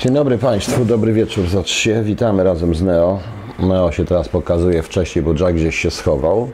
Dzień 0.00 0.14
dobry 0.14 0.38
Państwu, 0.38 0.84
dobry 0.84 1.12
wieczór 1.12 1.46
za. 1.48 1.62
Witamy 2.02 2.44
razem 2.44 2.74
z 2.74 2.82
Neo. 2.82 3.20
Neo 3.58 3.92
się 3.92 4.04
teraz 4.04 4.28
pokazuje 4.28 4.82
wcześniej, 4.82 5.24
bo 5.24 5.32
Jack 5.32 5.52
gdzieś 5.52 5.78
się 5.78 5.90
schował. 5.90 6.50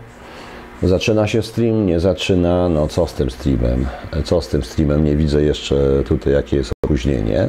Zaczyna 0.83 1.27
się 1.27 1.43
stream, 1.43 1.87
nie 1.87 2.01
zaczyna. 2.01 2.69
No 2.69 2.89
co 2.89 3.07
z 3.07 3.15
tym 3.15 3.31
streamem? 3.31 3.87
Co 4.25 4.41
z 4.41 4.49
tym 4.49 4.63
streamem? 4.63 5.05
Nie 5.05 5.17
widzę 5.17 5.43
jeszcze 5.43 6.03
tutaj 6.05 6.33
jakie 6.33 6.57
jest 6.57 6.73
opóźnienie. 6.85 7.49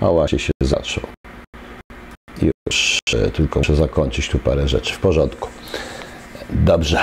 A 0.00 0.10
właśnie 0.10 0.38
się 0.38 0.52
zaczął. 0.62 1.04
Już 2.42 2.98
e, 3.14 3.30
tylko 3.30 3.60
muszę 3.60 3.76
zakończyć 3.76 4.28
tu 4.28 4.38
parę 4.38 4.68
rzeczy. 4.68 4.94
W 4.94 4.98
porządku. 4.98 5.48
Dobrze. 6.50 7.00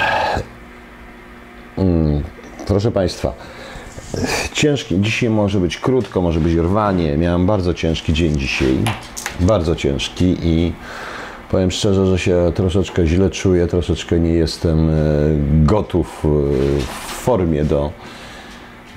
Mm, 1.77 2.23
proszę 2.67 2.91
Państwa. 2.91 3.33
Ciężki, 4.53 5.01
dzisiaj 5.01 5.29
może 5.29 5.59
być 5.59 5.77
krótko, 5.77 6.21
może 6.21 6.39
być 6.39 6.55
rwanie. 6.55 7.17
Miałem 7.17 7.45
bardzo 7.45 7.73
ciężki 7.73 8.13
dzień 8.13 8.37
dzisiaj, 8.37 8.77
bardzo 9.39 9.75
ciężki 9.75 10.37
i 10.43 10.73
powiem 11.51 11.71
szczerze, 11.71 12.05
że 12.05 12.19
się 12.19 12.51
troszeczkę 12.55 13.07
źle 13.07 13.29
czuję, 13.29 13.67
troszeczkę 13.67 14.19
nie 14.19 14.33
jestem 14.33 14.89
e, 14.89 14.93
gotów 15.63 16.25
e, 16.25 16.27
w 16.81 17.11
formie 17.23 17.65
do 17.65 17.91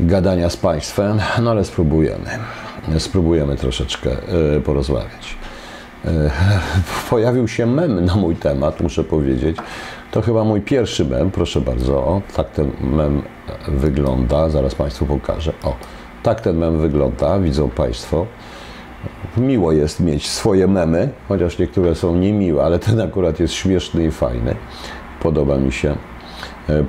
gadania 0.00 0.50
z 0.50 0.56
Państwem, 0.56 1.20
no 1.42 1.50
ale 1.50 1.64
spróbujemy. 1.64 2.30
Spróbujemy 2.98 3.56
troszeczkę 3.56 4.10
e, 4.56 4.60
porozmawiać. 4.60 5.41
Pojawił 7.10 7.48
się 7.48 7.66
mem 7.66 8.04
na 8.04 8.14
mój 8.14 8.36
temat, 8.36 8.80
muszę 8.80 9.04
powiedzieć. 9.04 9.56
To 10.10 10.22
chyba 10.22 10.44
mój 10.44 10.60
pierwszy 10.60 11.04
mem, 11.04 11.30
proszę 11.30 11.60
bardzo. 11.60 11.96
O, 11.98 12.22
tak 12.36 12.50
ten 12.50 12.70
mem 12.80 13.22
wygląda. 13.68 14.48
Zaraz 14.48 14.74
Państwu 14.74 15.06
pokażę. 15.06 15.52
O, 15.62 15.76
tak 16.22 16.40
ten 16.40 16.56
mem 16.56 16.80
wygląda, 16.80 17.38
widzą 17.38 17.68
Państwo. 17.68 18.26
Miło 19.36 19.72
jest 19.72 20.00
mieć 20.00 20.28
swoje 20.28 20.68
memy, 20.68 21.08
chociaż 21.28 21.58
niektóre 21.58 21.94
są 21.94 22.16
niemiłe, 22.16 22.64
ale 22.64 22.78
ten 22.78 23.00
akurat 23.00 23.40
jest 23.40 23.54
śmieszny 23.54 24.04
i 24.04 24.10
fajny. 24.10 24.54
Podoba 25.22 25.56
mi 25.56 25.72
się. 25.72 25.96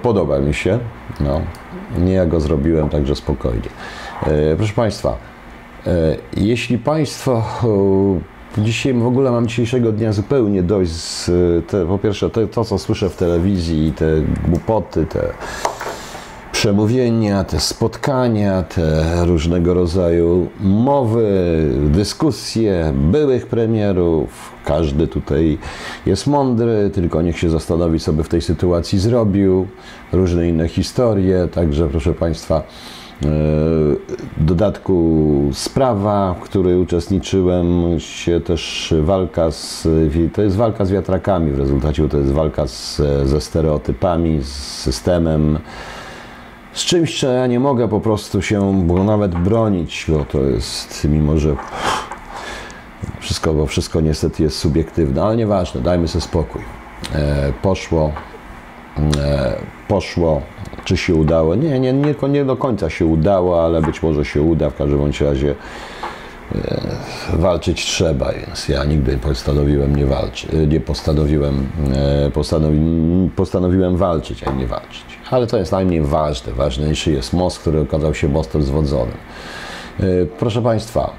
Podoba 0.01 0.39
mi 0.39 0.53
się. 0.53 0.79
No, 1.19 1.41
nie 1.97 2.13
ja 2.13 2.25
go 2.25 2.39
zrobiłem, 2.39 2.89
także 2.89 3.15
spokojnie. 3.15 3.69
Proszę 4.57 4.73
Państwa, 4.73 5.17
jeśli 6.37 6.77
Państwo 6.77 7.43
Dzisiaj 8.57 8.93
w 8.93 9.07
ogóle 9.07 9.31
mam 9.31 9.47
dzisiejszego 9.47 9.91
dnia 9.91 10.13
zupełnie 10.13 10.63
dość 10.63 10.91
z 10.91 11.31
te, 11.67 11.85
po 11.85 11.97
pierwsze 11.97 12.29
te, 12.29 12.47
to, 12.47 12.65
co 12.65 12.77
słyszę 12.77 13.09
w 13.09 13.15
telewizji, 13.15 13.93
te 13.95 14.05
głupoty, 14.47 15.05
te 15.05 15.33
przemówienia, 16.51 17.43
te 17.43 17.59
spotkania, 17.59 18.63
te 18.63 19.25
różnego 19.25 19.73
rodzaju 19.73 20.47
mowy, 20.59 21.29
dyskusje 21.89 22.93
byłych 22.95 23.47
premierów. 23.47 24.51
Każdy 24.65 25.07
tutaj 25.07 25.57
jest 26.05 26.27
mądry, 26.27 26.89
tylko 26.93 27.21
niech 27.21 27.39
się 27.39 27.49
zastanowi, 27.49 27.99
co 27.99 28.13
by 28.13 28.23
w 28.23 28.29
tej 28.29 28.41
sytuacji 28.41 28.99
zrobił. 28.99 29.67
Różne 30.11 30.49
inne 30.49 30.67
historie, 30.67 31.47
także 31.53 31.87
proszę 31.87 32.13
Państwa, 32.13 32.63
dodatku 34.37 35.49
sprawa, 35.53 36.33
w 36.33 36.39
której 36.39 36.77
uczestniczyłem, 36.77 37.99
się 37.99 38.41
też 38.41 38.93
walka 39.01 39.51
z, 39.51 39.87
to 40.33 40.41
jest 40.41 40.55
walka 40.55 40.85
z 40.85 40.91
wiatrakami 40.91 41.51
w 41.51 41.59
rezultacie, 41.59 42.09
to 42.09 42.17
jest 42.17 42.31
walka 42.31 42.67
z, 42.67 43.01
ze 43.25 43.41
stereotypami, 43.41 44.41
z 44.41 44.55
systemem, 44.55 45.59
z 46.73 46.85
czymś, 46.85 47.15
czego 47.15 47.33
ja 47.33 47.47
nie 47.47 47.59
mogę 47.59 47.87
po 47.87 47.99
prostu 47.99 48.41
się 48.41 48.83
bo 48.87 49.03
nawet 49.03 49.35
bronić, 49.35 50.05
bo 50.09 50.25
to 50.25 50.41
jest, 50.41 51.07
mimo 51.09 51.37
że 51.37 51.55
wszystko, 53.19 53.53
bo 53.53 53.65
wszystko 53.65 54.01
niestety 54.01 54.43
jest 54.43 54.59
subiektywne, 54.59 55.23
ale 55.23 55.37
nieważne, 55.37 55.81
dajmy 55.81 56.07
sobie 56.07 56.21
spokój. 56.21 56.61
E, 57.15 57.53
poszło, 57.61 58.11
e, 58.15 58.32
poszło, 59.87 60.41
czy 60.85 60.97
się 60.97 61.15
udało? 61.15 61.55
Nie, 61.55 61.79
nie, 61.79 61.93
nie, 61.93 62.15
nie 62.29 62.45
do 62.45 62.55
końca 62.55 62.89
się 62.89 63.05
udało, 63.05 63.65
ale 63.65 63.81
być 63.81 64.03
może 64.03 64.25
się 64.25 64.41
uda. 64.41 64.69
W 64.69 64.75
każdym 64.75 64.99
bądź 64.99 65.21
razie 65.21 65.55
e, 66.55 66.81
walczyć 67.33 67.85
trzeba, 67.85 68.31
więc 68.31 68.69
ja 68.69 68.83
nigdy 68.83 69.17
postanowiłem 69.17 69.95
nie 69.95 70.05
walczyć, 70.05 70.51
nie 70.67 70.79
postanowiłem, 70.79 71.67
e, 71.95 72.31
postanowi, 72.31 72.79
postanowiłem 73.35 73.97
walczyć, 73.97 74.43
a 74.43 74.51
nie 74.51 74.67
walczyć. 74.67 75.05
Ale 75.31 75.47
to 75.47 75.57
jest 75.57 75.71
najmniej 75.71 76.01
ważne. 76.01 76.53
Ważniejszy 76.53 77.11
jest 77.11 77.33
most, 77.33 77.59
który 77.59 77.79
okazał 77.79 78.13
się 78.13 78.29
mostem 78.29 78.63
zwodzonym. 78.63 79.17
E, 79.99 80.03
proszę 80.39 80.61
Państwa, 80.61 81.13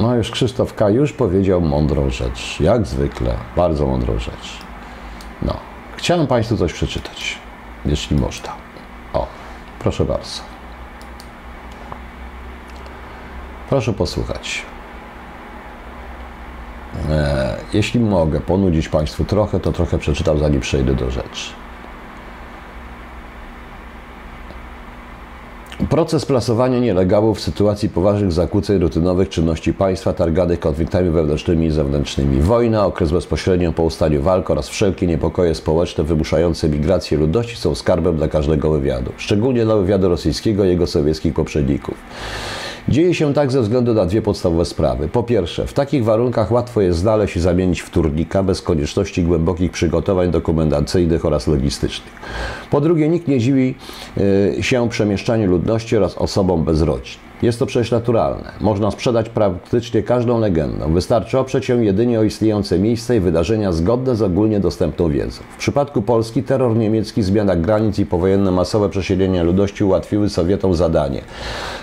no 0.00 0.16
już 0.16 0.30
Krzysztof 0.30 0.74
K. 0.74 0.90
już 0.90 1.12
powiedział 1.12 1.60
mądrą 1.60 2.10
rzecz, 2.10 2.60
jak 2.60 2.86
zwykle, 2.86 3.34
bardzo 3.56 3.86
mądrą 3.86 4.18
rzecz. 4.18 4.58
No, 5.42 5.56
chciałem 5.98 6.26
Państwu 6.26 6.56
coś 6.56 6.72
przeczytać 6.72 7.38
jeśli 7.84 8.16
można. 8.16 8.52
O, 9.12 9.26
proszę 9.78 10.04
bardzo. 10.04 10.40
Proszę 13.68 13.92
posłuchać. 13.92 14.62
E, 17.08 17.56
jeśli 17.72 18.00
mogę 18.00 18.40
ponudzić 18.40 18.88
Państwu 18.88 19.24
trochę, 19.24 19.60
to 19.60 19.72
trochę 19.72 19.98
przeczytam, 19.98 20.38
zanim 20.38 20.60
przejdę 20.60 20.94
do 20.94 21.10
rzeczy. 21.10 21.50
Proces 25.90 26.26
plasowania 26.26 26.78
nielegalów 26.78 27.38
w 27.38 27.40
sytuacji 27.40 27.88
poważnych 27.88 28.32
zakłóceń 28.32 28.78
rutynowych 28.78 29.28
czynności 29.28 29.74
państwa 29.74 30.12
targanych 30.12 30.60
konfliktami 30.60 31.10
wewnętrznymi 31.10 31.66
i 31.66 31.70
zewnętrznymi. 31.70 32.40
Wojna, 32.40 32.86
okres 32.86 33.12
bezpośrednio 33.12 33.72
po 33.72 33.82
ustaniu 33.82 34.22
walk 34.22 34.50
oraz 34.50 34.68
wszelkie 34.68 35.06
niepokoje 35.06 35.54
społeczne 35.54 36.04
wymuszające 36.04 36.68
migrację 36.68 37.18
ludności 37.18 37.56
są 37.56 37.74
skarbem 37.74 38.16
dla 38.16 38.28
każdego 38.28 38.70
wywiadu, 38.70 39.12
szczególnie 39.16 39.64
dla 39.64 39.76
wywiadu 39.76 40.08
rosyjskiego 40.08 40.64
i 40.64 40.68
jego 40.68 40.86
sowieckich 40.86 41.34
poprzedników. 41.34 41.94
Dzieje 42.88 43.14
się 43.14 43.34
tak 43.34 43.52
ze 43.52 43.62
względu 43.62 43.94
na 43.94 44.06
dwie 44.06 44.22
podstawowe 44.22 44.64
sprawy. 44.64 45.08
Po 45.08 45.22
pierwsze, 45.22 45.66
w 45.66 45.72
takich 45.72 46.04
warunkach 46.04 46.52
łatwo 46.52 46.80
jest 46.80 46.98
znaleźć 46.98 47.36
i 47.36 47.40
zamienić 47.40 47.80
wtórnika 47.80 48.42
bez 48.42 48.62
konieczności 48.62 49.22
głębokich 49.22 49.72
przygotowań 49.72 50.30
dokumentacyjnych 50.30 51.24
oraz 51.24 51.46
logistycznych. 51.46 52.12
Po 52.70 52.80
drugie, 52.80 53.08
nikt 53.08 53.28
nie 53.28 53.38
dziwi 53.38 53.74
y, 54.58 54.62
się 54.62 54.88
przemieszczaniu 54.88 55.50
ludności 55.50 55.96
oraz 55.96 56.18
osobom 56.18 56.64
bez 56.64 56.82
rodzin. 56.82 57.27
Jest 57.42 57.58
to 57.58 57.66
przecież 57.66 57.90
naturalne. 57.90 58.52
Można 58.60 58.90
sprzedać 58.90 59.28
praktycznie 59.28 60.02
każdą 60.02 60.40
legendę. 60.40 60.92
Wystarczy 60.92 61.38
oprzeć 61.38 61.68
ją 61.68 61.80
jedynie 61.80 62.20
o 62.20 62.22
istniejące 62.22 62.78
miejsca 62.78 63.14
i 63.14 63.20
wydarzenia 63.20 63.72
zgodne 63.72 64.16
z 64.16 64.22
ogólnie 64.22 64.60
dostępną 64.60 65.08
wiedzą. 65.08 65.42
W 65.54 65.58
przypadku 65.58 66.02
Polski 66.02 66.42
terror 66.42 66.76
niemiecki, 66.76 67.22
zmiana 67.22 67.56
granic 67.56 67.98
i 67.98 68.06
powojenne 68.06 68.50
masowe 68.50 68.88
przesiedlenia 68.88 69.42
ludności 69.42 69.84
ułatwiły 69.84 70.28
Sowietom 70.28 70.74
zadanie. 70.74 71.22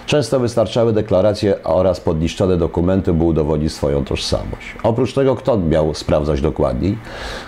Często 0.06 0.40
wystarczały 0.40 0.94
deklaracje 0.94 1.64
oraz 1.64 2.00
podniszczone 2.00 2.58
dokumenty, 2.58 3.14
by 3.14 3.24
udowodnić 3.24 3.74
swoją 3.74 4.06
tożsamość. 4.06 4.76
Oprócz 4.84 5.14
tego, 5.14 5.36
kto 5.36 5.58
miał 5.58 5.94
sprawdzać 5.94 6.42
dokładniej? 6.42 6.98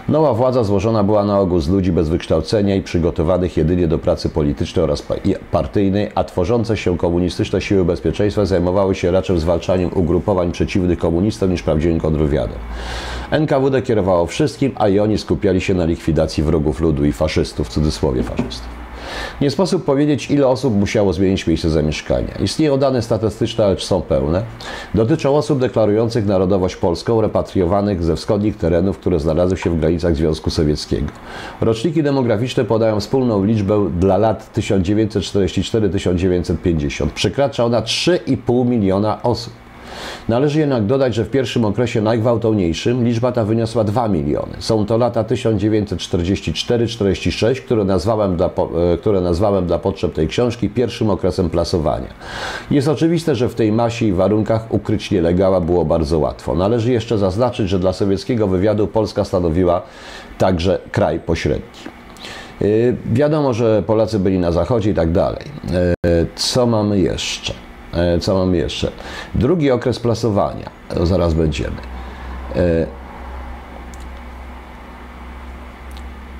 Nowa 0.10 0.34
władza 0.34 0.64
złożona 0.64 1.04
była 1.04 1.26
na 1.26 1.40
ogół 1.40 1.60
z 1.60 1.70
ludzi 1.70 1.92
bez 1.92 2.10
wykształcenia 2.10 2.76
i 2.76 2.82
przygotowanych 2.82 3.58
jedynie 3.58 3.88
do 3.88 4.00
pracy 4.00 4.30
politycznej 4.30 4.84
oraz 4.84 5.04
partyjnej, 5.52 6.12
a 6.16 6.24
tworzące 6.24 6.78
się 6.78 6.98
komunistyczne 6.98 7.62
siły 7.62 7.86
bez 7.86 7.97
bezpieczeństwa 7.98 8.46
zajmowały 8.46 8.96
się 8.96 9.12
raczej 9.12 9.40
zwalczaniem 9.40 9.90
ugrupowań 9.94 10.52
przeciwnych 10.52 11.00
komunistom 11.00 11.52
niż 11.52 11.64
prawdziwym 11.64 12.00
kontrwywiadem. 12.00 12.58
NKWD 13.32 13.82
kierowało 13.82 14.26
wszystkim, 14.26 14.72
a 14.76 14.88
i 14.88 15.00
oni 15.00 15.18
skupiali 15.18 15.62
się 15.62 15.74
na 15.74 15.86
likwidacji 15.86 16.44
wrogów 16.44 16.82
ludu 16.82 17.06
i 17.06 17.12
faszystów, 17.12 17.68
w 17.68 17.70
cudzysłowie 17.70 18.24
faszystów. 18.24 18.87
Nie 19.42 19.52
sposób 19.52 19.86
powiedzieć, 19.86 20.32
ile 20.32 20.48
osób 20.48 20.76
musiało 20.76 21.14
zmienić 21.14 21.48
miejsce 21.48 21.70
zamieszkania. 21.70 22.36
Istnieją 22.44 22.78
dane 22.78 23.02
statystyczne, 23.02 23.68
lecz 23.68 23.86
są 23.86 24.02
pełne. 24.02 24.44
Dotyczą 24.96 25.38
osób 25.38 25.60
deklarujących 25.60 26.26
narodowość 26.26 26.76
polską, 26.76 27.22
repatriowanych 27.22 28.04
ze 28.04 28.16
wschodnich 28.16 28.58
terenów, 28.58 28.98
które 28.98 29.20
znalazły 29.20 29.58
się 29.58 29.70
w 29.70 29.80
granicach 29.80 30.16
Związku 30.16 30.50
Sowieckiego. 30.50 31.08
Roczniki 31.62 32.04
demograficzne 32.04 32.66
podają 32.66 33.00
wspólną 33.00 33.44
liczbę 33.44 33.90
dla 34.00 34.18
lat 34.18 34.50
1944-1950. 34.58 37.10
Przekracza 37.10 37.66
ona 37.66 37.82
3,5 37.82 38.66
miliona 38.66 39.24
osób. 39.24 39.67
Należy 40.28 40.60
jednak 40.60 40.86
dodać, 40.86 41.16
że 41.16 41.26
w 41.26 41.30
pierwszym 41.30 41.66
okresie 41.66 42.02
najgwałtowniejszym 42.02 43.06
liczba 43.06 43.32
ta 43.32 43.46
wyniosła 43.46 43.84
2 43.84 44.08
miliony. 44.08 44.54
Są 44.60 44.86
to 44.86 44.98
lata 44.98 45.24
1944-46, 45.24 47.62
które 47.62 47.84
nazwałem, 47.84 48.38
dla, 48.38 48.46
e, 48.46 48.50
które 48.98 49.22
nazwałem 49.22 49.68
dla 49.68 49.80
potrzeb 49.80 50.14
tej 50.14 50.28
książki 50.28 50.70
pierwszym 50.70 51.10
okresem 51.10 51.50
plasowania. 51.50 52.08
Jest 52.72 52.88
oczywiste, 52.88 53.36
że 53.36 53.50
w 53.50 53.56
tej 53.56 53.72
masie 53.72 54.06
i 54.06 54.14
warunkach 54.14 54.74
ukryć 54.74 55.12
nielegała 55.12 55.62
było 55.62 55.86
bardzo 55.86 56.20
łatwo. 56.20 56.56
Należy 56.56 56.92
jeszcze 56.92 57.18
zaznaczyć, 57.18 57.70
że 57.70 57.80
dla 57.80 57.94
sowieckiego 57.94 58.48
wywiadu 58.48 58.88
Polska 58.88 59.24
stanowiła 59.24 59.82
także 60.38 60.80
kraj 60.92 61.20
pośredni. 61.20 61.68
E, 62.62 62.66
wiadomo, 63.14 63.54
że 63.54 63.84
Polacy 63.84 64.20
byli 64.20 64.40
na 64.40 64.52
zachodzie 64.52 64.92
i 64.92 64.94
tak 64.94 65.12
dalej. 65.12 65.46
E, 65.74 65.94
co 66.36 66.66
mamy 66.66 67.00
jeszcze? 67.00 67.67
E, 67.94 68.20
Co 68.20 68.34
mamy 68.36 68.58
jeszcze? 68.58 68.92
Drugi 69.36 69.72
okres 69.72 70.00
plasowania. 70.00 70.70
E, 71.02 71.06
Zaraz 71.06 71.34
będziemy. 71.34 71.76
E, 72.56 72.88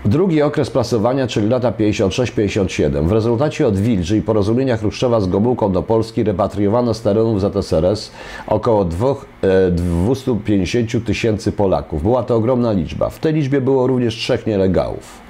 Drugi 0.06 0.42
okres 0.42 0.70
plasowania, 0.70 1.28
czyli 1.28 1.50
lata 1.50 1.72
56-57. 1.72 3.08
W 3.08 3.12
rezultacie 3.12 3.68
odwilży 3.68 4.18
i 4.18 4.22
porozumienia 4.22 4.78
Chruszczowa 4.78 5.20
z 5.22 5.28
Gomułką 5.28 5.72
do 5.72 5.84
Polski 5.84 6.24
repatriowano 6.24 6.94
z 6.94 7.02
terenów 7.02 7.42
ZSRS 7.42 8.12
około 8.48 8.86
dwóch, 8.86 9.26
e, 9.42 9.72
250 9.72 11.06
tysięcy 11.06 11.52
Polaków. 11.52 12.04
Była 12.04 12.24
to 12.24 12.36
ogromna 12.36 12.72
liczba. 12.72 13.10
W 13.10 13.20
tej 13.20 13.34
liczbie 13.34 13.62
było 13.62 13.88
również 13.88 14.16
trzech 14.16 14.48
nielegałów. 14.48 15.28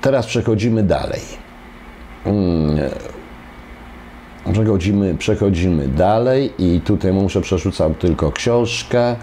Teraz 0.00 0.26
przechodzimy 0.26 0.82
dalej. 0.82 1.20
Przechodzimy, 4.52 5.14
przechodzimy 5.14 5.88
dalej 5.88 6.52
i 6.58 6.80
tutaj 6.80 7.12
muszę 7.12 7.40
przerzucam 7.40 7.94
tylko 7.94 8.32
książkę. 8.32 9.16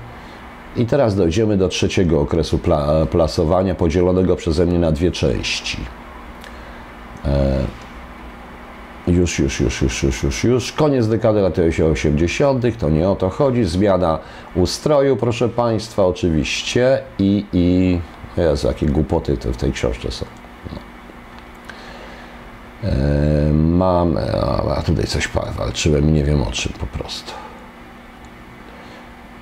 I 0.75 0.85
teraz 0.85 1.15
dojdziemy 1.15 1.57
do 1.57 1.67
trzeciego 1.67 2.21
okresu 2.21 2.57
pla, 2.57 3.05
plasowania, 3.05 3.75
podzielonego 3.75 4.35
przeze 4.35 4.65
mnie 4.65 4.79
na 4.79 4.91
dwie 4.91 5.11
części. 5.11 5.77
E, 7.25 7.59
już, 9.07 9.39
już, 9.39 9.59
już, 9.59 9.81
już, 9.81 10.03
już, 10.03 10.23
już, 10.23 10.43
już. 10.43 10.71
Koniec 10.71 11.07
dekady 11.07 11.41
lat 11.41 11.59
80., 11.91 12.77
to 12.77 12.89
nie 12.89 13.09
o 13.09 13.15
to 13.15 13.29
chodzi. 13.29 13.63
Zmiana 13.63 14.19
ustroju, 14.55 15.15
proszę 15.15 15.49
Państwa, 15.49 16.05
oczywiście. 16.05 17.01
I, 17.19 17.45
i 17.53 17.99
Jezu, 18.37 18.67
jakie 18.67 18.85
głupoty 18.85 19.37
to 19.37 19.53
w 19.53 19.57
tej 19.57 19.71
książce 19.71 20.11
są. 20.11 20.40
E, 22.83 23.53
mam, 23.53 24.17
a, 24.17 24.75
a 24.75 24.81
tutaj 24.81 25.05
coś 25.05 25.29
walczyłem 25.57 26.13
nie 26.13 26.23
wiem 26.23 26.41
o 26.41 26.51
czym 26.51 26.73
po 26.79 26.85
prostu. 26.85 27.31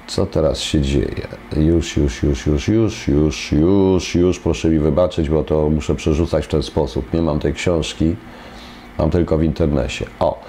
Co 0.08 0.26
teraz 0.26 0.60
się 0.60 0.82
dzieje? 0.82 1.28
Już, 1.58 1.98
już, 1.98 2.24
już, 2.24 2.46
już, 2.46 2.68
już, 2.68 3.08
już, 3.08 3.52
już, 3.52 4.16
już, 4.16 4.40
proszę 4.40 4.70
mi 4.70 4.80
wybaczyć, 4.80 5.30
bo 5.30 5.44
to 5.44 5.70
muszę 5.70 5.96
przerzucać 5.96 6.46
w 6.46 6.48
ten 6.48 6.64
sposób. 6.64 7.14
Nie 7.14 7.22
mam 7.22 7.40
tej 7.40 7.54
książki, 7.54 8.16
mam 8.98 9.10
tylko 9.10 9.38
w 9.38 9.44
internecie. 9.44 10.06
O, 10.20 10.42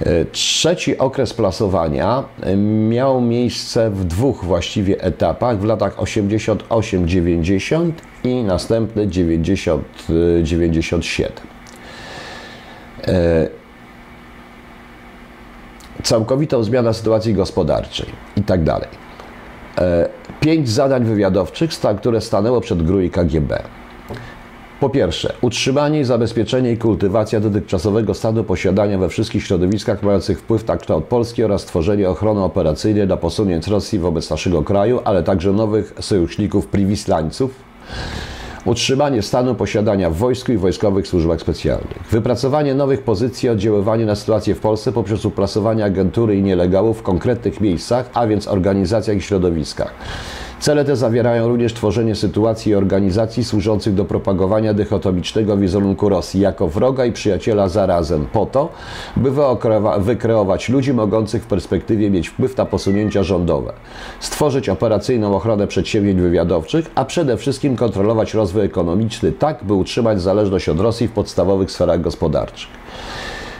e, 0.00 0.24
trzeci 0.24 0.98
okres 0.98 1.34
plasowania 1.34 2.24
e, 2.42 2.56
miał 2.56 3.20
miejsce 3.20 3.90
w 3.90 4.04
dwóch 4.04 4.44
właściwie 4.44 5.02
etapach, 5.02 5.60
w 5.60 5.64
latach 5.64 5.96
88-90 5.96 7.92
i 8.24 8.42
następny 8.42 9.08
90-97 9.08 11.53
całkowitą 16.02 16.62
zmianę 16.62 16.94
sytuacji 16.94 17.34
gospodarczej 17.34 18.06
i 18.36 18.42
tak 18.42 18.64
dalej. 18.64 18.88
E, 19.78 20.08
Pięć 20.40 20.68
zadań 20.68 21.04
wywiadowczych, 21.04 21.70
które 21.98 22.20
stanęło 22.20 22.60
przed 22.60 22.82
GRU 22.82 23.00
i 23.00 23.10
KGB. 23.10 23.62
Po 24.80 24.90
pierwsze, 24.90 25.32
utrzymanie 25.40 26.04
zabezpieczenie 26.04 26.72
i 26.72 26.78
kultywacja 26.78 27.40
dotychczasowego 27.40 28.14
stanu 28.14 28.44
posiadania 28.44 28.98
we 28.98 29.08
wszystkich 29.08 29.44
środowiskach 29.44 30.02
mających 30.02 30.38
wpływ 30.38 30.66
na 30.66 30.76
kształt 30.76 31.04
Polski 31.04 31.44
oraz 31.44 31.64
tworzenie 31.64 32.10
ochrony 32.10 32.42
operacyjnej 32.42 33.06
dla 33.06 33.16
posunięć 33.16 33.66
Rosji 33.66 33.98
wobec 33.98 34.30
naszego 34.30 34.62
kraju, 34.62 35.00
ale 35.04 35.22
także 35.22 35.52
nowych 35.52 35.94
sojuszników 36.00 36.66
priwislańców, 36.66 37.54
Utrzymanie 38.64 39.22
stanu 39.22 39.54
posiadania 39.54 40.10
w 40.10 40.16
wojsku 40.16 40.52
i 40.52 40.56
wojskowych 40.56 41.08
służbach 41.08 41.40
specjalnych. 41.40 41.98
Wypracowanie 42.10 42.74
nowych 42.74 43.02
pozycji 43.02 43.46
i 43.46 43.50
oddziaływanie 43.50 44.06
na 44.06 44.14
sytuację 44.14 44.54
w 44.54 44.60
Polsce 44.60 44.92
poprzez 44.92 45.24
uplasowanie 45.24 45.84
agentury 45.84 46.36
i 46.36 46.42
nielegalów 46.42 46.98
w 46.98 47.02
konkretnych 47.02 47.60
miejscach, 47.60 48.10
a 48.14 48.26
więc 48.26 48.48
organizacjach 48.48 49.16
i 49.16 49.20
środowiskach. 49.20 49.92
Cele 50.60 50.84
te 50.84 50.96
zawierają 50.96 51.48
również 51.48 51.74
tworzenie 51.74 52.14
sytuacji 52.14 52.72
i 52.72 52.74
organizacji 52.74 53.44
służących 53.44 53.94
do 53.94 54.04
propagowania 54.04 54.74
dychotomicznego 54.74 55.56
wizerunku 55.56 56.08
Rosji 56.08 56.40
jako 56.40 56.68
wroga 56.68 57.04
i 57.04 57.12
przyjaciela 57.12 57.68
zarazem, 57.68 58.26
po 58.32 58.46
to, 58.46 58.68
by 59.16 59.30
wykreować 59.98 60.68
ludzi 60.68 60.92
mogących 60.92 61.42
w 61.42 61.46
perspektywie 61.46 62.10
mieć 62.10 62.28
wpływ 62.28 62.56
na 62.56 62.64
posunięcia 62.64 63.22
rządowe, 63.22 63.72
stworzyć 64.20 64.68
operacyjną 64.68 65.36
ochronę 65.36 65.66
przedsięwzięć 65.66 66.20
wywiadowczych, 66.20 66.90
a 66.94 67.04
przede 67.04 67.36
wszystkim 67.36 67.76
kontrolować 67.76 68.34
rozwój 68.34 68.64
ekonomiczny 68.64 69.32
tak, 69.32 69.64
by 69.64 69.74
utrzymać 69.74 70.22
zależność 70.22 70.68
od 70.68 70.80
Rosji 70.80 71.08
w 71.08 71.12
podstawowych 71.12 71.70
sferach 71.70 72.00
gospodarczych. 72.00 72.68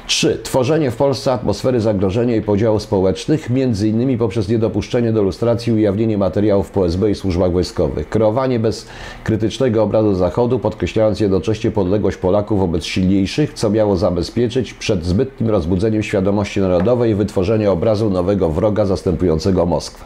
3. 0.07 0.39
Tworzenie 0.43 0.91
w 0.91 0.97
Polsce 0.97 1.33
atmosfery 1.33 1.81
zagrożenia 1.81 2.37
i 2.37 2.43
podziałów 2.43 2.83
społecznych, 2.83 3.49
m.in. 3.51 4.19
poprzez 4.19 4.49
niedopuszczenie 4.49 5.13
do 5.13 5.23
lustracji 5.23 5.73
i 5.73 5.77
ujawnienie 5.77 6.19
materiałów 6.19 6.71
po 6.71 6.87
SB 6.87 7.11
i 7.11 7.15
służbach 7.15 7.53
wojskowych. 7.53 8.09
Kreowanie 8.09 8.59
bezkrytycznego 8.59 9.83
obrazu 9.83 10.15
Zachodu, 10.15 10.59
podkreślając 10.59 11.21
jednocześnie 11.21 11.71
podległość 11.71 12.17
Polaków 12.17 12.59
wobec 12.59 12.85
silniejszych, 12.85 13.53
co 13.53 13.71
miało 13.71 13.97
zabezpieczyć 13.97 14.75
przed 14.75 15.05
zbytnim 15.05 15.51
rozbudzeniem 15.51 16.03
świadomości 16.03 16.61
narodowej 16.61 17.11
i 17.11 17.15
wytworzenie 17.15 17.71
obrazu 17.71 18.11
nowego 18.11 18.49
wroga 18.49 18.87
zastępującego 18.87 19.67
Moskwę. 19.67 20.05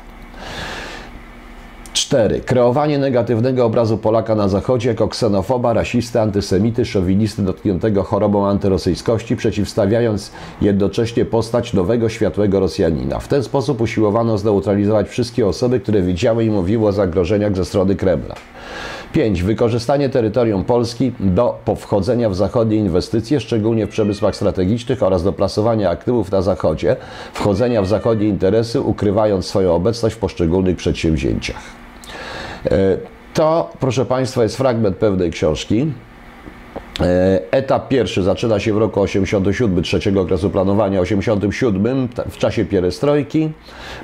4. 1.92 2.40
Kreowanie 2.40 2.98
negatywnego 2.98 3.64
obrazu 3.64 3.98
Polaka 3.98 4.34
na 4.34 4.48
Zachodzie 4.48 4.88
jako 4.88 5.08
ksenofoba, 5.08 5.72
rasisty, 5.72 6.20
antysemity, 6.20 6.84
szowinisty 6.84 7.42
dotkniętego 7.42 8.02
chorobą 8.02 8.46
antyrosyjskości, 8.46 9.36
przeciwstawiając 9.36 10.32
jednocześnie 10.60 11.24
postać 11.24 11.72
nowego, 11.72 12.08
światłego 12.08 12.60
Rosjanina. 12.60 13.18
W 13.18 13.28
ten 13.28 13.42
sposób 13.42 13.80
usiłowano 13.80 14.38
zneutralizować 14.38 15.08
wszystkie 15.08 15.46
osoby, 15.46 15.80
które 15.80 16.02
widziały 16.02 16.44
i 16.44 16.50
mówiły 16.50 16.88
o 16.88 16.92
zagrożeniach 16.92 17.56
ze 17.56 17.64
strony 17.64 17.96
Kremla. 17.96 18.34
5. 19.12 19.42
Wykorzystanie 19.42 20.08
terytorium 20.08 20.64
Polski 20.64 21.12
do 21.20 21.58
powchodzenia 21.64 22.30
w 22.30 22.34
zachodnie 22.34 22.76
inwestycje, 22.76 23.40
szczególnie 23.40 23.86
w 23.86 23.90
przemysłach 23.90 24.36
strategicznych 24.36 25.02
oraz 25.02 25.24
do 25.24 25.32
plasowania 25.32 25.90
aktywów 25.90 26.30
na 26.30 26.42
Zachodzie, 26.42 26.96
wchodzenia 27.32 27.82
w 27.82 27.86
zachodnie 27.86 28.28
interesy, 28.28 28.80
ukrywając 28.80 29.46
swoją 29.46 29.74
obecność 29.74 30.16
w 30.16 30.18
poszczególnych 30.18 30.76
przedsięwzięciach. 30.76 31.87
E, 32.64 32.70
To, 33.34 33.70
proszę 33.80 34.04
Państwa, 34.06 34.42
jest 34.42 34.56
fragment 34.56 34.96
pewnej 34.96 35.30
książki. 35.30 35.86
E, 37.00 37.40
Etap 37.50 37.88
pierwszy 37.88 38.22
zaczyna 38.22 38.60
się 38.60 38.72
w 38.74 38.76
roku 38.78 39.00
87, 39.00 39.82
trzeciego 39.82 40.20
okresu 40.20 40.50
planowania, 40.50 41.00
87, 41.00 42.08
ta- 42.08 42.24
w 42.24 42.36
czasie 42.38 42.64
pierestrojki, 42.64 43.50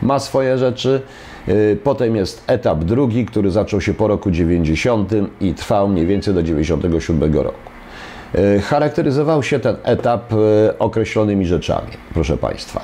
ma 0.02 0.18
swoje 0.18 0.58
rzeczy. 0.58 1.00
E, 1.48 1.52
Potem 1.76 2.16
jest 2.16 2.44
etap 2.46 2.84
drugi, 2.84 3.26
który 3.26 3.50
zaczął 3.50 3.80
się 3.80 3.94
po 3.94 4.08
roku 4.08 4.30
90 4.30 5.10
i 5.40 5.54
trwał 5.54 5.88
mniej 5.88 6.06
więcej 6.06 6.34
do 6.34 6.42
97 6.42 7.34
roku. 7.42 7.58
Charakteryzował 8.62 9.42
się 9.42 9.60
ten 9.60 9.76
etap 9.84 10.32
określonymi 10.78 11.46
rzeczami, 11.46 11.90
proszę 12.14 12.36
Państwa. 12.36 12.80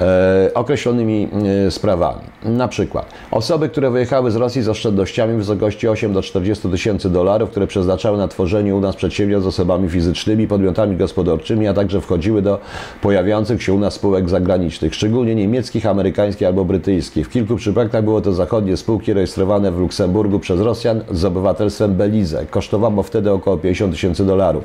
E, 0.00 0.50
określonymi 0.54 1.28
e, 1.66 1.70
sprawami. 1.70 2.20
Na 2.44 2.68
przykład 2.68 3.06
osoby, 3.30 3.68
które 3.68 3.90
wyjechały 3.90 4.30
z 4.30 4.36
Rosji 4.36 4.62
z 4.62 4.68
oszczędnościami 4.68 5.34
w 5.34 5.36
wysokości 5.36 5.88
8 5.88 6.12
do 6.12 6.22
40 6.22 6.68
tysięcy 6.68 7.10
dolarów, 7.10 7.50
które 7.50 7.66
przeznaczały 7.66 8.18
na 8.18 8.28
tworzenie 8.28 8.74
u 8.74 8.80
nas 8.80 8.96
przedsiębiorstw 8.96 9.44
z 9.44 9.48
osobami 9.48 9.88
fizycznymi, 9.88 10.48
podmiotami 10.48 10.96
gospodarczymi, 10.96 11.68
a 11.68 11.74
także 11.74 12.00
wchodziły 12.00 12.42
do 12.42 12.60
pojawiających 13.02 13.62
się 13.62 13.72
u 13.72 13.78
nas 13.78 13.94
spółek 13.94 14.28
zagranicznych, 14.28 14.94
szczególnie 14.94 15.34
niemieckich, 15.34 15.86
amerykańskich 15.86 16.46
albo 16.46 16.64
brytyjskich. 16.64 17.26
W 17.26 17.30
kilku 17.30 17.56
przypadkach 17.56 18.04
były 18.04 18.22
to 18.22 18.32
zachodnie 18.32 18.76
spółki 18.76 19.12
rejestrowane 19.12 19.72
w 19.72 19.78
Luksemburgu 19.78 20.38
przez 20.38 20.60
Rosjan 20.60 21.00
z 21.10 21.24
obywatelstwem 21.24 21.94
Belize. 21.94 22.46
Kosztowało 22.50 23.02
wtedy 23.02 23.32
około 23.32 23.56
50 23.56 23.92
tysięcy 23.92 24.26
dolarów. 24.26 24.64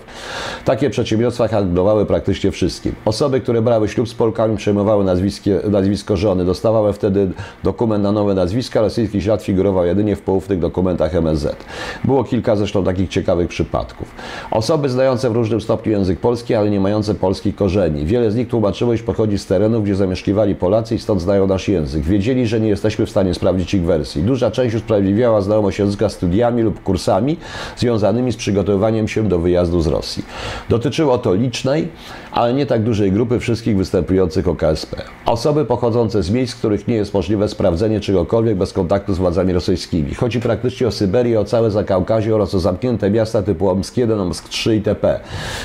Takie 0.66 0.90
przedsiębiorstwa 0.90 1.48
handlowały 1.48 2.06
praktycznie 2.06 2.52
wszystkim. 2.52 2.96
Osoby, 3.06 3.42
które 3.42 3.62
brały 3.62 3.88
ślub 3.88 4.10
z 4.10 4.14
Polkami, 4.14 4.58
przejmowały 4.58 5.04
nazwiskie, 5.04 5.25
nazwisko 5.70 6.18
żony, 6.18 6.46
dostawały 6.46 6.94
wtedy 6.94 7.32
dokument 7.64 8.04
na 8.04 8.12
nowe 8.12 8.34
nazwiska, 8.34 8.82
rosyjski 8.82 9.22
ślad 9.22 9.44
figurował 9.44 9.86
jedynie 9.86 10.16
w 10.16 10.22
poufnych 10.22 10.60
dokumentach 10.60 11.16
MSZ. 11.16 11.56
Było 12.04 12.24
kilka 12.24 12.56
zresztą 12.56 12.84
takich 12.84 13.10
ciekawych 13.10 13.48
przypadków. 13.48 14.16
Osoby 14.52 14.90
znające 14.90 15.30
w 15.30 15.34
różnym 15.34 15.62
stopniu 15.62 15.92
język 15.92 16.20
polski, 16.20 16.56
ale 16.56 16.70
nie 16.70 16.80
mające 16.80 17.16
polskich 17.16 17.56
korzeni. 17.56 18.06
Wiele 18.06 18.32
z 18.32 18.36
nich 18.36 18.48
tłumaczyło, 18.48 18.94
iż 18.94 19.04
pochodzi 19.04 19.38
z 19.38 19.46
terenów, 19.46 19.84
gdzie 19.84 19.96
zamieszkiwali 19.96 20.56
Polacy 20.56 20.96
i 20.96 21.00
stąd 21.00 21.22
znają 21.22 21.48
nasz 21.48 21.68
język. 21.68 22.04
Wiedzieli, 22.04 22.48
że 22.48 22.60
nie 22.60 22.68
jesteśmy 22.68 23.06
w 23.06 23.10
stanie 23.10 23.34
sprawdzić 23.34 23.74
ich 23.74 23.84
wersji. 23.84 24.24
Duża 24.24 24.52
część 24.52 24.76
usprawiedliwiała 24.76 25.42
znajomość 25.42 25.80
języka 25.80 26.10
studiami 26.10 26.62
lub 26.62 26.84
kursami 26.84 27.38
związanymi 27.78 28.32
z 28.32 28.36
przygotowywaniem 28.36 29.08
się 29.08 29.28
do 29.28 29.40
wyjazdu 29.40 29.82
z 29.82 29.88
Rosji. 29.88 30.26
Dotyczyło 30.70 31.18
to 31.18 31.34
licznej, 31.34 31.88
ale 32.36 32.54
nie 32.54 32.66
tak 32.66 32.84
dużej 32.84 33.12
grupy 33.12 33.40
wszystkich 33.40 33.78
występujących 33.78 34.48
o 34.48 34.56
KSP. 34.56 35.02
Osoby 35.26 35.66
pochodzące 35.66 36.24
z 36.24 36.32
miejsc, 36.32 36.54
w 36.54 36.58
których 36.58 36.88
nie 36.88 36.96
jest 36.96 37.14
możliwe 37.14 37.48
sprawdzenie 37.48 38.00
czegokolwiek 38.00 38.58
bez 38.58 38.74
kontaktu 38.74 39.14
z 39.14 39.18
władzami 39.18 39.54
rosyjskimi. 39.54 40.14
Chodzi 40.14 40.40
praktycznie 40.40 40.88
o 40.88 40.92
Syberię, 40.92 41.40
o 41.40 41.46
całe 41.46 41.72
Zakaukazie 41.72 42.36
oraz 42.36 42.56
o 42.56 42.60
zamknięte 42.60 43.12
miasta 43.12 43.44
typu 43.44 43.70
Omsk 43.70 43.98
1, 43.98 44.20
Omsk 44.20 44.50
3 44.50 44.76
itp. 44.76 45.20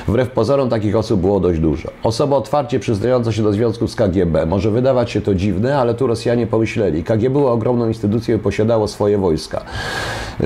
Wbrew 0.09 0.31
pozorom 0.31 0.69
takich 0.69 0.97
osób 0.97 1.21
było 1.21 1.41
dość 1.41 1.61
dużo. 1.61 1.89
Osoba 2.03 2.37
otwarcie 2.37 2.81
przyznająca 2.81 3.33
się 3.33 3.43
do 3.43 3.53
związku 3.53 3.89
z 3.89 3.95
KGB. 3.95 4.47
Może 4.47 4.71
wydawać 4.71 5.11
się 5.11 5.21
to 5.21 5.35
dziwne, 5.35 5.79
ale 5.79 5.95
tu 5.95 6.07
Rosjanie 6.07 6.47
pomyśleli. 6.47 7.05
KGB 7.05 7.31
była 7.31 7.53
ogromną 7.53 7.89
instytucją 7.89 8.37
i 8.37 8.39
posiadało 8.39 8.89
swoje 8.89 9.19
wojska. 9.19 9.65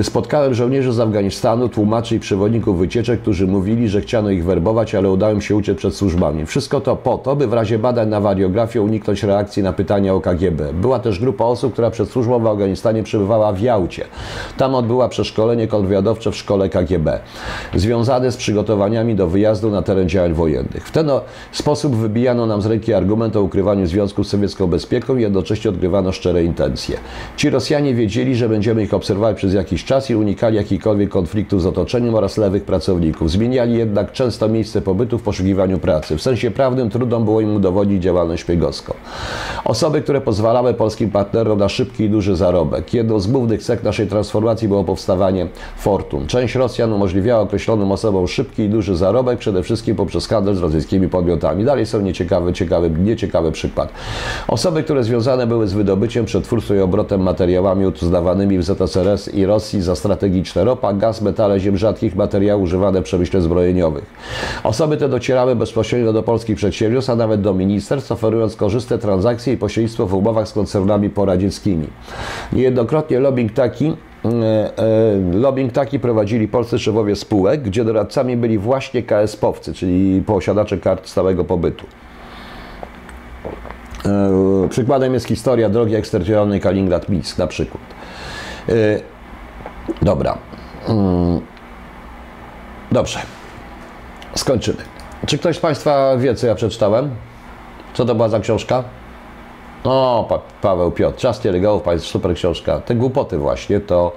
Spotkałem 0.02 0.54
żołnierzy 0.54 0.92
z 0.92 1.00
Afganistanu, 1.00 1.68
tłumaczy 1.68 2.16
i 2.16 2.20
przewodników 2.20 2.78
wycieczek, 2.78 3.20
którzy 3.20 3.46
mówili, 3.46 3.88
że 3.88 4.00
chciano 4.00 4.30
ich 4.30 4.44
werbować, 4.44 4.94
ale 4.94 5.10
udało 5.10 5.32
im 5.32 5.40
się 5.40 5.56
uciec 5.56 5.78
przed 5.78 5.94
służbami. 6.14 6.46
Wszystko 6.46 6.80
to 6.80 6.96
po 6.96 7.18
to, 7.18 7.36
by 7.36 7.46
w 7.46 7.52
razie 7.52 7.78
badań 7.78 8.08
na 8.08 8.20
wariografię 8.20 8.82
uniknąć 8.82 9.22
reakcji 9.22 9.62
na 9.62 9.72
pytania 9.72 10.14
o 10.14 10.20
KGB. 10.20 10.72
Była 10.72 10.98
też 10.98 11.20
grupa 11.20 11.44
osób, 11.44 11.72
która 11.72 11.90
przed 11.90 12.10
służbą 12.10 12.38
w 12.38 12.46
Afganistanie 12.46 13.02
przebywała 13.02 13.52
w 13.52 13.60
Jałcie. 13.60 14.04
Tam 14.56 14.74
odbyła 14.74 15.08
przeszkolenie 15.08 15.68
kontrwywiadowcze 15.68 16.32
w 16.32 16.36
szkole 16.36 16.68
KGB, 16.68 17.18
związane 17.74 18.32
z 18.32 18.36
przygotowaniami 18.36 19.14
do 19.14 19.26
wyjazdu 19.26 19.70
na 19.70 19.82
teren 19.82 20.08
działań 20.08 20.32
wojennych. 20.32 20.86
W 20.86 20.90
ten 20.90 21.10
sposób 21.52 21.96
wybijano 21.96 22.46
nam 22.46 22.62
z 22.62 22.66
ręki 22.66 22.94
argument 22.94 23.36
o 23.36 23.42
ukrywaniu 23.42 23.86
związku 23.86 24.24
z 24.24 24.28
sowiecką 24.28 24.66
bezpieką 24.66 25.16
i 25.16 25.22
jednocześnie 25.22 25.70
odgrywano 25.70 26.12
szczere 26.12 26.44
intencje. 26.44 26.96
Ci 27.36 27.50
Rosjanie 27.50 27.94
wiedzieli, 27.94 28.36
że 28.36 28.48
będziemy 28.48 28.82
ich 28.82 28.94
obserwować 28.94 29.36
przez 29.36 29.54
jakiś 29.54 29.84
czas 29.84 30.10
i 30.10 30.16
unikali 30.16 30.56
jakichkolwiek 30.56 31.10
konfliktów 31.10 31.62
z 31.62 31.66
otoczeniem 31.66 32.14
oraz 32.14 32.38
lewych 32.38 32.64
pracowników. 32.64 33.30
Zmieniali 33.30 33.78
jednak 33.78 34.12
często 34.12 34.48
miejsce 34.48 34.80
pobytu 34.82 35.18
w 35.18 35.22
poszukiwaniu 35.22 35.78
pracy. 35.78 36.03
W 36.10 36.22
sensie 36.22 36.50
prawnym 36.50 36.90
trudno 36.90 37.20
było 37.20 37.40
im 37.40 37.56
udowodnić 37.56 38.02
działalność 38.02 38.42
szpiegowską. 38.42 38.94
Osoby, 39.64 40.02
które 40.02 40.20
pozwalały 40.20 40.74
polskim 40.74 41.10
partnerom 41.10 41.58
na 41.58 41.68
szybki 41.68 42.04
i 42.04 42.10
duży 42.10 42.36
zarobek. 42.36 42.94
Jedną 42.94 43.20
z 43.20 43.26
głównych 43.26 43.62
cech 43.62 43.82
naszej 43.82 44.06
transformacji 44.06 44.68
było 44.68 44.84
powstawanie 44.84 45.46
fortun. 45.76 46.26
Część 46.26 46.54
Rosjan 46.54 46.92
umożliwiała 46.92 47.42
określonym 47.42 47.92
osobom 47.92 48.28
szybki 48.28 48.62
i 48.62 48.68
duży 48.68 48.96
zarobek, 48.96 49.38
przede 49.38 49.62
wszystkim 49.62 49.96
poprzez 49.96 50.28
handel 50.28 50.54
z 50.54 50.60
rosyjskimi 50.60 51.08
podmiotami. 51.08 51.64
Dalej 51.64 51.86
są 51.86 52.00
nieciekawy, 52.00 52.52
ciekawy, 52.52 52.90
nieciekawy 52.90 53.52
przykład. 53.52 53.88
Osoby, 54.48 54.82
które 54.82 55.04
związane 55.04 55.46
były 55.46 55.68
z 55.68 55.72
wydobyciem, 55.72 56.24
przetwórstwem 56.24 56.76
i 56.76 56.80
obrotem 56.80 57.20
materiałami 57.20 57.86
uznawanymi 57.86 58.58
w 58.58 58.64
ZSRS 58.64 59.34
i 59.34 59.46
Rosji 59.46 59.82
za 59.82 59.96
strategiczne. 59.96 60.64
Ropa, 60.64 60.92
gaz, 60.92 61.22
metale, 61.22 61.60
ziem 61.60 61.76
rzadkich, 61.76 62.16
materiały 62.16 62.62
używane 62.62 63.00
w 63.00 63.04
przemyśle 63.04 63.40
zbrojeniowych. 63.40 64.04
Osoby 64.64 64.96
te 64.96 65.08
docierały 65.08 65.56
bezpośrednio 65.56 65.93
do 66.02 66.22
polskich 66.22 66.56
przedsiębiorstw, 66.56 67.10
a 67.10 67.16
nawet 67.16 67.40
do 67.40 67.54
ministerstw, 67.54 68.12
oferując 68.12 68.56
korzystne 68.56 68.98
transakcje 68.98 69.52
i 69.52 69.56
pośrednictwo 69.56 70.06
w 70.06 70.14
umowach 70.14 70.48
z 70.48 70.52
koncernami 70.52 71.10
poradzieckimi. 71.10 71.86
Niejednokrotnie 72.52 73.20
lobbying 73.20 73.52
taki 73.52 73.86
e, 73.86 74.78
e, 74.78 75.38
Lobbying 75.38 75.72
taki 75.72 76.00
prowadzili 76.00 76.48
polscy 76.48 76.78
szefowie 76.78 77.16
spółek, 77.16 77.62
gdzie 77.62 77.84
doradcami 77.84 78.36
byli 78.36 78.58
właśnie 78.58 79.02
KSP-owcy, 79.02 79.74
czyli 79.74 80.22
posiadacze 80.22 80.78
kart 80.78 81.08
stałego 81.08 81.44
pobytu. 81.44 81.86
E, 84.06 84.68
przykładem 84.70 85.14
jest 85.14 85.26
historia 85.26 85.68
drogi 85.68 85.94
eksterytorialnej 85.94 86.60
Kaliningrad-Minsk 86.60 87.38
na 87.38 87.46
przykład. 87.46 87.82
Dobra. 90.02 90.38
Mm. 90.88 91.40
Dobrze. 92.92 93.18
Skończymy. 94.34 94.93
Czy 95.26 95.38
ktoś 95.38 95.56
z 95.56 95.60
Państwa 95.60 96.16
wie, 96.16 96.34
co 96.34 96.46
ja 96.46 96.54
przeczytałem? 96.54 97.10
Co 97.94 98.04
to 98.04 98.14
była 98.14 98.28
za 98.28 98.40
książka? 98.40 98.84
O, 99.84 100.26
pa 100.28 100.38
Paweł 100.62 100.90
Piotr, 100.90 101.18
Czas 101.18 101.40
Tielegałów, 101.40 101.82
Państwa, 101.82 102.10
super 102.10 102.34
książka. 102.34 102.80
Te 102.80 102.94
głupoty 102.94 103.38
właśnie, 103.38 103.80
to 103.80 104.12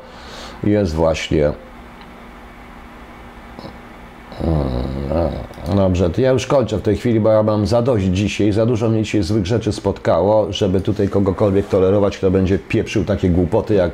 jest 0.64 0.94
właśnie... 0.94 1.52
Hmm, 4.42 5.32
dobrze, 5.76 6.10
to 6.10 6.22
ja 6.22 6.32
już 6.32 6.48
kończę 6.48 6.78
w 6.78 6.82
tej 6.82 6.98
chwili, 6.98 7.20
bo 7.20 7.30
ja 7.30 7.44
mam 7.44 7.68
za 7.68 7.82
dość 7.82 8.06
dzisiaj, 8.06 8.52
za 8.52 8.66
dużo 8.66 8.90
mnie 8.90 9.04
dzisiaj 9.04 9.24
złych 9.24 9.46
rzeczy 9.46 9.72
spotkało, 9.72 10.54
żeby 10.54 10.82
tutaj 10.82 11.10
kogokolwiek 11.10 11.68
tolerować, 11.68 12.18
kto 12.18 12.32
będzie 12.32 12.60
pieprzył 12.60 13.06
takie 13.06 13.30
głupoty 13.30 13.74
jak 13.74 13.92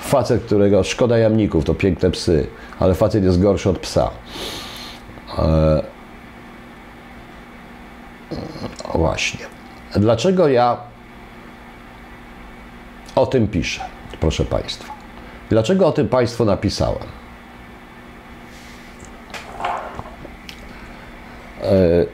facet, 0.00 0.42
którego 0.42 0.84
szkoda 0.84 1.18
jamników, 1.18 1.64
to 1.64 1.74
piękne 1.74 2.10
psy, 2.10 2.46
ale 2.80 2.94
facet 2.94 3.24
jest 3.24 3.42
gorszy 3.42 3.70
od 3.70 3.78
psa. 3.78 4.10
E... 5.38 5.91
Właśnie. 8.94 9.46
Dlaczego 9.96 10.48
ja 10.48 10.76
o 13.14 13.26
tym 13.26 13.48
piszę, 13.48 13.80
proszę 14.20 14.44
Państwa? 14.44 14.92
Dlaczego 15.50 15.86
o 15.86 15.92
tym 15.92 16.08
Państwu 16.08 16.44
napisałem? 16.44 17.02
E, 21.62 22.06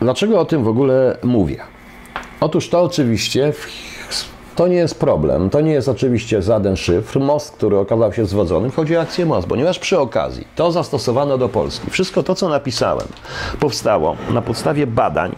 dlaczego 0.00 0.40
o 0.40 0.44
tym 0.44 0.64
w 0.64 0.68
ogóle 0.68 1.18
mówię? 1.22 1.58
Otóż 2.40 2.68
to 2.68 2.82
oczywiście 2.82 3.52
to 4.58 4.68
nie 4.68 4.76
jest 4.76 5.00
problem. 5.00 5.50
To 5.50 5.60
nie 5.60 5.72
jest 5.72 5.88
oczywiście 5.88 6.42
żaden 6.42 6.76
szyfr. 6.76 7.20
Most, 7.20 7.56
który 7.56 7.78
okazał 7.78 8.12
się 8.12 8.26
zwodzony, 8.26 8.70
chodzi 8.70 8.96
o 8.96 9.00
akcję 9.00 9.26
most, 9.26 9.48
ponieważ 9.48 9.78
przy 9.78 9.98
okazji 9.98 10.46
to 10.56 10.72
zastosowano 10.72 11.38
do 11.38 11.48
Polski. 11.48 11.90
Wszystko 11.90 12.22
to, 12.22 12.34
co 12.34 12.48
napisałem, 12.48 13.06
powstało 13.60 14.16
na 14.30 14.42
podstawie 14.42 14.86
badań 14.86 15.36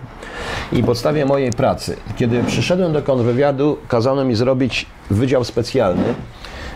i 0.73 0.83
podstawie 0.83 1.27
mojej 1.27 1.51
pracy. 1.51 1.97
Kiedy 2.17 2.45
przyszedłem 2.45 2.93
do 2.93 3.03
kontrwywiadu, 3.03 3.77
kazano 3.89 4.25
mi 4.25 4.35
zrobić 4.35 4.87
wydział 5.11 5.45
specjalny, 5.45 6.15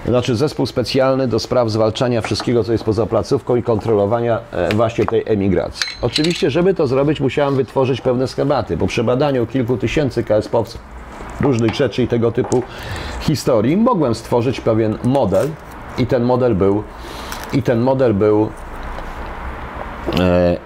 znaczy 0.07 0.37
zespół 0.37 0.67
specjalny 0.67 1.29
do 1.29 1.39
spraw 1.39 1.71
zwalczania 1.71 2.21
wszystkiego, 2.21 2.65
co 2.65 2.73
jest 2.73 2.85
poza 2.85 3.07
placówką 3.07 3.57
i 3.57 3.63
kontrolowania 3.63 4.41
e, 4.53 4.75
właśnie 4.75 5.07
tej 5.07 5.23
emigracji. 5.27 5.83
Oczywiście, 6.03 6.51
żeby 6.51 6.75
to 6.75 6.87
zrobić, 6.87 7.21
musiałem 7.21 7.57
wytworzyć 7.57 8.01
pewne 8.01 8.29
schematy. 8.29 8.77
Po 8.77 8.87
przebadaniu 8.87 9.47
kilku 9.47 9.77
tysięcy 9.77 10.25
KSP-owców, 10.25 10.79
różnych 11.41 11.75
rzeczy 11.75 12.03
i 12.03 12.09
tego 12.09 12.33
typu 12.33 12.63
historii, 13.21 13.77
mogłem 13.77 14.15
stworzyć 14.15 14.61
pewien 14.61 14.99
model 15.05 15.49
i 15.99 16.07
ten 16.07 16.23
model 16.23 16.55
był 16.55 16.83
i 17.53 17.63
ten 17.63 17.81
model 17.81 18.15
był 18.15 18.51
e, 20.21 20.57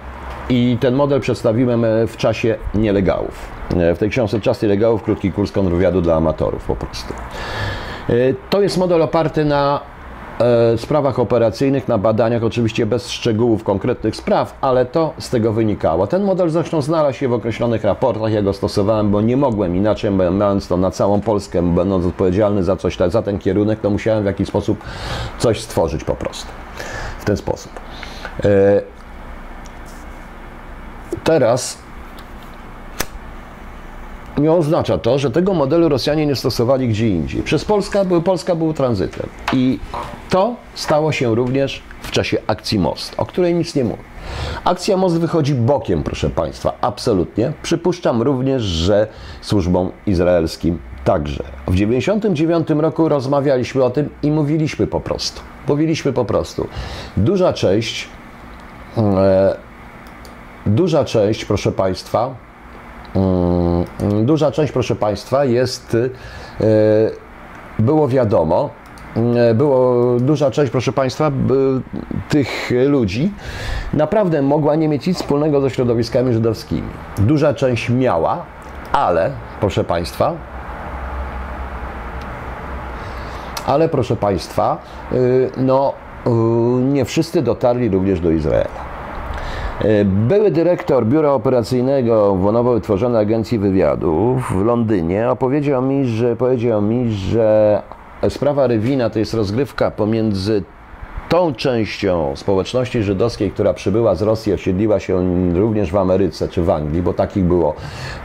i 0.49 0.77
ten 0.79 0.95
model 0.95 1.19
przedstawiłem 1.19 1.85
e, 1.85 2.07
w 2.07 2.17
czasie 2.17 2.57
nielegałów. 2.75 3.59
E, 3.77 3.95
w 3.95 3.97
tej 3.97 4.09
książce 4.09 4.41
Czas 4.41 4.61
nielegałów, 4.61 5.03
krótki 5.03 5.31
kurs 5.31 5.51
kontrwywiadu 5.51 6.01
dla 6.01 6.15
amatorów 6.15 6.65
po 6.65 6.75
prostu. 6.75 7.13
E, 8.09 8.13
to 8.49 8.61
jest 8.61 8.77
model 8.77 9.01
oparty 9.01 9.45
na 9.45 9.81
sprawach 10.77 11.19
operacyjnych, 11.19 11.87
na 11.87 11.97
badaniach, 11.97 12.43
oczywiście 12.43 12.85
bez 12.85 13.09
szczegółów 13.09 13.63
konkretnych 13.63 14.15
spraw, 14.15 14.57
ale 14.61 14.85
to 14.85 15.13
z 15.19 15.29
tego 15.29 15.53
wynikało. 15.53 16.07
Ten 16.07 16.23
model 16.23 16.49
zresztą 16.49 16.81
znalazł 16.81 17.17
się 17.17 17.27
w 17.27 17.33
określonych 17.33 17.83
raportach, 17.83 18.31
ja 18.31 18.41
go 18.41 18.53
stosowałem, 18.53 19.11
bo 19.11 19.21
nie 19.21 19.37
mogłem 19.37 19.75
inaczej, 19.75 20.11
mając 20.11 20.67
to 20.67 20.77
na 20.77 20.91
całą 20.91 21.21
Polskę, 21.21 21.75
będąc 21.75 22.05
odpowiedzialny 22.05 22.63
za 22.63 22.75
coś, 22.75 22.97
za 23.07 23.21
ten 23.21 23.39
kierunek, 23.39 23.79
to 23.79 23.89
musiałem 23.89 24.23
w 24.23 24.25
jakiś 24.25 24.47
sposób 24.47 24.83
coś 25.37 25.61
stworzyć 25.61 26.03
po 26.03 26.15
prostu. 26.15 26.47
W 27.19 27.25
ten 27.25 27.37
sposób. 27.37 27.71
Teraz 31.23 31.77
nie 34.39 34.51
oznacza 34.51 34.97
to, 34.97 35.19
że 35.19 35.31
tego 35.31 35.53
modelu 35.53 35.89
Rosjanie 35.89 36.25
nie 36.25 36.35
stosowali 36.35 36.87
gdzie 36.87 37.09
indziej. 37.09 37.43
Przez 37.43 37.65
Polska, 37.65 38.05
Polska 38.25 38.55
był 38.55 38.73
tranzytem. 38.73 39.29
I 39.53 39.79
to 40.29 40.55
stało 40.75 41.11
się 41.11 41.35
również 41.35 41.81
w 42.01 42.11
czasie 42.11 42.37
akcji 42.47 42.79
Most, 42.79 43.13
o 43.17 43.25
której 43.25 43.55
nic 43.55 43.75
nie 43.75 43.83
mówię. 43.83 44.03
Akcja 44.63 44.97
Most 44.97 45.19
wychodzi 45.19 45.55
bokiem, 45.55 46.03
proszę 46.03 46.29
Państwa, 46.29 46.73
absolutnie. 46.81 47.53
Przypuszczam 47.61 48.21
również, 48.21 48.63
że 48.63 49.07
służbom 49.41 49.91
izraelskim 50.05 50.79
także. 51.03 51.43
W 51.43 51.71
1999 51.71 52.81
roku 52.81 53.09
rozmawialiśmy 53.09 53.83
o 53.83 53.89
tym 53.89 54.09
i 54.23 54.31
mówiliśmy 54.31 54.87
po 54.87 54.99
prostu. 54.99 55.41
Mówiliśmy 55.67 56.13
po 56.13 56.25
prostu. 56.25 56.67
Duża 57.17 57.53
część 57.53 58.07
e, 58.97 59.69
Duża 60.65 61.05
część, 61.05 61.45
proszę 61.45 61.71
Państwa, 61.71 62.35
duża 64.23 64.51
część, 64.51 64.73
proszę 64.73 64.95
Państwa, 64.95 65.45
jest, 65.45 65.97
e, 66.61 66.69
było 67.79 68.07
wiadomo, 68.07 68.69
e, 69.35 69.53
było 69.53 69.95
duża 70.19 70.51
część, 70.51 70.71
proszę 70.71 70.93
Państwa, 70.93 71.31
tych 72.29 72.71
ludzi 72.87 73.31
naprawdę 73.93 74.41
mogła 74.41 74.75
nie 74.75 74.87
mieć 74.87 75.07
nic 75.07 75.17
wspólnego 75.17 75.61
ze 75.61 75.69
środowiskami 75.69 76.33
żydowskimi. 76.33 76.89
Duża 77.17 77.53
część 77.53 77.89
miała, 77.89 78.45
ale, 78.91 79.31
proszę 79.59 79.83
Państwa, 79.83 80.33
ale 83.69 83.89
proszę 83.89 84.15
Państwa, 84.15 84.77
y, 85.13 85.49
no, 85.57 85.93
y, 86.27 86.29
nie 86.81 87.05
wszyscy 87.05 87.41
dotarli 87.41 87.89
również 87.89 88.19
do 88.19 88.31
Izraela. 88.31 88.88
E, 89.81 90.05
były 90.05 90.51
dyrektor 90.51 91.05
biura 91.05 91.31
operacyjnego 91.31 92.35
w 92.35 92.51
nowo 92.53 92.73
wytworzonej 92.73 93.21
agencji 93.21 93.59
wywiadu 93.59 94.41
w 94.49 94.65
Londynie 94.65 95.29
opowiedział 95.29 95.81
mi, 95.81 96.05
że 96.05 96.35
powiedział 96.35 96.81
mi, 96.81 97.11
że 97.11 97.81
sprawa 98.29 98.67
Rywina 98.67 99.09
to 99.09 99.19
jest 99.19 99.33
rozgrywka 99.33 99.91
pomiędzy 99.91 100.63
tą 101.29 101.53
częścią 101.53 102.35
społeczności 102.35 103.03
żydowskiej, 103.03 103.51
która 103.51 103.73
przybyła 103.73 104.15
z 104.15 104.21
Rosji, 104.21 104.53
osiedliła 104.53 104.99
się 104.99 105.43
również 105.53 105.91
w 105.91 105.97
Ameryce 105.97 106.47
czy 106.47 106.63
w 106.63 106.69
Anglii, 106.69 107.01
bo 107.01 107.13
takich 107.13 107.43
było, 107.43 107.75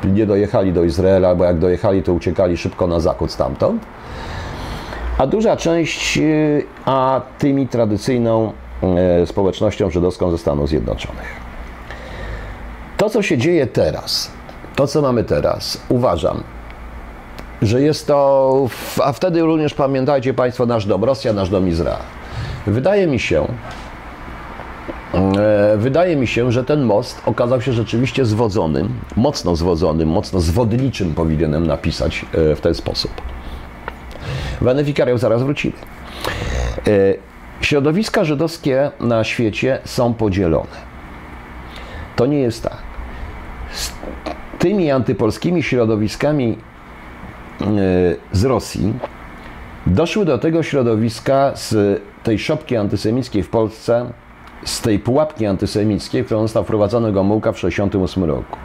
nie 0.04 0.26
dojechali 0.26 0.73
do 0.73 0.84
Izraela, 0.84 1.34
bo 1.34 1.44
jak 1.44 1.58
dojechali, 1.58 2.02
to 2.02 2.12
uciekali 2.12 2.56
szybko 2.56 2.87
na 2.87 3.00
zachód 3.00 3.30
stamtąd. 3.30 3.82
A 5.18 5.26
duża 5.26 5.56
część, 5.56 6.18
y, 6.18 6.64
a 6.84 7.20
tymi 7.38 7.68
tradycyjną 7.68 8.52
y, 9.23 9.26
społecznością 9.26 9.90
żydowską 9.90 10.30
ze 10.30 10.38
Stanów 10.38 10.68
Zjednoczonych. 10.68 11.43
To, 13.04 13.11
co 13.11 13.23
się 13.23 13.38
dzieje 13.38 13.66
teraz, 13.66 14.30
to, 14.76 14.87
co 14.87 15.02
mamy 15.02 15.25
teraz, 15.25 15.80
uważam, 15.88 16.42
że 17.62 17.82
jest 17.82 18.06
to, 18.06 18.68
a 19.02 19.12
wtedy 19.12 19.42
również 19.42 19.75
pamiętajcie 19.75 20.34
Państwo, 20.34 20.66
nasz 20.66 20.87
dom 20.87 21.04
Rosja, 21.04 21.32
nasz 21.32 21.50
dom 21.50 21.68
Izrael. 21.68 21.99
Wydaje 22.66 23.06
mi 23.06 23.18
się, 23.18 23.46
e, 25.14 25.76
wydaje 25.76 26.16
mi 26.16 26.26
się, 26.26 26.52
że 26.52 26.64
ten 26.64 26.82
most 26.82 27.23
okazał 27.26 27.61
się 27.61 27.73
rzeczywiście 27.73 28.25
zwodzonym, 28.25 28.88
mocno 29.16 29.56
zwodzonym, 29.56 30.08
mocno 30.08 30.40
zwodniczym 30.40 31.14
powinienem 31.14 31.66
napisać 31.66 32.26
e, 32.52 32.56
w 32.56 32.61
ten 32.61 32.75
sposób. 32.75 33.11
Wenefikarią 34.61 35.18
zaraz 35.18 35.42
wrócimy. 35.42 35.76
E, 36.87 36.90
środowiska 37.61 38.25
żydowskie 38.25 38.90
na 39.00 39.25
świecie 39.25 39.78
są 39.84 40.14
podzielone. 40.14 40.94
To 42.16 42.26
nie 42.26 42.38
jest 42.38 42.62
tak. 42.62 42.83
Tymi 44.58 44.90
antypolskimi 44.90 45.62
środowiskami 45.62 46.58
z 48.32 48.44
Rosji 48.44 48.92
doszły 49.87 50.25
do 50.25 50.38
tego 50.38 50.62
środowiska 50.62 51.52
z 51.54 52.00
tej 52.23 52.38
szopki 52.38 52.76
antysemickiej 52.76 53.42
w 53.42 53.49
Polsce, 53.49 54.06
z 54.64 54.80
tej 54.80 54.99
pułapki 54.99 55.46
antysemickiej, 55.46 56.25
którą 56.25 56.42
został 56.42 56.64
wprowadzony 56.64 57.12
Gomułka 57.12 57.52
w 57.52 57.54
1968 57.54 58.25
roku. 58.25 58.56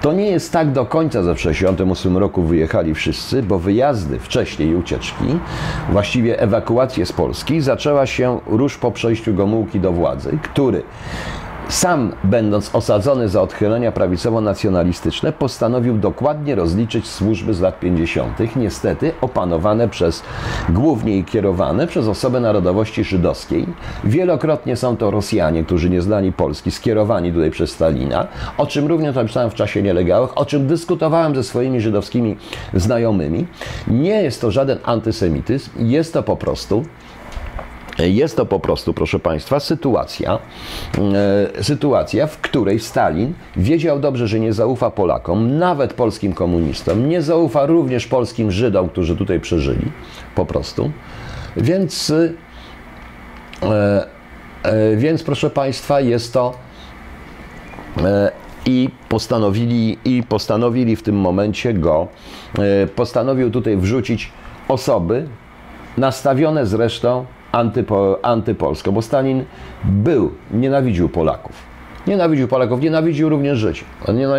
To 0.00 0.12
nie 0.12 0.26
jest 0.26 0.52
tak 0.52 0.72
do 0.72 0.86
końca, 0.86 1.22
że 1.22 1.34
w 1.34 1.38
1968 1.38 2.16
roku 2.16 2.42
wyjechali 2.42 2.94
wszyscy, 2.94 3.42
bo 3.42 3.58
wyjazdy 3.58 4.18
wcześniej 4.18 4.74
ucieczki, 4.74 5.24
właściwie 5.90 6.40
ewakuację 6.40 7.06
z 7.06 7.12
Polski, 7.12 7.60
zaczęła 7.60 8.06
się 8.06 8.40
już 8.52 8.78
po 8.78 8.90
przejściu 8.90 9.34
Gomułki 9.34 9.80
do 9.80 9.92
władzy, 9.92 10.38
który 10.42 10.82
sam, 11.74 12.12
będąc 12.24 12.74
osadzony 12.74 13.28
za 13.28 13.42
odchylenia 13.42 13.92
prawicowo-nacjonalistyczne, 13.92 15.32
postanowił 15.32 15.98
dokładnie 15.98 16.54
rozliczyć 16.54 17.06
służby 17.06 17.54
z 17.54 17.60
lat 17.60 17.80
50., 17.80 18.56
niestety 18.56 19.12
opanowane 19.20 19.88
przez, 19.88 20.22
głównie 20.68 21.18
i 21.18 21.24
kierowane 21.24 21.86
przez 21.86 22.08
osoby 22.08 22.40
narodowości 22.40 23.04
żydowskiej. 23.04 23.66
Wielokrotnie 24.04 24.76
są 24.76 24.96
to 24.96 25.10
Rosjanie, 25.10 25.64
którzy 25.64 25.90
nie 25.90 26.02
znali 26.02 26.32
Polski, 26.32 26.70
skierowani 26.70 27.32
tutaj 27.32 27.50
przez 27.50 27.70
Stalina, 27.70 28.26
o 28.58 28.66
czym 28.66 28.86
również 28.86 29.14
napisałem 29.14 29.50
w 29.50 29.54
czasie 29.54 29.82
nielegalnych, 29.82 30.38
o 30.38 30.44
czym 30.44 30.66
dyskutowałem 30.66 31.34
ze 31.34 31.42
swoimi 31.42 31.80
żydowskimi 31.80 32.36
znajomymi. 32.74 33.46
Nie 33.88 34.22
jest 34.22 34.40
to 34.40 34.50
żaden 34.50 34.78
antysemityzm, 34.84 35.70
jest 35.78 36.12
to 36.12 36.22
po 36.22 36.36
prostu 36.36 36.84
jest 37.98 38.36
to 38.36 38.46
po 38.46 38.60
prostu, 38.60 38.94
proszę 38.94 39.18
Państwa, 39.18 39.60
sytuacja, 39.60 40.38
e, 41.58 41.62
sytuacja, 41.62 42.26
w 42.26 42.38
której 42.38 42.80
Stalin 42.80 43.34
wiedział 43.56 44.00
dobrze, 44.00 44.28
że 44.28 44.40
nie 44.40 44.52
zaufa 44.52 44.90
Polakom, 44.90 45.58
nawet 45.58 45.94
polskim 45.94 46.32
komunistom, 46.32 47.08
nie 47.08 47.22
zaufa 47.22 47.66
również 47.66 48.06
polskim 48.06 48.50
Żydom, 48.50 48.88
którzy 48.88 49.16
tutaj 49.16 49.40
przeżyli, 49.40 49.92
po 50.34 50.46
prostu. 50.46 50.90
Więc, 51.56 52.12
e, 53.62 54.06
e, 54.62 54.96
więc 54.96 55.22
proszę 55.22 55.50
Państwa, 55.50 56.00
jest 56.00 56.32
to 56.32 56.54
i 58.66 58.90
postanowili, 59.08 59.98
i 60.04 60.22
postanowili 60.22 60.96
w 60.96 61.02
tym 61.02 61.16
momencie 61.16 61.74
go, 61.74 62.08
postanowił 62.96 63.50
tutaj 63.50 63.76
wrzucić 63.76 64.32
osoby 64.68 65.28
nastawione 65.96 66.66
zresztą 66.66 67.26
antypo, 67.54 68.18
antypolską, 68.22 68.92
bo 68.92 69.02
Stalin 69.02 69.44
był, 69.84 70.32
nienawidził 70.50 71.08
Polaków. 71.08 71.52
Nienawidził 72.06 72.48
Polaków, 72.48 72.80
nienawidził 72.80 73.28
również. 73.28 73.84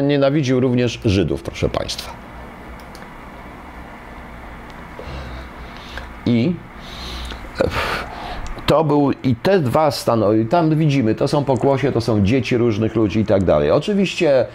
Nienawidził 0.04 0.60
również 0.60 1.00
Żydów, 1.06 1.44
proszę 1.44 1.70
Państwa. 1.70 2.12
I 6.26 6.56
to 8.66 8.84
był, 8.84 9.12
i 9.24 9.36
te 9.36 9.60
dwa 9.60 9.92
stanowiska, 9.92 10.52
tam 10.52 10.76
widzimy, 10.76 11.16
to 11.16 11.28
są 11.28 11.44
pokłosie, 11.44 11.92
to 11.92 12.02
są 12.02 12.26
dzieci 12.26 12.58
różnych 12.58 12.96
ludzi 12.96 13.20
i 13.20 13.26
tak 13.26 13.44
dalej. 13.44 13.72
Oczywiście 13.72 14.46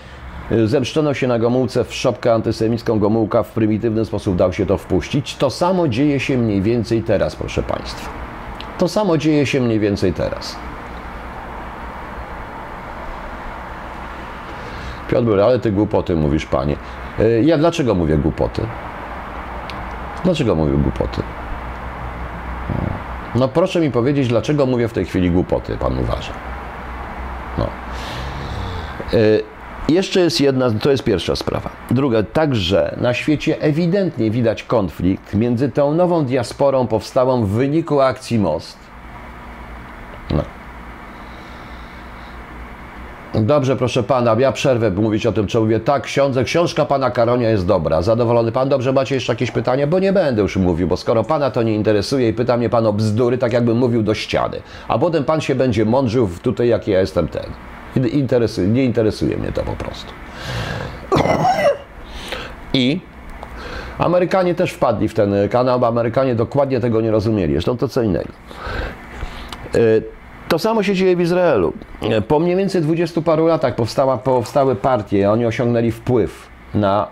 y, 0.52 0.68
zemszczono 0.68 1.14
się 1.14 1.26
na 1.26 1.38
Gomułce 1.38 1.84
w 1.84 1.94
szopkę 1.94 2.34
antysemicką, 2.34 2.98
Gomułka 2.98 3.42
w 3.42 3.52
prymitywny 3.52 4.04
sposób 4.04 4.36
dał 4.36 4.52
się 4.52 4.66
to 4.66 4.78
wpuścić. 4.78 5.36
To 5.36 5.50
samo 5.50 5.88
dzieje 5.88 6.20
się 6.20 6.38
mniej 6.38 6.62
więcej 6.62 7.02
teraz, 7.02 7.36
proszę 7.36 7.62
Państwa. 7.62 8.29
To 8.80 8.88
samo 8.88 9.18
dzieje 9.18 9.46
się 9.46 9.60
mniej 9.60 9.78
więcej 9.78 10.12
teraz. 10.12 10.56
Piotr, 15.08 15.40
ale 15.40 15.58
ty 15.58 15.72
głupoty 15.72 16.16
mówisz, 16.16 16.46
panie. 16.46 16.76
E, 17.18 17.42
ja 17.42 17.58
dlaczego 17.58 17.94
mówię 17.94 18.16
głupoty? 18.16 18.62
Dlaczego 20.24 20.54
mówię 20.54 20.72
głupoty? 20.72 21.22
No 23.34 23.48
proszę 23.48 23.80
mi 23.80 23.90
powiedzieć, 23.90 24.28
dlaczego 24.28 24.66
mówię 24.66 24.88
w 24.88 24.92
tej 24.92 25.04
chwili 25.04 25.30
głupoty, 25.30 25.76
pan 25.76 25.98
uważa. 25.98 26.32
No. 27.58 27.66
E, 29.12 29.18
jeszcze 29.90 30.20
jest 30.20 30.40
jedna, 30.40 30.70
to 30.70 30.90
jest 30.90 31.04
pierwsza 31.04 31.36
sprawa. 31.36 31.70
Druga, 31.90 32.22
także 32.22 32.96
na 33.00 33.14
świecie 33.14 33.62
ewidentnie 33.62 34.30
widać 34.30 34.62
konflikt 34.62 35.34
między 35.34 35.68
tą 35.68 35.94
nową 35.94 36.24
diasporą 36.24 36.86
powstałą 36.86 37.44
w 37.44 37.48
wyniku 37.48 38.00
akcji 38.00 38.38
Most. 38.38 38.78
No. 40.30 40.42
Dobrze, 43.34 43.76
proszę 43.76 44.02
pana, 44.02 44.36
ja 44.38 44.52
przerwę 44.52 44.90
mówić 44.90 45.26
o 45.26 45.32
tym, 45.32 45.48
co 45.48 45.60
mówię. 45.60 45.80
Tak, 45.80 46.06
książka 46.44 46.84
pana 46.84 47.10
Karonia 47.10 47.50
jest 47.50 47.66
dobra. 47.66 48.02
Zadowolony 48.02 48.52
pan? 48.52 48.68
Dobrze, 48.68 48.92
macie 48.92 49.14
jeszcze 49.14 49.32
jakieś 49.32 49.50
pytania? 49.50 49.86
Bo 49.86 49.98
nie 49.98 50.12
będę 50.12 50.42
już 50.42 50.56
mówił, 50.56 50.88
bo 50.88 50.96
skoro 50.96 51.24
pana 51.24 51.50
to 51.50 51.62
nie 51.62 51.74
interesuje 51.74 52.28
i 52.28 52.32
pyta 52.32 52.56
mnie 52.56 52.70
pan 52.70 52.86
o 52.86 52.92
bzdury, 52.92 53.38
tak 53.38 53.52
jakbym 53.52 53.78
mówił 53.78 54.02
do 54.02 54.14
ściany. 54.14 54.62
A 54.88 54.98
potem 54.98 55.24
pan 55.24 55.40
się 55.40 55.54
będzie 55.54 55.84
mądrzył 55.84 56.28
tutaj, 56.42 56.68
jaki 56.68 56.90
ja 56.90 57.00
jestem 57.00 57.28
ten. 57.28 57.44
Nie 58.68 58.84
interesuje 58.84 59.36
mnie 59.36 59.52
to 59.52 59.62
po 59.62 59.72
prostu. 59.72 60.12
I 62.72 63.00
Amerykanie 63.98 64.54
też 64.54 64.72
wpadli 64.72 65.08
w 65.08 65.14
ten 65.14 65.34
kanał, 65.50 65.80
bo 65.80 65.86
Amerykanie 65.86 66.34
dokładnie 66.34 66.80
tego 66.80 67.00
nie 67.00 67.10
rozumieli. 67.10 67.52
Zresztą 67.52 67.76
to 67.76 67.88
co 67.88 68.02
innego. 68.02 68.28
E, 69.74 69.78
to 70.48 70.58
samo 70.58 70.82
się 70.82 70.94
dzieje 70.94 71.16
w 71.16 71.20
Izraelu. 71.20 71.72
Po 72.28 72.38
mniej 72.38 72.56
więcej 72.56 72.82
20 72.82 73.20
paru 73.20 73.46
latach 73.46 73.74
powstała, 73.74 74.18
powstały 74.18 74.76
partie, 74.76 75.30
oni 75.30 75.46
osiągnęli 75.46 75.90
wpływ 75.90 76.48
na 76.74 77.08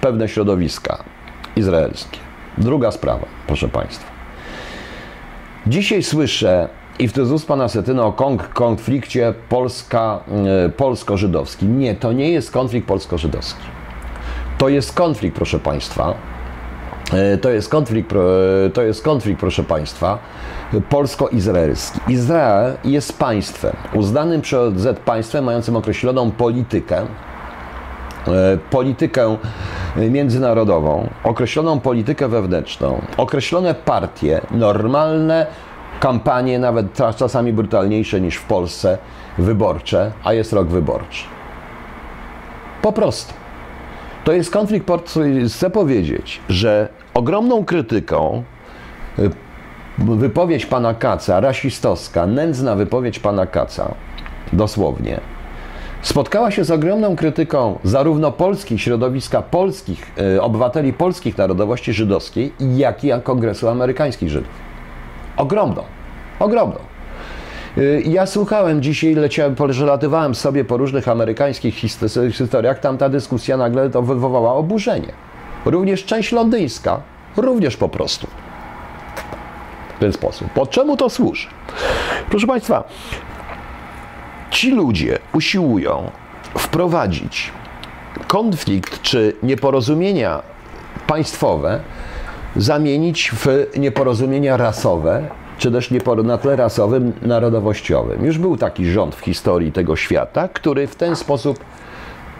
pewne 0.00 0.28
środowiska 0.28 1.04
izraelskie. 1.56 2.18
Druga 2.58 2.90
sprawa, 2.90 3.26
proszę 3.46 3.68
Państwa. 3.68 4.10
Dzisiaj 5.66 6.02
słyszę 6.02 6.68
i 6.98 7.08
w 7.08 7.18
ust 7.32 7.46
pana 7.46 7.68
o 8.02 8.12
konflikcie 8.54 9.34
Polska, 9.48 10.20
e, 10.64 10.68
polsko-żydowski. 10.68 11.66
Nie, 11.66 11.94
to 11.94 12.12
nie 12.12 12.30
jest 12.30 12.50
konflikt 12.50 12.88
polsko-żydowski. 12.88 13.62
To 14.58 14.68
jest 14.68 14.92
konflikt, 14.92 15.36
proszę 15.36 15.58
Państwa. 15.58 16.14
E, 17.12 17.38
to 17.38 17.50
jest 17.50 17.68
konflikt, 17.68 18.12
e, 18.12 18.70
to 18.70 18.82
jest 18.82 19.02
konflikt, 19.02 19.40
proszę 19.40 19.64
Państwa, 19.64 20.18
polsko-izraelski. 20.90 22.00
Izrael 22.08 22.76
jest 22.84 23.18
państwem, 23.18 23.76
uznanym 23.94 24.40
przez 24.40 24.58
ONZ 24.58 24.86
państwem 25.04 25.44
mającym 25.44 25.76
określoną 25.76 26.30
politykę, 26.30 27.06
politykę 28.70 29.36
międzynarodową, 29.96 31.08
określoną 31.24 31.80
politykę 31.80 32.28
wewnętrzną, 32.28 33.02
określone 33.16 33.74
partie, 33.74 34.40
normalne 34.50 35.46
kampanie, 36.00 36.58
nawet 36.58 36.86
czasami 37.16 37.52
brutalniejsze 37.52 38.20
niż 38.20 38.36
w 38.36 38.44
Polsce, 38.44 38.98
wyborcze, 39.38 40.12
a 40.24 40.32
jest 40.32 40.52
rok 40.52 40.68
wyborczy. 40.68 41.24
Po 42.82 42.92
prostu. 42.92 43.34
To 44.24 44.32
jest 44.32 44.50
konflikt, 44.50 44.86
chcę 45.48 45.70
powiedzieć, 45.70 46.40
że 46.48 46.88
ogromną 47.14 47.64
krytyką 47.64 48.42
y, 49.18 49.30
wypowiedź 49.98 50.66
pana 50.66 50.94
Kaca, 50.94 51.40
rasistowska, 51.40 52.26
nędzna 52.26 52.76
wypowiedź 52.76 53.18
pana 53.18 53.46
Kaca, 53.46 53.94
dosłownie, 54.52 55.20
spotkała 56.02 56.50
się 56.50 56.64
z 56.64 56.70
ogromną 56.70 57.16
krytyką 57.16 57.78
zarówno 57.84 58.32
polskich, 58.32 58.82
środowiska 58.82 59.42
polskich, 59.42 60.12
y, 60.36 60.42
obywateli 60.42 60.92
polskich 60.92 61.38
narodowości 61.38 61.92
żydowskiej, 61.92 62.52
jak 62.60 63.04
i 63.04 63.10
Kongresu 63.22 63.68
Amerykańskich 63.68 64.28
Żydów. 64.28 64.75
Ogromną, 65.36 65.82
ogromną. 66.38 66.78
Y, 67.78 68.02
Ja 68.06 68.26
słuchałem 68.26 68.82
dzisiaj, 68.82 69.14
leciałem, 69.14 69.54
przelatywałem 69.54 70.34
sobie 70.34 70.64
po 70.64 70.76
różnych 70.76 71.08
amerykańskich 71.08 71.74
his- 71.84 72.32
historiach, 72.32 72.78
tam 72.80 72.98
ta 72.98 73.08
dyskusja 73.08 73.56
nagle 73.56 73.90
to 73.90 74.02
wywołała 74.02 74.52
oburzenie. 74.52 75.12
Również 75.64 76.04
część 76.04 76.32
londyńska, 76.32 77.00
również 77.36 77.76
po 77.76 77.88
prostu. 77.88 78.26
W 79.96 79.98
ten 80.00 80.12
sposób. 80.12 80.48
Po 80.50 80.66
czemu 80.66 80.96
to 80.96 81.10
służy? 81.10 81.48
Proszę 82.30 82.46
Państwa, 82.46 82.84
ci 84.50 84.70
ludzie 84.70 85.18
usiłują 85.34 86.10
wprowadzić 86.58 87.50
konflikt 88.28 89.02
czy 89.02 89.36
nieporozumienia 89.42 90.42
państwowe 91.06 91.80
zamienić 92.56 93.30
w 93.34 93.46
nieporozumienia 93.78 94.56
rasowe, 94.56 95.22
czy 95.58 95.70
też 95.72 95.90
na 96.24 96.38
tle 96.38 96.56
rasowym, 96.56 97.12
narodowościowym. 97.22 98.24
Już 98.24 98.38
był 98.38 98.56
taki 98.56 98.86
rząd 98.86 99.14
w 99.14 99.20
historii 99.20 99.72
tego 99.72 99.96
świata, 99.96 100.48
który 100.48 100.86
w 100.86 100.96
ten 100.96 101.16
sposób 101.16 101.58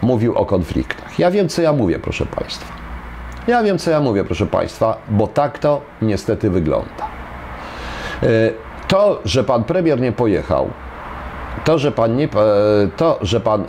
mówił 0.01 0.35
o 0.35 0.45
konfliktach. 0.45 1.19
Ja 1.19 1.31
wiem, 1.31 1.49
co 1.49 1.61
ja 1.61 1.73
mówię, 1.73 1.99
proszę 1.99 2.25
Państwa. 2.25 2.73
Ja 3.47 3.63
wiem, 3.63 3.77
co 3.77 3.91
ja 3.91 3.99
mówię, 3.99 4.23
proszę 4.23 4.45
Państwa, 4.45 4.97
bo 5.09 5.27
tak 5.27 5.59
to 5.59 5.81
niestety 6.01 6.49
wygląda. 6.49 7.07
E, 8.23 8.27
To, 8.87 9.21
że 9.25 9.43
pan 9.43 9.63
premier 9.63 10.01
nie 10.01 10.11
pojechał, 10.11 10.69
to, 11.65 11.77
że 11.77 11.91
pan, 11.91 12.15
nie, 12.15 12.25
e, 12.25 12.29
to, 12.97 13.19
że 13.21 13.39
pan 13.39 13.61
e, 13.61 13.65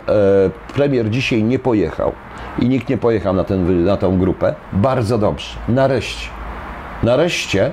premier 0.73 1.09
dzisiaj 1.09 1.43
nie 1.43 1.59
pojechał 1.59 2.11
i 2.59 2.69
nikt 2.69 2.89
nie 2.89 2.97
pojechał 2.97 3.33
na, 3.33 3.43
ten, 3.43 3.83
na 3.83 3.97
tę 3.97 4.15
grupę, 4.19 4.55
bardzo 4.73 5.17
dobrze. 5.17 5.59
Nareszcie, 5.67 6.29
nareszcie 7.03 7.65
e, 7.65 7.71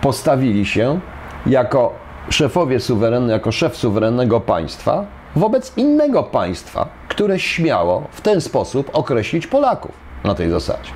postawili 0.00 0.66
się 0.66 1.00
jako 1.46 1.92
szefowie 2.30 2.78
jako 3.28 3.52
szef 3.52 3.76
suwerennego 3.76 4.40
państwa 4.40 5.04
wobec 5.36 5.76
innego 5.76 6.22
państwa, 6.22 6.88
które 7.08 7.38
śmiało 7.38 8.02
w 8.10 8.20
ten 8.20 8.40
sposób 8.40 8.90
określić 8.92 9.46
Polaków 9.46 9.92
na 10.24 10.34
tej 10.34 10.50
zasadzie. 10.50 10.90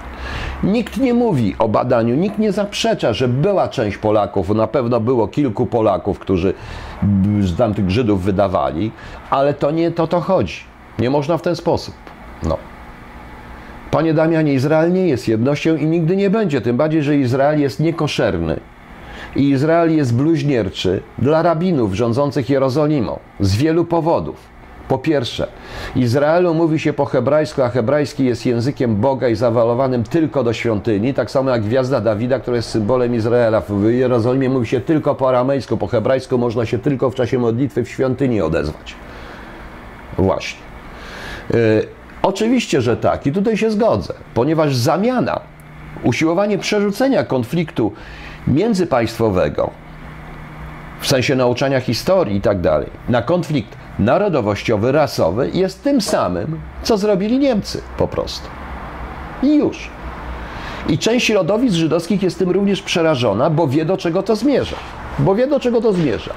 Nikt 0.63 0.97
nie 0.97 1.15
mówi 1.15 1.57
o 1.59 1.69
badaniu, 1.69 2.15
nikt 2.15 2.39
nie 2.39 2.53
zaprzecza, 2.53 3.13
że 3.13 3.29
była 3.29 3.69
część 3.69 3.97
Polaków, 3.97 4.49
na 4.49 4.67
pewno 4.67 5.01
było 5.01 5.29
kilku 5.29 5.67
Polaków, 5.67 6.19
którzy 6.19 6.55
z 7.41 7.57
tamtych 7.57 7.91
Żydów 7.91 8.23
wydawali, 8.23 8.93
ale 9.31 9.55
to 9.55 9.71
nie 9.71 9.91
to 9.91 10.07
to 10.07 10.21
chodzi. 10.21 10.61
Nie 10.99 11.11
można 11.11 11.39
w 11.39 11.43
ten 11.43 11.57
sposób. 11.57 11.95
Panie 13.93 14.15
Damianie, 14.15 14.55
Izrael 14.55 14.93
nie 14.93 15.09
jest 15.09 15.29
jednością 15.29 15.77
i 15.77 15.87
nigdy 15.87 16.17
nie 16.17 16.31
będzie, 16.31 16.61
tym 16.61 16.77
bardziej, 16.77 17.03
że 17.03 17.17
Izrael 17.17 17.61
jest 17.61 17.81
niekoszerny. 17.81 18.61
I 19.37 19.51
Izrael 19.51 19.97
jest 19.97 20.15
bluźnierczy 20.15 21.03
dla 21.19 21.43
rabinów 21.43 21.95
rządzących 21.95 22.51
Jerozolimą 22.51 23.19
z 23.41 23.57
wielu 23.57 23.85
powodów. 23.85 24.37
Po 24.89 24.99
pierwsze, 24.99 25.47
Izraelu 25.97 26.55
mówi 26.55 26.79
się 26.79 26.93
po 26.93 27.05
hebrajsku, 27.05 27.63
a 27.63 27.69
hebrajski 27.69 28.25
jest 28.25 28.47
językiem 28.47 28.97
Boga 28.97 29.29
i 29.29 29.35
zawalowanym 29.35 30.05
tylko 30.05 30.45
do 30.45 30.53
świątyni, 30.53 31.15
tak 31.15 31.31
samo 31.31 31.51
jak 31.51 31.63
gwiazda 31.63 32.01
Dawida, 32.01 32.39
która 32.39 32.57
jest 32.57 32.69
symbolem 32.69 33.15
Izraela. 33.15 33.61
W 33.61 33.91
Jerozolimie 33.91 34.51
mówi 34.51 34.67
się 34.67 34.81
tylko 34.81 35.15
po 35.15 35.29
aramejsku, 35.29 35.77
po 35.77 35.87
hebrajsku 35.87 36.39
można 36.39 36.67
się 36.67 36.79
tylko 36.79 37.11
w 37.11 37.15
czasie 37.15 37.39
modlitwy 37.39 37.85
w 37.85 37.89
świątyni 37.89 38.41
odezwać. 38.41 38.95
Właśnie. 40.19 40.61
Y, 41.55 42.02
oczywiście, 42.23 42.81
że 42.81 42.97
tak, 42.97 43.27
i 43.27 43.33
tutaj 43.33 43.57
się 43.57 43.71
zgodzę, 43.71 44.15
ponieważ 44.35 44.77
zamiana, 44.77 45.41
usiłowanie 46.03 46.59
przerzucenia 46.59 47.25
konfliktu 47.25 47.93
międzypaństwowego, 48.47 49.71
w 51.01 51.07
sensie 51.07 51.37
nauczania 51.37 51.81
historii 51.81 52.37
i 52.37 52.41
tak 52.41 52.61
dalej, 52.61 52.91
na 53.09 53.23
konflikt 53.23 53.77
narodowościowy, 53.99 54.93
rasowy 54.93 55.51
jest 55.55 55.83
tym 55.83 56.01
samym, 56.01 56.61
co 56.83 56.99
zrobili 56.99 57.39
Niemcy 57.39 57.83
po 57.99 58.09
prostu. 58.09 58.49
I 59.43 59.55
już. 59.55 59.91
I 60.89 60.99
część 60.99 61.27
środowisk 61.27 61.75
żydowskich 61.75 62.23
jest 62.23 62.39
tym 62.39 62.51
również 62.51 62.83
przerażona, 62.83 63.51
bo 63.51 63.69
wie 63.69 63.85
do 63.85 63.97
czego 63.97 64.23
to 64.23 64.37
zmierza. 64.37 64.77
Bo 65.19 65.35
wie 65.35 65.47
do 65.47 65.61
czego 65.61 65.81
to 65.81 65.93
zmierza. 65.93 66.35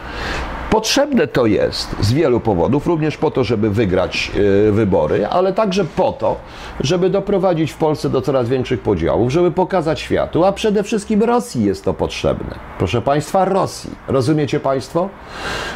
Potrzebne 0.75 1.27
to 1.27 1.45
jest 1.45 1.95
z 2.01 2.13
wielu 2.13 2.39
powodów, 2.39 2.88
również 2.88 3.17
po 3.17 3.31
to, 3.31 3.43
żeby 3.43 3.69
wygrać 3.69 4.31
y, 4.67 4.71
wybory, 4.71 5.27
ale 5.27 5.53
także 5.53 5.85
po 5.85 6.11
to, 6.11 6.35
żeby 6.79 7.09
doprowadzić 7.09 7.71
w 7.71 7.77
Polsce 7.77 8.09
do 8.09 8.21
coraz 8.21 8.49
większych 8.49 8.81
podziałów, 8.81 9.31
żeby 9.31 9.51
pokazać 9.51 9.99
światu, 9.99 10.45
a 10.45 10.51
przede 10.51 10.83
wszystkim 10.83 11.23
Rosji 11.23 11.63
jest 11.63 11.85
to 11.85 11.93
potrzebne. 11.93 12.55
Proszę 12.77 13.01
Państwa, 13.01 13.45
Rosji. 13.45 13.91
Rozumiecie 14.07 14.59
Państwo? 14.59 15.09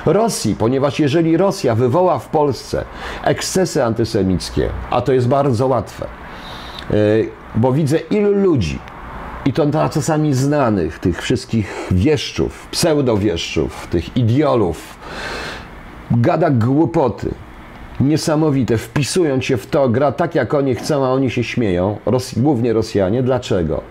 Rosji, 0.05 0.55
ponieważ 0.55 0.99
jeżeli 0.99 1.37
Rosja 1.37 1.75
wywoła 1.75 2.19
w 2.19 2.27
Polsce 2.27 2.85
ekscesy 3.23 3.83
antysemickie, 3.83 4.69
a 4.91 5.01
to 5.01 5.13
jest 5.13 5.27
bardzo 5.27 5.67
łatwe, 5.67 6.05
y, 6.91 7.29
bo 7.55 7.71
widzę 7.71 7.97
ilu 7.97 8.33
ludzi, 8.33 8.79
i 9.49 9.53
to 9.53 9.65
na 9.65 9.89
czasami 9.89 10.33
znanych, 10.33 10.99
tych 10.99 11.21
wszystkich 11.21 11.87
wieszczów, 11.91 12.67
pseudowieszczów, 12.71 13.87
tych 13.87 14.17
idiolów, 14.17 14.97
gada 16.11 16.49
głupoty, 16.49 17.29
niesamowite, 17.99 18.77
wpisując 18.77 19.45
się 19.45 19.57
w 19.57 19.67
to, 19.67 19.89
gra 19.89 20.11
tak 20.11 20.35
jak 20.35 20.53
oni 20.53 20.75
chcą, 20.75 21.05
a 21.05 21.09
oni 21.09 21.31
się 21.31 21.43
śmieją, 21.43 21.97
Ros 22.05 22.39
głównie 22.39 22.73
Rosjanie. 22.73 23.23
Dlaczego? 23.23 23.81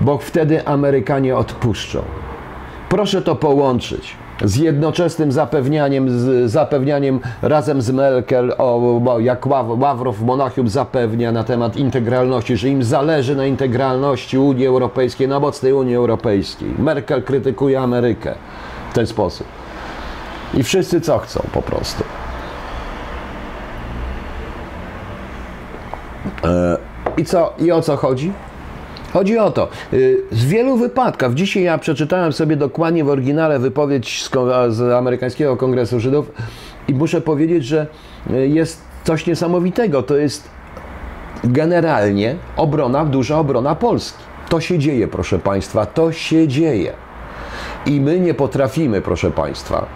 Bo 0.00 0.18
wtedy 0.18 0.66
Amerykanie 0.66 1.36
odpuszczą. 1.36 2.02
Proszę 2.88 3.22
to 3.22 3.36
połączyć 3.36 4.16
z 4.44 4.56
jednoczesnym 4.56 5.32
zapewnianiem, 5.32 6.10
z 6.10 6.50
zapewnianiem 6.50 7.20
razem 7.42 7.82
z 7.82 7.90
Merkel, 7.90 8.54
o, 8.58 9.16
jak 9.20 9.46
Ław- 9.46 9.80
Ławrow 9.80 10.16
w 10.16 10.24
Monachium 10.24 10.68
zapewnia 10.68 11.32
na 11.32 11.44
temat 11.44 11.76
integralności, 11.76 12.56
że 12.56 12.68
im 12.68 12.82
zależy 12.84 13.36
na 13.36 13.46
integralności 13.46 14.38
Unii 14.38 14.66
Europejskiej, 14.66 15.28
na 15.28 15.40
mocnej 15.40 15.72
Unii 15.72 15.96
Europejskiej. 15.96 16.68
Merkel 16.78 17.22
krytykuje 17.22 17.80
Amerykę 17.80 18.34
w 18.90 18.94
ten 18.94 19.06
sposób. 19.06 19.46
I 20.54 20.62
wszyscy 20.62 21.00
co 21.00 21.18
chcą 21.18 21.40
po 21.52 21.62
prostu. 21.62 22.04
E, 26.44 26.76
I 27.16 27.24
co? 27.24 27.52
I 27.58 27.72
o 27.72 27.82
co 27.82 27.96
chodzi? 27.96 28.32
Chodzi 29.12 29.38
o 29.38 29.50
to, 29.50 29.68
y, 29.92 30.22
z 30.32 30.44
wielu 30.44 30.76
wypadków, 30.76 31.34
dzisiaj 31.34 31.62
ja 31.62 31.78
przeczytałem 31.78 32.32
sobie 32.32 32.56
dokładnie 32.56 33.04
w 33.04 33.08
oryginale 33.08 33.58
wypowiedź 33.58 34.22
z, 34.22 34.30
z 34.68 34.92
amerykańskiego 34.92 35.56
Kongresu 35.56 36.00
Żydów 36.00 36.32
i 36.88 36.94
muszę 36.94 37.20
powiedzieć, 37.20 37.64
że 37.64 37.86
y, 38.30 38.48
jest 38.48 38.82
coś 39.04 39.26
niesamowitego. 39.26 40.02
To 40.02 40.16
jest 40.16 40.48
generalnie 41.44 42.36
obrona, 42.56 43.04
duża 43.04 43.38
obrona 43.38 43.74
Polski. 43.74 44.24
To 44.48 44.60
się 44.60 44.78
dzieje, 44.78 45.08
proszę 45.08 45.38
Państwa, 45.38 45.86
to 45.86 46.12
się 46.12 46.48
dzieje. 46.48 46.92
I 47.86 48.00
my 48.00 48.20
nie 48.20 48.34
potrafimy, 48.34 49.02
proszę 49.02 49.30
Państwa, 49.30 49.86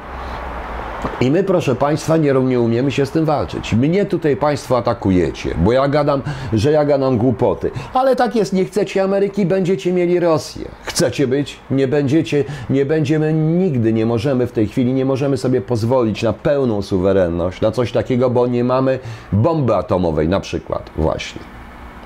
i 1.21 1.31
my, 1.31 1.45
proszę 1.45 1.75
Państwa, 1.75 2.17
nie, 2.17 2.33
nie 2.33 2.61
umiemy 2.61 2.91
się 2.91 3.07
z 3.07 3.11
tym 3.11 3.25
walczyć. 3.25 3.75
Mnie 3.75 4.05
tutaj 4.05 4.37
Państwo 4.37 4.77
atakujecie, 4.77 5.55
bo 5.65 5.73
ja 5.73 5.89
gadam, 5.89 6.23
że 6.53 6.73
ja 6.73 6.85
gadam 6.85 7.19
głupoty. 7.19 7.71
Ale 7.95 8.17
tak 8.17 8.37
jest, 8.37 8.53
nie 8.53 8.65
chcecie 8.65 9.03
Ameryki, 9.03 9.47
będziecie 9.47 9.93
mieli 9.93 10.21
Rosję. 10.21 10.69
Chcecie 10.85 11.27
być? 11.27 11.59
Nie 11.71 11.89
będziecie, 11.89 12.45
nie 12.71 12.87
będziemy 12.87 13.33
nigdy, 13.33 13.93
nie 13.93 14.07
możemy 14.07 14.47
w 14.47 14.53
tej 14.53 14.69
chwili, 14.69 14.93
nie 14.93 15.05
możemy 15.05 15.37
sobie 15.37 15.61
pozwolić 15.61 16.23
na 16.23 16.33
pełną 16.33 16.83
suwerenność, 16.83 17.61
na 17.61 17.71
coś 17.71 17.93
takiego, 17.93 18.31
bo 18.31 18.47
nie 18.47 18.65
mamy 18.65 18.99
bomby 19.33 19.75
atomowej 19.75 20.29
na 20.29 20.41
przykład, 20.41 20.91
właśnie. 20.97 21.41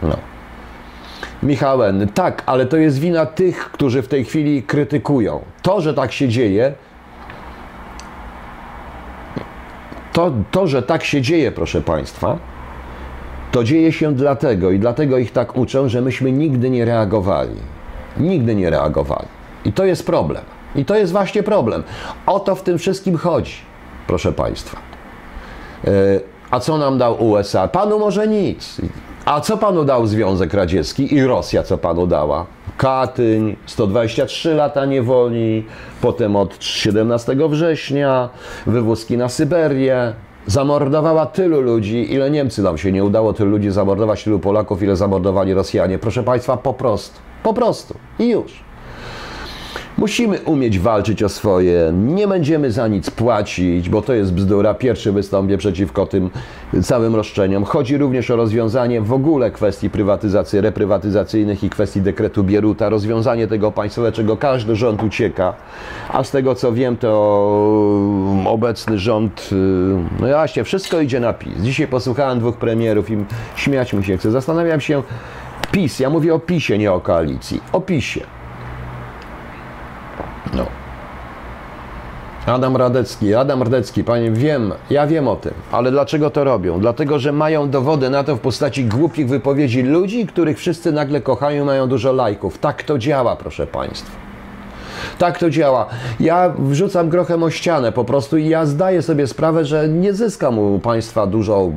No. 0.02 0.16
Michałem, 1.42 2.08
tak, 2.08 2.42
ale 2.46 2.66
to 2.66 2.76
jest 2.76 2.98
wina 2.98 3.26
tych, 3.26 3.70
którzy 3.70 4.02
w 4.02 4.08
tej 4.08 4.24
chwili 4.24 4.62
krytykują. 4.62 5.40
To, 5.62 5.80
że 5.80 5.94
tak 5.94 6.12
się 6.12 6.28
dzieje, 6.28 6.72
to, 10.16 10.32
to, 10.50 10.66
że 10.66 10.82
tak 10.82 11.04
się 11.04 11.22
dzieje, 11.22 11.52
proszę 11.52 11.80
Państwa, 11.80 12.38
to 13.52 13.64
dzieje 13.64 13.92
się 13.92 14.14
dlatego 14.14 14.70
i 14.70 14.78
dlatego 14.78 15.18
ich 15.18 15.32
tak 15.32 15.56
uczą, 15.56 15.88
że 15.88 16.00
myśmy 16.00 16.32
nigdy 16.32 16.70
nie 16.70 16.84
reagowali. 16.84 17.56
Nigdy 18.16 18.54
nie 18.54 18.70
reagowali. 18.70 19.28
I 19.64 19.72
to 19.72 19.84
jest 19.84 20.06
problem. 20.06 20.44
I 20.76 20.84
to 20.84 20.96
jest 20.96 21.12
właśnie 21.12 21.42
problem. 21.42 21.82
O 22.26 22.40
to 22.40 22.54
w 22.54 22.62
tym 22.62 22.78
wszystkim 22.78 23.16
chodzi, 23.16 23.54
proszę 24.06 24.32
Państwa. 24.32 24.76
E, 25.84 25.90
A 26.50 26.60
co 26.60 26.78
nam 26.78 26.98
dał 26.98 27.24
USA? 27.24 27.68
Panu 27.68 27.98
może 27.98 28.28
nic. 28.28 28.80
A 29.24 29.40
co 29.40 29.56
panu 29.56 29.84
dał 29.84 30.06
Związek 30.06 30.54
Radziecki 30.54 31.14
i 31.14 31.24
Rosja, 31.24 31.62
co 31.62 31.78
panu 31.78 32.06
dała? 32.06 32.46
Katyń, 32.76 33.56
123 33.66 34.54
lata 34.54 34.84
niewoli, 34.84 35.64
potem 36.02 36.36
od 36.36 36.56
17 36.60 37.36
września, 37.48 38.28
wywózki 38.66 39.16
na 39.16 39.28
Syberię. 39.28 40.12
Zamordowała 40.46 41.26
tylu 41.26 41.60
ludzi, 41.60 42.12
ile 42.12 42.30
Niemcy 42.30 42.62
nam 42.62 42.78
się 42.78 42.92
nie 42.92 43.04
udało 43.04 43.32
tylu 43.32 43.50
ludzi 43.50 43.70
zamordować, 43.70 44.24
tylu 44.24 44.38
Polaków, 44.38 44.82
ile 44.82 44.96
zamordowali 44.96 45.54
Rosjanie. 45.54 45.98
Proszę 45.98 46.22
Państwa, 46.22 46.56
po 46.56 46.74
prostu, 46.74 47.18
po 47.42 47.54
prostu 47.54 47.94
i 48.18 48.28
już. 48.28 48.65
Musimy 49.98 50.38
umieć 50.40 50.78
walczyć 50.78 51.22
o 51.22 51.28
swoje, 51.28 51.92
nie 51.92 52.28
będziemy 52.28 52.72
za 52.72 52.88
nic 52.88 53.10
płacić, 53.10 53.88
bo 53.88 54.02
to 54.02 54.14
jest 54.14 54.32
bzdura. 54.34 54.74
Pierwszy 54.74 55.12
wystąpię 55.12 55.58
przeciwko 55.58 56.06
tym 56.06 56.30
całym 56.82 57.16
roszczeniom. 57.16 57.64
Chodzi 57.64 57.98
również 57.98 58.30
o 58.30 58.36
rozwiązanie 58.36 59.00
w 59.00 59.12
ogóle 59.12 59.50
kwestii 59.50 59.90
prywatyzacji, 59.90 60.60
reprywatyzacyjnych 60.60 61.64
i 61.64 61.70
kwestii 61.70 62.00
dekretu 62.00 62.44
Bieruta, 62.44 62.88
rozwiązanie 62.88 63.46
tego 63.46 63.72
państwowe, 63.72 64.12
czego 64.12 64.36
każdy 64.36 64.76
rząd 64.76 65.02
ucieka. 65.02 65.54
A 66.12 66.24
z 66.24 66.30
tego 66.30 66.54
co 66.54 66.72
wiem, 66.72 66.96
to 66.96 67.10
obecny 68.46 68.98
rząd, 68.98 69.50
no 70.20 70.26
właśnie, 70.26 70.64
wszystko 70.64 71.00
idzie 71.00 71.20
na 71.20 71.32
PiS. 71.32 71.54
Dzisiaj 71.62 71.86
posłuchałem 71.86 72.38
dwóch 72.38 72.56
premierów 72.56 73.10
i 73.10 73.16
śmiać 73.56 73.92
mi 73.92 74.04
się 74.04 74.16
chce. 74.16 74.30
Zastanawiam 74.30 74.80
się, 74.80 75.02
PiS, 75.72 76.00
ja 76.00 76.10
mówię 76.10 76.34
o 76.34 76.38
PiSie, 76.38 76.78
nie 76.78 76.92
o 76.92 77.00
koalicji, 77.00 77.60
o 77.72 77.80
PiSie. 77.80 78.35
No. 80.54 80.66
Adam 82.46 82.76
Radecki, 82.76 83.34
Adam 83.34 83.62
Radecki, 83.62 84.04
panie, 84.04 84.30
wiem, 84.30 84.72
ja 84.90 85.06
wiem 85.06 85.28
o 85.28 85.36
tym, 85.36 85.54
ale 85.72 85.90
dlaczego 85.90 86.30
to 86.30 86.44
robią? 86.44 86.80
Dlatego, 86.80 87.18
że 87.18 87.32
mają 87.32 87.70
dowody 87.70 88.10
na 88.10 88.24
to 88.24 88.36
w 88.36 88.40
postaci 88.40 88.84
głupich 88.84 89.28
wypowiedzi 89.28 89.82
ludzi, 89.82 90.26
których 90.26 90.58
wszyscy 90.58 90.92
nagle 90.92 91.20
kochają, 91.20 91.64
mają 91.64 91.88
dużo 91.88 92.12
lajków. 92.12 92.58
Tak 92.58 92.82
to 92.82 92.98
działa, 92.98 93.36
proszę 93.36 93.66
państwa. 93.66 94.25
Tak 95.18 95.38
to 95.38 95.50
działa. 95.50 95.86
Ja 96.20 96.52
wrzucam 96.58 97.08
grochem 97.08 97.42
o 97.42 97.50
ścianę 97.50 97.92
po 97.92 98.04
prostu 98.04 98.36
i 98.36 98.48
ja 98.48 98.66
zdaję 98.66 99.02
sobie 99.02 99.26
sprawę, 99.26 99.64
że 99.64 99.88
nie 99.88 100.12
zyskam 100.12 100.58
u 100.58 100.78
Państwa 100.78 101.26
dużo 101.26 101.70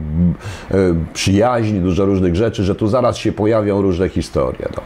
y, 0.72 0.76
przyjaźni, 1.14 1.80
dużo 1.80 2.06
różnych 2.06 2.36
rzeczy, 2.36 2.64
że 2.64 2.76
tu 2.76 2.88
zaraz 2.88 3.18
się 3.18 3.32
pojawią 3.32 3.82
różne 3.82 4.10
historie. 4.10 4.68
No. 4.76 4.82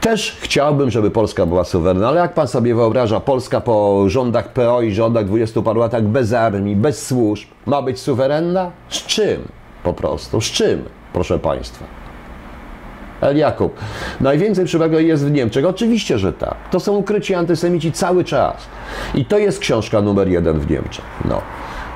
Też 0.00 0.38
chciałbym, 0.40 0.90
żeby 0.90 1.10
Polska 1.10 1.46
była 1.46 1.64
suwerenna, 1.64 2.08
ale 2.08 2.20
jak 2.20 2.34
Pan 2.34 2.48
sobie 2.48 2.74
wyobraża, 2.74 3.20
Polska 3.20 3.60
po 3.60 4.04
rządach 4.06 4.52
PO 4.52 4.82
i 4.82 4.92
rządach 4.92 5.26
20 5.26 5.62
paru 5.62 5.80
latach 5.80 6.02
bez 6.02 6.32
armii, 6.32 6.76
bez 6.76 7.06
służb, 7.06 7.48
ma 7.66 7.82
być 7.82 8.00
suwerenna? 8.00 8.70
Z 8.88 9.06
czym? 9.06 9.42
Po 9.82 9.92
prostu. 9.92 10.40
Z 10.40 10.44
czym, 10.44 10.84
proszę 11.12 11.38
Państwa? 11.38 12.01
El 13.22 13.36
Jakub. 13.36 13.72
Najwięcej 14.20 14.64
przewagi 14.64 15.06
jest 15.06 15.26
w 15.26 15.30
Niemczech. 15.30 15.66
Oczywiście, 15.66 16.18
że 16.18 16.32
tak. 16.32 16.54
To 16.70 16.80
są 16.80 16.96
ukryci 16.96 17.34
antysemici 17.34 17.92
cały 17.92 18.24
czas. 18.24 18.56
I 19.14 19.24
to 19.24 19.38
jest 19.38 19.58
książka 19.58 20.00
numer 20.00 20.28
jeden 20.28 20.60
w 20.60 20.70
Niemczech. 20.70 21.04
No. 21.28 21.42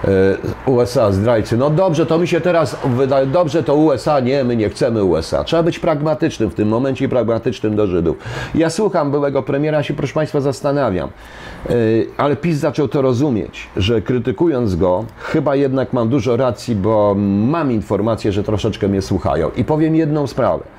E, 0.05 0.71
USA, 0.71 1.13
zdrajcy. 1.13 1.57
No 1.57 1.71
dobrze, 1.71 2.07
to 2.07 2.19
mi 2.19 2.29
się 2.29 2.41
teraz 2.41 2.77
wydaje, 2.85 3.27
dobrze 3.27 3.63
to 3.63 3.75
USA, 3.75 4.21
nie, 4.21 4.45
my 4.45 4.57
nie 4.57 4.69
chcemy 4.69 5.05
USA. 5.05 5.45
Trzeba 5.45 5.63
być 5.63 5.79
pragmatycznym 5.79 6.51
w 6.51 6.55
tym 6.55 6.69
momencie 6.69 7.05
i 7.05 7.09
pragmatycznym 7.09 7.77
do 7.77 7.87
Żydów. 7.87 8.17
Ja 8.55 8.71
słucham 8.71 9.11
byłego 9.11 9.43
premiera, 9.43 9.83
się 9.83 9.95
proszę 9.95 10.15
Państwa 10.15 10.41
zastanawiam, 10.41 11.09
e, 11.09 11.73
ale 12.17 12.37
PiS 12.37 12.59
zaczął 12.59 12.89
to 12.89 13.03
rozumieć, 13.03 13.69
że 13.77 14.03
krytykując 14.03 14.77
go, 14.77 15.05
chyba 15.19 15.57
jednak 15.57 15.93
mam 15.93 16.09
dużo 16.09 16.37
racji, 16.37 16.75
bo 16.75 17.15
mam 17.49 17.73
informację, 17.73 18.33
że 18.33 18.43
troszeczkę 18.43 18.89
mnie 18.89 19.03
słuchają. 19.03 19.51
I 19.57 19.65
powiem 19.65 19.97
jedną 19.97 20.27
sprawę. 20.27 20.77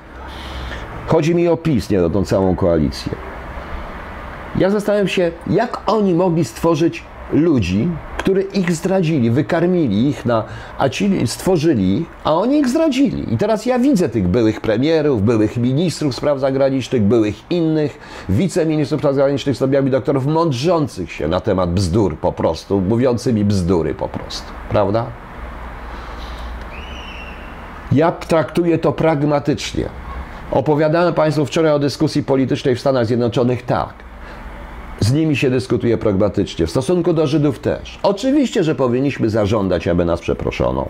Chodzi 1.08 1.34
mi 1.34 1.48
o 1.48 1.56
PiS, 1.56 1.90
nie 1.90 2.04
o 2.04 2.10
tą 2.10 2.24
całą 2.24 2.56
koalicję. 2.56 3.12
Ja 4.58 4.70
zastanawiam 4.70 5.08
się, 5.08 5.30
jak 5.46 5.80
oni 5.86 6.14
mogli 6.14 6.44
stworzyć 6.44 7.04
ludzi, 7.32 7.88
którzy 8.18 8.42
ich 8.42 8.72
zdradzili, 8.72 9.30
wykarmili 9.30 10.08
ich 10.08 10.26
na, 10.26 10.44
a 10.78 10.88
ci 10.88 11.26
stworzyli, 11.26 12.06
a 12.24 12.34
oni 12.34 12.58
ich 12.58 12.68
zdradzili. 12.68 13.34
I 13.34 13.38
teraz 13.38 13.66
ja 13.66 13.78
widzę 13.78 14.08
tych 14.08 14.28
byłych 14.28 14.60
premierów, 14.60 15.22
byłych 15.22 15.56
ministrów 15.56 16.14
spraw 16.14 16.40
zagranicznych, 16.40 17.02
byłych 17.02 17.50
innych 17.50 17.98
wiceministrów 18.28 19.00
spraw 19.00 19.14
zagranicznych, 19.14 19.56
stopniami 19.56 19.90
doktorów, 19.90 20.26
mądrzących 20.26 21.12
się 21.12 21.28
na 21.28 21.40
temat 21.40 21.72
bzdur 21.72 22.16
po 22.16 22.32
prostu, 22.32 22.80
mówiącymi 22.80 23.44
bzdury 23.44 23.94
po 23.94 24.08
prostu, 24.08 24.52
prawda? 24.68 25.06
Ja 27.92 28.12
traktuję 28.12 28.78
to 28.78 28.92
pragmatycznie. 28.92 29.88
Opowiadałem 30.50 31.14
Państwu 31.14 31.46
wczoraj 31.46 31.72
o 31.72 31.78
dyskusji 31.78 32.22
politycznej 32.22 32.76
w 32.76 32.80
Stanach 32.80 33.06
Zjednoczonych 33.06 33.62
tak. 33.62 33.94
Z 35.00 35.12
nimi 35.12 35.36
się 35.36 35.50
dyskutuje 35.50 35.98
pragmatycznie. 35.98 36.66
W 36.66 36.70
stosunku 36.70 37.12
do 37.12 37.26
Żydów 37.26 37.58
też. 37.58 37.98
Oczywiście, 38.02 38.64
że 38.64 38.74
powinniśmy 38.74 39.30
zażądać, 39.30 39.88
aby 39.88 40.04
nas 40.04 40.20
przeproszono. 40.20 40.88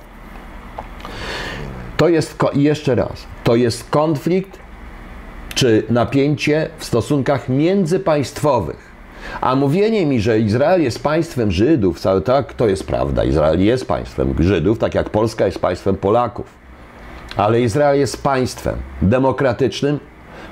To 1.96 2.08
jest, 2.08 2.38
jeszcze 2.54 2.94
raz, 2.94 3.26
to 3.44 3.56
jest 3.56 3.90
konflikt 3.90 4.58
czy 5.54 5.82
napięcie 5.90 6.68
w 6.78 6.84
stosunkach 6.84 7.48
międzypaństwowych. 7.48 8.88
A 9.40 9.56
mówienie 9.56 10.06
mi, 10.06 10.20
że 10.20 10.40
Izrael 10.40 10.82
jest 10.82 11.02
państwem 11.02 11.52
Żydów, 11.52 12.00
tak, 12.24 12.52
to 12.52 12.68
jest 12.68 12.86
prawda. 12.86 13.24
Izrael 13.24 13.64
jest 13.64 13.88
państwem 13.88 14.34
Żydów, 14.38 14.78
tak 14.78 14.94
jak 14.94 15.10
Polska 15.10 15.46
jest 15.46 15.58
państwem 15.58 15.96
Polaków. 15.96 16.57
Ale 17.36 17.60
Izrael 17.60 17.98
jest 17.98 18.22
państwem 18.22 18.76
demokratycznym, 19.02 19.98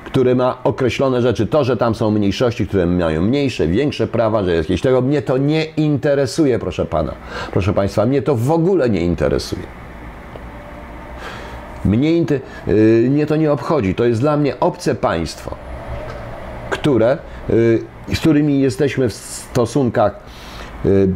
który 0.04 0.34
ma 0.34 0.58
określone 0.64 1.22
rzeczy. 1.22 1.46
To, 1.46 1.64
że 1.64 1.76
tam 1.76 1.94
są 1.94 2.10
mniejszości, 2.10 2.66
które 2.66 2.86
mają 2.86 3.22
mniejsze, 3.22 3.68
większe 3.68 4.06
prawa, 4.06 4.44
że 4.44 4.52
jest 4.52 4.68
jakieś 4.68 4.82
tego, 4.82 5.02
mnie 5.02 5.22
to 5.22 5.38
nie 5.38 5.64
interesuje, 5.64 6.58
proszę 6.58 6.86
pana. 6.86 7.12
Proszę 7.52 7.72
państwa, 7.72 8.06
mnie 8.06 8.22
to 8.22 8.34
w 8.34 8.50
ogóle 8.50 8.90
nie 8.90 9.00
interesuje. 9.00 9.62
Mnie, 11.84 12.12
yy, 12.16 13.10
mnie 13.10 13.26
to 13.26 13.36
nie 13.36 13.52
obchodzi. 13.52 13.94
To 13.94 14.04
jest 14.04 14.20
dla 14.20 14.36
mnie 14.36 14.60
obce 14.60 14.94
państwo, 14.94 15.56
które, 16.70 17.18
yy, 17.48 18.14
z 18.14 18.20
którymi 18.20 18.60
jesteśmy 18.60 19.08
w 19.08 19.12
stosunkach 19.12 20.20
yy, 20.84 21.08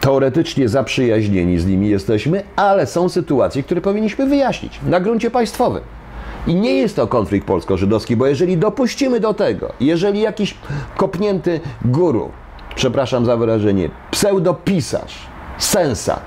teoretycznie 0.00 0.68
zaprzyjaźnieni 0.68 1.58
z 1.58 1.66
nimi 1.66 1.88
jesteśmy, 1.88 2.42
ale 2.56 2.86
są 2.86 3.08
sytuacje, 3.08 3.62
które 3.62 3.80
powinniśmy 3.80 4.26
wyjaśnić 4.26 4.80
na 4.86 5.00
gruncie 5.00 5.30
państwowym. 5.30 5.82
I 6.46 6.54
nie 6.54 6.74
jest 6.74 6.96
to 6.96 7.06
konflikt 7.06 7.46
polsko-żydowski, 7.46 8.16
bo 8.16 8.26
jeżeli 8.26 8.56
dopuścimy 8.56 9.20
do 9.20 9.34
tego, 9.34 9.72
jeżeli 9.80 10.20
jakiś 10.20 10.54
kopnięty 10.96 11.60
guru, 11.84 12.30
przepraszam 12.74 13.24
za 13.24 13.36
wyrażenie, 13.36 13.90
pseudopisarz, 14.10 15.14
sensat, 15.58 16.22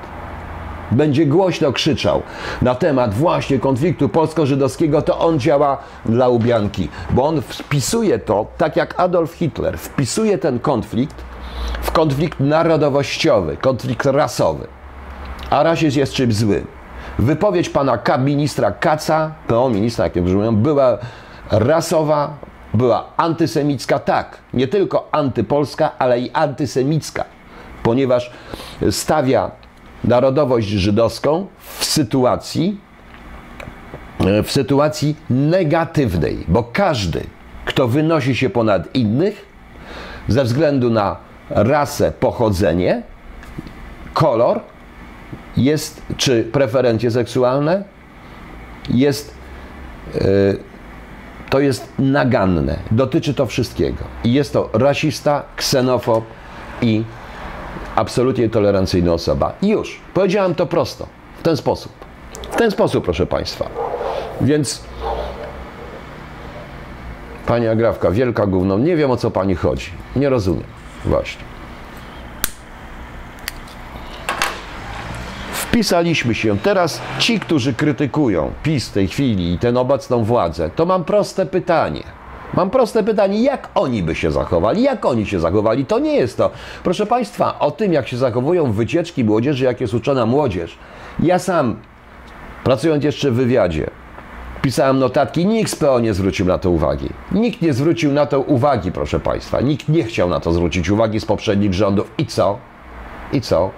będzie 0.92 1.26
głośno 1.26 1.72
krzyczał 1.72 2.22
na 2.62 2.76
temat 2.76 3.14
właśnie 3.14 3.60
konfliktu 3.60 4.10
polsko-żydowskiego, 4.10 5.02
to 5.02 5.20
on 5.20 5.40
działa 5.40 5.78
dla 6.06 6.30
ubianki, 6.30 6.90
bo 7.12 7.26
on 7.26 7.42
wpisuje 7.42 8.20
to, 8.20 8.46
tak 8.58 8.76
jak 8.76 9.00
Adolf 9.00 9.34
Hitler 9.34 9.78
wpisuje 9.78 10.38
ten 10.38 10.60
konflikt 10.60 11.16
w 11.82 11.92
konflikt 11.92 12.40
narodowościowy, 12.40 13.58
konflikt 13.58 14.06
rasowy. 14.06 14.68
A 15.50 15.64
rasizm 15.64 16.00
jest 16.00 16.14
czymś 16.14 16.36
złym. 16.36 16.68
Wypowiedź 17.20 17.70
pana 17.70 18.00
ministra 18.20 18.72
Kaca, 18.72 19.32
PO 19.48 19.70
ministra, 19.70 20.06
jak 20.06 20.16
rozumiem, 20.16 20.56
była 20.56 20.98
rasowa, 21.52 22.38
była 22.74 23.06
antysemicka, 23.18 24.00
tak, 24.00 24.38
nie 24.54 24.68
tylko 24.68 25.08
antypolska, 25.12 25.92
ale 26.00 26.20
i 26.20 26.32
antysemicka, 26.32 27.26
ponieważ 27.84 28.32
stawia 28.92 29.52
narodowość 30.04 30.68
żydowską 30.68 31.48
w 31.60 31.86
sytuacji, 31.86 32.80
w 34.44 34.52
sytuacji 34.52 35.16
negatywnej, 35.30 36.46
bo 36.48 36.64
każdy, 36.64 37.24
kto 37.66 37.88
wynosi 37.88 38.36
się 38.36 38.50
ponad 38.50 38.96
innych, 38.96 39.46
ze 40.28 40.44
względu 40.44 40.90
na 40.90 41.31
rasę, 41.56 42.12
pochodzenie, 42.20 43.02
kolor 44.14 44.60
jest, 45.58 46.02
czy 46.18 46.44
preferencje 46.44 47.12
seksualne, 47.12 47.84
jest, 48.90 49.34
yy, 50.14 50.22
to 51.50 51.60
jest 51.60 51.94
naganne. 52.00 52.80
Dotyczy 52.92 53.34
to 53.34 53.46
wszystkiego. 53.46 54.04
I 54.24 54.34
jest 54.34 54.54
to 54.54 54.70
rasista, 54.74 55.44
ksenofob 55.56 56.24
i 56.82 57.04
absolutnie 57.96 58.50
tolerancyjna 58.50 59.14
osoba. 59.14 59.54
I 59.62 59.68
już, 59.68 60.02
powiedziałem 60.14 60.56
to 60.56 60.66
prosto, 60.66 61.08
w 61.40 61.42
ten 61.44 61.58
sposób. 61.58 61.92
W 62.52 62.56
ten 62.56 62.72
sposób, 62.72 63.04
proszę 63.04 63.26
Państwa. 63.26 63.70
Więc 64.42 64.84
Pani 67.46 67.68
Agrawka, 67.68 68.12
wielka 68.12 68.48
gówno, 68.48 68.80
nie 68.80 68.96
wiem 68.96 69.12
o 69.12 69.18
co 69.18 69.32
Pani 69.32 69.56
chodzi. 69.56 69.92
Nie 70.16 70.30
rozumiem. 70.30 70.81
Właśnie. 71.06 71.44
Wpisaliśmy 75.54 76.36
się. 76.36 76.58
Teraz 76.58 77.02
ci, 77.20 77.40
którzy 77.40 77.74
krytykują 77.74 78.52
PiS 78.64 78.90
w 78.90 78.94
tej 78.94 79.08
chwili 79.08 79.54
i 79.54 79.60
tę 79.60 79.80
obecną 79.80 80.24
władzę, 80.24 80.70
to 80.76 80.86
mam 80.86 81.04
proste 81.04 81.46
pytanie. 81.46 82.04
Mam 82.54 82.70
proste 82.70 83.04
pytanie, 83.04 83.44
jak 83.44 83.70
oni 83.76 84.04
by 84.04 84.16
się 84.16 84.32
zachowali? 84.32 84.84
Jak 84.84 85.06
oni 85.06 85.26
się 85.26 85.40
zachowali? 85.40 85.86
To 85.86 86.00
nie 86.00 86.16
jest 86.16 86.38
to. 86.38 86.52
Proszę 86.84 87.06
Państwa, 87.06 87.60
o 87.60 87.72
tym, 87.72 87.94
jak 87.94 88.08
się 88.08 88.18
zachowują 88.18 88.72
wycieczki 88.72 89.24
młodzieży, 89.24 89.66
jak 89.66 89.82
jest 89.82 89.94
uczona 89.94 90.26
młodzież. 90.26 90.78
Ja 91.20 91.40
sam, 91.40 91.76
pracując 92.64 93.04
jeszcze 93.04 93.32
w 93.32 93.34
wywiadzie, 93.34 93.90
pisałem 94.62 95.00
notatki, 95.00 95.46
nikt 95.46 95.72
z 95.72 95.76
PO 95.76 96.00
nie 96.00 96.14
zwrócił 96.14 96.46
na 96.46 96.58
to 96.58 96.70
uwagi. 96.70 97.10
Nikt 97.32 97.62
nie 97.62 97.74
zwrócił 97.74 98.12
na 98.12 98.26
to 98.26 98.40
uwagi, 98.40 98.92
proszę 98.92 99.20
Państwa. 99.20 99.62
Nikt 99.62 99.90
nie 99.90 100.04
chciał 100.04 100.30
na 100.30 100.40
to 100.40 100.54
zwrócić 100.54 100.90
uwagi 100.90 101.20
z 101.20 101.26
poprzednich 101.26 101.74
rządów. 101.74 102.12
I 102.18 102.26
co? 102.26 102.58
I 103.34 103.42
co? 103.42 103.72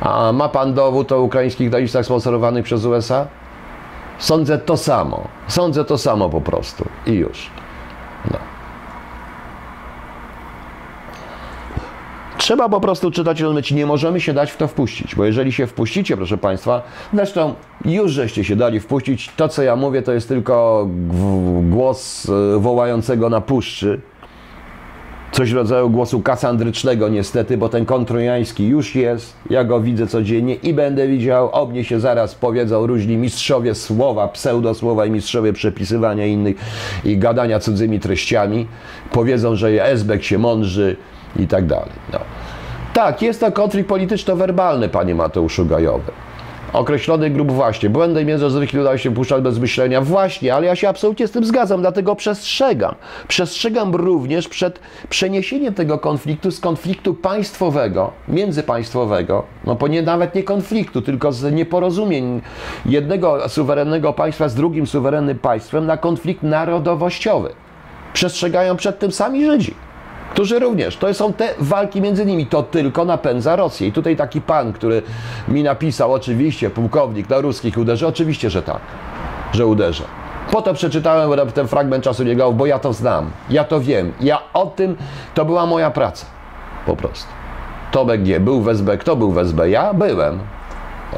A 0.00 0.32
ma 0.32 0.48
Pan 0.48 0.74
dowód 0.74 1.12
o 1.12 1.20
ukraińskich 1.20 1.72
listach 1.72 2.04
sponsorowanych 2.04 2.64
przez 2.64 2.84
USA? 2.84 3.26
Sądzę 4.18 4.58
to 4.58 4.76
samo. 4.76 5.28
Sądzę 5.48 5.84
to 5.84 5.98
samo 5.98 6.28
po 6.28 6.40
prostu. 6.40 6.84
I 7.06 7.12
już. 7.12 7.50
No. 8.30 8.38
Trzeba 12.42 12.68
po 12.68 12.80
prostu 12.80 13.10
czytać 13.10 13.40
i 13.40 13.42
rozumieć. 13.42 13.72
Nie 13.72 13.86
możemy 13.86 14.20
się 14.20 14.32
dać 14.32 14.50
w 14.50 14.56
to 14.56 14.68
wpuścić, 14.68 15.14
bo 15.14 15.24
jeżeli 15.24 15.52
się 15.52 15.66
wpuścicie, 15.66 16.16
proszę 16.16 16.38
Państwa, 16.38 16.82
zresztą 17.14 17.54
już 17.84 18.12
żeście 18.12 18.44
się 18.44 18.56
dali 18.56 18.80
wpuścić, 18.80 19.30
to 19.36 19.48
co 19.48 19.62
ja 19.62 19.76
mówię 19.76 20.02
to 20.02 20.12
jest 20.12 20.28
tylko 20.28 20.88
głos 21.62 22.28
e, 22.28 22.58
wołającego 22.58 23.30
na 23.30 23.40
puszczy, 23.40 24.00
coś 25.32 25.52
w 25.52 25.56
rodzaju 25.56 25.90
głosu 25.90 26.20
kasandrycznego 26.20 27.08
niestety, 27.08 27.56
bo 27.56 27.68
ten 27.68 27.86
kontrojański 27.86 28.66
już 28.66 28.94
jest, 28.94 29.36
ja 29.50 29.64
go 29.64 29.80
widzę 29.80 30.06
codziennie 30.06 30.54
i 30.54 30.74
będę 30.74 31.08
widział, 31.08 31.50
o 31.52 31.66
mnie 31.66 31.84
się 31.84 32.00
zaraz 32.00 32.34
powiedzą 32.34 32.86
różni 32.86 33.16
mistrzowie 33.16 33.74
słowa, 33.74 34.28
pseudosłowa 34.28 35.06
i 35.06 35.10
mistrzowie 35.10 35.52
przepisywania 35.52 36.26
innych 36.26 36.56
i 37.04 37.18
gadania 37.18 37.60
cudzymi 37.60 38.00
treściami, 38.00 38.66
powiedzą, 39.12 39.54
że 39.54 39.84
Esbek 39.84 40.24
się 40.24 40.38
mądrzy 40.38 40.96
i 41.36 41.46
tak 41.46 41.66
dalej. 41.66 41.92
No. 42.12 42.18
Tak, 42.94 43.22
jest 43.22 43.40
to 43.40 43.52
konflikt 43.52 43.88
polityczno-werbalny, 43.88 44.88
panie 44.88 45.14
Mateuszu 45.14 45.66
Gajowy 45.66 46.12
określonych 46.72 47.32
grup 47.32 47.52
właśnie. 47.52 47.90
Jest, 48.26 48.40
że 48.40 48.50
zwykli 48.50 48.80
udaje 48.80 48.98
się 48.98 49.14
puszczać 49.14 49.42
bez 49.42 49.58
myślenia. 49.58 50.00
Właśnie, 50.00 50.54
ale 50.54 50.66
ja 50.66 50.76
się 50.76 50.88
absolutnie 50.88 51.26
z 51.26 51.30
tym 51.30 51.44
zgadzam, 51.44 51.80
dlatego 51.80 52.16
przestrzegam. 52.16 52.94
Przestrzegam 53.28 53.94
również 53.94 54.48
przed 54.48 54.80
przeniesieniem 55.08 55.74
tego 55.74 55.98
konfliktu 55.98 56.50
z 56.50 56.60
konfliktu 56.60 57.14
państwowego, 57.14 58.12
międzypaństwowego, 58.28 59.44
no 59.64 59.74
bo 59.74 59.88
nie, 59.88 60.02
nawet 60.02 60.34
nie 60.34 60.42
konfliktu, 60.42 61.02
tylko 61.02 61.32
z 61.32 61.52
nieporozumień 61.54 62.40
jednego 62.86 63.48
suwerennego 63.48 64.12
państwa 64.12 64.48
z 64.48 64.54
drugim 64.54 64.86
suwerennym 64.86 65.38
państwem 65.38 65.86
na 65.86 65.96
konflikt 65.96 66.42
narodowościowy. 66.42 67.52
Przestrzegają 68.12 68.76
przed 68.76 68.98
tym 68.98 69.12
sami 69.12 69.46
Żydzi 69.46 69.74
którzy 70.32 70.58
również, 70.58 70.96
to 70.96 71.14
są 71.14 71.32
te 71.32 71.54
walki 71.58 72.00
między 72.00 72.26
nimi, 72.26 72.46
to 72.46 72.62
tylko 72.62 73.04
napędza 73.04 73.56
Rosję. 73.56 73.88
I 73.88 73.92
tutaj 73.92 74.16
taki 74.16 74.40
pan, 74.40 74.72
który 74.72 75.02
mi 75.48 75.62
napisał, 75.62 76.12
oczywiście, 76.12 76.70
pułkownik 76.70 77.30
na 77.30 77.40
ruskich 77.40 77.78
uderzy, 77.78 78.06
oczywiście, 78.06 78.50
że 78.50 78.62
tak, 78.62 78.80
że 79.52 79.66
uderzę. 79.66 80.04
Po 80.50 80.62
to 80.62 80.74
przeczytałem 80.74 81.50
ten 81.54 81.68
fragment 81.68 82.04
czasu 82.04 82.24
niego, 82.24 82.52
bo 82.52 82.66
ja 82.66 82.78
to 82.78 82.92
znam, 82.92 83.30
ja 83.50 83.64
to 83.64 83.80
wiem, 83.80 84.12
ja 84.20 84.38
o 84.54 84.66
tym, 84.66 84.96
to 85.34 85.44
była 85.44 85.66
moja 85.66 85.90
praca, 85.90 86.26
po 86.86 86.96
prostu. 86.96 87.28
Tomek 87.90 88.24
nie 88.24 88.40
był 88.40 88.62
w 88.62 88.68
SB, 88.68 88.98
kto 88.98 89.16
był 89.16 89.32
w 89.32 89.38
SB? 89.38 89.70
Ja 89.70 89.94
byłem. 89.94 90.38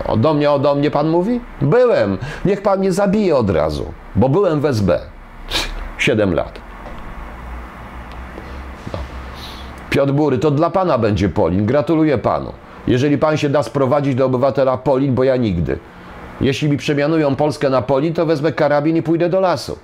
O, 0.07 0.17
do 0.17 0.35
mnie, 0.35 0.51
o 0.51 0.59
do 0.59 0.75
mnie 0.75 0.91
pan 0.91 1.09
mówi? 1.09 1.41
Byłem. 1.61 2.19
Niech 2.45 2.63
pan 2.63 2.79
mnie 2.79 2.93
zabije 2.93 3.37
od 3.37 3.51
razu, 3.51 3.93
bo 4.17 4.29
byłem 4.29 4.61
w 4.61 4.65
SB. 4.65 5.01
Siedem 5.99 6.35
lat. 6.35 6.64
Piotr 9.95 10.13
Bury, 10.13 10.39
to 10.39 10.51
dla 10.51 10.71
pana 10.71 10.99
będzie 10.99 11.29
Polin. 11.29 11.67
Gratuluję 11.67 12.19
panu. 12.19 12.53
Jeżeli 12.87 13.19
pan 13.19 13.37
się 13.37 13.49
da 13.49 13.63
sprowadzić 13.63 14.15
do 14.15 14.27
obywatela 14.27 14.77
Polin, 14.77 15.15
bo 15.15 15.25
ja 15.25 15.37
nigdy. 15.37 15.79
Jeśli 16.41 16.69
mi 16.69 16.77
przemianują 16.77 17.37
Polskę 17.37 17.71
na 17.71 17.83
Polin, 17.83 18.15
to 18.15 18.27
wezmę 18.27 18.53
karabin 18.53 18.97
i 18.97 19.03
pójdę 19.03 19.29
do 19.29 19.41
lasu. 19.41 19.79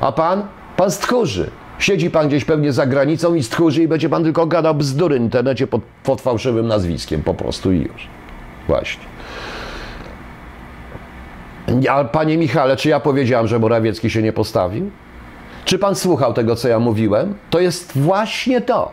A 0.00 0.12
pan? 0.12 0.42
Pan 0.76 0.90
stchórzy. 0.90 1.50
Siedzi 1.78 2.10
pan 2.10 2.28
gdzieś 2.28 2.44
pewnie 2.44 2.72
za 2.72 2.86
granicą 2.86 3.34
i 3.34 3.42
stchórzy 3.42 3.82
i 3.82 3.88
będzie 3.88 4.08
pan 4.08 4.24
tylko 4.24 4.46
gadał 4.46 4.74
bzdury 4.74 5.18
w 5.18 5.22
internecie 5.22 5.66
pod, 5.66 5.82
pod 6.04 6.20
fałszywym 6.20 6.66
nazwiskiem 6.66 7.22
po 7.22 7.34
prostu 7.34 7.72
i 7.72 7.78
już. 7.78 8.08
Właśnie. 8.68 9.04
A 11.90 12.04
panie 12.04 12.38
Michale, 12.38 12.76
czy 12.76 12.88
ja 12.88 13.00
powiedziałem, 13.00 13.46
że 13.46 13.58
Morawiecki 13.58 14.10
się 14.10 14.22
nie 14.22 14.32
postawił? 14.32 14.90
Czy 15.66 15.78
pan 15.78 15.94
słuchał 15.94 16.32
tego, 16.32 16.56
co 16.56 16.68
ja 16.68 16.78
mówiłem? 16.78 17.34
To 17.50 17.60
jest 17.60 17.98
właśnie 17.98 18.60
to. 18.60 18.92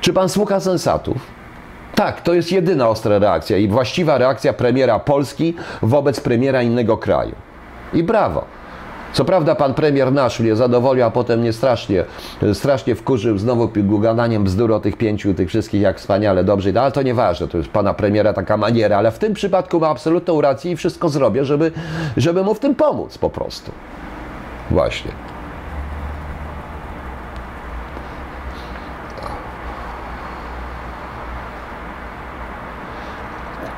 Czy 0.00 0.12
pan 0.12 0.28
słucha 0.28 0.60
sensatów? 0.60 1.16
Tak, 1.94 2.20
to 2.20 2.34
jest 2.34 2.52
jedyna 2.52 2.88
ostra 2.88 3.18
reakcja 3.18 3.56
i 3.56 3.68
właściwa 3.68 4.18
reakcja 4.18 4.52
premiera 4.52 4.98
Polski 4.98 5.54
wobec 5.82 6.20
premiera 6.20 6.62
innego 6.62 6.96
kraju. 6.96 7.34
I 7.94 8.02
brawo. 8.02 8.44
Co 9.12 9.24
prawda 9.24 9.54
pan 9.54 9.74
premier 9.74 10.12
nasz 10.12 10.40
mnie 10.40 10.56
zadowolił, 10.56 11.04
a 11.04 11.10
potem 11.10 11.40
mnie 11.40 11.52
strasznie, 11.52 12.04
strasznie 12.52 12.94
wkurzył 12.94 13.38
znowu 13.38 13.70
gadaniem 14.00 14.44
bzdur 14.44 14.72
o 14.72 14.80
tych 14.80 14.96
pięciu, 14.96 15.34
tych 15.34 15.48
wszystkich, 15.48 15.80
jak 15.80 15.98
wspaniale, 15.98 16.44
dobrze, 16.44 16.72
no, 16.72 16.80
ale 16.80 16.92
to 16.92 17.02
nieważne, 17.02 17.48
to 17.48 17.58
jest 17.58 17.70
pana 17.70 17.94
premiera 17.94 18.32
taka 18.32 18.56
maniera, 18.56 18.98
ale 18.98 19.10
w 19.10 19.18
tym 19.18 19.34
przypadku 19.34 19.80
ma 19.80 19.88
absolutną 19.88 20.40
rację 20.40 20.72
i 20.72 20.76
wszystko 20.76 21.08
zrobię, 21.08 21.44
żeby, 21.44 21.72
żeby 22.16 22.42
mu 22.42 22.54
w 22.54 22.60
tym 22.60 22.74
pomóc 22.74 23.18
po 23.18 23.30
prostu. 23.30 23.72
Właśnie. 24.70 25.31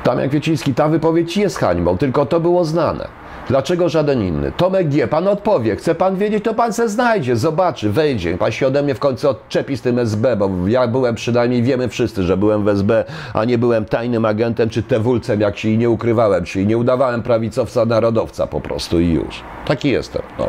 Damian 0.05 0.29
Kwieciński, 0.29 0.73
ta 0.73 0.89
wypowiedź 0.89 1.37
jest 1.37 1.57
hańbą, 1.57 1.97
tylko 1.97 2.25
to 2.25 2.39
było 2.39 2.65
znane. 2.65 3.07
Dlaczego 3.47 3.89
żaden 3.89 4.23
inny? 4.23 4.51
Tomek 4.51 4.89
G. 4.89 5.07
Pan 5.07 5.27
odpowie. 5.27 5.75
Chce 5.75 5.95
pan 5.95 6.15
wiedzieć, 6.15 6.43
to 6.43 6.53
pan 6.53 6.73
se 6.73 6.89
znajdzie, 6.89 7.35
zobaczy, 7.35 7.89
wejdzie. 7.89 8.37
Pan 8.37 8.51
się 8.51 8.67
ode 8.67 8.83
mnie 8.83 8.95
w 8.95 8.99
końcu 8.99 9.29
odczepi 9.29 9.77
z 9.77 9.81
tym 9.81 9.99
SB, 9.99 10.35
bo 10.35 10.49
ja 10.67 10.87
byłem 10.87 11.15
przynajmniej, 11.15 11.63
wiemy 11.63 11.89
wszyscy, 11.89 12.23
że 12.23 12.37
byłem 12.37 12.63
w 12.63 12.67
SB, 12.67 13.03
a 13.33 13.45
nie 13.45 13.57
byłem 13.57 13.85
tajnym 13.85 14.25
agentem 14.25 14.69
czy 14.69 14.83
tewulcem, 14.83 15.41
jak 15.41 15.57
się 15.57 15.69
i 15.69 15.77
nie 15.77 15.89
ukrywałem 15.89 16.45
się 16.45 16.59
i 16.59 16.65
nie 16.65 16.77
udawałem 16.77 17.23
prawicowca, 17.23 17.85
narodowca 17.85 18.47
po 18.47 18.61
prostu 18.61 18.99
i 18.99 19.09
już. 19.13 19.43
Taki 19.67 19.89
jestem, 19.89 20.21
no. 20.39 20.47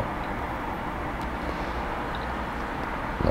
no. 3.24 3.30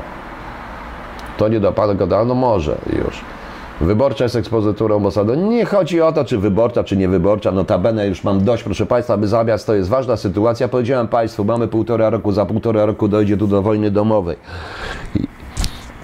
To 1.38 1.48
nie 1.48 1.60
do 1.60 1.72
pana 1.72 1.94
gada, 1.94 2.24
no 2.24 2.34
może 2.34 2.78
już. 3.04 3.35
Wyborcza 3.80 4.24
jest 4.24 4.36
ekspozyturą 4.36 4.98
Mossadu. 4.98 5.34
Nie 5.34 5.64
chodzi 5.64 6.00
o 6.00 6.12
to, 6.12 6.24
czy 6.24 6.38
wyborcza, 6.38 6.84
czy 6.84 6.96
niewyborcza. 6.96 7.52
Notabene 7.52 8.06
już 8.06 8.24
mam 8.24 8.44
dość, 8.44 8.62
proszę 8.62 8.86
Państwa, 8.86 9.14
aby 9.14 9.28
zamiast 9.28 9.66
to 9.66 9.74
jest 9.74 9.88
ważna 9.88 10.16
sytuacja. 10.16 10.68
Powiedziałem 10.68 11.08
Państwu, 11.08 11.44
mamy 11.44 11.68
półtora 11.68 12.10
roku, 12.10 12.32
za 12.32 12.46
półtora 12.46 12.86
roku 12.86 13.08
dojdzie 13.08 13.36
tu 13.36 13.46
do 13.46 13.62
wojny 13.62 13.90
domowej. 13.90 14.36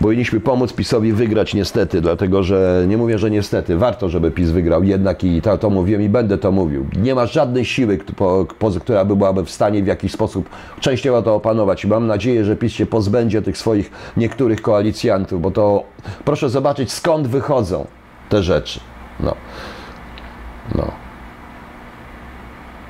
Powinniśmy 0.03 0.41
pomóc 0.41 0.73
PiSowi 0.73 1.12
wygrać 1.12 1.55
niestety, 1.55 2.01
dlatego 2.01 2.43
że 2.43 2.85
nie 2.88 2.97
mówię, 2.97 3.19
że 3.19 3.31
niestety, 3.31 3.77
warto, 3.77 4.09
żeby 4.09 4.31
PiS 4.31 4.51
wygrał 4.51 4.85
jednak 4.85 5.25
i 5.25 5.43
to, 5.43 5.59
to 5.59 5.71
mówiłem 5.71 6.03
i 6.03 6.09
będę 6.09 6.38
to 6.38 6.53
mówił. 6.53 6.87
Nie 6.97 7.15
ma 7.15 7.27
żadnej 7.27 7.65
siły, 7.65 7.99
która 8.81 9.05
by 9.05 9.17
byłaby 9.17 9.45
w 9.45 9.51
stanie 9.51 9.83
w 9.83 9.87
jakiś 9.87 10.12
sposób 10.12 10.49
częściowo 10.81 11.23
to 11.23 11.35
opanować 11.35 11.85
i 11.85 11.88
mam 11.88 12.07
nadzieję, 12.07 12.45
że 12.45 12.57
PiS 12.57 12.73
się 12.73 12.87
pozbędzie 12.87 13.43
tych 13.43 13.59
swoich 13.59 13.91
niektórych 14.17 14.62
koalicjantów, 14.62 15.43
bo 15.43 15.51
to 15.51 15.85
proszę 16.25 16.51
zobaczyć 16.51 16.93
skąd 16.93 17.27
wychodzą 17.27 17.87
te 18.29 18.43
rzeczy. 18.43 18.81
No. 19.21 19.35
No. 20.75 20.93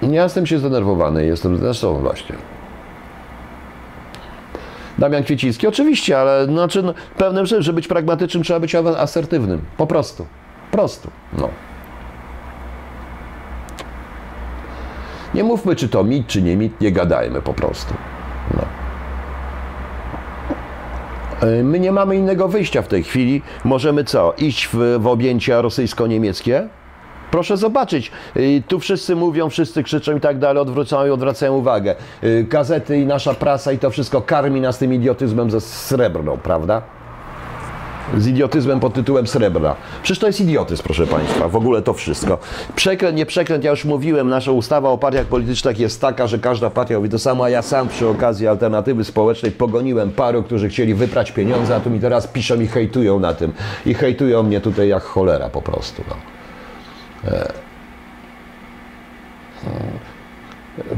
Ja 0.02 0.22
jestem 0.22 0.46
się 0.46 0.58
zdenerwowany, 0.58 1.26
jestem 1.26 1.56
zresztą 1.56 1.98
właśnie. 1.98 2.36
Damian 4.98 5.22
Kwieciński. 5.22 5.66
Oczywiście, 5.66 6.18
ale 6.18 6.46
znaczy, 6.46 6.82
no, 6.82 6.94
pewnym, 7.16 7.46
żeby 7.46 7.72
być 7.72 7.88
pragmatycznym, 7.88 8.42
trzeba 8.42 8.60
być 8.60 8.74
asertywnym. 8.74 9.60
Po 9.76 9.86
prostu. 9.86 10.26
Prostu. 10.70 11.10
No. 11.38 11.48
Nie 15.34 15.44
mówmy, 15.44 15.76
czy 15.76 15.88
to 15.88 16.04
mit, 16.04 16.26
czy 16.26 16.42
nie 16.42 16.56
mit, 16.56 16.80
nie 16.80 16.92
gadajmy 16.92 17.42
po 17.42 17.54
prostu. 17.54 17.94
No. 18.56 18.62
E, 21.48 21.62
my 21.62 21.80
nie 21.80 21.92
mamy 21.92 22.16
innego 22.16 22.48
wyjścia 22.48 22.82
w 22.82 22.88
tej 22.88 23.02
chwili. 23.02 23.42
Możemy 23.64 24.04
co? 24.04 24.34
Iść 24.38 24.68
w, 24.72 24.98
w 24.98 25.06
objęcia 25.06 25.62
rosyjsko-niemieckie? 25.62 26.68
Proszę 27.32 27.56
zobaczyć, 27.56 28.10
y, 28.36 28.62
tu 28.68 28.80
wszyscy 28.80 29.16
mówią, 29.16 29.50
wszyscy 29.50 29.82
krzyczą 29.82 30.16
i 30.16 30.20
tak 30.20 30.38
dalej, 30.38 30.62
odwracają 30.62 31.06
i 31.06 31.10
odwracają 31.10 31.54
uwagę. 31.54 31.94
Y, 32.24 32.46
gazety 32.48 32.98
i 32.98 33.06
nasza 33.06 33.34
prasa 33.34 33.72
i 33.72 33.78
to 33.78 33.90
wszystko 33.90 34.22
karmi 34.22 34.60
nas 34.60 34.78
tym 34.78 34.94
idiotyzmem 34.94 35.50
ze 35.50 35.60
srebrną, 35.60 36.38
prawda? 36.38 36.82
z 38.18 38.26
idiotyzmem 38.26 38.80
pod 38.80 38.94
tytułem 38.94 39.26
srebra. 39.26 39.76
Przecież 40.02 40.18
to 40.18 40.26
jest 40.26 40.40
idiotyzm, 40.40 40.82
proszę 40.82 41.06
Państwa, 41.06 41.48
w 41.48 41.56
ogóle 41.56 41.82
to 41.82 41.94
wszystko. 41.94 42.38
Przekręt, 42.76 43.16
nie 43.16 43.26
przekręt, 43.26 43.64
ja 43.64 43.70
już 43.70 43.84
mówiłem, 43.84 44.28
nasza 44.28 44.52
ustawa 44.52 44.88
o 44.88 44.98
partiach 44.98 45.26
politycznych 45.26 45.78
jest 45.78 46.00
taka, 46.00 46.26
że 46.26 46.38
każda 46.38 46.70
partia 46.70 46.96
mówi 46.96 47.08
to 47.08 47.18
samo, 47.18 47.44
a 47.44 47.48
ja 47.48 47.62
sam 47.62 47.88
przy 47.88 48.08
okazji 48.08 48.48
alternatywy 48.48 49.04
społecznej 49.04 49.52
pogoniłem 49.52 50.10
paru, 50.10 50.42
którzy 50.42 50.68
chcieli 50.68 50.94
wyprać 50.94 51.32
pieniądze, 51.32 51.76
a 51.76 51.80
tu 51.80 51.90
mi 51.90 52.00
teraz 52.00 52.26
piszą 52.26 52.60
i 52.60 52.66
hejtują 52.66 53.20
na 53.20 53.34
tym. 53.34 53.52
I 53.86 53.94
hejtują 53.94 54.42
mnie 54.42 54.60
tutaj 54.60 54.88
jak 54.88 55.02
cholera 55.02 55.48
po 55.48 55.62
prostu. 55.62 56.02
No. 56.08 56.31
E. 57.24 57.52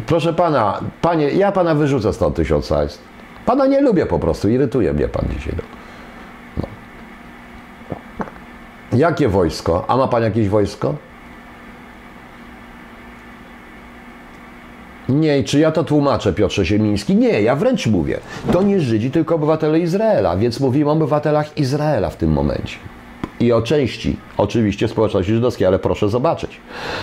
Proszę 0.07 0.35
pana, 0.35 0.81
panie, 1.01 1.31
ja 1.31 1.53
pana 1.53 1.75
wyrzucę 1.75 2.13
stąd 2.13 2.37
tysiąc 2.37 2.69
hajs. 2.69 2.99
Pana 3.47 3.67
nie 3.67 3.81
lubię 3.81 4.07
po 4.07 4.19
prostu, 4.19 4.49
irytuje 4.49 4.93
mnie 4.93 5.09
pan 5.09 5.25
dzisiaj. 5.39 5.55
No. 6.57 6.67
Jakie 8.99 9.29
wojsko? 9.29 9.85
A 9.89 9.97
ma 9.97 10.09
pan 10.09 10.23
jakieś 10.23 10.49
wojsko? 10.49 10.95
Nie, 15.09 15.45
czy 15.45 15.59
ja 15.59 15.73
to 15.73 15.85
tłumaczę, 15.85 16.33
Piotrze 16.33 16.67
Siemiński? 16.67 17.17
Nie, 17.17 17.43
ja 17.43 17.57
wręcz 17.57 17.87
mówię. 17.87 18.21
To 18.53 18.63
nie 18.63 18.81
Żydzi, 18.81 19.11
tylko 19.11 19.35
obywatele 19.35 19.81
Izraela, 19.81 20.37
więc 20.37 20.61
mówimy 20.61 20.91
o 20.91 20.93
obywatelach 20.93 21.59
Izraela 21.59 22.11
w 22.11 22.17
tym 22.17 22.33
momencie. 22.33 22.77
I 23.41 23.53
o 23.53 23.63
części, 23.63 24.17
oczywiście, 24.37 24.89
społeczności 24.89 25.33
żydowskiej, 25.35 25.67
ale 25.67 25.79
proszę 25.79 26.09
zobaczyć. 26.09 26.61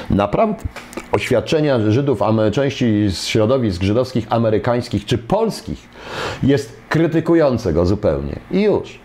Naprawdę 0.09 0.63
oświadczenia 1.11 1.79
Żydów, 1.91 2.19
części 2.51 3.09
z 3.09 3.25
środowisk 3.25 3.83
żydowskich, 3.83 4.27
amerykańskich 4.29 5.05
czy 5.05 5.17
polskich 5.17 5.89
jest 6.43 6.81
krytykujące 6.89 7.73
go 7.73 7.85
zupełnie. 7.85 8.39
I 8.51 8.61
już. 8.61 8.99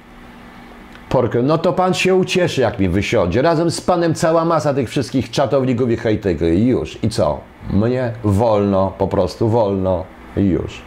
Porkę, 1.09 1.43
no 1.43 1.59
to 1.59 1.72
pan 1.72 1.95
się 1.95 2.14
ucieszy, 2.14 2.61
jak 2.61 2.79
mi 2.79 2.89
wysiądzie. 2.89 3.43
Razem 3.43 3.70
z 3.70 3.81
panem 3.81 4.14
cała 4.14 4.45
masa 4.45 4.74
tych 4.74 4.89
wszystkich 4.89 5.31
czatowników 5.31 5.91
i 5.91 5.97
hejtyków. 5.97 6.49
I 6.49 6.66
już. 6.66 6.99
I 7.03 7.09
co? 7.09 7.41
Mnie 7.70 8.12
wolno, 8.24 8.93
po 8.99 9.09
prostu 9.09 9.49
wolno. 9.49 10.05
I 10.37 10.41
już. 10.41 10.83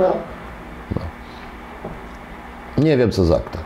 No. 0.00 0.12
Nie 2.78 2.96
wiem, 2.96 3.10
co 3.12 3.24
za 3.24 3.38
kto. 3.40 3.63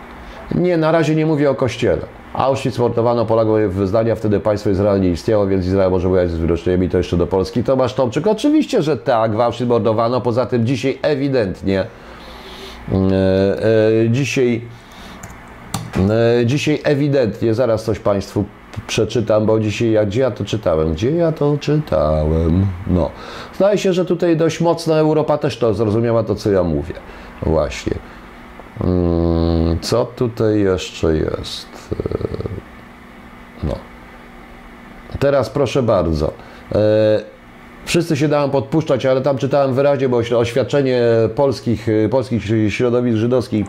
Nie, 0.55 0.77
na 0.77 0.93
razie 0.93 1.15
nie 1.15 1.27
mówię 1.27 1.51
o 1.51 1.55
kościele. 1.55 2.03
Auschwitz 2.35 2.79
mordowano 2.79 3.27
Polaków 3.27 3.75
w 3.75 3.87
zdania, 3.87 4.15
wtedy 4.15 4.41
państwo 4.41 4.71
Izrael 4.71 5.01
nie 5.01 5.09
istniało, 5.09 5.47
więc 5.47 5.67
Izrael 5.67 5.91
może 5.91 6.09
wyjechać 6.09 6.31
z 6.31 6.37
wyroczeniami 6.37 6.89
to 6.89 6.99
jeszcze 6.99 7.17
do 7.17 7.27
Polski. 7.27 7.65
Tomasz 7.65 7.95
Tomczyk, 7.95 8.27
oczywiście, 8.27 8.83
że 8.83 8.97
tak, 8.97 9.37
w 9.37 9.41
Auschwitz 9.41 9.69
mordowano, 9.69 10.21
poza 10.21 10.47
tym 10.47 10.67
dzisiaj 10.67 10.99
ewidentnie, 11.03 11.81
e, 11.81 12.95
e, 12.95 14.11
dzisiaj, 14.11 14.63
e, 16.41 16.47
dzisiaj 16.47 16.81
ewidentnie, 16.85 17.55
zaraz 17.55 17.85
coś 17.85 17.99
Państwu 17.99 18.45
przeczytam, 18.87 19.47
bo 19.47 19.61
dzisiaj, 19.61 19.91
ja, 19.91 20.07
gdzie 20.07 20.21
ja 20.21 20.31
to 20.31 20.45
czytałem? 20.45 20.93
Gdzie 20.93 21.11
ja 21.11 21.33
to 21.33 21.57
czytałem? 21.61 22.67
No, 22.87 23.11
zdaje 23.57 23.79
się, 23.79 23.93
że 23.93 24.05
tutaj 24.05 24.37
dość 24.37 24.61
mocno 24.61 24.99
Europa 24.99 25.39
też 25.39 25.59
to 25.59 25.75
zrozumiała 25.75 26.23
to, 26.23 26.35
co 26.35 26.51
ja 26.51 26.63
mówię. 26.63 26.95
Właśnie. 27.43 27.93
Mm, 28.85 29.79
co 29.81 30.05
tutaj 30.05 30.61
jeszcze 30.61 31.17
jest? 31.17 31.95
No. 33.65 33.75
Teraz 35.19 35.51
proszę 35.51 35.83
bardzo. 35.83 36.33
E, 36.75 37.21
wszyscy 37.85 38.17
się 38.17 38.29
dałem 38.29 38.51
podpuszczać, 38.51 39.07
ale 39.07 39.21
tam 39.21 39.39
czytałem 39.39 39.75
wyraźnie, 39.75 40.09
bo 40.09 40.17
oświadczenie 40.17 41.03
polskich, 41.35 41.87
polskich 42.11 42.43
środowisk 42.69 43.17
żydowskich 43.17 43.67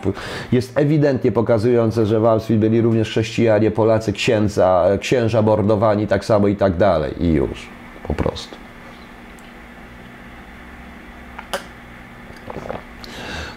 jest 0.52 0.78
ewidentnie 0.78 1.32
pokazujące, 1.32 2.06
że 2.06 2.20
w 2.20 2.26
Auschwitz 2.26 2.60
byli 2.60 2.80
również 2.80 3.08
chrześcijanie, 3.08 3.70
Polacy, 3.70 4.12
księdza, 4.12 4.84
księża 5.00 5.42
mordowani, 5.42 6.06
tak 6.06 6.24
samo 6.24 6.48
i 6.48 6.56
tak 6.56 6.76
dalej. 6.76 7.24
I 7.24 7.32
już. 7.32 7.68
Po 8.08 8.14
prostu. 8.14 8.69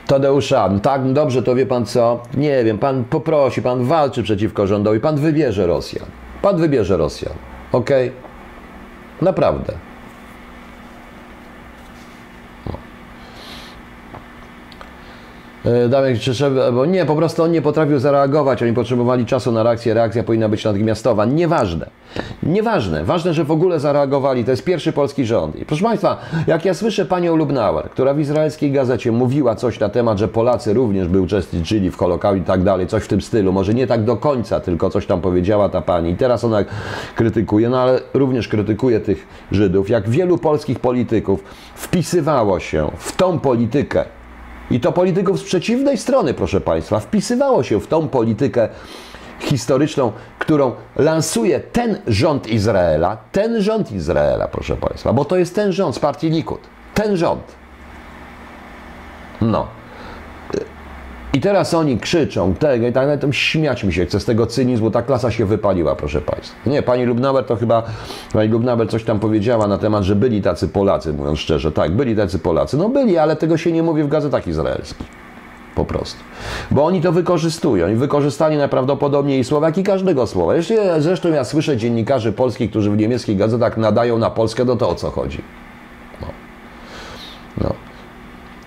Tadeusza, 0.07 0.69
tak, 0.81 1.13
dobrze, 1.13 1.43
to 1.43 1.55
wie 1.55 1.65
pan 1.65 1.85
co? 1.85 2.23
Nie 2.33 2.63
wiem, 2.63 2.77
pan 2.77 3.03
poprosi, 3.03 3.61
pan 3.61 3.85
walczy 3.85 4.23
przeciwko 4.23 4.67
rządowi, 4.67 4.99
pan 4.99 5.15
wybierze 5.15 5.67
Rosjan. 5.67 6.05
Pan 6.41 6.57
wybierze 6.57 6.97
Rosjan. 6.97 7.33
Ok? 7.71 7.89
Naprawdę. 9.21 9.73
E, 15.65 16.13
Krzyszew, 16.13 16.53
bo 16.73 16.85
nie, 16.85 17.05
po 17.05 17.15
prostu 17.15 17.43
on 17.43 17.51
nie 17.51 17.61
potrafił 17.61 17.99
zareagować, 17.99 18.63
oni 18.63 18.73
potrzebowali 18.73 19.25
czasu 19.25 19.51
na 19.51 19.63
reakcję, 19.63 19.93
reakcja 19.93 20.23
powinna 20.23 20.49
być 20.49 20.63
natychmiastowa. 20.63 21.25
Nieważne. 21.25 21.89
Nieważne. 22.43 23.03
Ważne, 23.03 23.33
że 23.33 23.43
w 23.43 23.51
ogóle 23.51 23.79
zareagowali. 23.79 24.45
To 24.45 24.51
jest 24.51 24.63
pierwszy 24.63 24.93
polski 24.93 25.25
rząd. 25.25 25.55
I 25.55 25.65
proszę 25.65 25.83
Państwa, 25.83 26.17
jak 26.47 26.65
ja 26.65 26.73
słyszę 26.73 27.05
panią 27.05 27.35
Lubnauer, 27.35 27.89
która 27.89 28.13
w 28.13 28.19
izraelskiej 28.19 28.71
gazecie 28.71 29.11
mówiła 29.11 29.55
coś 29.55 29.79
na 29.79 29.89
temat, 29.89 30.17
że 30.17 30.27
Polacy 30.27 30.73
również 30.73 31.07
by 31.07 31.21
uczestniczyli 31.21 31.91
w 31.91 31.97
Holokauście 31.97 32.43
i 32.43 32.45
tak 32.45 32.63
dalej, 32.63 32.87
coś 32.87 33.03
w 33.03 33.07
tym 33.07 33.21
stylu, 33.21 33.51
może 33.51 33.73
nie 33.73 33.87
tak 33.87 34.03
do 34.03 34.17
końca, 34.17 34.59
tylko 34.59 34.89
coś 34.89 35.05
tam 35.05 35.21
powiedziała 35.21 35.69
ta 35.69 35.81
pani. 35.81 36.09
I 36.09 36.15
teraz 36.15 36.43
ona 36.43 36.57
krytykuje, 37.15 37.69
no 37.69 37.79
ale 37.79 37.99
również 38.13 38.47
krytykuje 38.47 38.99
tych 38.99 39.27
Żydów. 39.51 39.89
Jak 39.89 40.09
wielu 40.09 40.37
polskich 40.37 40.79
polityków 40.79 41.43
wpisywało 41.75 42.59
się 42.59 42.91
w 42.97 43.15
tą 43.15 43.39
politykę, 43.39 44.05
i 44.71 44.79
to 44.79 44.91
polityków 44.91 45.39
z 45.39 45.43
przeciwnej 45.43 45.97
strony, 45.97 46.33
proszę 46.33 46.61
Państwa, 46.61 46.99
wpisywało 46.99 47.63
się 47.63 47.79
w 47.79 47.87
tą 47.87 48.07
politykę 48.07 48.69
historyczną, 49.39 50.11
którą 50.39 50.71
lansuje 50.95 51.59
ten 51.59 51.97
rząd 52.07 52.47
Izraela, 52.47 53.17
ten 53.31 53.61
rząd 53.61 53.91
Izraela, 53.91 54.47
proszę 54.47 54.77
Państwa, 54.77 55.13
bo 55.13 55.25
to 55.25 55.37
jest 55.37 55.55
ten 55.55 55.71
rząd 55.71 55.95
z 55.95 55.99
partii 55.99 56.29
Likud, 56.29 56.59
ten 56.93 57.17
rząd. 57.17 57.43
No. 59.41 59.82
I 61.33 61.41
teraz 61.41 61.73
oni 61.73 61.97
krzyczą 61.97 62.53
tego 62.53 62.87
i 62.87 62.93
tak 62.93 63.05
dalej, 63.05 63.19
to 63.19 63.31
śmiać 63.31 63.83
mi 63.83 63.93
się 63.93 64.05
chce 64.05 64.19
z 64.19 64.25
tego 64.25 64.47
cynizmu, 64.47 64.91
ta 64.91 65.01
klasa 65.01 65.31
się 65.31 65.45
wypaliła, 65.45 65.95
proszę 65.95 66.21
Państwa. 66.21 66.55
Nie, 66.69 66.81
pani 66.81 67.05
Lubnauer 67.05 67.45
to 67.45 67.55
chyba, 67.55 67.83
pani 68.33 68.49
Lubnauer 68.49 68.89
coś 68.89 69.03
tam 69.03 69.19
powiedziała 69.19 69.67
na 69.67 69.77
temat, 69.77 70.03
że 70.03 70.15
byli 70.15 70.41
tacy 70.41 70.67
Polacy, 70.67 71.13
mówiąc 71.13 71.39
szczerze. 71.39 71.71
Tak, 71.71 71.91
byli 71.91 72.15
tacy 72.15 72.39
Polacy. 72.39 72.77
No 72.77 72.89
byli, 72.89 73.17
ale 73.17 73.35
tego 73.35 73.57
się 73.57 73.71
nie 73.71 73.83
mówi 73.83 74.03
w 74.03 74.07
gazetach 74.07 74.47
izraelskich. 74.47 75.07
Po 75.75 75.85
prostu. 75.85 76.19
Bo 76.71 76.85
oni 76.85 77.01
to 77.01 77.11
wykorzystują 77.11 77.87
i 77.87 77.95
wykorzystali 77.95 78.57
najprawdopodobniej 78.57 79.39
i 79.39 79.43
słowa, 79.43 79.67
jak 79.67 79.77
i 79.77 79.83
każdego 79.83 80.27
słowa. 80.27 80.55
Jeszcze, 80.55 81.01
zresztą 81.01 81.29
ja 81.29 81.43
słyszę 81.43 81.77
dziennikarzy 81.77 82.31
polskich, 82.31 82.69
którzy 82.69 82.91
w 82.91 82.97
niemieckich 82.97 83.37
gazetach 83.37 83.77
nadają 83.77 84.17
na 84.17 84.29
Polskę, 84.29 84.65
no 84.65 84.75
to 84.75 84.89
o 84.89 84.95
co 84.95 85.11
chodzi? 85.11 85.41
No. 86.21 86.27
no. 87.61 87.92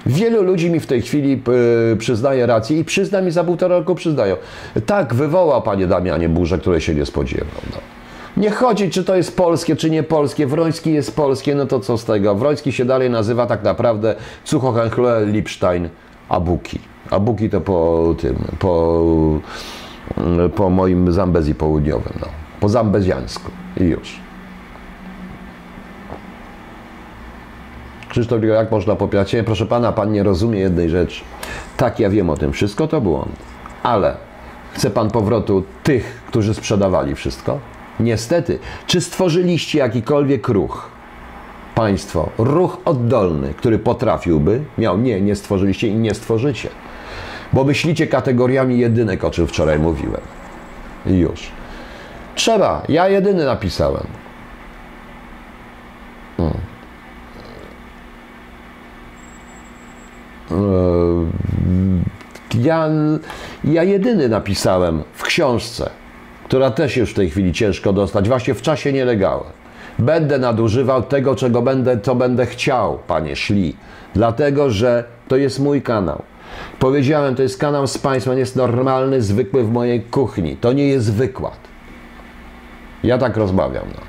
Wielu 0.06 0.42
ludzi 0.42 0.70
mi 0.70 0.80
w 0.80 0.86
tej 0.86 1.02
chwili 1.02 1.42
yy, 1.90 1.96
przyznaje 1.96 2.46
rację 2.46 2.78
i 2.78 2.84
przyzna 2.84 3.20
mi 3.20 3.30
za 3.30 3.44
półtora 3.44 3.78
roku 3.78 3.94
przyznają. 3.94 4.36
Tak, 4.86 5.14
wywołał 5.14 5.62
panie 5.62 5.86
Damianie 5.86 6.28
burzę, 6.28 6.58
której 6.58 6.80
się 6.80 6.94
nie 6.94 7.06
spodziewał. 7.06 7.62
No. 7.70 7.76
Nie 8.36 8.50
chodzi, 8.50 8.90
czy 8.90 9.04
to 9.04 9.16
jest 9.16 9.36
polskie, 9.36 9.76
czy 9.76 9.90
nie 9.90 10.02
polskie. 10.02 10.46
Wroński 10.46 10.92
jest 10.92 11.16
polskie, 11.16 11.54
no 11.54 11.66
to 11.66 11.80
co 11.80 11.98
z 11.98 12.04
tego? 12.04 12.34
Wroński 12.34 12.72
się 12.72 12.84
dalej 12.84 13.10
nazywa 13.10 13.46
tak 13.46 13.62
naprawdę 13.62 14.14
Cuchochęchle 14.44 15.26
Lipstein 15.26 15.88
Abuki. 16.28 16.78
Abuki 17.10 17.50
to 17.50 17.60
po 17.60 18.14
tym, 18.18 18.36
po, 18.58 19.02
po 20.54 20.70
moim 20.70 21.12
Zambezji 21.12 21.54
południowym, 21.54 22.12
no. 22.20 22.26
po 22.60 22.68
zambezjańsku 22.68 23.50
i 23.80 23.84
już. 23.84 24.25
Krzysztof, 28.16 28.44
jak 28.44 28.70
można 28.70 28.96
popierać? 28.96 29.36
Proszę 29.44 29.66
pana, 29.66 29.92
pan 29.92 30.12
nie 30.12 30.22
rozumie 30.22 30.60
jednej 30.60 30.90
rzeczy. 30.90 31.24
Tak, 31.76 32.00
ja 32.00 32.10
wiem 32.10 32.30
o 32.30 32.36
tym, 32.36 32.52
wszystko 32.52 32.86
to 32.86 33.00
błąd. 33.00 33.36
Ale 33.82 34.16
chce 34.72 34.90
pan 34.90 35.10
powrotu 35.10 35.64
tych, 35.82 36.22
którzy 36.26 36.54
sprzedawali 36.54 37.14
wszystko? 37.14 37.58
Niestety, 38.00 38.58
czy 38.86 39.00
stworzyliście 39.00 39.78
jakikolwiek 39.78 40.48
ruch? 40.48 40.90
Państwo, 41.74 42.30
ruch 42.38 42.78
oddolny, 42.84 43.54
który 43.54 43.78
potrafiłby, 43.78 44.60
miał, 44.78 44.98
nie, 44.98 45.20
nie 45.20 45.36
stworzyliście 45.36 45.88
i 45.88 45.94
nie 45.94 46.14
stworzycie. 46.14 46.68
Bo 47.52 47.64
myślicie 47.64 48.06
kategoriami 48.06 48.78
jedynek, 48.78 49.24
o 49.24 49.30
czym 49.30 49.46
wczoraj 49.46 49.78
mówiłem. 49.78 50.22
Już. 51.06 51.50
Trzeba, 52.34 52.82
ja 52.88 53.08
jedyny 53.08 53.44
napisałem. 53.44 54.06
Hmm. 56.36 56.75
Ja, 62.54 62.88
ja 63.64 63.82
jedyny 63.82 64.28
napisałem 64.28 65.02
w 65.12 65.22
książce, 65.22 65.90
która 66.44 66.70
też 66.70 66.96
już 66.96 67.10
w 67.10 67.14
tej 67.14 67.30
chwili 67.30 67.52
ciężko 67.52 67.92
dostać, 67.92 68.28
właśnie 68.28 68.54
w 68.54 68.62
czasie 68.62 68.92
nielegalnym. 68.92 69.52
Będę 69.98 70.38
nadużywał 70.38 71.02
tego, 71.02 71.36
czego 71.36 71.62
będę, 71.62 72.00
co 72.00 72.14
będę 72.14 72.46
chciał, 72.46 72.98
panie 73.06 73.36
Szli, 73.36 73.76
dlatego 74.14 74.70
że 74.70 75.04
to 75.28 75.36
jest 75.36 75.60
mój 75.60 75.82
kanał. 75.82 76.22
Powiedziałem, 76.78 77.34
to 77.34 77.42
jest 77.42 77.58
kanał 77.58 77.86
z 77.86 77.98
Państwa, 77.98 78.34
jest 78.34 78.56
normalny, 78.56 79.22
zwykły 79.22 79.64
w 79.64 79.72
mojej 79.72 80.02
kuchni. 80.02 80.56
To 80.56 80.72
nie 80.72 80.88
jest 80.88 81.12
wykład. 81.12 81.58
Ja 83.02 83.18
tak 83.18 83.36
rozmawiam. 83.36 83.84
No, 83.94 84.00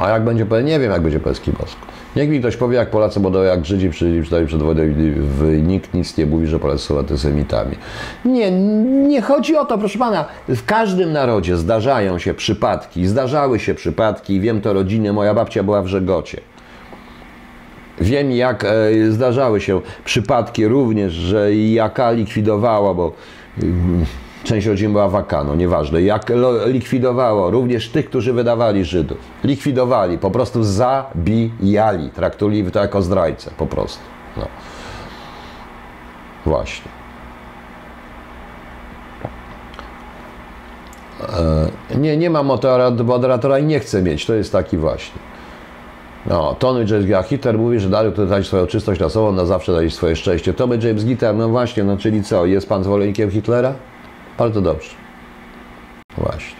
a 0.00 0.08
jak 0.08 0.24
będzie, 0.24 0.46
nie 0.64 0.78
wiem 0.78 0.92
jak 0.92 1.02
będzie 1.02 1.20
polski 1.20 1.52
bosk. 1.52 1.76
Niech 2.16 2.28
mi 2.28 2.40
ktoś 2.40 2.56
powie, 2.56 2.76
jak 2.76 2.90
Polacy 2.90 3.20
będą 3.20 3.42
jak 3.42 3.66
Żydzi 3.66 3.90
przynajmniej 3.90 4.46
przed 4.46 4.62
wojną 4.62 4.82
i 5.58 5.62
nikt 5.62 5.94
nic 5.94 6.16
nie 6.16 6.26
mówi, 6.26 6.46
że 6.46 6.58
Polacy 6.58 6.84
są 6.84 6.98
antysemitami. 6.98 7.76
Nie, 8.24 8.50
nie 9.08 9.22
chodzi 9.22 9.56
o 9.56 9.64
to, 9.64 9.78
proszę 9.78 9.98
Pana. 9.98 10.24
W 10.48 10.64
każdym 10.64 11.12
narodzie 11.12 11.56
zdarzają 11.56 12.18
się 12.18 12.34
przypadki, 12.34 13.06
zdarzały 13.06 13.58
się 13.58 13.74
przypadki, 13.74 14.40
wiem 14.40 14.60
to 14.60 14.72
rodziny, 14.72 15.12
moja 15.12 15.34
babcia 15.34 15.62
była 15.62 15.82
w 15.82 15.86
Żegocie. 15.86 16.40
Wiem, 18.00 18.32
jak 18.32 18.64
e, 18.64 19.10
zdarzały 19.10 19.60
się 19.60 19.80
przypadki 20.04 20.66
również, 20.66 21.12
że 21.12 21.54
jaka 21.54 22.10
likwidowała, 22.10 22.94
bo 22.94 23.12
mm, 23.62 24.06
Część 24.44 24.66
rodzin 24.66 24.92
była 24.92 25.08
wakano, 25.08 25.54
nieważne. 25.54 26.02
Jak 26.02 26.32
likwidowało 26.66 27.50
również 27.50 27.88
tych, 27.88 28.08
którzy 28.08 28.32
wydawali 28.32 28.84
Żydów. 28.84 29.18
Likwidowali, 29.44 30.18
po 30.18 30.30
prostu 30.30 30.62
zabijali. 30.64 32.10
Traktowali 32.10 32.70
to 32.70 32.80
jako 32.80 33.02
zdrajcę, 33.02 33.50
po 33.56 33.66
prostu. 33.66 34.02
No. 34.36 34.46
Właśnie. 36.46 36.90
E, 41.92 41.98
nie, 41.98 42.16
nie 42.16 42.30
mam 42.30 42.46
moderatora 43.04 43.58
i 43.58 43.64
nie 43.64 43.80
chcę 43.80 44.02
mieć. 44.02 44.26
To 44.26 44.34
jest 44.34 44.52
taki 44.52 44.78
właśnie. 44.78 45.20
No, 46.26 46.56
Tony 46.58 46.84
James 46.88 47.28
Gitter 47.28 47.58
mówi, 47.58 47.80
że 47.80 47.88
dalej 47.88 48.12
dać 48.28 48.46
swoją 48.46 48.66
czystość 48.66 49.00
na 49.00 49.08
sobą, 49.08 49.32
na 49.32 49.44
zawsze 49.44 49.72
dać 49.72 49.94
swoje 49.94 50.16
szczęście. 50.16 50.54
Tony 50.54 50.78
James 50.82 51.04
Gitter, 51.04 51.34
no 51.34 51.48
właśnie, 51.48 51.84
no 51.84 51.96
czyli 51.96 52.22
co, 52.22 52.46
jest 52.46 52.68
pan 52.68 52.84
zwolennikiem 52.84 53.30
Hitlera? 53.30 53.74
Bardzo 54.40 54.60
dobrze. 54.60 54.90
Właśnie. 56.18 56.56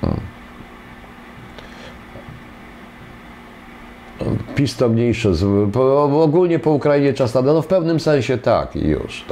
Hmm. 0.00 0.20
PiS 4.54 4.76
to 4.76 4.88
mniejsze, 4.88 5.32
ogólnie 6.12 6.58
po 6.58 6.70
Ukrainie 6.70 7.14
czas 7.14 7.34
na 7.34 7.42
no 7.42 7.62
w 7.62 7.66
pewnym 7.66 8.00
sensie 8.00 8.38
tak 8.38 8.76
i 8.76 8.88
już. 8.88 9.24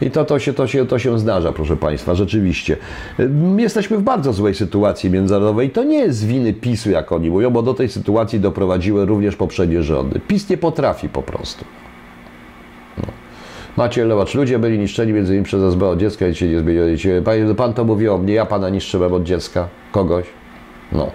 I 0.00 0.10
to, 0.10 0.24
to, 0.24 0.38
się, 0.38 0.52
to, 0.52 0.66
się, 0.66 0.86
to 0.86 0.98
się 0.98 1.18
zdarza, 1.18 1.52
proszę 1.52 1.76
Państwa, 1.76 2.14
rzeczywiście. 2.14 2.76
Jesteśmy 3.56 3.98
w 3.98 4.02
bardzo 4.02 4.32
złej 4.32 4.54
sytuacji 4.54 5.10
międzynarodowej. 5.10 5.70
To 5.70 5.84
nie 5.84 5.98
jest 5.98 6.26
winy 6.26 6.52
PiSu, 6.52 6.90
jak 6.90 7.12
oni 7.12 7.30
mówią, 7.30 7.50
bo 7.50 7.62
do 7.62 7.74
tej 7.74 7.88
sytuacji 7.88 8.40
doprowadziły 8.40 9.06
również 9.06 9.36
poprzednie 9.36 9.82
rządy. 9.82 10.20
PiS 10.28 10.48
nie 10.48 10.56
potrafi 10.56 11.08
po 11.08 11.22
prostu. 11.22 11.64
Macie 13.78 14.04
Lewacz, 14.04 14.34
ludzie 14.34 14.58
byli 14.58 14.78
niszczeni 14.78 15.12
między 15.12 15.32
innymi 15.32 15.44
przez 15.44 15.62
SB 15.62 15.88
od 15.88 15.98
dziecka 15.98 16.28
i 16.28 16.34
się 16.34 16.48
nie 16.48 16.58
zmienili. 16.58 17.22
Pan, 17.24 17.54
pan 17.54 17.74
to 17.74 17.84
mówi 17.84 18.08
o 18.08 18.18
mnie, 18.18 18.34
ja 18.34 18.46
pana 18.46 18.68
niszczyłem 18.68 19.12
od 19.12 19.22
dziecka. 19.22 19.68
Kogoś? 19.92 20.26
No. 20.92 21.10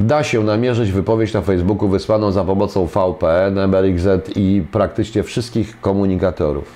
Da 0.00 0.22
się 0.22 0.42
namierzyć 0.44 0.92
wypowiedź 0.92 1.32
na 1.32 1.42
Facebooku 1.42 1.88
wysłaną 1.88 2.32
za 2.32 2.44
pomocą 2.44 2.86
VPN, 2.86 3.58
MRXZ 3.58 4.36
i 4.36 4.62
praktycznie 4.72 5.22
wszystkich 5.22 5.80
komunikatorów. 5.80 6.72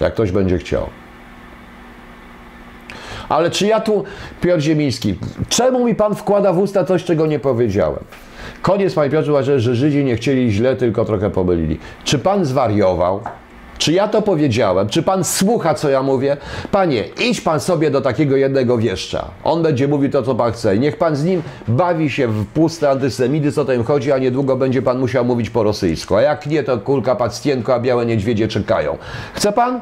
Jak 0.00 0.12
ktoś 0.12 0.32
będzie 0.32 0.58
chciał. 0.58 0.86
Ale 3.28 3.50
czy 3.50 3.66
ja 3.66 3.80
tu, 3.80 4.04
Piotr 4.40 4.60
Ziemiński, 4.60 5.14
czemu 5.48 5.84
mi 5.84 5.94
pan 5.94 6.14
wkłada 6.14 6.52
w 6.52 6.58
usta 6.58 6.84
coś, 6.84 7.04
czego 7.04 7.26
nie 7.26 7.38
powiedziałem? 7.38 8.04
Koniec, 8.66 8.94
panie 8.94 9.10
Piotrze, 9.10 9.60
że 9.60 9.74
Żydzi 9.74 10.04
nie 10.04 10.16
chcieli 10.16 10.52
źle, 10.52 10.76
tylko 10.76 11.04
trochę 11.04 11.30
pomylili. 11.30 11.78
Czy 12.04 12.18
pan 12.18 12.44
zwariował? 12.44 13.20
Czy 13.78 13.92
ja 13.92 14.08
to 14.08 14.22
powiedziałem? 14.22 14.88
Czy 14.88 15.02
pan 15.02 15.24
słucha, 15.24 15.74
co 15.74 15.88
ja 15.88 16.02
mówię? 16.02 16.36
Panie, 16.70 17.04
idź 17.28 17.40
pan 17.40 17.60
sobie 17.60 17.90
do 17.90 18.00
takiego 18.00 18.36
jednego 18.36 18.78
wieszcza. 18.78 19.24
On 19.44 19.62
będzie 19.62 19.88
mówił 19.88 20.10
to, 20.10 20.22
co 20.22 20.34
pan 20.34 20.52
chce. 20.52 20.78
Niech 20.78 20.96
pan 20.96 21.16
z 21.16 21.24
nim 21.24 21.42
bawi 21.68 22.10
się 22.10 22.28
w 22.28 22.46
puste 22.46 22.90
antysemidy, 22.90 23.52
co 23.52 23.64
tym 23.64 23.84
chodzi, 23.84 24.12
a 24.12 24.18
niedługo 24.18 24.56
będzie 24.56 24.82
pan 24.82 24.98
musiał 24.98 25.24
mówić 25.24 25.50
po 25.50 25.62
rosyjsku. 25.62 26.16
A 26.16 26.22
jak 26.22 26.46
nie, 26.46 26.62
to 26.62 26.78
kulka 26.78 27.16
pacjenko, 27.16 27.74
a 27.74 27.80
białe 27.80 28.06
niedźwiedzie 28.06 28.48
czekają. 28.48 28.98
Chce 29.34 29.52
pan? 29.52 29.80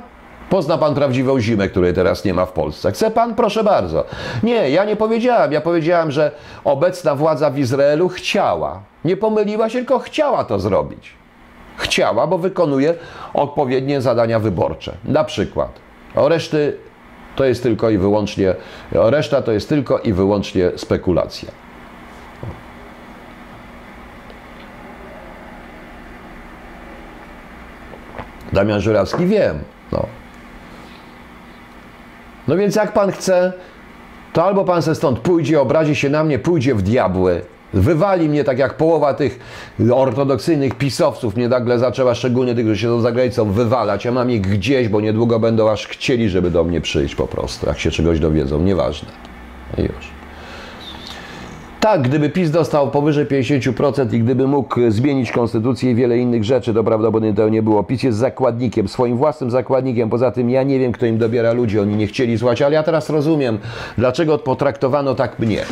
Pozna 0.54 0.78
pan 0.78 0.94
prawdziwą 0.94 1.40
zimę, 1.40 1.68
której 1.68 1.94
teraz 1.94 2.24
nie 2.24 2.34
ma 2.34 2.46
w 2.46 2.52
Polsce. 2.52 2.92
Chce 2.92 3.10
pan? 3.10 3.34
Proszę 3.34 3.64
bardzo. 3.64 4.04
Nie, 4.42 4.70
ja 4.70 4.84
nie 4.84 4.96
powiedziałem. 4.96 5.52
Ja 5.52 5.60
powiedziałem, 5.60 6.10
że 6.10 6.30
obecna 6.64 7.14
władza 7.14 7.50
w 7.50 7.58
Izraelu 7.58 8.08
chciała. 8.08 8.80
Nie 9.04 9.16
pomyliła 9.16 9.68
się, 9.68 9.78
tylko 9.78 9.98
chciała 9.98 10.44
to 10.44 10.58
zrobić. 10.58 11.12
Chciała, 11.76 12.26
bo 12.26 12.38
wykonuje 12.38 12.94
odpowiednie 13.34 14.00
zadania 14.00 14.38
wyborcze. 14.38 14.96
Na 15.04 15.24
przykład. 15.24 15.70
O 16.14 16.28
reszty 16.28 16.76
to 17.36 17.44
jest 17.44 17.62
tylko 17.62 17.90
i 17.90 17.98
wyłącznie, 17.98 18.54
reszta 18.92 19.42
to 19.42 19.52
jest 19.52 19.68
tylko 19.68 19.98
i 19.98 20.12
wyłącznie 20.12 20.70
spekulacja. 20.76 21.52
Damian 28.52 28.80
Żurawski 28.80 29.26
wiem. 29.26 29.58
No. 29.92 30.23
No 32.48 32.56
więc 32.56 32.76
jak 32.76 32.92
pan 32.92 33.12
chce, 33.12 33.52
to 34.32 34.44
albo 34.44 34.64
pan 34.64 34.82
se 34.82 34.94
stąd 34.94 35.18
pójdzie, 35.18 35.60
obrazi 35.60 35.96
się 35.96 36.10
na 36.10 36.24
mnie, 36.24 36.38
pójdzie 36.38 36.74
w 36.74 36.82
diabły, 36.82 37.42
wywali 37.72 38.28
mnie 38.28 38.44
tak 38.44 38.58
jak 38.58 38.76
połowa 38.76 39.14
tych 39.14 39.38
ortodoksyjnych 39.94 40.74
pisowców 40.74 41.36
mnie 41.36 41.48
nagle 41.48 41.78
zaczęła, 41.78 42.14
szczególnie 42.14 42.54
tych, 42.54 42.64
którzy 42.64 42.80
siedzą 42.80 43.00
za 43.00 43.12
granicą, 43.12 43.52
wywalać. 43.52 44.04
Ja 44.04 44.12
mam 44.12 44.30
ich 44.30 44.40
gdzieś, 44.40 44.88
bo 44.88 45.00
niedługo 45.00 45.40
będą 45.40 45.70
aż 45.70 45.86
chcieli, 45.86 46.28
żeby 46.28 46.50
do 46.50 46.64
mnie 46.64 46.80
przyjść 46.80 47.14
po 47.14 47.26
prostu, 47.26 47.66
jak 47.66 47.78
się 47.78 47.90
czegoś 47.90 48.20
dowiedzą, 48.20 48.60
nieważne. 48.60 49.08
I 49.78 49.82
już. 49.82 50.13
Tak, 51.84 52.02
gdyby 52.02 52.30
PiS 52.30 52.50
dostał 52.50 52.90
powyżej 52.90 53.26
50% 53.26 54.14
i 54.14 54.20
gdyby 54.20 54.46
mógł 54.46 54.80
zmienić 54.88 55.32
konstytucję 55.32 55.90
i 55.90 55.94
wiele 55.94 56.18
innych 56.18 56.44
rzeczy, 56.44 56.74
to 56.74 56.84
prawdopodobnie 56.84 57.34
to 57.34 57.48
nie 57.48 57.62
było. 57.62 57.84
PiS 57.84 58.02
jest 58.02 58.18
zakładnikiem, 58.18 58.88
swoim 58.88 59.16
własnym 59.16 59.50
zakładnikiem. 59.50 60.10
Poza 60.10 60.30
tym 60.30 60.50
ja 60.50 60.62
nie 60.62 60.78
wiem, 60.78 60.92
kto 60.92 61.06
im 61.06 61.18
dobiera 61.18 61.52
ludzi, 61.52 61.78
oni 61.80 61.96
nie 61.96 62.06
chcieli 62.06 62.36
złać, 62.36 62.62
ale 62.62 62.74
ja 62.74 62.82
teraz 62.82 63.10
rozumiem, 63.10 63.58
dlaczego 63.98 64.38
potraktowano 64.38 65.14
tak 65.14 65.38
mnie. 65.38 65.64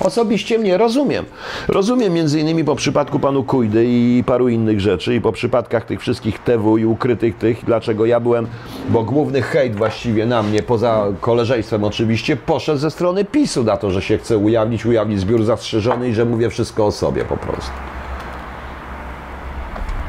Osobiście 0.00 0.58
mnie 0.58 0.78
rozumiem. 0.78 1.24
Rozumiem 1.68 2.12
między 2.12 2.40
innymi 2.40 2.64
po 2.64 2.76
przypadku 2.76 3.18
panu 3.18 3.44
Kujdy 3.44 3.84
i 3.88 4.24
paru 4.26 4.48
innych 4.48 4.80
rzeczy 4.80 5.14
i 5.14 5.20
po 5.20 5.32
przypadkach 5.32 5.84
tych 5.84 6.00
wszystkich 6.00 6.38
TW 6.38 6.78
i 6.78 6.84
ukrytych 6.84 7.36
tych, 7.36 7.64
dlaczego 7.64 8.06
ja 8.06 8.20
byłem, 8.20 8.46
bo 8.88 9.04
główny 9.04 9.42
hejt 9.42 9.76
właściwie 9.76 10.26
na 10.26 10.42
mnie, 10.42 10.62
poza 10.62 11.06
koleżeństwem 11.20 11.84
oczywiście, 11.84 12.36
poszedł 12.36 12.78
ze 12.78 12.90
strony 12.90 13.24
PiSu 13.24 13.64
na 13.64 13.76
to, 13.76 13.90
że 13.90 14.02
się 14.02 14.18
chce 14.18 14.38
ujawnić, 14.38 14.86
ujawnić 14.86 15.20
zbiór 15.20 15.44
zastrzeżony 15.56 16.08
i 16.08 16.14
że 16.14 16.24
mówię 16.24 16.50
wszystko 16.50 16.86
o 16.86 16.92
sobie 16.92 17.24
po 17.24 17.36
prostu. 17.36 17.70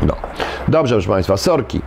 No. 0.02 0.16
Dobrze, 0.68 0.95
proszę 0.95 1.10
Państwa, 1.10 1.38
sorki. 1.38 1.82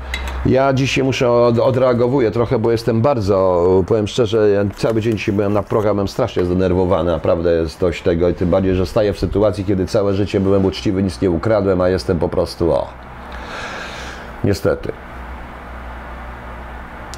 Ja 0.46 0.72
dzisiaj 0.72 1.04
muszę 1.04 1.30
od, 1.30 1.58
odreagowuję 1.58 2.30
trochę, 2.30 2.58
bo 2.58 2.70
jestem 2.70 3.00
bardzo, 3.00 3.66
powiem 3.86 4.08
szczerze, 4.08 4.50
ja 4.50 4.64
cały 4.76 5.00
dzień 5.00 5.16
dzisiaj 5.16 5.34
byłem 5.34 5.52
na 5.52 5.62
programem 5.62 6.08
strasznie 6.08 6.44
zdenerwowany, 6.44 7.12
naprawdę 7.12 7.52
jest 7.52 7.80
dość 7.80 8.02
tego 8.02 8.28
i 8.28 8.34
tym 8.34 8.50
bardziej, 8.50 8.74
że 8.74 8.86
staję 8.86 9.12
w 9.12 9.18
sytuacji, 9.18 9.64
kiedy 9.64 9.86
całe 9.86 10.14
życie 10.14 10.40
byłem 10.40 10.64
uczciwy, 10.64 11.02
nic 11.02 11.20
nie 11.20 11.30
ukradłem, 11.30 11.80
a 11.80 11.88
jestem 11.88 12.18
po 12.18 12.28
prostu, 12.28 12.72
o, 12.72 12.86
niestety. 14.44 14.92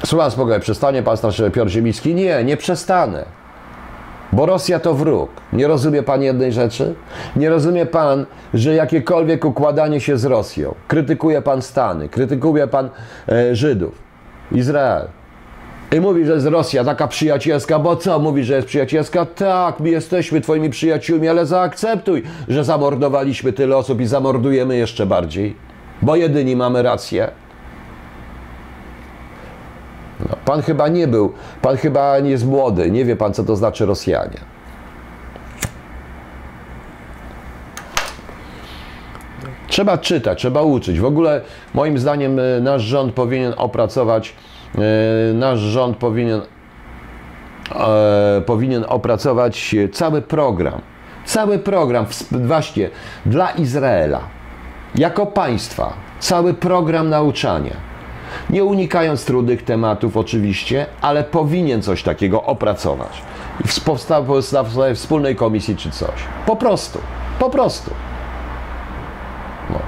Słucham 0.05 0.31
spokojnie, 0.31 0.59
przestanie 0.59 1.03
pan 1.03 1.17
starszy 1.17 1.51
Piotr 1.51 1.71
Ziemiński? 1.71 2.15
Nie, 2.15 2.43
nie 2.43 2.57
przestanę. 2.57 3.42
Bo 4.33 4.45
Rosja 4.45 4.79
to 4.79 4.93
wróg. 4.93 5.29
Nie 5.53 5.67
rozumie 5.67 6.03
pan 6.03 6.21
jednej 6.21 6.53
rzeczy? 6.53 6.95
Nie 7.35 7.49
rozumie 7.49 7.85
pan, 7.85 8.25
że 8.53 8.73
jakiekolwiek 8.73 9.45
układanie 9.45 9.99
się 9.99 10.17
z 10.17 10.25
Rosją, 10.25 10.75
krytykuje 10.87 11.41
pan 11.41 11.61
Stany, 11.61 12.09
krytykuje 12.09 12.67
pan 12.67 12.89
e, 13.29 13.55
Żydów, 13.55 14.01
Izrael. 14.51 15.07
I 15.91 15.99
mówi, 15.99 16.25
że 16.25 16.33
jest 16.33 16.45
Rosja 16.45 16.83
taka 16.83 17.07
przyjacielska, 17.07 17.79
bo 17.79 17.95
co? 17.95 18.19
Mówi, 18.19 18.43
że 18.43 18.55
jest 18.55 18.67
przyjacielska? 18.67 19.25
Tak, 19.25 19.79
my 19.79 19.89
jesteśmy 19.89 20.41
twoimi 20.41 20.69
przyjaciółmi, 20.69 21.27
ale 21.27 21.45
zaakceptuj, 21.45 22.23
że 22.47 22.63
zamordowaliśmy 22.63 23.53
tyle 23.53 23.77
osób 23.77 24.01
i 24.01 24.05
zamordujemy 24.05 24.77
jeszcze 24.77 25.05
bardziej, 25.05 25.55
bo 26.01 26.15
jedyni 26.15 26.55
mamy 26.55 26.83
rację. 26.83 27.31
No, 30.29 30.35
pan 30.45 30.61
chyba 30.61 30.87
nie 30.87 31.07
był, 31.07 31.33
pan 31.61 31.77
chyba 31.77 32.19
nie 32.19 32.29
jest 32.29 32.45
młody, 32.45 32.91
nie 32.91 33.05
wie 33.05 33.15
pan, 33.15 33.33
co 33.33 33.43
to 33.43 33.55
znaczy 33.55 33.85
Rosjanie. 33.85 34.53
Trzeba 39.67 39.97
czytać, 39.97 40.39
trzeba 40.39 40.61
uczyć. 40.61 40.99
W 40.99 41.05
ogóle, 41.05 41.41
moim 41.73 41.97
zdaniem, 41.97 42.39
e, 42.39 42.61
nasz 42.61 42.81
rząd 42.81 43.13
powinien 43.13 43.53
opracować, 43.57 44.35
e, 44.75 45.33
nasz 45.33 45.59
rząd 45.59 45.97
powinien 45.97 46.41
e, 47.75 48.41
powinien 48.45 48.85
opracować 48.87 49.75
cały 49.93 50.21
program. 50.21 50.81
Cały 51.25 51.59
program 51.59 52.05
właśnie 52.31 52.89
dla 53.25 53.51
Izraela, 53.51 54.21
jako 54.95 55.25
państwa. 55.25 55.93
Cały 56.19 56.53
program 56.53 57.09
nauczania. 57.09 57.92
Nie 58.49 58.63
unikając 58.63 59.25
trudnych 59.25 59.63
tematów 59.63 60.17
oczywiście, 60.17 60.85
ale 61.01 61.23
powinien 61.23 61.81
coś 61.81 62.03
takiego 62.03 62.43
opracować. 62.43 63.21
W 63.65 63.73
wspólnej 64.95 65.35
komisji 65.35 65.75
czy 65.75 65.91
coś. 65.91 66.23
Po 66.45 66.55
prostu. 66.55 66.99
Po 67.39 67.49
prostu. 67.49 67.91
No. 69.69 69.79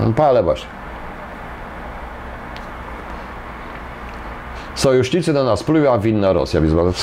No, 0.00 0.24
Ale 0.24 0.42
właśnie. 0.42 0.76
Sojusznicy 4.74 5.32
na 5.32 5.44
nas 5.44 5.62
plują, 5.62 5.92
a 5.92 5.98
winna 5.98 6.32
Rosja. 6.32 6.60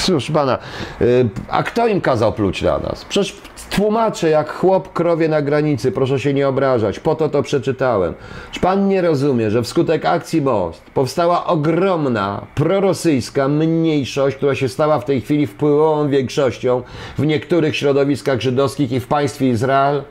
Proszę 0.08 0.34
pana, 0.34 0.58
y, 1.02 1.30
a 1.50 1.64
kto 1.64 1.88
im 1.88 2.02
kazał 2.02 2.34
pluć 2.34 2.62
na 2.62 2.78
nas? 2.78 3.06
Przecież 3.06 3.42
tłumaczę 3.70 4.30
jak 4.30 4.54
chłop 4.54 4.94
krowie 4.94 5.30
na 5.30 5.42
granicy, 5.42 5.92
proszę 5.92 6.20
się 6.20 6.34
nie 6.34 6.48
obrażać, 6.48 7.00
po 7.00 7.16
to 7.16 7.30
to 7.30 7.44
przeczytałem. 7.44 8.14
Czy 8.52 8.60
pan 8.60 8.88
nie 8.88 9.02
rozumie, 9.02 9.52
że 9.52 9.64
wskutek 9.64 10.06
akcji 10.06 10.42
Most 10.42 10.82
powstała 10.94 11.46
ogromna 11.46 12.46
prorosyjska 12.56 13.48
mniejszość, 13.48 14.38
która 14.38 14.56
się 14.56 14.70
stała 14.70 15.00
w 15.00 15.06
tej 15.06 15.22
chwili 15.22 15.48
wpływową 15.48 16.10
większością 16.10 16.82
w 17.18 17.26
niektórych 17.26 17.76
środowiskach 17.76 18.42
żydowskich 18.42 18.92
i 18.92 19.00
w 19.00 19.08
państwie 19.08 19.50
Izrael? 19.50 20.04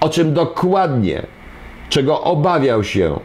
O 0.00 0.08
czym 0.08 0.34
dokładnie 0.34 1.26
czego 1.88 2.20
obawiał 2.20 2.84
się 2.84 3.20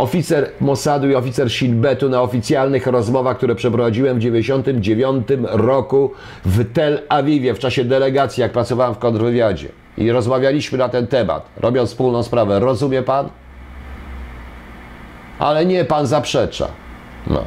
oficer 0.00 0.50
Mossadu 0.60 1.10
i 1.10 1.14
oficer 1.14 1.50
Shin 1.50 1.80
Betu 1.80 2.08
na 2.08 2.22
oficjalnych 2.22 2.86
rozmowach, 2.86 3.36
które 3.36 3.54
przeprowadziłem 3.54 4.16
w 4.16 4.20
1999 4.20 5.26
roku 5.42 6.12
w 6.44 6.72
Tel 6.72 7.02
Awiwie 7.08 7.54
w 7.54 7.58
czasie 7.58 7.84
delegacji, 7.84 8.40
jak 8.40 8.52
pracowałem 8.52 8.94
w 8.94 8.98
kontrwywiadzie. 8.98 9.68
I 9.98 10.10
rozmawialiśmy 10.10 10.78
na 10.78 10.88
ten 10.88 11.06
temat, 11.06 11.48
robiąc 11.56 11.90
wspólną 11.90 12.22
sprawę. 12.22 12.60
Rozumie 12.60 13.02
pan? 13.02 13.28
Ale 15.38 15.66
nie, 15.66 15.84
pan 15.84 16.06
zaprzecza. 16.06 16.68
No. 17.26 17.44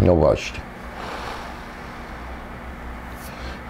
No 0.00 0.16
właśnie. 0.16 0.71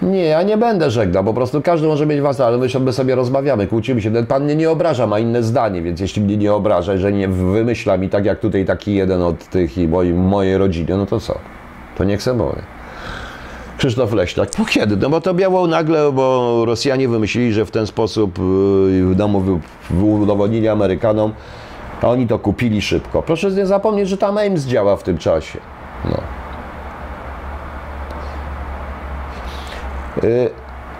Nie, 0.02 0.24
ja 0.24 0.42
nie 0.42 0.56
będę 0.56 0.90
żegnał, 0.90 1.24
po 1.24 1.34
prostu 1.34 1.62
każdy 1.62 1.86
może 1.88 2.06
mieć 2.06 2.20
was, 2.20 2.40
ale 2.40 2.58
my 2.58 2.68
sobie- 2.68 2.84
my 2.84 2.92
sobie 2.92 3.14
rozmawiamy, 3.14 3.66
kłócimy 3.66 4.02
się. 4.02 4.10
Ten 4.12 4.26
pan 4.26 4.44
mnie 4.44 4.56
nie 4.56 4.70
obraża, 4.70 5.06
ma 5.06 5.18
inne 5.18 5.42
zdanie, 5.42 5.82
więc 5.82 6.00
jeśli 6.00 6.22
mnie 6.22 6.36
nie 6.36 6.52
obraża, 6.52 6.96
że 6.96 7.12
nie 7.12 7.28
wymyśla 7.28 7.96
mi 7.96 8.08
tak 8.08 8.24
jak 8.24 8.40
tutaj 8.40 8.64
taki 8.64 8.94
jeden 8.94 9.22
od 9.22 9.44
tych 9.46 9.78
i 9.78 9.88
moi, 9.88 10.12
mojej 10.12 10.58
rodziny, 10.58 10.96
no 10.96 11.06
to 11.06 11.20
co? 11.20 11.38
To 11.98 12.04
niech 12.04 12.22
se 12.22 12.34
mówi. 12.34 12.58
Krzysztof 13.78 14.12
Leśniak. 14.12 14.50
Po 14.50 14.64
kiedy? 14.64 14.96
No 14.96 15.10
bo 15.10 15.20
to 15.20 15.34
biało 15.34 15.66
nagle, 15.66 16.12
bo 16.12 16.62
Rosjanie 16.66 17.08
wymyślili, 17.08 17.52
że 17.52 17.64
w 17.64 17.70
ten 17.70 17.86
sposób 17.86 18.38
yy, 18.38 19.16
no, 19.18 19.40
udowodnili 20.04 20.68
Amerykanom, 20.68 21.32
a 22.02 22.08
oni 22.08 22.26
to 22.26 22.38
kupili 22.38 22.82
szybko. 22.82 23.22
Proszę 23.22 23.50
nie 23.50 23.66
zapomnieć, 23.66 24.08
że 24.08 24.16
tam 24.16 24.38
Ames 24.38 24.66
działa 24.66 24.96
w 24.96 25.02
tym 25.02 25.18
czasie. 25.18 25.58
No. 26.04 26.16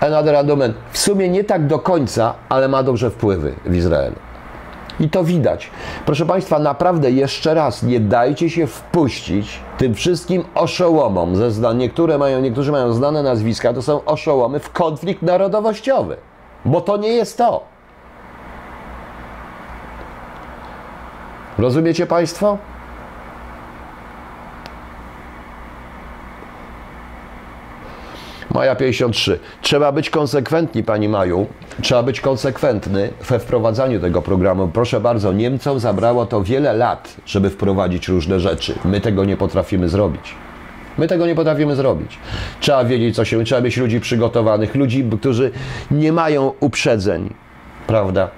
Another 0.01 0.37
Adomen 0.37 0.75
w 0.93 0.99
sumie 0.99 1.29
nie 1.29 1.45
tak 1.45 1.67
do 1.67 1.79
końca, 1.79 2.35
ale 2.49 2.69
ma 2.69 2.83
dobrze 2.83 3.11
wpływy 3.11 3.55
w 3.65 3.75
Izraelu. 3.75 4.17
I 5.01 5.11
to 5.11 5.25
widać. 5.25 5.71
Proszę 6.07 6.27
Państwa, 6.27 6.59
naprawdę 6.59 7.11
jeszcze 7.11 7.55
raz, 7.55 7.83
nie 7.83 8.01
dajcie 8.01 8.51
się 8.51 8.67
wpuścić 8.67 9.61
tym 9.79 9.95
wszystkim 9.95 10.45
oszołomom. 10.55 11.37
Ze 11.37 11.51
zna, 11.51 11.73
niektóre 11.73 12.19
mają, 12.19 12.41
niektórzy 12.41 12.73
mają 12.73 12.93
znane 12.93 13.23
nazwiska, 13.23 13.73
to 13.73 13.83
są 13.83 14.05
oszołomy 14.05 14.61
w 14.61 14.73
konflikt 14.73 15.23
narodowościowy. 15.23 16.17
Bo 16.65 16.81
to 16.81 16.97
nie 16.97 17.09
jest 17.09 17.39
to. 17.39 17.63
Rozumiecie 21.59 22.07
Państwo? 22.07 22.59
Maja 28.55 28.77
53. 28.77 29.39
Trzeba 29.63 29.93
być 29.93 30.11
konsekwentni, 30.11 30.83
Pani 30.85 31.09
Maju. 31.09 31.47
Trzeba 31.83 32.03
być 32.03 32.21
konsekwentny 32.21 33.11
we 33.29 33.39
wprowadzaniu 33.39 34.01
tego 34.01 34.23
programu. 34.23 34.69
Proszę 34.69 35.01
bardzo, 35.01 35.33
Niemcom 35.33 35.81
zabrało 35.81 36.27
to 36.27 36.43
wiele 36.43 36.73
lat, 36.73 37.17
żeby 37.27 37.51
wprowadzić 37.51 38.09
różne 38.09 38.41
rzeczy. 38.41 38.75
My 38.85 39.01
tego 39.01 39.25
nie 39.25 39.37
potrafimy 39.37 39.89
zrobić. 39.89 40.35
My 40.99 41.09
tego 41.09 41.27
nie 41.27 41.35
potrafimy 41.35 41.77
zrobić. 41.77 42.19
Trzeba 42.61 42.85
wiedzieć, 42.85 43.17
co 43.17 43.25
się. 43.25 43.45
Trzeba 43.45 43.61
mieć 43.61 43.77
ludzi 43.77 44.01
przygotowanych, 44.01 44.75
ludzi, 44.75 45.05
którzy 45.21 45.51
nie 45.91 46.13
mają 46.13 46.53
uprzedzeń, 46.61 47.35
prawda? 47.87 48.29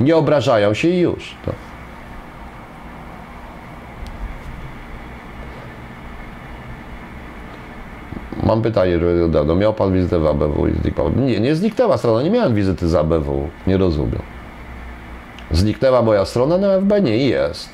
Nie 0.00 0.16
obrażają 0.16 0.74
się 0.74 0.88
i 0.88 1.00
już. 1.00 1.34
To. 1.44 1.67
Mam 8.42 8.62
pytanie, 8.62 8.98
że 8.98 9.28
dawno 9.28 9.54
miał 9.54 9.74
Pan 9.74 9.92
wizytę 9.92 10.18
w 10.18 10.26
ABW 10.26 10.66
i 10.66 10.72
zniknęła. 10.72 11.10
Nie, 11.10 11.40
nie 11.40 11.54
zniknęła 11.54 11.98
strona, 11.98 12.22
nie 12.22 12.30
miałem 12.30 12.54
wizyty 12.54 12.88
z 12.88 12.94
ABW. 12.94 13.48
Nie 13.66 13.76
rozumiem. 13.76 14.22
Zniknęła 15.50 16.02
moja 16.02 16.24
strona, 16.24 16.58
no 16.58 16.80
FB 16.80 17.02
nie 17.02 17.16
jest. 17.16 17.68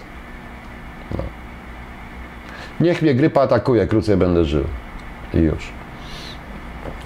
No. 1.12 1.22
Niech 2.80 3.02
mnie 3.02 3.14
grypa 3.14 3.40
atakuje, 3.40 3.86
krócej 3.86 4.16
będę 4.16 4.44
żył. 4.44 4.64
I 5.34 5.38
już. 5.38 5.72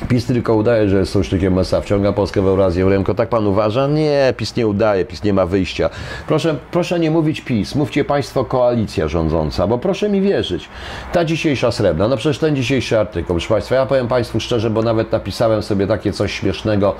PiS 0.07 0.27
tylko 0.27 0.55
udaje, 0.55 0.89
że 0.89 0.99
jest 0.99 1.13
sojusznikiem 1.13 1.59
SA, 1.59 1.81
wciąga 1.81 2.13
Polskę 2.13 2.43
w 2.43 2.47
Eurazję 2.47 2.89
ręką. 2.89 3.15
Tak 3.15 3.29
pan 3.29 3.47
uważa? 3.47 3.87
Nie, 3.87 4.35
PiS 4.37 4.57
nie 4.57 4.67
udaje, 4.67 5.05
PiS 5.05 5.25
nie 5.25 5.33
ma 5.33 5.47
wyjścia. 5.47 5.91
Proszę, 6.27 6.55
proszę 6.71 7.01
nie 7.01 7.11
mówić 7.11 7.41
PiS, 7.41 7.75
mówcie 7.75 8.05
państwo 8.05 8.45
koalicja 8.45 9.09
rządząca, 9.09 9.67
bo 9.67 9.79
proszę 9.79 10.09
mi 10.09 10.21
wierzyć. 10.21 10.69
Ta 11.13 11.25
dzisiejsza 11.25 11.73
srebrna, 11.73 12.09
no 12.09 12.17
przecież 12.17 12.39
ten 12.39 12.57
dzisiejszy 12.57 12.99
artykuł, 12.99 13.35
proszę 13.35 13.49
państwa, 13.49 13.75
ja 13.75 13.87
powiem 13.87 14.09
państwu 14.09 14.41
szczerze, 14.41 14.71
bo 14.71 14.83
nawet 14.83 15.13
napisałem 15.13 15.63
sobie 15.63 15.87
takie 15.87 16.13
coś 16.13 16.33
śmiesznego, 16.33 16.95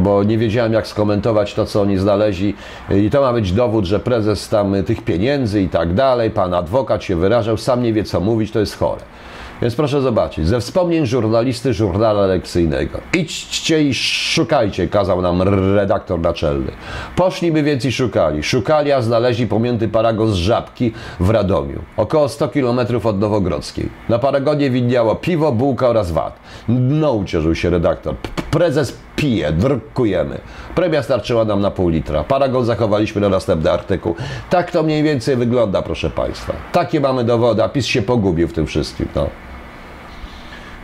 bo 0.00 0.22
nie 0.22 0.38
wiedziałem 0.38 0.72
jak 0.72 0.86
skomentować 0.86 1.54
to, 1.54 1.66
co 1.66 1.82
oni 1.82 1.98
znaleźli 1.98 2.54
i 2.90 3.10
to 3.10 3.20
ma 3.20 3.32
być 3.32 3.52
dowód, 3.52 3.84
że 3.84 4.00
prezes 4.00 4.48
tam 4.48 4.84
tych 4.84 5.04
pieniędzy 5.04 5.62
i 5.62 5.68
tak 5.68 5.94
dalej, 5.94 6.30
pan 6.30 6.54
adwokat 6.54 7.04
się 7.04 7.16
wyrażał, 7.16 7.56
sam 7.56 7.82
nie 7.82 7.92
wie 7.92 8.04
co 8.04 8.20
mówić, 8.20 8.50
to 8.50 8.60
jest 8.60 8.78
chore. 8.78 9.02
Więc 9.62 9.74
proszę 9.74 10.00
zobaczyć, 10.00 10.46
ze 10.46 10.60
wspomnień 10.60 11.06
żurnalisty 11.06 11.74
żurnala 11.74 12.26
lekcyjnego. 12.26 13.00
Idźcie 13.14 13.82
i 13.82 13.94
szukajcie, 13.94 14.88
kazał 14.88 15.22
nam 15.22 15.42
redaktor 15.76 16.20
naczelny. 16.20 16.72
Poszliby 17.16 17.62
więc 17.62 17.84
i 17.84 17.92
szukali. 17.92 18.42
Szukali, 18.42 18.92
a 18.92 19.02
znaleźli 19.02 19.46
pomięty 19.46 19.88
paragon 19.88 20.32
z 20.32 20.34
Żabki 20.34 20.92
w 21.20 21.30
Radomiu, 21.30 21.82
około 21.96 22.28
100 22.28 22.48
km 22.48 22.80
od 23.04 23.20
Nowogrodzkiej. 23.20 23.88
Na 24.08 24.18
paragonie 24.18 24.70
widniało 24.70 25.14
piwo, 25.14 25.52
bułka 25.52 25.88
oraz 25.88 26.12
wat. 26.12 26.38
No, 26.68 27.12
ucieszył 27.12 27.54
się 27.54 27.70
redaktor. 27.70 28.14
Prezes 28.50 28.96
pije, 29.16 29.52
drukujemy. 29.52 30.38
Premia 30.74 31.02
starczyła 31.02 31.44
nam 31.44 31.60
na 31.60 31.70
pół 31.70 31.88
litra. 31.88 32.24
Paragon 32.24 32.64
zachowaliśmy 32.64 33.20
na 33.20 33.28
następny 33.28 33.70
artykuł. 33.70 34.14
Tak 34.50 34.70
to 34.70 34.82
mniej 34.82 35.02
więcej 35.02 35.36
wygląda, 35.36 35.82
proszę 35.82 36.10
Państwa. 36.10 36.52
Takie 36.72 37.00
mamy 37.00 37.24
dowody, 37.24 37.62
a 37.62 37.68
PiS 37.68 37.86
się 37.86 38.02
pogubił 38.02 38.48
w 38.48 38.52
tym 38.52 38.66
wszystkim. 38.66 39.08
No. 39.14 39.45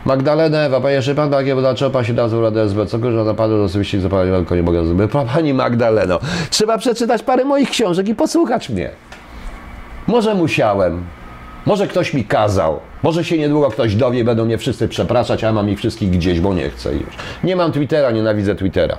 Magdalena 0.05 0.59
Ewa, 0.59 0.81
panie 0.81 1.01
że 1.01 1.15
pan 1.15 1.31
takie, 1.31 1.55
pan 1.91 2.03
się 2.03 2.13
nazwał 2.13 2.41
Radę 2.41 2.61
SB? 2.61 2.85
Co 2.85 2.99
kurwa 2.99 3.23
na 3.23 3.33
panu 3.33 3.63
osobiście 3.63 4.01
zapalił, 4.01 4.35
tylko 4.35 4.55
nie 4.55 4.63
mogę 4.63 4.85
zrobić. 4.85 5.11
Pani 5.33 5.53
Magdaleno, 5.53 6.19
trzeba 6.49 6.77
przeczytać 6.77 7.23
parę 7.23 7.45
moich 7.45 7.69
książek 7.69 8.07
i 8.07 8.15
posłuchać 8.15 8.69
mnie. 8.69 8.89
Może 10.07 10.35
musiałem, 10.35 11.03
może 11.65 11.87
ktoś 11.87 12.13
mi 12.13 12.25
kazał, 12.25 12.79
może 13.03 13.23
się 13.23 13.37
niedługo 13.37 13.69
ktoś 13.69 13.95
dowie 13.95 14.23
będą 14.23 14.45
mnie 14.45 14.57
wszyscy 14.57 14.87
przepraszać, 14.87 15.43
a 15.43 15.53
mam 15.53 15.69
ich 15.69 15.77
wszystkich 15.77 16.09
gdzieś, 16.09 16.39
bo 16.39 16.53
nie 16.53 16.69
chcę 16.69 16.93
już. 16.93 17.09
Nie 17.43 17.55
mam 17.55 17.71
Twittera, 17.71 18.11
nienawidzę 18.11 18.55
Twittera. 18.55 18.97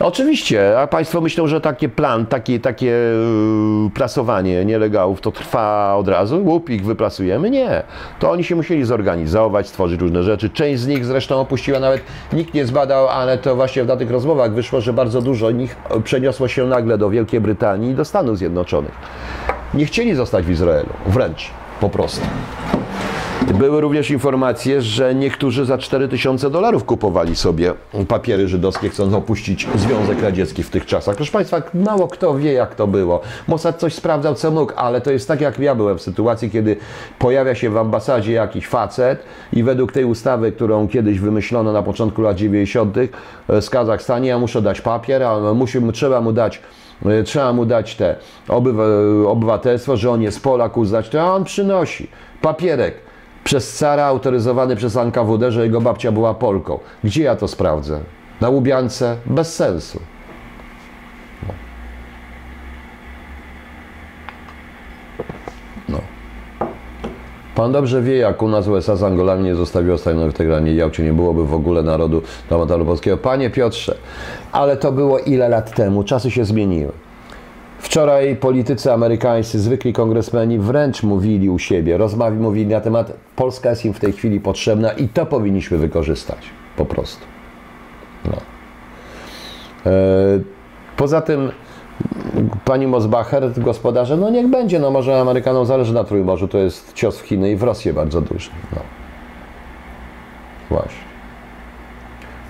Oczywiście, 0.00 0.80
a 0.80 0.86
Państwo 0.86 1.20
myślą, 1.20 1.46
że 1.46 1.60
taki 1.60 1.88
plan, 1.88 2.26
takie, 2.26 2.60
takie 2.60 2.86
yy, 2.86 3.90
prasowanie 3.94 4.64
nielegałów 4.64 5.20
to 5.20 5.32
trwa 5.32 5.94
od 5.94 6.08
razu, 6.08 6.44
łup 6.44 6.70
ich 6.70 6.84
wyprasujemy? 6.84 7.50
Nie. 7.50 7.82
To 8.18 8.30
oni 8.30 8.44
się 8.44 8.56
musieli 8.56 8.84
zorganizować, 8.84 9.68
stworzyć 9.68 10.00
różne 10.00 10.22
rzeczy. 10.22 10.50
Część 10.50 10.80
z 10.80 10.86
nich 10.86 11.04
zresztą 11.04 11.40
opuściła, 11.40 11.80
nawet 11.80 12.02
nikt 12.32 12.54
nie 12.54 12.66
zbadał, 12.66 13.08
ale 13.08 13.38
to 13.38 13.56
właśnie 13.56 13.84
na 13.84 13.96
tych 13.96 14.10
rozmowach 14.10 14.52
wyszło, 14.52 14.80
że 14.80 14.92
bardzo 14.92 15.22
dużo 15.22 15.50
nich 15.50 15.76
przeniosło 16.04 16.48
się 16.48 16.66
nagle 16.66 16.98
do 16.98 17.10
Wielkiej 17.10 17.40
Brytanii 17.40 17.90
i 17.90 17.94
do 17.94 18.04
Stanów 18.04 18.38
Zjednoczonych. 18.38 18.92
Nie 19.74 19.86
chcieli 19.86 20.14
zostać 20.14 20.44
w 20.44 20.50
Izraelu, 20.50 20.90
wręcz, 21.06 21.50
po 21.80 21.88
prostu. 21.88 22.26
Były 23.54 23.80
również 23.80 24.10
informacje, 24.10 24.82
że 24.82 25.14
niektórzy 25.14 25.64
za 25.64 25.78
4000 25.78 26.50
dolarów 26.50 26.84
kupowali 26.84 27.36
sobie 27.36 27.74
papiery 28.08 28.48
żydowskie, 28.48 28.88
chcąc 28.88 29.14
opuścić 29.14 29.68
Związek 29.74 30.22
Radziecki 30.22 30.62
w 30.62 30.70
tych 30.70 30.86
czasach. 30.86 31.16
Proszę 31.16 31.32
Państwa, 31.32 31.62
mało 31.74 32.08
kto 32.08 32.34
wie, 32.34 32.52
jak 32.52 32.74
to 32.74 32.86
było. 32.86 33.20
Mossad 33.48 33.78
coś 33.78 33.94
sprawdzał, 33.94 34.34
co 34.34 34.50
mógł, 34.50 34.72
ale 34.76 35.00
to 35.00 35.10
jest 35.10 35.28
tak, 35.28 35.40
jak 35.40 35.58
ja 35.58 35.74
byłem 35.74 35.98
w 35.98 36.02
sytuacji, 36.02 36.50
kiedy 36.50 36.76
pojawia 37.18 37.54
się 37.54 37.70
w 37.70 37.76
ambasadzie 37.76 38.32
jakiś 38.32 38.66
facet 38.66 39.22
i 39.52 39.62
według 39.62 39.92
tej 39.92 40.04
ustawy, 40.04 40.52
którą 40.52 40.88
kiedyś 40.88 41.18
wymyślono 41.18 41.72
na 41.72 41.82
początku 41.82 42.22
lat 42.22 42.36
90. 42.36 42.96
z 43.60 43.70
Kazachstanie, 43.70 44.28
ja 44.28 44.38
muszę 44.38 44.62
dać 44.62 44.80
papier, 44.80 45.22
a 45.22 45.36
trzeba 45.92 46.20
mu 46.20 46.32
dać 46.32 46.62
trzeba 47.24 47.52
mu 47.52 47.66
dać 47.66 47.96
te 47.96 48.16
obywatelstwo, 49.26 49.96
że 49.96 50.10
on 50.10 50.22
jest 50.22 50.42
Polak, 50.42 50.76
uznać 50.76 51.08
to, 51.08 51.22
a 51.22 51.34
on 51.34 51.44
przynosi 51.44 52.08
papierek 52.42 53.07
przez 53.48 53.74
cara 53.76 54.04
autoryzowany 54.04 54.76
przez 54.76 54.96
NKWD, 54.96 55.52
że 55.52 55.62
jego 55.62 55.80
babcia 55.80 56.12
była 56.12 56.34
Polką. 56.34 56.78
Gdzie 57.04 57.22
ja 57.22 57.36
to 57.36 57.48
sprawdzę? 57.48 58.00
Na 58.40 58.48
Łubiance? 58.48 59.16
Bez 59.26 59.54
sensu. 59.54 60.00
No. 61.46 61.54
no. 65.88 66.00
Pan 67.54 67.72
dobrze 67.72 68.02
wie, 68.02 68.16
jak 68.16 68.42
u 68.42 68.48
nas 68.48 68.68
USA 68.68 68.96
z 68.96 69.02
Angolami 69.02 69.44
nie 69.44 69.54
zostawiło 69.54 69.96
Teheranie 70.34 70.72
i 70.72 70.76
Jałcie 70.76 71.02
nie 71.02 71.12
byłoby 71.12 71.46
w 71.46 71.54
ogóle 71.54 71.82
narodu 71.82 72.22
Dramataru 72.48 72.84
Polskiego. 72.84 73.16
Panie 73.16 73.50
Piotrze, 73.50 73.94
ale 74.52 74.76
to 74.76 74.92
było 74.92 75.18
ile 75.18 75.48
lat 75.48 75.74
temu? 75.74 76.04
Czasy 76.04 76.30
się 76.30 76.44
zmieniły. 76.44 76.92
Wczoraj 77.78 78.36
politycy 78.36 78.92
amerykańscy, 78.92 79.60
zwykli 79.60 79.92
kongresmeni 79.92 80.58
wręcz 80.58 81.02
mówili 81.02 81.50
u 81.50 81.58
siebie, 81.58 81.96
rozmawiali, 81.96 82.42
mówili 82.42 82.66
na 82.66 82.80
temat 82.80 83.12
Polska 83.36 83.70
jest 83.70 83.84
im 83.84 83.94
w 83.94 84.00
tej 84.00 84.12
chwili 84.12 84.40
potrzebna 84.40 84.92
i 84.92 85.08
to 85.08 85.26
powinniśmy 85.26 85.78
wykorzystać. 85.78 86.38
Po 86.76 86.84
prostu. 86.84 87.24
No. 88.24 88.36
E, 89.86 89.92
poza 90.96 91.20
tym 91.20 91.52
pani 92.64 92.86
Mosbacher, 92.86 93.52
gospodarze, 93.56 94.16
no 94.16 94.30
niech 94.30 94.48
będzie, 94.48 94.78
no 94.78 94.90
może 94.90 95.20
Amerykanom 95.20 95.66
zależy 95.66 95.94
na 95.94 96.04
Trójmorzu, 96.04 96.48
to 96.48 96.58
jest 96.58 96.92
cios 96.94 97.18
w 97.18 97.22
Chiny 97.22 97.50
i 97.50 97.56
w 97.56 97.62
Rosję 97.62 97.92
bardzo 97.92 98.20
duży. 98.20 98.50
No. 98.72 98.80
Właśnie. 100.70 101.08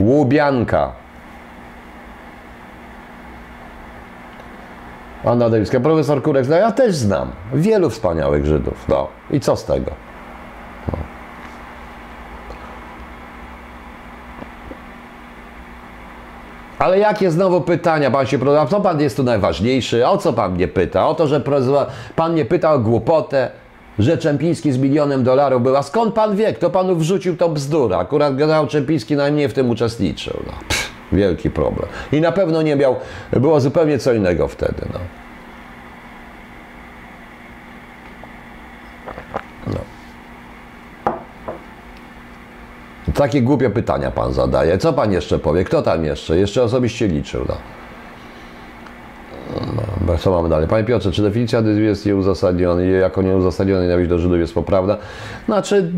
Łubianka. 0.01 0.93
Anna 5.25 5.51
Dewicka, 5.51 5.81
profesor 5.81 6.23
Kurek, 6.23 6.49
no 6.49 6.57
ja 6.57 6.73
też 6.73 6.95
znam 6.95 7.31
wielu 7.55 7.91
wspaniałych 7.91 8.47
Żydów. 8.47 8.85
No 8.89 9.09
i 9.31 9.41
co 9.41 9.57
z 9.57 9.65
tego? 9.65 9.91
No. 10.93 10.99
Ale 16.79 16.99
jakie 16.99 17.31
znowu 17.31 17.61
pytania? 17.61 18.11
Pan 18.11 18.27
się 18.27 18.39
pyta, 18.39 18.67
co 18.67 18.81
pan 18.81 19.01
jest 19.01 19.17
tu 19.17 19.23
najważniejszy? 19.23 20.07
O 20.07 20.19
co 20.19 20.33
pan 20.33 20.53
mnie 20.53 20.69
pyta? 20.69 21.09
O 21.09 21.15
to, 21.15 21.27
że 21.27 21.43
pan 22.17 22.33
mnie 22.33 22.45
pyta 22.45 22.73
o 22.73 22.79
głupotę, 22.79 23.51
że 23.99 24.19
Czempiński 24.19 24.73
z 24.73 24.79
milionem 24.79 25.25
dolarów 25.25 25.63
była. 25.63 25.83
Skąd 25.83 26.15
pan 26.15 26.37
wie? 26.37 26.53
Kto 26.53 26.71
panu 26.71 26.97
wrzucił 26.97 27.37
to 27.37 27.49
bzdura? 27.49 27.99
Akurat 27.99 28.37
generał 28.37 28.67
Czempiński 28.67 29.17
najmniej 29.17 29.49
w 29.49 29.55
tym 29.55 29.71
uczestniczył. 29.71 30.43
No. 30.47 30.53
Wielki 31.13 31.51
problem. 31.51 31.89
I 32.13 32.21
na 32.21 32.33
pewno 32.33 32.63
nie 32.63 32.77
miał, 32.77 32.97
było 33.33 33.61
zupełnie 33.61 33.99
co 33.99 34.13
innego 34.13 34.49
wtedy. 34.49 34.83
No. 34.93 35.01
No. 39.67 39.81
Takie 43.15 43.43
głupie 43.43 43.71
pytania 43.71 44.11
pan 44.11 44.33
zadaje. 44.33 44.79
Co 44.79 44.93
pan 44.93 45.13
jeszcze 45.13 45.39
powie? 45.39 45.65
Kto 45.65 45.83
tam 45.83 46.05
jeszcze? 46.05 46.39
Jeszcze 46.39 46.63
osobiście 46.63 47.09
liczył. 47.09 47.45
No. 47.49 47.57
No, 50.07 50.19
co 50.19 50.31
mamy 50.31 50.49
dalej? 50.49 50.69
Panie 50.69 50.85
Piotrze, 50.85 51.13
czy 51.13 51.23
definicja 51.23 51.61
jest 51.61 52.07
nieuzasadniona, 52.07 52.83
jako 52.83 53.23
nieuzasadniona 53.23 53.83
nienawiść 53.83 54.11
do 54.11 54.19
Żydów 54.19 54.39
jest 54.39 54.55
poprawna? 54.55 54.97
Znaczy, 55.47 55.93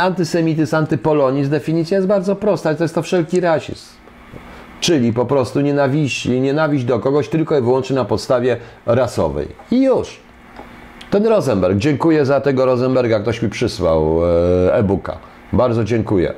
antysemityzm, 0.00 0.76
antypolonizm, 0.76 1.50
definicja 1.50 1.96
jest 1.96 2.08
bardzo 2.08 2.36
prosta, 2.36 2.74
to 2.74 2.84
jest 2.84 2.94
to 2.94 3.02
wszelki 3.02 3.40
rasizm. 3.40 3.99
Czyli 4.80 5.12
po 5.12 5.26
prostu 5.26 5.60
nienawiść, 5.60 6.26
nienawiść 6.26 6.84
do 6.84 6.98
kogoś 6.98 7.28
tylko 7.28 7.58
i 7.58 7.62
wyłącznie 7.62 7.96
na 7.96 8.04
podstawie 8.04 8.56
rasowej. 8.86 9.48
I 9.70 9.82
już. 9.82 10.20
Ten 11.10 11.26
Rosenberg, 11.26 11.78
dziękuję 11.78 12.24
za 12.24 12.40
tego 12.40 12.64
Rosenberga, 12.64 13.20
ktoś 13.20 13.42
mi 13.42 13.48
przysłał 13.48 14.20
e, 14.24 14.74
e-booka. 14.74 15.18
Bardzo 15.52 15.84
dziękuję. 15.84 16.34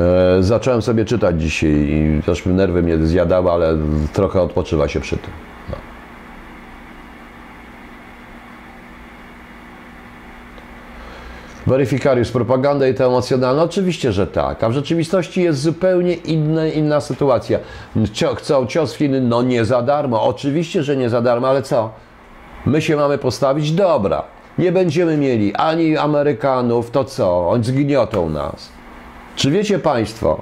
E, 0.00 0.42
zacząłem 0.42 0.82
sobie 0.82 1.04
czytać 1.04 1.42
dzisiaj 1.42 1.70
i 1.70 2.22
też 2.26 2.46
nerwy 2.46 2.82
mnie 2.82 2.98
zjadały, 2.98 3.50
ale 3.50 3.76
trochę 4.12 4.42
odpoczywa 4.42 4.88
się 4.88 5.00
przy 5.00 5.16
tym. 5.16 5.49
Weryfikariusz, 11.66 12.30
propaganda 12.30 12.88
i 12.88 12.94
to 12.94 13.06
emocjonalna? 13.06 13.62
Oczywiście, 13.62 14.12
że 14.12 14.26
tak, 14.26 14.64
a 14.64 14.68
w 14.68 14.72
rzeczywistości 14.72 15.42
jest 15.42 15.60
zupełnie 15.60 16.14
inna, 16.14 16.66
inna 16.66 17.00
sytuacja. 17.00 17.58
Chcą 18.36 18.66
cios 18.66 18.94
Chiny? 18.94 19.20
No 19.20 19.42
nie 19.42 19.64
za 19.64 19.82
darmo, 19.82 20.22
oczywiście, 20.24 20.82
że 20.82 20.96
nie 20.96 21.10
za 21.10 21.20
darmo, 21.20 21.48
ale 21.48 21.62
co? 21.62 21.90
My 22.66 22.82
się 22.82 22.96
mamy 22.96 23.18
postawić? 23.18 23.72
Dobra, 23.72 24.22
nie 24.58 24.72
będziemy 24.72 25.16
mieli 25.16 25.54
ani 25.54 25.96
Amerykanów, 25.96 26.90
to 26.90 27.04
co? 27.04 27.50
Oni 27.50 27.64
zgniotą 27.64 28.28
nas. 28.28 28.68
Czy 29.36 29.50
wiecie 29.50 29.78
Państwo, 29.78 30.40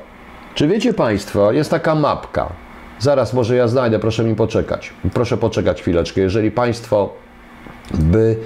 czy 0.54 0.68
wiecie 0.68 0.94
Państwo, 0.94 1.52
jest 1.52 1.70
taka 1.70 1.94
mapka. 1.94 2.52
Zaraz 2.98 3.34
może 3.34 3.56
ja 3.56 3.68
znajdę, 3.68 3.98
proszę 3.98 4.24
mi 4.24 4.34
poczekać. 4.34 4.92
Proszę 5.14 5.36
poczekać 5.36 5.80
chwileczkę. 5.80 6.20
Jeżeli 6.20 6.50
Państwo 6.50 7.12
by 7.94 8.36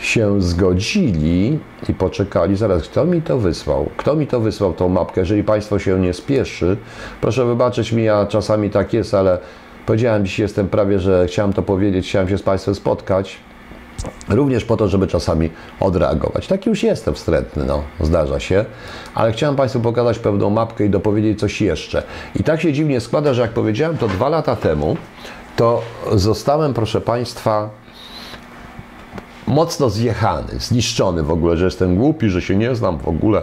się 0.00 0.42
zgodzili 0.42 1.58
i 1.88 1.94
poczekali, 1.94 2.56
zaraz 2.56 2.82
kto 2.82 3.04
mi 3.04 3.22
to 3.22 3.38
wysłał? 3.38 3.90
Kto 3.96 4.16
mi 4.16 4.26
to 4.26 4.40
wysłał, 4.40 4.72
tą 4.72 4.88
mapkę? 4.88 5.20
Jeżeli 5.20 5.44
Państwo 5.44 5.78
się 5.78 6.00
nie 6.00 6.12
spieszy, 6.14 6.76
proszę 7.20 7.44
wybaczyć 7.44 7.92
mi, 7.92 8.04
ja 8.04 8.26
czasami 8.26 8.70
tak 8.70 8.92
jest, 8.92 9.14
ale 9.14 9.38
powiedziałem 9.86 10.24
dzisiaj, 10.24 10.44
jestem 10.44 10.68
prawie, 10.68 10.98
że 10.98 11.26
chciałem 11.26 11.52
to 11.52 11.62
powiedzieć, 11.62 12.08
chciałem 12.08 12.28
się 12.28 12.38
z 12.38 12.42
Państwem 12.42 12.74
spotkać. 12.74 13.38
Również 14.28 14.64
po 14.64 14.76
to, 14.76 14.88
żeby 14.88 15.06
czasami 15.06 15.50
odreagować. 15.80 16.46
Taki 16.46 16.70
już 16.70 16.82
jestem 16.82 17.14
wstrętny, 17.14 17.64
no, 17.64 17.82
zdarza 18.00 18.40
się, 18.40 18.64
ale 19.14 19.32
chciałem 19.32 19.56
Państwu 19.56 19.80
pokazać 19.80 20.18
pewną 20.18 20.50
mapkę 20.50 20.84
i 20.84 20.90
dopowiedzieć 20.90 21.40
coś 21.40 21.60
jeszcze. 21.60 22.02
I 22.40 22.44
tak 22.44 22.60
się 22.60 22.72
dziwnie 22.72 23.00
składa, 23.00 23.34
że 23.34 23.42
jak 23.42 23.50
powiedziałem 23.50 23.96
to 23.98 24.08
dwa 24.08 24.28
lata 24.28 24.56
temu, 24.56 24.96
to 25.56 25.82
zostałem, 26.12 26.74
proszę 26.74 27.00
Państwa, 27.00 27.70
mocno 29.48 29.90
zjechany, 29.90 30.58
zniszczony 30.58 31.22
w 31.22 31.30
ogóle, 31.30 31.56
że 31.56 31.64
jestem 31.64 31.96
głupi, 31.96 32.28
że 32.28 32.42
się 32.42 32.56
nie 32.56 32.74
znam 32.74 32.98
w 32.98 33.08
ogóle. 33.08 33.42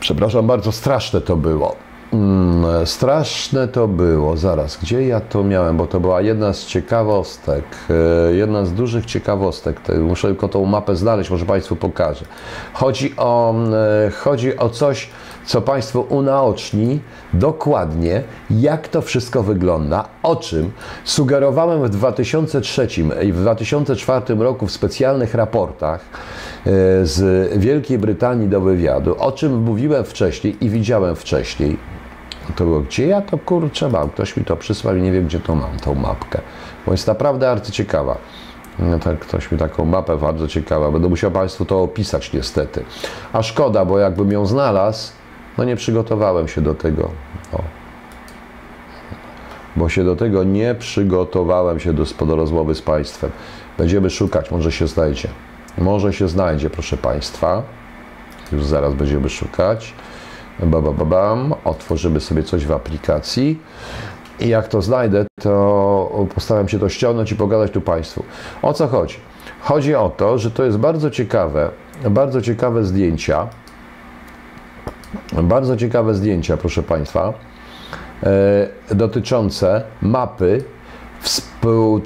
Przepraszam 0.00 0.46
bardzo, 0.46 0.72
straszne 0.72 1.20
to 1.20 1.36
było. 1.36 1.76
Mm, 2.12 2.86
straszne 2.86 3.68
to 3.68 3.88
było. 3.88 4.36
Zaraz, 4.36 4.78
gdzie 4.82 5.06
ja 5.06 5.20
to 5.20 5.44
miałem? 5.44 5.76
Bo 5.76 5.86
to 5.86 6.00
była 6.00 6.20
jedna 6.20 6.52
z 6.52 6.66
ciekawostek, 6.66 7.64
e, 7.90 8.34
jedna 8.34 8.64
z 8.64 8.72
dużych 8.72 9.06
ciekawostek. 9.06 9.80
Muszę 10.00 10.28
tylko 10.28 10.48
tą 10.48 10.64
mapę 10.64 10.96
znaleźć, 10.96 11.30
może 11.30 11.46
Państwu 11.46 11.76
pokażę. 11.76 12.24
Chodzi 12.72 13.14
o, 13.16 13.54
e, 14.06 14.10
chodzi 14.10 14.56
o 14.56 14.68
coś, 14.68 15.10
co 15.44 15.62
Państwu 15.62 16.06
unaoczni 16.08 17.00
dokładnie, 17.34 18.22
jak 18.50 18.88
to 18.88 19.02
wszystko 19.02 19.42
wygląda, 19.42 20.04
o 20.22 20.36
czym 20.36 20.72
sugerowałem 21.04 21.82
w 21.82 21.88
2003 21.88 22.88
i 23.22 23.32
w 23.32 23.40
2004 23.40 24.34
roku 24.34 24.66
w 24.66 24.72
specjalnych 24.72 25.34
raportach 25.34 26.00
e, 26.00 26.70
z 27.06 27.48
Wielkiej 27.58 27.98
Brytanii 27.98 28.48
do 28.48 28.60
wywiadu, 28.60 29.16
o 29.18 29.32
czym 29.32 29.62
mówiłem 29.62 30.04
wcześniej 30.04 30.64
i 30.64 30.70
widziałem 30.70 31.16
wcześniej 31.16 31.78
to 32.56 32.64
było, 32.64 32.80
gdzie 32.80 33.06
ja 33.06 33.20
to 33.20 33.38
kurczę 33.38 33.88
mam? 33.88 34.10
Ktoś 34.10 34.36
mi 34.36 34.44
to 34.44 34.56
przysłał 34.56 34.96
i 34.96 35.02
nie 35.02 35.12
wiem, 35.12 35.26
gdzie 35.26 35.40
to 35.40 35.54
mam, 35.54 35.78
tą 35.78 35.94
mapkę. 35.94 36.40
Bo 36.86 36.92
jest 36.92 37.06
naprawdę 37.06 37.50
arcyciekawa. 37.50 38.18
No 38.78 38.98
tak, 38.98 39.18
ktoś 39.18 39.52
mi 39.52 39.58
taką 39.58 39.84
mapę 39.84 40.16
bardzo 40.16 40.48
ciekawa. 40.48 40.90
Będę 40.90 41.08
musiał 41.08 41.30
Państwu 41.30 41.64
to 41.64 41.82
opisać 41.82 42.32
niestety. 42.32 42.84
A 43.32 43.42
szkoda, 43.42 43.84
bo 43.84 43.98
jakbym 43.98 44.32
ją 44.32 44.46
znalazł, 44.46 45.12
no 45.58 45.64
nie 45.64 45.76
przygotowałem 45.76 46.48
się 46.48 46.60
do 46.60 46.74
tego. 46.74 47.10
O. 47.52 47.62
Bo 49.76 49.88
się 49.88 50.04
do 50.04 50.16
tego 50.16 50.44
nie 50.44 50.74
przygotowałem 50.74 51.80
się 51.80 51.92
do, 51.92 52.04
do 52.26 52.36
rozmowy 52.36 52.74
z 52.74 52.82
Państwem. 52.82 53.30
Będziemy 53.78 54.10
szukać, 54.10 54.50
może 54.50 54.72
się 54.72 54.86
znajdzie. 54.86 55.28
Może 55.78 56.12
się 56.12 56.28
znajdzie, 56.28 56.70
proszę 56.70 56.96
Państwa. 56.96 57.62
Już 58.52 58.64
zaraz 58.64 58.94
będziemy 58.94 59.28
szukać 59.28 59.94
ba, 60.66 60.80
ba, 60.80 60.92
ba, 60.92 61.04
bam, 61.04 61.54
otworzymy 61.64 62.20
sobie 62.20 62.42
coś 62.42 62.66
w 62.66 62.72
aplikacji 62.72 63.58
i 64.40 64.48
jak 64.48 64.68
to 64.68 64.82
znajdę, 64.82 65.26
to 65.40 66.26
postaram 66.34 66.68
się 66.68 66.78
to 66.78 66.88
ściągnąć 66.88 67.32
i 67.32 67.36
pogadać 67.36 67.70
tu 67.70 67.80
Państwu. 67.80 68.24
O 68.62 68.72
co 68.72 68.88
chodzi? 68.88 69.16
Chodzi 69.60 69.94
o 69.94 70.10
to, 70.16 70.38
że 70.38 70.50
to 70.50 70.64
jest 70.64 70.78
bardzo 70.78 71.10
ciekawe, 71.10 71.70
bardzo 72.10 72.42
ciekawe 72.42 72.84
zdjęcia. 72.84 73.46
Bardzo 75.42 75.76
ciekawe 75.76 76.14
zdjęcia, 76.14 76.56
proszę 76.56 76.82
Państwa, 76.82 77.32
e, 78.22 78.94
dotyczące 78.94 79.82
mapy 80.02 80.64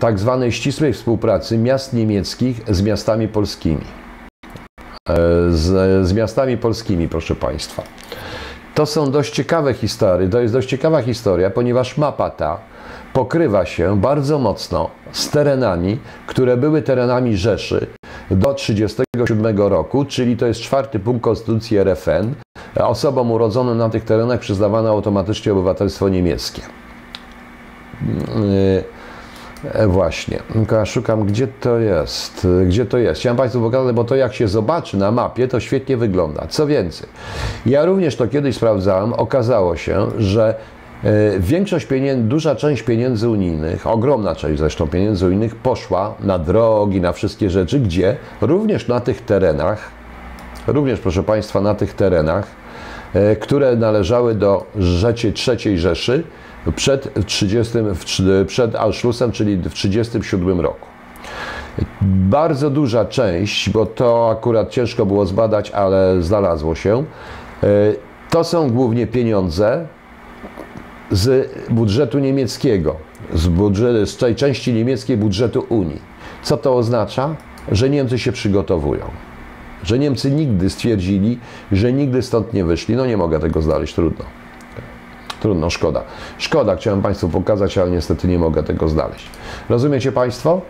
tak 0.00 0.18
zwanej 0.18 0.52
ścisłej 0.52 0.92
współpracy 0.92 1.58
miast 1.58 1.92
niemieckich 1.92 2.60
z 2.68 2.82
miastami 2.82 3.28
polskimi. 3.28 3.84
E, 5.08 5.14
z, 5.50 6.06
z 6.08 6.12
miastami 6.12 6.56
polskimi, 6.56 7.08
proszę 7.08 7.34
Państwa. 7.34 7.82
To 8.74 8.86
są 8.86 9.10
dość 9.10 9.34
ciekawe 9.34 9.74
historie, 9.74 10.28
to 10.28 10.40
jest 10.40 10.54
dość 10.54 10.68
ciekawa 10.68 11.02
historia, 11.02 11.50
ponieważ 11.50 11.98
mapa 11.98 12.30
ta 12.30 12.58
pokrywa 13.12 13.66
się 13.66 14.00
bardzo 14.00 14.38
mocno 14.38 14.90
z 15.12 15.30
terenami, 15.30 15.98
które 16.26 16.56
były 16.56 16.82
terenami 16.82 17.36
Rzeszy 17.36 17.86
do 18.30 18.54
1937 18.54 19.58
roku, 19.58 20.04
czyli 20.04 20.36
to 20.36 20.46
jest 20.46 20.60
czwarty 20.60 20.98
punkt 20.98 21.22
Konstytucji 21.22 21.78
RFN. 21.78 22.34
Osobom 22.76 23.32
urodzonym 23.32 23.78
na 23.78 23.90
tych 23.90 24.04
terenach 24.04 24.40
przyznawano 24.40 24.88
automatycznie 24.88 25.52
obywatelstwo 25.52 26.08
niemieckie. 26.08 26.62
E, 29.72 29.88
właśnie, 29.88 30.38
tylko 30.52 30.86
szukam, 30.86 31.24
gdzie 31.26 31.46
to 31.46 31.78
jest. 31.78 32.46
Gdzie 32.66 32.86
to 32.86 32.98
jest? 32.98 33.20
Chciałem 33.20 33.36
Państwu 33.36 33.60
pokazać, 33.60 33.94
bo 33.94 34.04
to 34.04 34.16
jak 34.16 34.34
się 34.34 34.48
zobaczy 34.48 34.96
na 34.96 35.10
mapie, 35.10 35.48
to 35.48 35.60
świetnie 35.60 35.96
wygląda. 35.96 36.46
Co 36.48 36.66
więcej, 36.66 37.08
ja 37.66 37.84
również 37.84 38.16
to 38.16 38.28
kiedyś 38.28 38.56
sprawdzałem, 38.56 39.12
okazało 39.12 39.76
się, 39.76 40.06
że 40.18 40.54
e, 41.04 41.38
Większość 41.38 41.86
pieniędzy, 41.86 42.28
duża 42.28 42.56
część 42.56 42.82
pieniędzy 42.82 43.28
unijnych, 43.28 43.86
ogromna 43.86 44.34
część 44.34 44.58
zresztą 44.58 44.88
pieniędzy 44.88 45.26
unijnych 45.26 45.56
poszła 45.56 46.14
na 46.20 46.38
drogi, 46.38 47.00
na 47.00 47.12
wszystkie 47.12 47.50
rzeczy, 47.50 47.80
gdzie 47.80 48.16
również 48.40 48.88
na 48.88 49.00
tych 49.00 49.20
terenach, 49.20 49.90
również 50.66 51.00
proszę 51.00 51.22
Państwa, 51.22 51.60
na 51.60 51.74
tych 51.74 51.94
terenach, 51.94 52.46
e, 52.46 52.63
które 53.40 53.76
należały 53.76 54.34
do 54.34 54.66
III 55.26 55.78
Rzeszy, 55.78 56.24
przed, 56.76 57.26
30, 57.26 57.78
przed 58.46 58.76
Anschlussem, 58.76 59.32
czyli 59.32 59.56
w 59.56 59.74
1937 59.74 60.60
roku. 60.60 60.86
Bardzo 62.28 62.70
duża 62.70 63.04
część, 63.04 63.70
bo 63.70 63.86
to 63.86 64.30
akurat 64.30 64.70
ciężko 64.70 65.06
było 65.06 65.26
zbadać, 65.26 65.70
ale 65.70 66.22
znalazło 66.22 66.74
się, 66.74 67.04
e, 67.62 67.66
to 68.30 68.44
są 68.44 68.70
głównie 68.70 69.06
pieniądze 69.06 69.86
z 71.10 71.50
budżetu 71.70 72.18
niemieckiego, 72.18 72.96
z, 73.34 73.48
budżetu, 73.48 74.06
z 74.06 74.16
tej 74.16 74.34
części 74.34 74.72
niemieckiej 74.72 75.16
budżetu 75.16 75.66
Unii. 75.68 76.00
Co 76.42 76.56
to 76.56 76.76
oznacza? 76.76 77.36
Że 77.72 77.90
Niemcy 77.90 78.18
się 78.18 78.32
przygotowują. 78.32 79.04
Że 79.84 79.98
Niemcy 79.98 80.30
nigdy 80.30 80.70
stwierdzili, 80.70 81.38
że 81.72 81.92
nigdy 81.92 82.22
stąd 82.22 82.52
nie 82.52 82.64
wyszli. 82.64 82.96
No 82.96 83.06
nie 83.06 83.16
mogę 83.16 83.40
tego 83.40 83.62
znaleźć, 83.62 83.94
trudno. 83.94 84.24
Trudno, 85.40 85.70
szkoda. 85.70 86.02
Szkoda, 86.38 86.76
chciałem 86.76 87.02
Państwu 87.02 87.28
pokazać, 87.28 87.78
ale 87.78 87.90
niestety 87.90 88.28
nie 88.28 88.38
mogę 88.38 88.62
tego 88.62 88.88
znaleźć. 88.88 89.30
Rozumiecie 89.68 90.12
Państwo? 90.12 90.60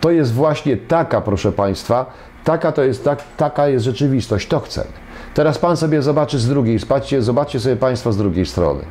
To 0.00 0.10
jest 0.10 0.34
właśnie 0.34 0.76
taka, 0.76 1.20
proszę 1.20 1.52
Państwa, 1.52 2.06
taka 2.44 2.72
to 2.72 2.82
jest, 2.82 3.04
tak, 3.04 3.22
taka 3.36 3.68
jest 3.68 3.84
rzeczywistość, 3.84 4.48
to 4.48 4.60
chcemy. 4.60 4.90
Teraz 5.34 5.58
Pan 5.58 5.76
sobie 5.76 6.02
zobaczy 6.02 6.38
z 6.38 6.48
drugiej, 6.48 6.78
spatrzcie, 6.78 7.22
zobaczcie 7.22 7.60
sobie 7.60 7.76
Państwo 7.76 8.12
z 8.12 8.16
drugiej 8.16 8.46
strony. 8.46 8.82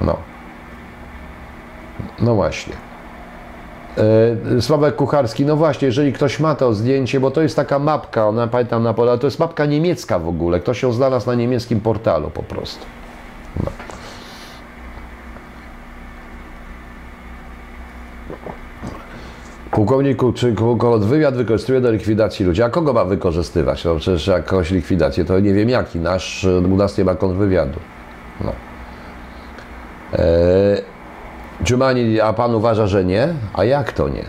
No. 0.00 0.16
No 2.20 2.34
właśnie. 2.34 2.87
E, 3.98 4.62
Sławek 4.62 4.96
Kucharski, 4.96 5.46
no 5.46 5.56
właśnie, 5.56 5.86
jeżeli 5.86 6.12
ktoś 6.12 6.40
ma 6.40 6.54
to 6.54 6.74
zdjęcie, 6.74 7.20
bo 7.20 7.30
to 7.30 7.42
jest 7.42 7.56
taka 7.56 7.78
mapka, 7.78 8.28
ona 8.28 8.46
pamiętam 8.46 8.82
na 8.82 8.94
pole, 8.94 9.18
to 9.18 9.26
jest 9.26 9.38
mapka 9.38 9.66
niemiecka 9.66 10.18
w 10.18 10.28
ogóle, 10.28 10.60
ktoś 10.60 10.82
ją 10.82 10.92
znalazł 10.92 11.26
na 11.26 11.34
niemieckim 11.34 11.80
portalu 11.80 12.30
po 12.30 12.42
prostu. 12.42 12.86
No. 13.64 13.70
Pułkowniku, 19.70 20.32
czy 20.32 20.54
wywiad 20.98 21.36
wykorzystuje 21.36 21.80
do 21.80 21.90
likwidacji 21.90 22.46
ludzi? 22.46 22.62
A 22.62 22.68
kogo 22.68 22.92
ma 22.92 23.04
wykorzystywać? 23.04 23.84
No 23.84 23.96
przecież 23.96 24.26
jakąś 24.26 24.70
likwidację, 24.70 25.24
to 25.24 25.40
nie 25.40 25.54
wiem 25.54 25.68
jaki. 25.68 25.98
Nasz, 25.98 26.44
u 26.44 26.76
nas 26.76 26.98
nie 26.98 27.04
ma 27.04 27.14
kontrwywiadu. 27.14 27.78
No. 28.40 28.52
Eee, 30.12 30.82
Dżumani, 31.64 32.20
a 32.20 32.32
pan 32.32 32.54
uważa, 32.54 32.86
że 32.86 33.04
nie? 33.04 33.28
A 33.54 33.64
jak 33.64 33.92
to 33.92 34.08
nie? 34.08 34.24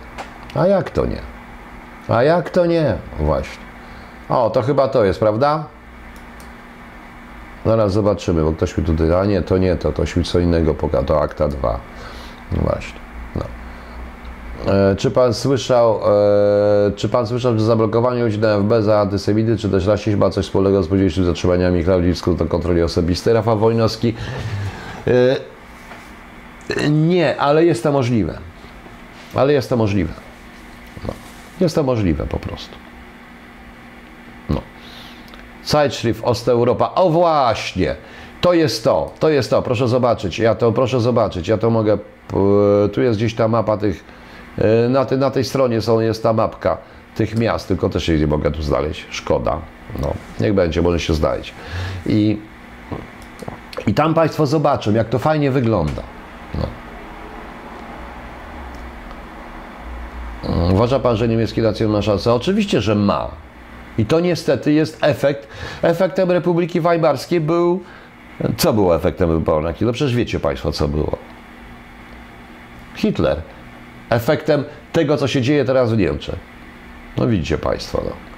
A 0.56 0.68
jak 0.68 0.90
to 0.90 1.06
nie? 1.06 1.22
A 2.10 2.24
jak 2.24 2.50
to 2.50 2.66
nie? 2.66 2.96
Właśnie. 3.20 3.64
O, 4.30 4.50
to 4.50 4.62
chyba 4.62 4.88
to 4.88 5.06
jest, 5.06 5.20
prawda? 5.20 5.64
Zaraz 7.66 7.94
zobaczymy, 7.94 8.44
bo 8.44 8.52
ktoś 8.52 8.78
mi 8.78 8.84
tutaj, 8.84 9.14
a 9.14 9.26
nie, 9.26 9.42
to 9.42 9.58
nie 9.58 9.76
to, 9.76 9.92
to 9.92 10.04
mi 10.18 10.24
co 10.24 10.40
innego 10.40 10.74
poka, 10.74 11.04
to 11.04 11.22
akta 11.22 11.48
2. 11.48 11.80
No 12.52 12.62
właśnie. 12.62 13.00
No. 13.36 13.44
E, 14.74 14.96
czy 14.96 15.12
pan 15.12 15.34
słyszał, 15.34 16.00
e, 16.88 16.92
czy 16.96 17.10
pan 17.10 17.28
słyszał, 17.28 17.60
że 17.60 17.66
zablokowanie 17.66 18.24
ludzi 18.24 18.40
na 18.40 18.58
FB 18.58 18.82
za 18.82 19.00
antysemityzm, 19.00 19.58
czy 19.58 19.70
też 19.70 19.88
rasizm 19.88 20.20
ma 20.20 20.30
coś 20.30 20.46
wspólnego 20.46 20.84
z 20.84 20.88
późniejszymi 20.88 21.26
zatrzymaniami 21.26 21.84
Klaudii 21.84 22.14
do 22.38 22.46
kontroli 22.46 22.82
osobistej? 22.82 23.34
Rafał 23.34 23.58
Wojnowski. 23.58 24.14
E, 25.08 25.36
nie, 26.90 27.38
ale 27.38 27.66
jest 27.66 27.84
to 27.84 27.92
możliwe. 27.92 28.40
Ale 29.36 29.54
jest 29.54 29.70
to 29.70 29.78
możliwe. 29.78 30.14
No. 31.08 31.14
Jest 31.60 31.76
to 31.76 31.84
możliwe 31.84 32.26
po 32.26 32.40
prostu. 32.40 32.76
No. 34.50 34.62
Zeitschrift 35.64 36.22
Osteuropa. 36.24 36.92
O 36.96 37.10
właśnie! 37.10 37.96
To 38.42 38.54
jest 38.54 38.84
to, 38.84 39.12
to 39.20 39.30
jest 39.30 39.50
to. 39.50 39.62
Proszę 39.62 39.88
zobaczyć. 39.88 40.40
Ja 40.40 40.56
to 40.56 40.72
proszę 40.72 41.02
zobaczyć. 41.02 41.48
Ja 41.48 41.58
to 41.58 41.70
mogę. 41.70 41.98
Tu 42.94 43.02
jest 43.02 43.20
gdzieś 43.20 43.36
ta 43.36 43.48
mapa 43.48 43.78
tych. 43.78 44.04
E, 44.58 44.90
na, 44.90 45.06
tej, 45.06 45.18
na 45.18 45.32
tej 45.32 45.44
stronie 45.44 45.82
są, 45.82 46.00
jest 46.00 46.24
ta 46.24 46.34
mapka 46.34 46.78
tych 47.16 47.38
miast, 47.38 47.68
tylko 47.68 47.90
też 47.90 48.08
jej 48.08 48.20
nie 48.20 48.28
mogę 48.28 48.52
tu 48.52 48.62
znaleźć. 48.62 49.06
Szkoda. 49.10 49.62
No, 50.02 50.14
niech 50.40 50.54
będzie, 50.54 50.82
może 50.82 51.00
się 51.00 51.14
znaleźć. 51.14 51.54
I, 52.06 52.38
I 53.88 53.94
tam 53.94 54.14
Państwo 54.14 54.46
zobaczą, 54.46 54.94
jak 54.94 55.10
to 55.10 55.20
fajnie 55.20 55.52
wygląda. 55.52 56.04
No. 56.56 56.68
Uważa 60.74 61.00
pan, 61.00 61.18
że 61.18 61.28
niemiecki 61.28 61.62
racjon 61.62 61.92
ma 61.92 62.02
szansę? 62.02 62.34
Oczywiście, 62.34 62.82
że 62.82 62.96
ma. 62.96 63.32
I 63.98 64.06
to 64.06 64.20
niestety 64.20 64.74
jest 64.74 64.98
efekt. 65.02 65.48
Efektem 65.82 66.32
Republiki 66.32 66.82
Weimarskiej 66.82 67.42
był. 67.42 67.84
Co 68.58 68.74
było 68.74 68.96
efektem 68.96 69.32
Republiki? 69.32 69.86
No 69.86 69.92
przecież 69.92 70.16
wiecie 70.16 70.40
Państwo, 70.40 70.72
co 70.72 70.88
było. 70.88 71.18
Hitler. 72.96 73.42
Efektem 74.10 74.64
tego, 74.94 75.18
co 75.18 75.28
się 75.28 75.42
dzieje 75.42 75.66
teraz 75.66 75.94
w 75.94 75.98
Niemczech. 75.98 76.40
No 77.18 77.28
widzicie 77.28 77.58
Państwo. 77.58 78.02
No. 78.06 78.29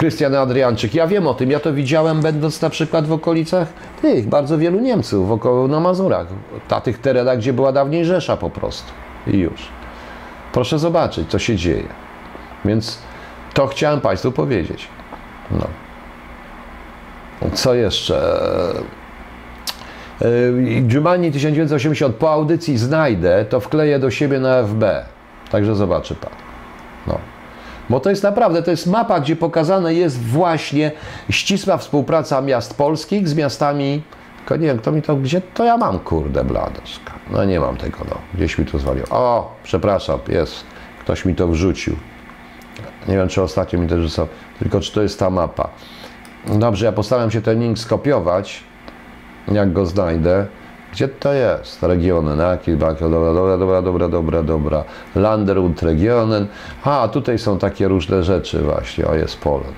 Krystian 0.00 0.34
Adrianczyk. 0.34 0.94
Ja 0.94 1.06
wiem 1.06 1.26
o 1.26 1.34
tym, 1.34 1.50
ja 1.50 1.60
to 1.60 1.72
widziałem 1.72 2.20
będąc 2.20 2.62
na 2.62 2.70
przykład 2.70 3.06
w 3.06 3.12
okolicach 3.12 3.68
tych, 4.02 4.28
bardzo 4.28 4.58
wielu 4.58 4.80
Niemców, 4.80 5.28
wokoło 5.28 5.68
na 5.68 5.80
Mazurach, 5.80 6.26
na 6.70 6.80
tych 6.80 6.98
terenach, 6.98 7.38
gdzie 7.38 7.52
była 7.52 7.72
dawniej 7.72 8.04
Rzesza 8.04 8.36
po 8.36 8.50
prostu. 8.50 8.92
I 9.26 9.38
już. 9.38 9.68
Proszę 10.52 10.78
zobaczyć, 10.78 11.30
co 11.30 11.38
się 11.38 11.56
dzieje. 11.56 11.88
Więc 12.64 12.98
to 13.54 13.66
chciałem 13.66 14.00
Państwu 14.00 14.32
powiedzieć. 14.32 14.88
No. 15.50 15.66
Co 17.52 17.74
jeszcze? 17.74 18.42
Jumani 20.92 21.28
e, 21.28 21.32
1980 21.32 22.16
po 22.16 22.32
audycji 22.32 22.78
znajdę, 22.78 23.44
to 23.44 23.60
wkleję 23.60 23.98
do 23.98 24.10
siebie 24.10 24.40
na 24.40 24.62
FB. 24.62 24.84
Także 25.50 25.74
zobaczy 25.74 26.14
Pan. 26.14 26.32
No. 27.06 27.39
Bo 27.90 28.00
to 28.00 28.10
jest 28.10 28.22
naprawdę, 28.22 28.62
to 28.62 28.70
jest 28.70 28.86
mapa, 28.86 29.20
gdzie 29.20 29.36
pokazane 29.36 29.94
jest 29.94 30.22
właśnie 30.22 30.92
ścisła 31.30 31.76
współpraca 31.76 32.40
miast 32.40 32.76
polskich 32.76 33.28
z 33.28 33.34
miastami, 33.34 34.02
tylko 34.38 34.56
nie 34.56 34.66
wiem, 34.66 34.78
kto 34.78 34.92
mi 34.92 35.02
to, 35.02 35.16
gdzie 35.16 35.40
to 35.40 35.64
ja 35.64 35.76
mam, 35.76 35.98
kurde 35.98 36.44
bladoska. 36.44 37.12
No 37.30 37.44
nie 37.44 37.60
mam 37.60 37.76
tego, 37.76 37.98
no, 38.10 38.16
gdzieś 38.34 38.58
mi 38.58 38.66
tu 38.66 38.78
zwalił. 38.78 39.04
O, 39.10 39.54
przepraszam, 39.62 40.18
jest, 40.28 40.64
ktoś 41.00 41.24
mi 41.24 41.34
to 41.34 41.48
wrzucił. 41.48 41.96
Nie 43.08 43.16
wiem, 43.16 43.28
czy 43.28 43.42
ostatnio 43.42 43.78
mi 43.78 43.88
to 43.88 44.02
rzucał, 44.02 44.26
tylko 44.58 44.80
czy 44.80 44.92
to 44.92 45.02
jest 45.02 45.18
ta 45.18 45.30
mapa. 45.30 45.68
Dobrze, 46.46 46.86
ja 46.86 46.92
postaram 46.92 47.30
się 47.30 47.42
ten 47.42 47.60
link 47.60 47.78
skopiować, 47.78 48.64
jak 49.52 49.72
go 49.72 49.86
znajdę. 49.86 50.46
Gdzie 50.92 51.08
to 51.08 51.32
jest? 51.32 51.82
Regionen, 51.82 52.38
jaki 52.38 52.76
dobra, 52.76 52.94
dobra, 52.94 53.56
dobra, 53.56 53.82
dobra, 53.82 54.08
dobra, 54.08 54.42
dobra. 54.42 54.84
Lander 55.14 55.58
und 55.58 55.82
Regionen. 55.82 56.46
A, 56.84 57.08
tutaj 57.08 57.38
są 57.38 57.58
takie 57.58 57.88
różne 57.88 58.24
rzeczy 58.24 58.62
właśnie. 58.62 59.06
O, 59.06 59.14
jest 59.14 59.38
Polen. 59.38 59.72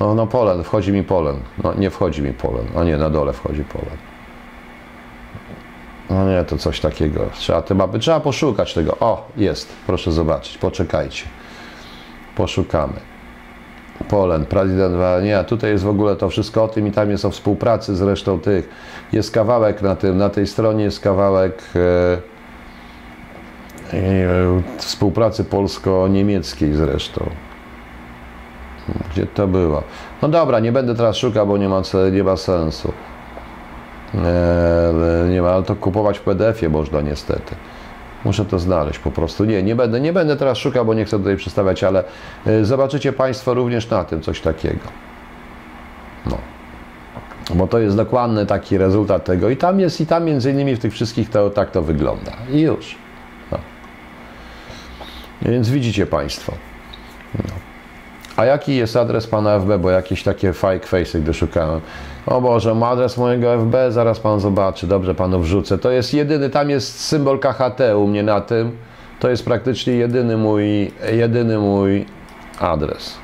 No, 0.00 0.14
no 0.14 0.26
Polen, 0.26 0.64
wchodzi 0.64 0.92
mi 0.92 1.04
Polen. 1.04 1.36
No, 1.64 1.74
nie 1.74 1.90
wchodzi 1.90 2.22
mi 2.22 2.32
Polen. 2.32 2.66
O 2.76 2.84
nie, 2.84 2.96
na 2.96 3.10
dole 3.10 3.32
wchodzi 3.32 3.64
Polen. 3.64 3.96
No 6.10 6.28
nie, 6.28 6.44
to 6.44 6.58
coś 6.58 6.80
takiego. 6.80 7.20
Trzeba 7.34 7.62
te 7.62 7.74
mapy, 7.74 7.98
trzeba 7.98 8.20
poszukać 8.20 8.74
tego. 8.74 8.96
O, 9.00 9.28
jest, 9.36 9.72
proszę 9.86 10.12
zobaczyć, 10.12 10.58
poczekajcie. 10.58 11.24
Poszukamy. 12.36 13.15
Polen, 14.08 14.46
nie, 15.22 15.44
tutaj 15.44 15.70
jest 15.70 15.84
w 15.84 15.88
ogóle 15.88 16.16
to 16.16 16.28
wszystko 16.28 16.64
o 16.64 16.68
tym 16.68 16.86
i 16.86 16.92
tam 16.92 17.10
jest 17.10 17.24
o 17.24 17.30
współpracy 17.30 17.96
zresztą 17.96 18.40
tych. 18.40 18.68
Jest 19.12 19.30
kawałek 19.30 19.82
na 19.82 19.96
tym, 19.96 20.18
na 20.18 20.30
tej 20.30 20.46
stronie 20.46 20.84
jest 20.84 21.00
kawałek 21.00 21.62
e, 21.74 22.18
e, 23.92 24.62
współpracy 24.78 25.44
polsko-niemieckiej 25.44 26.74
zresztą. 26.74 27.30
Gdzie 29.12 29.26
to 29.26 29.48
było? 29.48 29.82
No 30.22 30.28
dobra, 30.28 30.60
nie 30.60 30.72
będę 30.72 30.94
teraz 30.94 31.16
szukał, 31.16 31.46
bo 31.46 31.58
nie 31.58 31.68
ma, 31.68 31.82
nie 32.12 32.24
ma 32.24 32.36
sensu. 32.36 32.92
E, 34.14 34.92
nie 35.30 35.42
ma, 35.42 35.50
ale 35.50 35.62
to 35.62 35.76
kupować 35.76 36.18
w 36.18 36.22
PDF-ie 36.22 36.68
można 36.68 37.00
niestety. 37.00 37.54
Muszę 38.26 38.44
to 38.44 38.58
znaleźć 38.58 38.98
po 38.98 39.10
prostu. 39.10 39.44
Nie, 39.44 39.62
nie 39.62 39.76
będę, 39.76 40.00
nie 40.00 40.12
będę 40.12 40.36
teraz 40.36 40.58
szukał, 40.58 40.84
bo 40.84 40.94
nie 40.94 41.04
chcę 41.04 41.18
tutaj 41.18 41.36
przedstawiać, 41.36 41.84
ale 41.84 42.04
e, 42.46 42.64
zobaczycie 42.64 43.12
Państwo 43.12 43.54
również 43.54 43.90
na 43.90 44.04
tym 44.04 44.22
coś 44.22 44.40
takiego. 44.40 44.84
No. 46.26 46.38
Bo 47.54 47.66
to 47.66 47.78
jest 47.78 47.96
dokładny 47.96 48.46
taki 48.46 48.78
rezultat 48.78 49.24
tego 49.24 49.50
i 49.50 49.56
tam 49.56 49.80
jest, 49.80 50.00
i 50.00 50.06
tam 50.06 50.24
między 50.24 50.50
innymi 50.50 50.76
w 50.76 50.78
tych 50.78 50.92
wszystkich 50.92 51.30
to 51.30 51.50
tak 51.50 51.70
to 51.70 51.82
wygląda. 51.82 52.32
I 52.52 52.60
już. 52.60 52.94
No. 53.52 53.58
Więc 55.42 55.70
widzicie 55.70 56.06
Państwo. 56.06 56.52
No. 57.34 57.54
A 58.36 58.44
jaki 58.44 58.76
jest 58.76 58.96
adres 58.96 59.26
pana 59.26 59.58
FB? 59.60 59.78
Bo 59.78 59.90
jakieś 59.90 60.22
takie 60.22 60.52
fake 60.52 60.86
face, 60.86 61.20
gdy 61.20 61.34
szukałem. 61.34 61.80
O 62.26 62.40
Boże, 62.40 62.74
ma 62.74 62.88
adres 62.88 63.16
mojego 63.16 63.58
FB, 63.58 63.74
zaraz 63.88 64.20
pan 64.20 64.40
zobaczy, 64.40 64.86
dobrze 64.86 65.14
panu 65.14 65.40
wrzucę. 65.40 65.78
To 65.78 65.90
jest 65.90 66.14
jedyny, 66.14 66.50
tam 66.50 66.70
jest 66.70 67.00
symbol 67.00 67.38
KHT 67.38 67.80
u 67.96 68.06
mnie 68.06 68.22
na 68.22 68.40
tym. 68.40 68.76
To 69.20 69.30
jest 69.30 69.44
praktycznie 69.44 69.92
jedyny 69.92 70.36
mój, 70.36 70.92
jedyny 71.12 71.58
mój 71.58 72.06
adres. 72.60 73.14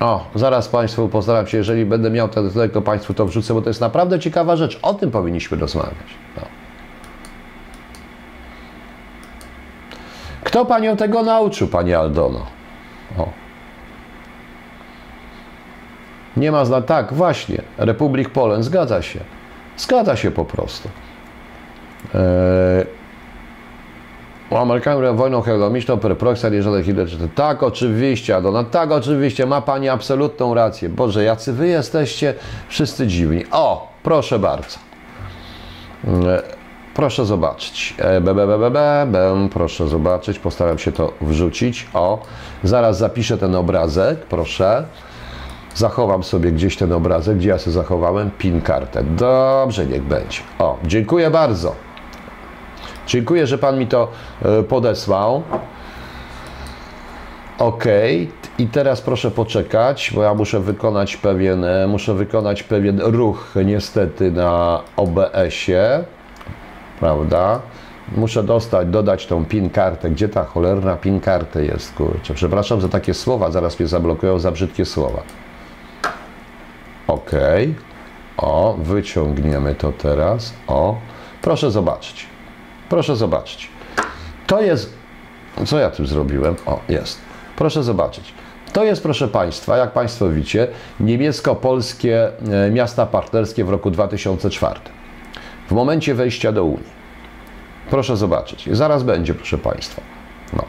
O, 0.00 0.26
zaraz 0.34 0.68
Państwu 0.68 1.08
postaram 1.08 1.46
się, 1.46 1.58
jeżeli 1.58 1.86
będę 1.86 2.10
miał 2.10 2.28
ten 2.28 2.50
to 2.72 2.82
Państwu 2.82 3.14
to 3.14 3.26
wrzucę, 3.26 3.54
bo 3.54 3.62
to 3.62 3.70
jest 3.70 3.80
naprawdę 3.80 4.18
ciekawa 4.18 4.56
rzecz. 4.56 4.78
O 4.82 4.94
tym 4.94 5.10
powinniśmy 5.10 5.58
rozmawiać. 5.58 6.16
No. 6.36 6.42
Kto 10.44 10.64
Panią 10.64 10.96
tego 10.96 11.22
nauczył, 11.22 11.68
Pani 11.68 11.94
Aldono? 11.94 12.46
O. 13.18 13.45
Nie 16.36 16.52
ma 16.52 16.64
zna. 16.64 16.82
Tak, 16.82 17.12
właśnie. 17.12 17.62
Republik 17.78 18.30
Polen. 18.30 18.62
Zgadza 18.62 19.02
się. 19.02 19.20
Zgadza 19.76 20.16
się 20.16 20.30
po 20.30 20.44
prostu. 20.44 20.88
Eee, 22.14 22.86
u 24.50 24.56
Amerykanów 24.56 25.16
wojną 25.16 25.42
hegemońską 25.42 25.98
per 25.98 26.18
proxy, 26.18 26.62
żaden 26.62 26.84
Hitler. 26.84 27.08
Tak, 27.34 27.62
oczywiście, 27.62 28.40
tak, 28.70 28.90
oczywiście, 28.90 29.46
ma 29.46 29.60
Pani 29.60 29.88
absolutną 29.88 30.54
rację. 30.54 30.88
Boże, 30.88 31.24
jacy 31.24 31.52
Wy 31.52 31.68
jesteście 31.68 32.34
wszyscy 32.68 33.06
dziwni. 33.06 33.44
O, 33.50 33.92
proszę 34.02 34.38
bardzo. 34.38 34.78
Eee, 36.04 36.12
proszę 36.94 37.24
zobaczyć. 37.24 37.94
Eee, 37.98 38.20
be, 38.20 38.34
be, 38.34 38.46
be, 38.46 38.70
be, 38.70 39.06
be, 39.06 39.48
proszę 39.52 39.88
zobaczyć, 39.88 40.38
postaram 40.38 40.78
się 40.78 40.92
to 40.92 41.12
wrzucić. 41.20 41.86
O, 41.94 42.22
zaraz 42.64 42.98
zapiszę 42.98 43.38
ten 43.38 43.54
obrazek, 43.54 44.18
proszę. 44.18 44.84
Zachowam 45.76 46.22
sobie 46.22 46.52
gdzieś 46.52 46.76
ten 46.76 46.92
obrazek, 46.92 47.36
gdzie 47.36 47.48
ja 47.48 47.58
sobie 47.58 47.74
zachowałem 47.74 48.30
pin 48.38 48.60
kartę. 48.60 49.04
Dobrze, 49.04 49.86
niech 49.86 50.02
będzie. 50.02 50.40
O, 50.58 50.78
dziękuję 50.84 51.30
bardzo. 51.30 51.74
Dziękuję, 53.06 53.46
że 53.46 53.58
Pan 53.58 53.78
mi 53.78 53.86
to 53.86 54.08
e, 54.42 54.62
podesłał. 54.62 55.42
OK. 57.58 57.84
I 58.58 58.66
teraz 58.66 59.00
proszę 59.00 59.30
poczekać, 59.30 60.12
bo 60.14 60.22
ja 60.22 60.34
muszę 60.34 60.60
wykonać 60.60 61.16
pewien, 61.16 61.64
e, 61.64 61.86
muszę 61.86 62.14
wykonać 62.14 62.62
pewien 62.62 63.00
ruch 63.00 63.54
niestety 63.64 64.30
na 64.30 64.80
OBS-ie. 64.96 66.04
Prawda? 67.00 67.60
Muszę 68.16 68.42
dostać, 68.42 68.88
dodać 68.88 69.26
tą 69.26 69.44
PIN 69.44 69.70
kartę. 69.70 70.10
Gdzie 70.10 70.28
ta 70.28 70.44
cholerna 70.44 70.96
PIN 70.96 71.20
kartę 71.20 71.64
jest, 71.64 71.94
kurczę? 71.94 72.34
Przepraszam 72.34 72.80
za 72.80 72.88
takie 72.88 73.14
słowa, 73.14 73.50
zaraz 73.50 73.78
mnie 73.78 73.88
zablokują 73.88 74.38
za 74.38 74.50
brzydkie 74.50 74.84
słowa. 74.84 75.22
OK. 77.08 77.30
O, 78.36 78.76
wyciągniemy 78.78 79.74
to 79.74 79.92
teraz. 79.92 80.54
O, 80.66 80.96
proszę 81.42 81.70
zobaczyć. 81.70 82.26
Proszę 82.88 83.16
zobaczyć. 83.16 83.70
To 84.46 84.62
jest. 84.62 84.96
Co 85.66 85.78
ja 85.78 85.90
tu 85.90 86.06
zrobiłem? 86.06 86.56
O, 86.66 86.80
jest. 86.88 87.18
Proszę 87.56 87.82
zobaczyć. 87.82 88.34
To 88.72 88.84
jest, 88.84 89.02
proszę 89.02 89.28
Państwa, 89.28 89.76
jak 89.76 89.92
Państwo 89.92 90.28
widzicie, 90.28 90.68
niemiecko-polskie 91.00 92.28
e, 92.66 92.70
miasta 92.70 93.06
partnerskie 93.06 93.64
w 93.64 93.70
roku 93.70 93.90
2004. 93.90 94.80
W 95.68 95.72
momencie 95.72 96.14
wejścia 96.14 96.52
do 96.52 96.64
Unii. 96.64 96.96
Proszę 97.90 98.16
zobaczyć. 98.16 98.68
Zaraz 98.72 99.02
będzie, 99.02 99.34
proszę 99.34 99.58
Państwa. 99.58 100.02
No. 100.52 100.64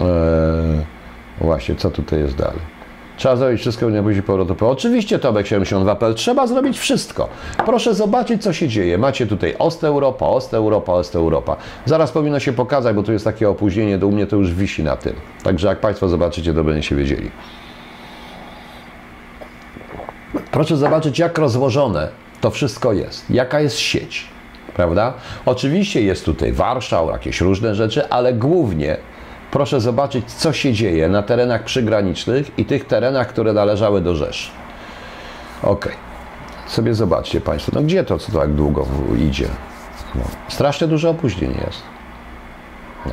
Eee, 0.00 0.84
właśnie, 1.40 1.74
co 1.74 1.90
tutaj 1.90 2.18
jest 2.18 2.36
dalej? 2.36 2.79
Trzeba 3.20 3.36
zrobić 3.36 3.60
wszystko, 3.60 3.90
nie 3.90 4.02
pójść 4.02 4.20
powrotu. 4.20 4.56
Oczywiście 4.60 5.18
Tomek 5.18 5.46
72.pl, 5.46 6.14
trzeba 6.14 6.46
zrobić 6.46 6.78
wszystko. 6.78 7.28
Proszę 7.66 7.94
zobaczyć, 7.94 8.42
co 8.42 8.52
się 8.52 8.68
dzieje. 8.68 8.98
Macie 8.98 9.26
tutaj 9.26 9.54
Ost 9.58 9.84
Europa, 9.84 10.26
Ost 10.26 10.54
Europa, 10.54 10.92
Ost 10.92 11.16
Europa. 11.16 11.56
Zaraz 11.84 12.12
powinno 12.12 12.40
się 12.40 12.52
pokazać, 12.52 12.96
bo 12.96 13.02
tu 13.02 13.12
jest 13.12 13.24
takie 13.24 13.48
opóźnienie, 13.48 13.98
do 13.98 14.08
mnie 14.08 14.26
to 14.26 14.36
już 14.36 14.54
wisi 14.54 14.82
na 14.82 14.96
tym. 14.96 15.12
Także 15.42 15.68
jak 15.68 15.80
Państwo 15.80 16.08
zobaczycie, 16.08 16.54
to 16.54 16.64
będziecie 16.64 16.96
wiedzieli. 16.96 17.30
Proszę 20.50 20.76
zobaczyć, 20.76 21.18
jak 21.18 21.38
rozłożone 21.38 22.08
to 22.40 22.50
wszystko 22.50 22.92
jest. 22.92 23.30
Jaka 23.30 23.60
jest 23.60 23.78
sieć. 23.78 24.28
Prawda? 24.74 25.14
Oczywiście 25.46 26.02
jest 26.02 26.24
tutaj 26.24 26.52
Warszał, 26.52 27.10
jakieś 27.10 27.40
różne 27.40 27.74
rzeczy, 27.74 28.08
ale 28.08 28.32
głównie 28.32 28.96
proszę 29.50 29.80
zobaczyć, 29.80 30.32
co 30.32 30.52
się 30.52 30.72
dzieje 30.72 31.08
na 31.08 31.22
terenach 31.22 31.64
przygranicznych 31.64 32.58
i 32.58 32.64
tych 32.64 32.86
terenach, 32.86 33.28
które 33.28 33.52
należały 33.52 34.00
do 34.00 34.14
Rzeszy. 34.14 34.50
Ok. 35.62 35.88
Sobie 36.66 36.94
zobaczcie 36.94 37.40
Państwo, 37.40 37.72
no 37.74 37.82
gdzie 37.82 38.04
to, 38.04 38.18
co 38.18 38.32
tak 38.32 38.52
długo 38.52 38.86
idzie? 39.18 39.48
No. 40.14 40.22
Strasznie 40.48 40.86
duże 40.86 41.10
opóźnienie 41.10 41.60
jest. 41.66 41.82
No. 43.06 43.12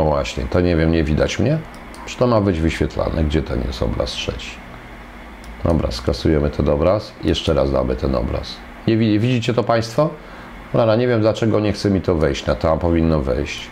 O 0.00 0.04
właśnie, 0.04 0.44
to 0.44 0.60
nie 0.60 0.76
wiem, 0.76 0.92
nie 0.92 1.04
widać 1.04 1.38
mnie? 1.38 1.58
Czy 2.06 2.16
to 2.16 2.26
ma 2.26 2.40
być 2.40 2.60
wyświetlane? 2.60 3.24
Gdzie 3.24 3.42
ten 3.42 3.62
jest 3.66 3.82
obraz 3.82 4.10
trzeci? 4.10 4.50
Dobra, 5.64 5.90
skasujemy 5.90 6.50
ten 6.50 6.68
obraz. 6.68 7.12
Jeszcze 7.24 7.54
raz 7.54 7.72
damy 7.72 7.96
ten 7.96 8.14
obraz. 8.14 8.54
Nie 8.86 8.96
widzicie 8.96 9.54
to 9.54 9.64
Państwo? 9.64 10.10
Rana, 10.74 10.96
nie 10.96 11.08
wiem 11.08 11.20
dlaczego 11.20 11.60
nie 11.60 11.72
chce 11.72 11.90
mi 11.90 12.00
to 12.00 12.14
wejść, 12.14 12.46
na 12.46 12.54
to 12.54 12.76
powinno 12.76 13.20
wejść 13.20 13.70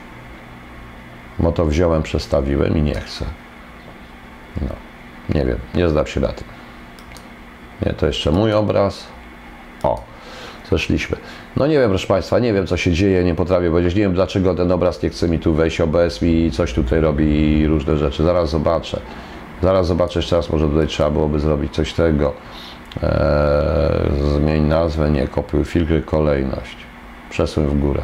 bo 1.39 1.53
to 1.53 1.66
wziąłem, 1.66 2.03
przestawiłem 2.03 2.76
i 2.76 2.82
nie 2.82 2.95
chcę. 2.95 3.24
No, 4.62 4.68
nie 5.34 5.45
wiem, 5.45 5.59
nie 5.74 5.89
zdam 5.89 6.07
się 6.07 6.20
na 6.20 6.28
tym. 6.28 6.45
Nie, 7.87 7.93
to 7.93 8.07
jeszcze 8.07 8.30
mój 8.30 8.53
obraz. 8.53 9.07
O, 9.82 10.03
zeszliśmy. 10.70 11.16
No 11.57 11.66
nie 11.66 11.78
wiem, 11.78 11.89
proszę 11.89 12.07
Państwa, 12.07 12.39
nie 12.39 12.53
wiem, 12.53 12.66
co 12.66 12.76
się 12.76 12.93
dzieje, 12.93 13.24
nie 13.24 13.34
potrafię 13.34 13.70
powiedzieć. 13.70 13.95
Nie 13.95 14.03
wiem, 14.03 14.14
dlaczego 14.14 14.55
ten 14.55 14.72
obraz 14.72 15.03
nie 15.03 15.11
chce 15.11 15.28
mi 15.28 15.39
tu 15.39 15.55
wejść. 15.55 15.80
OBS 15.80 16.22
mi 16.22 16.51
coś 16.51 16.72
tutaj 16.72 17.01
robi 17.01 17.59
i 17.59 17.66
różne 17.66 17.97
rzeczy. 17.97 18.22
Zaraz 18.22 18.51
zobaczę. 18.51 19.01
Zaraz 19.62 19.87
zobaczę 19.87 20.18
jeszcze 20.18 20.37
raz, 20.37 20.51
może 20.51 20.68
tutaj 20.68 20.87
trzeba 20.87 21.11
byłoby 21.11 21.41
zrobić 21.41 21.74
coś 21.74 21.93
tego. 21.93 22.32
Eee, 23.03 23.11
zmień 24.34 24.62
nazwę, 24.62 25.11
nie 25.11 25.28
kopiuj 25.28 25.64
filtry, 25.64 26.03
kolejność. 26.03 26.76
Przesuń 27.30 27.66
w 27.66 27.80
górę. 27.80 28.03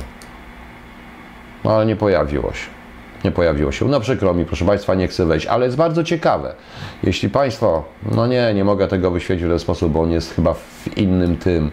No 1.64 1.70
ale 1.72 1.87
nie 1.87 1.97
pojawiło 1.97 2.53
się 2.53 2.82
nie 3.25 3.31
pojawiło 3.31 3.73
się. 3.73 3.85
No 3.89 4.01
przykro 4.01 4.35
mi, 4.35 4.45
proszę 4.45 4.64
Państwa, 4.64 4.95
nie 4.95 5.09
chcę 5.09 5.27
wejść, 5.27 5.47
ale 5.47 5.64
jest 5.64 5.77
bardzo 5.77 6.05
ciekawe. 6.05 6.55
Jeśli 7.03 7.29
Państwo, 7.29 7.85
no 8.14 8.27
nie, 8.27 8.55
nie 8.55 8.64
mogę 8.64 8.89
tego 8.89 9.11
wyświetlić 9.11 9.47
w 9.47 9.51
ten 9.51 9.59
sposób, 9.59 9.93
bo 9.93 10.01
on 10.01 10.11
jest 10.11 10.35
chyba 10.35 10.55
w 10.55 10.97
innym 10.97 11.37
tym. 11.37 11.70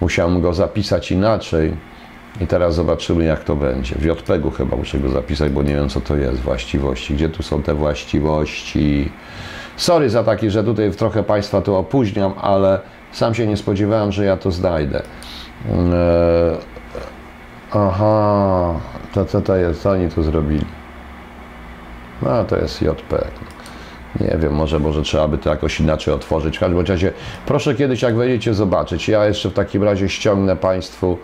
Musiałem 0.00 0.40
go 0.40 0.54
zapisać 0.54 1.12
inaczej. 1.12 1.76
I 2.40 2.46
teraz 2.46 2.74
zobaczymy, 2.74 3.24
jak 3.24 3.44
to 3.44 3.56
będzie. 3.56 3.94
W 3.94 4.04
JPEG-u 4.04 4.50
chyba 4.50 4.76
muszę 4.76 4.98
go 4.98 5.08
zapisać, 5.08 5.52
bo 5.52 5.62
nie 5.62 5.74
wiem, 5.74 5.88
co 5.88 6.00
to 6.00 6.16
jest. 6.16 6.40
Właściwości. 6.40 7.14
Gdzie 7.14 7.28
tu 7.28 7.42
są 7.42 7.62
te 7.62 7.74
właściwości? 7.74 9.12
Sorry 9.76 10.10
za 10.10 10.24
taki, 10.24 10.50
że 10.50 10.64
tutaj 10.64 10.90
trochę 10.90 11.22
Państwa 11.22 11.60
tu 11.60 11.74
opóźniam, 11.74 12.32
ale 12.40 12.80
sam 13.12 13.34
się 13.34 13.46
nie 13.46 13.56
spodziewałem, 13.56 14.12
że 14.12 14.24
ja 14.24 14.36
to 14.36 14.50
znajdę. 14.50 15.02
Eee, 15.70 16.73
aha, 17.74 18.80
to 19.14 19.24
co 19.24 19.40
to 19.40 19.56
jest? 19.56 19.82
Co 19.82 19.90
oni 19.90 20.08
tu 20.08 20.22
zrobili? 20.22 20.64
No 22.22 22.44
to 22.44 22.56
jest 22.56 22.82
JP. 22.82 23.24
Nie 24.20 24.36
wiem, 24.38 24.54
może, 24.54 24.78
może 24.78 25.02
trzeba 25.02 25.28
by 25.28 25.38
to 25.38 25.50
jakoś 25.50 25.80
inaczej 25.80 26.14
otworzyć. 26.14 26.56
W 26.56 26.60
każdym 26.60 26.86
razie 26.86 27.12
proszę 27.46 27.74
kiedyś, 27.74 28.02
jak 28.02 28.16
wejdziecie, 28.16 28.54
zobaczyć. 28.54 29.08
Ja 29.08 29.26
jeszcze 29.26 29.50
w 29.50 29.52
takim 29.52 29.82
razie 29.82 30.08
ściągnę 30.08 30.56
Państwu, 30.56 31.18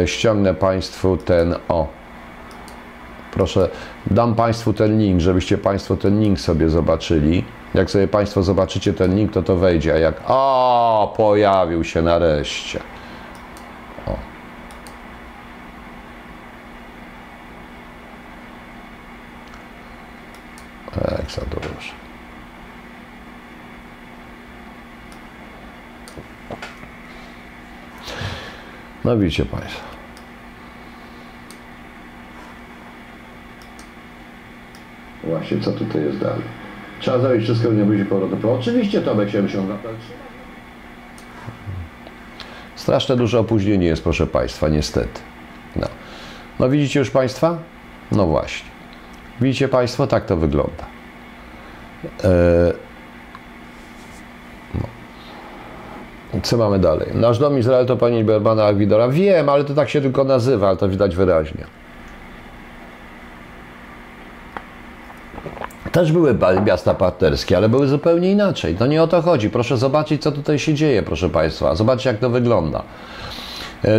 e, 0.00 0.06
ściągnę 0.06 0.54
Państwu 0.54 1.16
ten, 1.16 1.54
o, 1.68 1.86
proszę, 3.32 3.68
dam 4.06 4.34
Państwu 4.34 4.72
ten 4.72 4.98
link, 4.98 5.20
żebyście 5.20 5.58
Państwo 5.58 5.96
ten 5.96 6.20
link 6.20 6.40
sobie 6.40 6.68
zobaczyli. 6.70 7.44
Jak 7.74 7.90
sobie 7.90 8.08
Państwo 8.08 8.42
zobaczycie 8.42 8.92
ten 8.92 9.16
link, 9.16 9.32
to 9.32 9.42
to 9.42 9.56
wejdzie. 9.56 9.94
A 9.94 9.98
jak, 9.98 10.14
o, 10.28 11.14
pojawił 11.16 11.84
się 11.84 12.02
nareszcie. 12.02 12.80
Jak 20.96 21.30
za 21.30 21.42
dużo. 21.42 21.92
No 29.04 29.18
widzicie 29.18 29.44
Państwo. 29.44 29.80
Właśnie, 35.24 35.60
co 35.60 35.72
tutaj 35.72 36.02
jest 36.02 36.18
dalej? 36.18 36.42
Trzeba 37.00 37.18
zrobić 37.18 37.44
wszystko, 37.44 37.72
nie 37.72 37.84
będzie 37.84 38.04
powrotu. 38.04 38.52
Oczywiście 38.52 39.00
to 39.00 39.14
będzie 39.14 39.48
się 39.48 39.66
Straszne 42.76 43.16
duże 43.16 43.40
opóźnienie 43.40 43.86
jest, 43.86 44.02
proszę 44.02 44.26
Państwa, 44.26 44.68
niestety. 44.68 45.20
No. 45.76 45.86
no 46.60 46.68
widzicie 46.68 46.98
już 46.98 47.10
Państwa? 47.10 47.58
No 48.12 48.26
właśnie. 48.26 48.67
Widzicie 49.40 49.68
Państwo, 49.68 50.06
tak 50.06 50.24
to 50.24 50.36
wygląda. 50.36 50.84
Eee, 52.24 52.72
Co 56.42 56.56
mamy 56.56 56.78
dalej? 56.78 57.08
Nasz 57.14 57.38
dom 57.38 57.58
Izrael 57.58 57.86
to 57.86 57.96
pani 57.96 58.24
Berbana 58.24 58.64
Agwidora. 58.64 59.08
Wiem, 59.08 59.48
ale 59.48 59.64
to 59.64 59.74
tak 59.74 59.88
się 59.88 60.00
tylko 60.00 60.24
nazywa, 60.24 60.68
ale 60.68 60.76
to 60.76 60.88
widać 60.88 61.16
wyraźnie. 61.16 61.64
Też 65.92 66.12
były 66.12 66.38
miasta 66.66 66.94
partnerskie, 66.94 67.56
ale 67.56 67.68
były 67.68 67.86
zupełnie 67.86 68.32
inaczej. 68.32 68.74
To 68.74 68.86
nie 68.86 69.02
o 69.02 69.06
to 69.06 69.22
chodzi. 69.22 69.50
Proszę 69.50 69.76
zobaczyć, 69.76 70.22
co 70.22 70.32
tutaj 70.32 70.58
się 70.58 70.74
dzieje, 70.74 71.02
proszę 71.02 71.28
Państwa. 71.30 71.74
Zobaczcie, 71.74 72.10
jak 72.10 72.18
to 72.18 72.30
wygląda. 72.30 72.82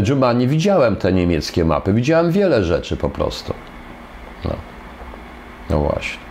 Dżuma, 0.02 0.34
nie 0.34 0.48
widziałem 0.48 0.96
te 0.96 1.14
niemieckie 1.14 1.66
mapy. 1.66 1.94
Widziałem 1.94 2.32
wiele 2.32 2.64
rzeczy 2.64 2.98
po 2.98 3.10
prostu. 3.10 3.54
No, 4.46 4.52
no 5.70 5.80
właśnie. 5.80 6.30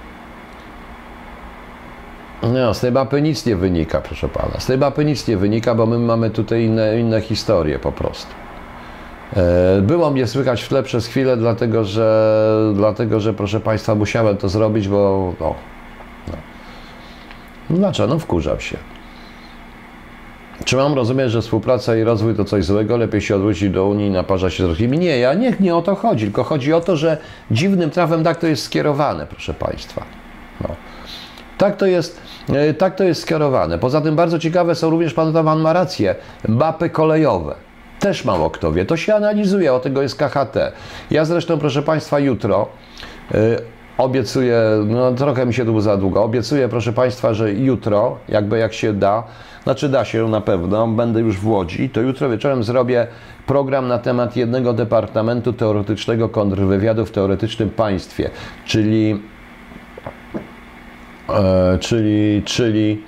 No, 2.43 2.74
z 2.74 2.80
tej 2.80 2.93
mapy 2.93 3.22
nic 3.22 3.47
nie 3.47 3.57
wynika, 3.57 4.01
proszę 4.01 4.28
pana. 4.28 4.61
Z 4.61 4.66
tej 4.66 4.78
mapy 4.78 5.05
nic 5.05 5.28
nie 5.28 5.36
wynika, 5.36 5.74
bo 5.74 5.86
my 5.86 5.99
mamy 5.99 6.30
tutaj 6.30 6.64
inne, 6.64 7.01
inne 7.01 7.20
historie 7.20 7.78
po 7.78 7.93
prostu. 7.93 8.34
E, 9.36 9.82
było 9.82 10.11
mnie 10.11 10.26
słychać 10.26 10.62
w 10.62 10.68
tle 10.68 10.82
przez 10.82 11.07
chwilę, 11.07 11.36
dlatego 11.36 11.84
że, 11.84 12.72
dlatego, 12.74 13.20
że 13.20 13.34
proszę 13.34 13.61
Państwa, 13.61 13.95
musiałem 13.95 14.36
to 14.36 14.49
zrobić, 14.49 14.89
bo. 14.89 15.32
No, 15.41 15.55
no. 16.28 16.36
Dlaczego? 17.76 18.14
No, 18.14 18.18
wkurzam 18.18 18.61
się. 18.61 18.78
Czy 20.69 20.77
mam 20.77 20.95
rozumieć, 20.95 21.31
że 21.31 21.43
współpraca 21.43 21.97
i 21.97 22.03
rozwój 22.03 22.35
to 22.35 22.45
coś 22.45 22.64
złego? 22.64 22.97
Lepiej 22.97 23.21
się 23.21 23.37
odwrócić 23.37 23.71
do 23.71 23.87
Unii 23.87 24.07
i 24.07 24.11
naparza 24.11 24.51
się 24.51 24.64
z 24.64 24.66
drugimi? 24.66 24.99
Nie, 24.99 25.19
ja 25.19 25.35
nie, 25.35 25.53
nie 25.61 25.77
o 25.77 25.83
to 25.83 25.95
chodzi, 25.95 26.25
tylko 26.25 26.45
chodzi 26.45 26.73
o 26.73 26.81
to, 26.81 26.97
że 26.97 27.19
dziwnym 27.51 27.91
trafem 27.91 28.25
tak 28.25 28.37
to 28.37 28.47
jest 28.47 28.64
skierowane, 28.64 29.27
proszę 29.27 29.55
Państwa. 29.55 30.05
No. 30.61 30.69
Tak 31.59 31.77
to 31.77 31.87
jest, 31.87 32.21
e, 32.49 32.75
tak 32.75 32.95
to 32.95 33.05
jest 33.05 33.23
skierowane. 33.23 33.79
Poza 33.79 34.01
tym 34.01 34.16
bardzo 34.16 34.39
ciekawe 34.39 34.75
są 34.75 34.91
również, 34.91 35.14
pan 35.14 35.33
Pan 35.33 35.61
ma 35.61 35.73
rację, 35.73 36.14
mapy 36.49 36.91
kolejowe. 36.91 37.55
Też 38.01 38.25
mało 38.25 38.51
kto 38.51 38.73
wie. 38.73 38.85
To 38.85 38.97
się 38.97 39.14
analizuje, 39.14 39.73
o 39.73 39.81
tego 39.81 40.03
jest 40.03 40.16
KHT. 40.16 40.57
Ja 41.11 41.25
zresztą, 41.25 41.59
proszę 41.59 41.83
Państwa, 41.83 42.19
jutro 42.19 42.69
yy, 43.35 43.39
obiecuję, 43.99 44.62
no 44.87 45.12
trochę 45.12 45.47
mi 45.47 45.55
się 45.55 45.64
tu 45.64 45.81
za 45.81 45.97
długo, 45.97 46.23
obiecuję, 46.23 46.69
proszę 46.69 46.93
Państwa, 46.93 47.35
że 47.35 47.53
jutro, 47.53 48.19
jakby 48.29 48.59
jak 48.59 48.73
się 48.75 48.93
da, 48.93 49.25
znaczy 49.69 49.89
da 49.89 50.05
się 50.05 50.29
na 50.29 50.41
pewno, 50.41 50.87
będę 50.87 51.21
już 51.21 51.37
w 51.37 51.49
Łodzi, 51.49 51.91
to 51.91 52.01
jutro 52.01 52.31
wieczorem 52.31 52.62
zrobię 52.62 53.07
program 53.47 53.89
na 53.89 53.99
temat 53.99 54.37
jednego 54.37 54.73
Departamentu 54.73 55.53
Teoretycznego 55.53 56.29
Kontrwywiadu 56.29 57.07
w 57.07 57.11
Teoretycznym 57.11 57.71
Państwie, 57.71 58.31
czyli 58.66 59.21
E, 61.29 61.79
czyli, 61.79 62.43
czyli, 62.45 63.05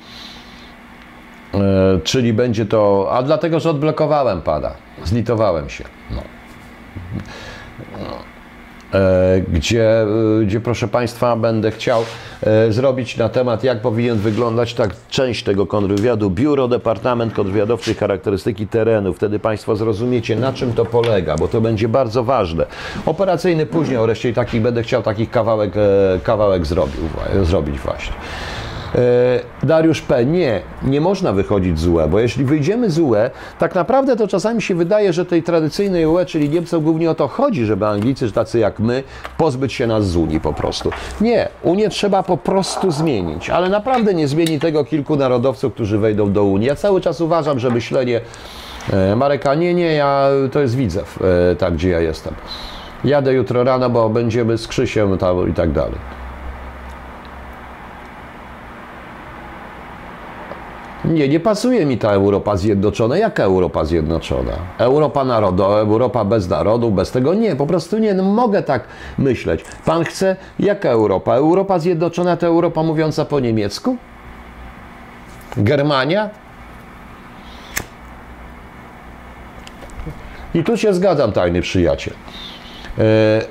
e, 1.54 2.00
czyli 2.04 2.32
będzie 2.32 2.66
to, 2.66 3.08
a 3.12 3.22
dlatego, 3.22 3.61
że 3.61 3.70
odblokowałem 3.70 4.42
pada, 4.42 4.74
zlitowałem 5.04 5.68
się. 5.68 5.84
No. 6.11 6.20
E, 6.20 8.29
gdzie, 9.49 10.07
gdzie, 10.43 10.61
proszę 10.61 10.88
Państwa, 10.88 11.36
będę 11.36 11.70
chciał 11.70 12.05
zrobić 12.68 13.16
na 13.16 13.28
temat, 13.28 13.64
jak 13.64 13.80
powinien 13.80 14.18
wyglądać 14.18 14.74
tak 14.74 14.91
część 15.09 15.45
tego 15.45 15.66
kontrwywiadu, 15.66 16.30
biuro, 16.30 16.68
departament 16.68 17.34
kontrwywiadowczy, 17.34 17.95
charakterystyki 17.95 18.66
terenu. 18.66 19.12
Wtedy 19.12 19.38
Państwo 19.38 19.76
zrozumiecie, 19.76 20.36
na 20.36 20.53
czym 20.53 20.72
to 20.72 20.84
polega, 20.84 21.36
bo 21.36 21.49
to 21.49 21.61
będzie 21.61 21.88
bardzo 21.88 22.24
ważne. 22.24 22.66
Operacyjny 23.07 23.66
później, 23.66 23.99
o 23.99 24.07
reszcie 24.07 24.32
takich 24.32 24.62
będę 24.62 24.82
chciał 24.82 25.03
takich 25.03 25.30
kawałek, 25.30 25.72
kawałek 26.22 26.66
zrobił, 26.66 27.03
zrobić 27.43 27.78
właśnie. 27.78 28.12
E, 28.95 29.66
Dariusz 29.66 30.03
P. 30.03 30.26
Nie, 30.26 30.61
nie 30.82 31.01
można 31.01 31.32
wychodzić 31.32 31.78
z 31.78 31.86
UE, 31.86 32.09
bo 32.09 32.20
jeśli 32.20 32.45
wyjdziemy 32.45 32.91
z 32.91 32.99
UE, 32.99 33.30
tak 33.59 33.74
naprawdę 33.74 34.16
to 34.16 34.28
czasami 34.28 34.62
się 34.62 34.74
wydaje, 34.74 35.12
że 35.12 35.26
tej 35.26 35.43
tradycyjnej 35.43 36.07
UE, 36.07 36.26
czyli 36.26 36.49
Niemcom 36.49 36.82
głównie 36.82 37.11
o 37.11 37.14
to 37.14 37.28
chodzi, 37.28 37.64
żeby 37.64 37.86
Anglicy, 37.86 38.32
tacy 38.32 38.59
jak 38.59 38.80
my, 38.80 39.03
pozbyć 39.38 39.72
się 39.72 39.86
nas 39.86 40.07
z 40.07 40.16
Unii 40.16 40.41
po 40.41 40.53
prostu. 40.53 40.91
Nie, 41.20 41.49
Unię 41.62 41.88
trzeba 41.88 42.22
po 42.22 42.36
prostu 42.36 42.91
zmienić, 42.91 43.51
ale 43.51 43.68
naprawdę 43.68 44.14
nie 44.14 44.28
zmieni 44.28 44.59
tego 44.59 44.84
kilku 44.84 45.16
narodowców, 45.16 45.74
którzy 45.74 45.99
wejdą 45.99 46.32
do 46.32 46.45
Unii. 46.45 46.68
Ja 46.68 46.74
cały 46.74 47.01
czas 47.01 47.20
uważam, 47.20 47.59
że 47.59 47.70
myślenie 47.70 48.20
e, 48.93 49.16
Mareka, 49.16 49.55
nie, 49.55 49.74
nie, 49.74 49.95
ja, 49.95 50.28
to 50.53 50.61
jest 50.61 50.76
Widzew, 50.76 51.18
e, 51.53 51.57
tak 51.57 51.74
gdzie 51.74 51.88
ja 51.88 52.01
jestem. 52.01 52.34
Jadę 53.05 53.32
jutro 53.32 53.64
rano, 53.64 53.91
bo 53.91 54.09
będziemy 54.09 54.59
z 54.59 54.68
Krzysiem 54.68 55.18
tam 55.18 55.51
i 55.51 55.53
tak 55.53 55.72
dalej. 55.72 56.19
Nie, 61.05 61.28
nie 61.28 61.40
pasuje 61.40 61.86
mi 61.86 61.98
ta 61.98 62.11
Europa 62.11 62.57
zjednoczona. 62.57 63.16
Jaka 63.16 63.42
Europa 63.42 63.84
zjednoczona? 63.84 64.53
Europa 64.78 65.24
narodowa, 65.24 65.78
Europa 65.78 66.24
bez 66.24 66.48
narodu, 66.48 66.90
bez 66.90 67.11
tego? 67.11 67.34
Nie, 67.34 67.57
po 67.57 67.66
prostu 67.66 67.98
nie. 67.98 68.14
No, 68.14 68.22
mogę 68.22 68.62
tak 68.62 68.84
myśleć. 69.18 69.64
Pan 69.84 70.05
chce, 70.05 70.36
jaka 70.59 70.88
Europa? 70.88 71.34
Europa 71.34 71.78
zjednoczona 71.78 72.36
to 72.36 72.46
Europa 72.46 72.82
mówiąca 72.82 73.24
po 73.24 73.40
niemiecku? 73.40 73.96
Germania? 75.57 76.30
I 80.55 80.64
tu 80.64 80.76
się 80.76 80.94
zgadzam, 80.94 81.32
tajny 81.32 81.61
przyjaciel. 81.61 82.14
E, 82.98 83.42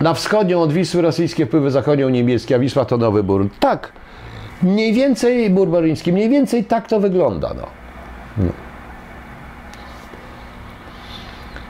na 0.00 0.14
wschodnią 0.14 0.62
od 0.62 0.72
Wisły 0.72 1.02
rosyjskie 1.02 1.46
wpływy, 1.46 1.70
zachodnią 1.70 2.08
niemieckie, 2.08 2.54
a 2.54 2.58
Wisła 2.58 2.84
to 2.84 2.96
nowy 2.96 3.22
bór. 3.22 3.48
Tak, 3.60 3.92
Mniej 4.62 4.92
więcej, 4.92 5.50
Burbaryński, 5.50 6.12
mniej 6.12 6.28
więcej 6.28 6.64
tak 6.64 6.88
to 6.88 7.00
wygląda. 7.00 7.54
No. 7.54 7.66
no. 8.38 8.52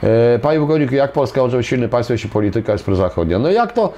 E, 0.03 0.39
panie 0.39 0.59
Bogoniku, 0.59 0.95
jak 0.95 1.13
Polska 1.13 1.41
może 1.41 1.57
być 1.57 1.67
silny 1.67 1.89
państwo, 1.89 2.15
jeśli 2.15 2.31
polityka 2.31 2.73
jest 2.73 2.85
prozachodnia? 2.85 3.39
No 3.39 3.51
jak 3.51 3.73
to? 3.73 3.93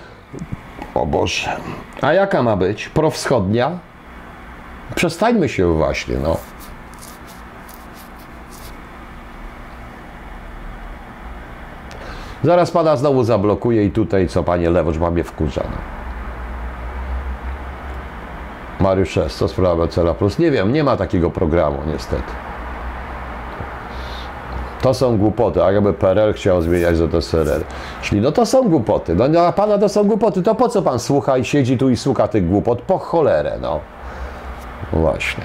O 0.95 1.07
Boże. 1.07 1.57
A 2.01 2.13
jaka 2.13 2.43
ma 2.43 2.57
być? 2.57 2.89
Prowschodnia? 2.89 3.79
Przestańmy 4.95 5.49
się 5.49 5.73
właśnie, 5.75 6.17
no. 6.23 6.37
Zaraz 12.45 12.71
pana 12.71 12.97
znowu 12.97 13.25
zablokuje 13.25 13.85
i 13.85 13.91
tutaj 13.91 14.29
co 14.29 14.45
panie 14.45 14.71
Lewocz 14.71 14.99
ma 14.99 15.11
mnie 15.11 15.25
wkurza. 15.25 15.63
No. 15.65 15.98
Mariusz 18.81 19.17
S. 19.17 19.37
Co 19.37 19.49
sprawa 19.49 19.89
Cela 19.89 20.15
Plus? 20.15 20.39
Nie 20.39 20.51
wiem, 20.51 20.73
nie 20.73 20.85
ma 20.85 20.97
takiego 20.97 21.31
programu 21.31 21.79
niestety. 21.87 22.33
To 24.83 24.95
są 24.95 25.19
głupoty, 25.19 25.65
a 25.65 25.73
jakby 25.73 25.93
PRL 25.93 26.33
chciał 26.33 26.63
zmieniać 26.63 26.97
ZSRR. 26.97 27.65
Czyli 28.03 28.21
no 28.21 28.33
to 28.33 28.47
są 28.47 28.69
głupoty. 28.69 29.15
No, 29.15 29.29
no 29.29 29.41
a 29.41 29.53
pana 29.53 29.79
to 29.79 29.89
są 29.89 30.05
głupoty, 30.05 30.43
to 30.43 30.55
po 30.55 30.69
co 30.69 30.83
pan 30.83 30.99
słucha 30.99 31.39
i 31.39 31.45
siedzi 31.45 31.79
tu 31.79 31.91
i 31.91 31.97
słucha 31.97 32.29
tych 32.29 32.49
głupot? 32.49 32.83
Po 32.83 32.99
cholerę, 32.99 33.59
no. 33.61 33.81
Właśnie. 34.93 35.45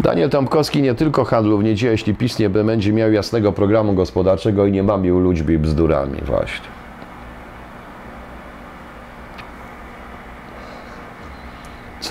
Daniel 0.00 0.30
Tomkowski 0.30 0.82
nie 0.82 0.94
tylko 0.94 1.24
handlu 1.24 1.58
w 1.58 1.64
niedzielę, 1.64 1.92
jeśli 1.92 2.14
PiS 2.14 2.38
nie 2.38 2.50
będzie 2.50 2.92
miał 2.92 3.12
jasnego 3.12 3.52
programu 3.52 3.94
gospodarczego 3.94 4.66
i 4.66 4.72
nie 4.72 4.82
mamił 4.82 5.20
ludźmi 5.20 5.58
bzdurami 5.58 6.20
właśnie. 6.26 6.81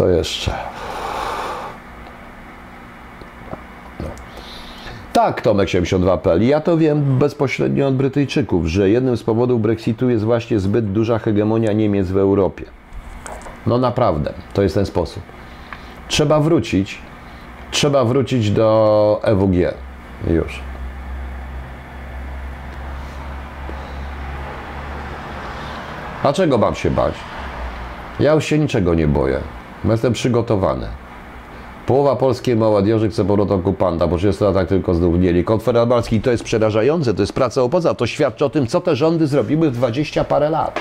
Co 0.01 0.09
jeszcze? 0.09 0.51
No. 3.99 4.07
Tak, 5.13 5.41
Tomek 5.41 5.69
72.pl. 5.69 6.47
Ja 6.47 6.61
to 6.61 6.77
wiem 6.77 7.19
bezpośrednio 7.19 7.87
od 7.87 7.95
Brytyjczyków, 7.95 8.65
że 8.65 8.89
jednym 8.89 9.17
z 9.17 9.23
powodów 9.23 9.61
Brexitu 9.61 10.09
jest 10.09 10.23
właśnie 10.23 10.59
zbyt 10.59 10.91
duża 10.91 11.19
hegemonia 11.19 11.73
Niemiec 11.73 12.07
w 12.07 12.17
Europie. 12.17 12.65
No 13.67 13.77
naprawdę, 13.77 14.33
to 14.53 14.61
jest 14.61 14.75
ten 14.75 14.85
sposób. 14.85 15.23
Trzeba 16.07 16.39
wrócić, 16.39 16.99
trzeba 17.71 18.05
wrócić 18.05 18.51
do 18.51 19.19
EWG. 19.23 19.73
Już. 20.27 20.59
A 26.23 26.33
czego 26.33 26.57
mam 26.57 26.75
się 26.75 26.91
bać? 26.91 27.13
Ja 28.19 28.33
już 28.33 28.45
się 28.45 28.59
niczego 28.59 28.93
nie 28.93 29.07
boję. 29.07 29.41
Jestem 29.85 30.13
przygotowany. 30.13 30.87
Połowa 31.85 32.15
polskiej 32.15 32.55
młodzieży 32.55 33.09
chce 33.09 33.25
powrotu 33.25 33.53
okupanta, 33.53 34.07
bo 34.07 34.17
30 34.17 34.43
latach 34.43 34.67
tylko 34.67 34.93
zdumnieli. 34.93 35.43
Konfederalski 35.43 36.21
to 36.21 36.31
jest 36.31 36.43
przerażające, 36.43 37.13
to 37.13 37.21
jest 37.21 37.33
praca 37.33 37.61
opoza. 37.61 37.93
To 37.93 38.07
świadczy 38.07 38.45
o 38.45 38.49
tym, 38.49 38.67
co 38.67 38.81
te 38.81 38.95
rządy 38.95 39.27
zrobiły 39.27 39.71
w 39.71 39.73
20 39.73 40.23
parę 40.23 40.49
lat. 40.49 40.79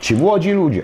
Ci 0.00 0.16
młodzi 0.16 0.52
ludzie, 0.52 0.82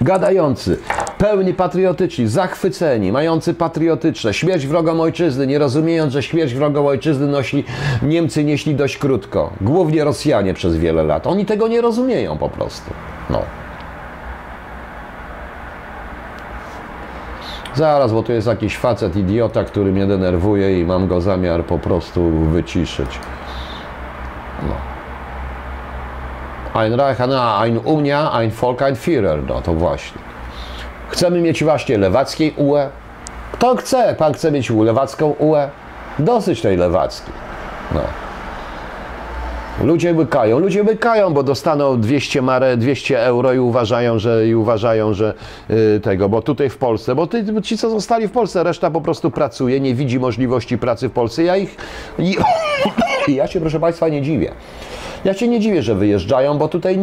gadający, 0.00 0.78
pełni 1.18 1.54
patriotyczni, 1.54 2.26
zachwyceni, 2.26 3.12
mający 3.12 3.54
patriotyczne, 3.54 4.34
śmierć 4.34 4.66
wrogom 4.66 5.00
ojczyzny, 5.00 5.46
nie 5.46 5.58
rozumiejąc, 5.58 6.12
że 6.12 6.22
śmierć 6.22 6.54
wrogom 6.54 6.86
ojczyzny 6.86 7.26
nosi, 7.26 7.64
Niemcy 8.02 8.44
nieśli 8.44 8.74
dość 8.74 8.96
krótko, 8.98 9.50
głównie 9.60 10.04
Rosjanie 10.04 10.54
przez 10.54 10.76
wiele 10.76 11.02
lat. 11.02 11.26
Oni 11.26 11.46
tego 11.46 11.68
nie 11.68 11.80
rozumieją 11.80 12.38
po 12.38 12.48
prostu. 12.48 12.90
No. 13.30 13.42
Zaraz, 17.74 18.12
bo 18.12 18.22
tu 18.22 18.32
jest 18.32 18.46
jakiś 18.46 18.78
facet 18.78 19.16
idiota, 19.16 19.64
który 19.64 19.92
mnie 19.92 20.06
denerwuje 20.06 20.80
i 20.80 20.84
mam 20.84 21.08
go 21.08 21.20
zamiar 21.20 21.64
po 21.64 21.78
prostu 21.78 22.30
wyciszyć. 22.30 23.18
No. 24.62 24.74
Ein 26.80 26.94
Reich, 26.94 27.20
ein 27.20 27.78
Unia, 27.84 28.32
ein 28.32 28.50
Volk, 28.50 28.82
ein 28.82 28.94
Führer. 28.94 29.42
No 29.48 29.60
to 29.60 29.74
właśnie. 29.74 30.20
Chcemy 31.08 31.40
mieć 31.40 31.64
właśnie 31.64 31.98
lewackiej 31.98 32.54
UE. 32.56 32.88
Kto 33.52 33.76
chce? 33.76 34.14
Pan 34.18 34.32
chce 34.32 34.52
mieć 34.52 34.70
lewacką 34.70 35.34
UE? 35.38 35.68
Dosyć 36.18 36.62
tej 36.62 36.76
lewackiej. 36.76 37.34
No. 37.94 38.00
Ludzie 39.84 40.14
łykają, 40.14 40.58
ludzie 40.58 40.82
łykają, 40.82 41.34
bo 41.34 41.42
dostaną 41.42 42.00
200 42.00 42.42
mare, 42.42 42.76
200 42.76 43.22
euro 43.22 43.52
i 43.52 43.58
uważają, 43.58 44.18
że, 44.18 44.48
i 44.48 44.54
uważają, 44.54 45.14
że 45.14 45.34
yy, 45.68 46.00
tego, 46.00 46.28
bo 46.28 46.42
tutaj 46.42 46.70
w 46.70 46.76
Polsce, 46.76 47.14
bo 47.14 47.26
ty, 47.26 47.44
ci, 47.62 47.78
co 47.78 47.90
zostali 47.90 48.28
w 48.28 48.30
Polsce, 48.30 48.62
reszta 48.62 48.90
po 48.90 49.00
prostu 49.00 49.30
pracuje, 49.30 49.80
nie 49.80 49.94
widzi 49.94 50.20
możliwości 50.20 50.78
pracy 50.78 51.08
w 51.08 51.12
Polsce. 51.12 51.42
Ja 51.42 51.56
ich, 51.56 51.76
i, 52.18 52.36
ja 53.28 53.46
się, 53.46 53.60
proszę 53.60 53.80
Państwa, 53.80 54.08
nie 54.08 54.22
dziwię. 54.22 54.52
Ja 55.24 55.34
się 55.34 55.48
nie 55.48 55.60
dziwię, 55.60 55.82
że 55.82 55.94
wyjeżdżają, 55.94 56.58
bo 56.58 56.68
tutaj, 56.68 56.98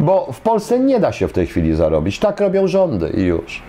bo 0.00 0.28
w 0.32 0.40
Polsce 0.40 0.80
nie 0.80 1.00
da 1.00 1.12
się 1.12 1.28
w 1.28 1.32
tej 1.32 1.46
chwili 1.46 1.74
zarobić. 1.74 2.18
Tak 2.18 2.40
robią 2.40 2.66
rządy 2.66 3.12
i 3.16 3.22
już. 3.22 3.62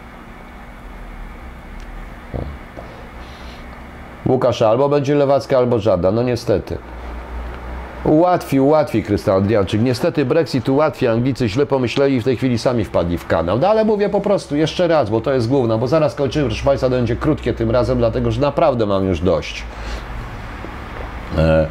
Łukasz 4.26 4.62
albo 4.62 4.90
będzie 4.90 5.16
lewacka, 5.16 5.58
albo 5.58 5.80
żadna. 5.80 6.12
No 6.12 6.24
niestety. 6.24 6.78
Ułatwi, 8.06 8.60
ułatwi 8.60 9.04
Krystian 9.04 9.36
Adrianczyk. 9.36 9.82
Niestety 9.82 10.26
Brexit 10.26 10.70
ułatwi. 10.70 11.08
Anglicy 11.08 11.50
źle 11.50 11.66
pomyśleli 11.66 12.16
i 12.16 12.22
w 12.22 12.24
tej 12.24 12.38
chwili 12.38 12.58
sami 12.58 12.86
wpadli 12.86 13.18
w 13.18 13.28
kanał. 13.28 13.60
No 13.60 13.68
ale 13.68 13.86
mówię 13.86 14.10
po 14.10 14.22
prostu 14.22 14.56
jeszcze 14.56 14.88
raz, 14.88 15.10
bo 15.10 15.22
to 15.22 15.34
jest 15.34 15.48
główna, 15.48 15.78
bo 15.78 15.88
zaraz 15.88 16.16
kończymy, 16.16 16.46
proszę 16.46 16.66
Państwa, 16.66 16.90
to 16.90 16.96
będzie 16.96 17.16
krótkie 17.16 17.54
tym 17.54 17.72
razem, 17.72 17.98
dlatego 17.98 18.32
że 18.32 18.42
naprawdę 18.42 18.86
mam 18.86 19.06
już 19.06 19.20
dość. 19.20 19.64
E 21.38 21.68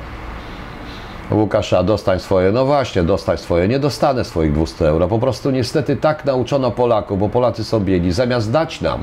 Łukasza, 1.31 1.83
dostań 1.83 2.21
swoje. 2.21 2.53
No 2.53 2.65
właśnie, 2.65 3.03
dostań 3.03 3.39
swoje. 3.39 3.69
Nie 3.69 3.79
dostanę 3.79 4.25
swoich 4.25 4.53
200 4.53 4.89
euro. 4.89 5.09
Po 5.09 5.19
prostu 5.19 5.51
niestety 5.51 5.97
tak 5.97 6.25
nauczono 6.25 6.71
Polaków, 6.71 7.19
bo 7.19 7.29
Polacy 7.29 7.65
są 7.65 7.81
biedni. 7.81 8.13
Zamiast 8.13 8.53
dać 8.53 8.81
nam 8.81 9.03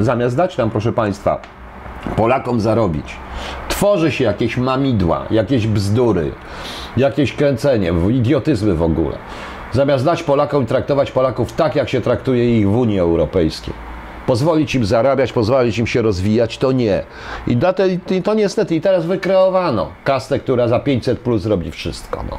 zamiast 0.00 0.36
dać 0.36 0.56
nam, 0.56 0.70
proszę 0.70 0.92
Państwa, 0.92 1.40
Polakom 2.16 2.60
zarobić, 2.60 3.16
tworzy 3.68 4.12
się 4.12 4.24
jakieś 4.24 4.56
mamidła, 4.56 5.26
jakieś 5.30 5.66
bzdury, 5.66 6.32
jakieś 6.96 7.32
kręcenie, 7.32 7.92
idiotyzmy 8.10 8.74
w 8.74 8.82
ogóle. 8.82 9.18
Zamiast 9.72 10.04
dać 10.04 10.22
Polakom 10.22 10.66
traktować 10.66 11.12
Polaków 11.12 11.52
tak, 11.52 11.76
jak 11.76 11.88
się 11.88 12.00
traktuje 12.00 12.58
ich 12.58 12.68
w 12.68 12.76
Unii 12.76 12.98
Europejskiej 12.98 13.74
pozwolić 14.30 14.74
im 14.74 14.84
zarabiać, 14.84 15.32
pozwolić 15.32 15.78
im 15.78 15.86
się 15.86 16.02
rozwijać, 16.02 16.58
to 16.58 16.72
nie. 16.72 17.02
I, 17.46 17.56
te, 17.56 18.20
to 18.24 18.34
niestety 18.34 18.74
i 18.74 18.80
teraz 18.80 19.06
wykreowano 19.06 19.90
kastę, 20.04 20.38
która 20.38 20.68
za 20.68 20.80
500 20.80 21.18
plus 21.18 21.46
robi 21.46 21.70
wszystko. 21.70 22.24
No. 22.30 22.38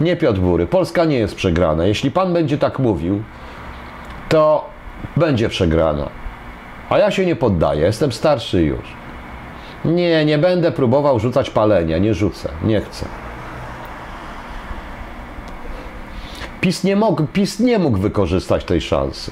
Nie 0.00 0.16
Piotr 0.16 0.40
Bury, 0.40 0.66
Polska 0.66 1.04
nie 1.04 1.18
jest 1.18 1.34
przegrana. 1.34 1.86
Jeśli 1.86 2.10
pan 2.10 2.32
będzie 2.32 2.58
tak 2.58 2.78
mówił, 2.78 3.22
to 4.28 4.70
będzie 5.16 5.48
przegrana. 5.48 6.08
A 6.90 6.98
ja 6.98 7.10
się 7.10 7.26
nie 7.26 7.36
poddaję, 7.36 7.80
jestem 7.80 8.12
starszy 8.12 8.62
już. 8.62 8.94
Nie, 9.84 10.24
nie 10.24 10.38
będę 10.38 10.72
próbował 10.72 11.20
rzucać 11.20 11.50
palenia, 11.50 11.98
nie 11.98 12.14
rzucę, 12.14 12.48
nie 12.64 12.80
chcę. 12.80 13.06
PiS 16.60 16.84
nie, 16.84 16.96
mógł, 16.96 17.24
PiS 17.32 17.60
nie 17.60 17.78
mógł 17.78 17.98
wykorzystać 17.98 18.64
tej 18.64 18.80
szansy. 18.80 19.30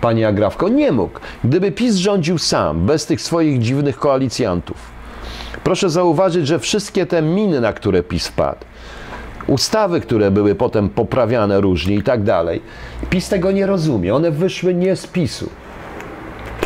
Pani 0.00 0.24
Agrawko, 0.24 0.68
nie 0.68 0.92
mógł. 0.92 1.20
Gdyby 1.44 1.72
PiS 1.72 1.96
rządził 1.96 2.38
sam, 2.38 2.86
bez 2.86 3.06
tych 3.06 3.20
swoich 3.20 3.58
dziwnych 3.58 3.98
koalicjantów. 3.98 4.76
Proszę 5.64 5.90
zauważyć, 5.90 6.46
że 6.46 6.58
wszystkie 6.58 7.06
te 7.06 7.22
miny, 7.22 7.60
na 7.60 7.72
które 7.72 8.02
PiS 8.02 8.28
padł, 8.28 8.64
ustawy, 9.46 10.00
które 10.00 10.30
były 10.30 10.54
potem 10.54 10.88
poprawiane 10.88 11.60
różnie 11.60 11.94
i 11.94 12.02
tak 12.02 12.22
dalej, 12.22 12.62
PiS 13.10 13.28
tego 13.28 13.50
nie 13.50 13.66
rozumie. 13.66 14.14
One 14.14 14.30
wyszły 14.30 14.74
nie 14.74 14.96
z 14.96 15.06
PiSu, 15.06 15.50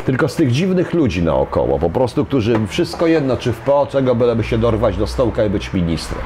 tylko 0.04 0.28
z 0.28 0.36
tych 0.36 0.52
dziwnych 0.52 0.94
ludzi 0.94 1.22
naokoło, 1.22 1.78
po 1.78 1.90
prostu, 1.90 2.24
którzy 2.24 2.66
wszystko 2.68 3.06
jedno, 3.06 3.36
czy 3.36 3.52
w 3.52 3.60
PO, 3.60 3.86
czego 3.90 4.14
byleby 4.14 4.44
się 4.44 4.58
dorwać 4.58 4.96
do 4.96 5.06
stołka 5.06 5.44
i 5.44 5.50
być 5.50 5.72
ministrem. 5.72 6.20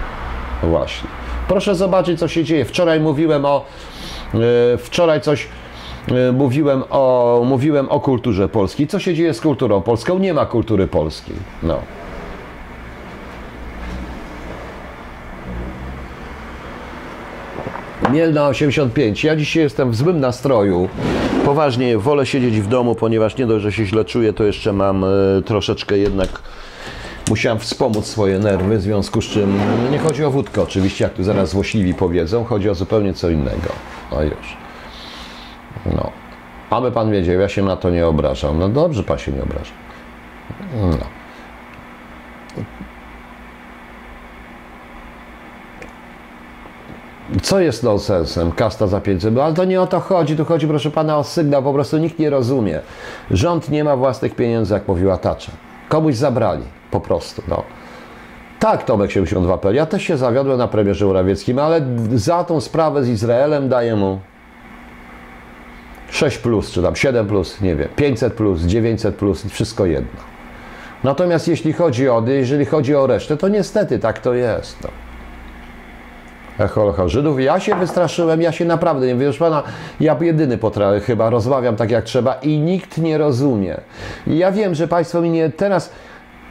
Właśnie. 0.63 1.09
Proszę 1.49 1.75
zobaczyć, 1.75 2.19
co 2.19 2.29
się 2.29 2.45
dzieje. 2.45 2.65
Wczoraj 2.65 3.01
mówiłem 3.01 3.45
o. 3.45 3.65
Yy, 4.35 4.41
wczoraj 4.79 5.21
coś 5.21 5.49
E, 6.09 6.33
mówiłem 6.33 6.83
o, 6.91 7.43
mówiłem 7.45 7.89
o 7.89 8.01
kulturze 8.01 8.49
polskiej. 8.49 8.87
Co 8.87 8.99
się 8.99 9.15
dzieje 9.15 9.35
z 9.35 9.41
kulturą 9.41 9.83
polską? 9.83 10.19
Nie 10.19 10.35
ma 10.35 10.47
kultury 10.47 10.87
polskiej. 10.87 11.37
No. 11.63 11.79
Mielna 18.13 18.49
85. 18.49 19.25
Ja 19.25 19.37
dzisiaj 19.37 19.63
jestem 19.63 19.91
w 19.91 19.97
złym 19.97 20.21
nastroju. 20.21 20.89
Poważnie 21.45 21.99
wolę 21.99 22.27
siedzieć 22.27 22.61
w 22.61 22.67
domu, 22.67 22.95
ponieważ 22.95 23.37
nie 23.37 23.47
dość, 23.47 23.63
że 23.63 23.73
się 23.73 23.87
źle 23.87 24.05
czuję, 24.05 24.33
to 24.33 24.45
jeszcze 24.45 24.73
mam 24.73 25.05
e, 25.05 25.09
troszeczkę 25.45 25.99
jednak 25.99 26.29
musiałem 27.31 27.59
wspomóc 27.59 28.07
swoje 28.07 28.39
nerwy, 28.39 28.79
w 28.79 28.83
związku 28.83 29.23
z 29.23 29.25
czym 29.25 29.59
nie 29.91 29.99
chodzi 29.99 30.25
o 30.25 30.31
wódkę 30.31 30.63
oczywiście, 30.63 31.05
jak 31.05 31.15
tu 31.15 31.25
zaraz 31.25 31.49
złośliwi 31.51 31.95
powiedzą, 31.95 32.45
chodzi 32.45 32.71
o 32.71 32.75
zupełnie 32.75 33.15
co 33.15 33.31
innego. 33.31 33.73
O 34.11 34.23
już. 34.23 34.57
No. 35.87 36.11
Aby 36.71 36.93
pan 36.93 37.11
wiedział, 37.11 37.41
ja 37.41 37.49
się 37.49 37.63
na 37.63 37.77
to 37.77 37.91
nie 37.91 38.07
obrażam. 38.07 38.59
No 38.59 38.69
dobrze, 38.69 39.03
pan 39.03 39.19
się 39.19 39.33
nie 39.33 39.43
obraża. 39.43 39.73
No. 40.81 41.07
Co 47.43 47.61
jest 47.61 47.83
nonsensem? 47.83 48.53
Kasta 48.53 48.87
za 48.87 49.01
500, 49.01 49.39
ale 49.39 49.55
to 49.55 49.65
nie 49.65 49.81
o 49.81 49.87
to 49.87 50.01
chodzi. 50.01 50.37
Tu 50.37 50.45
chodzi, 50.45 50.67
proszę 50.67 50.91
pana, 50.91 51.19
o 51.19 51.25
sygnał. 51.25 51.63
Po 51.63 51.73
prostu 51.73 51.99
nikt 51.99 52.19
nie 52.19 52.31
rozumie. 52.31 52.81
Rząd 53.31 53.71
nie 53.71 53.85
ma 53.85 53.97
własnych 53.97 54.35
pieniędzy, 54.35 54.75
jak 54.75 54.89
mówiła 54.89 55.19
Tacza. 55.19 55.53
Komuś 55.89 56.15
zabrali. 56.15 56.63
Po 56.91 57.01
prostu. 57.01 57.43
No. 57.49 57.63
Tak, 58.59 58.85
Tomek 58.85 59.11
72.pl. 59.11 59.75
Ja 59.75 59.87
też 59.87 60.03
się 60.03 60.17
zawiodłem 60.17 60.59
na 60.59 60.69
premierze 60.69 61.07
Urawieckim, 61.07 61.59
ale 61.59 61.81
za 62.15 62.45
tą 62.45 62.61
sprawę 62.61 63.05
z 63.05 63.09
Izraelem 63.09 63.69
daję 63.69 63.97
mu 63.97 64.21
6 66.11 66.39
plus, 66.39 66.71
czy 66.71 66.83
tam 66.83 66.97
7 66.97 67.27
plus, 67.27 67.61
nie 67.61 67.77
wiem, 67.77 67.89
500 67.97 68.33
plus, 68.33 68.61
900 68.61 69.17
plus, 69.17 69.45
wszystko 69.47 69.87
jedno. 69.87 70.21
Natomiast 71.05 71.49
jeśli 71.49 71.73
chodzi 71.73 72.09
o, 72.09 72.23
jeżeli 72.27 72.65
chodzi 72.65 72.95
o 72.95 73.07
resztę, 73.07 73.37
to 73.37 73.49
niestety 73.49 73.99
tak 73.99 74.19
to 74.19 74.35
jest. 74.35 74.83
No. 74.83 74.89
Holokaust 76.71 77.13
Żydów. 77.13 77.41
Ja 77.41 77.61
się 77.61 77.75
wystraszyłem, 77.75 78.43
ja 78.43 78.53
się 78.53 78.65
naprawdę, 78.65 79.07
nie 79.07 79.15
wiesz 79.15 79.39
pana, 79.39 79.63
ja 80.01 80.17
jedyny 80.21 80.59
potrafię, 80.59 81.01
chyba 81.01 81.31
rozmawiam 81.31 81.77
tak 81.77 81.91
jak 81.91 82.05
trzeba 82.05 82.35
i 82.35 82.59
nikt 82.59 82.99
nie 82.99 83.19
rozumie. 83.19 83.77
I 84.27 84.39
ja 84.39 84.53
wiem, 84.53 84.75
że 84.75 84.89
państwo 84.89 85.21
mi 85.21 85.31
nie 85.31 85.51
teraz... 85.51 85.93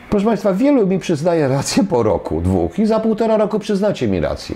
Proszę 0.09 0.25
Państwa, 0.25 0.53
wielu 0.53 0.87
mi 0.87 0.99
przyznaje 0.99 1.47
rację 1.47 1.83
po 1.83 2.03
roku, 2.03 2.41
dwóch 2.41 2.79
i 2.79 2.85
za 2.85 2.99
półtora 2.99 3.37
roku 3.37 3.59
przyznacie 3.59 4.07
mi 4.07 4.19
rację. 4.19 4.55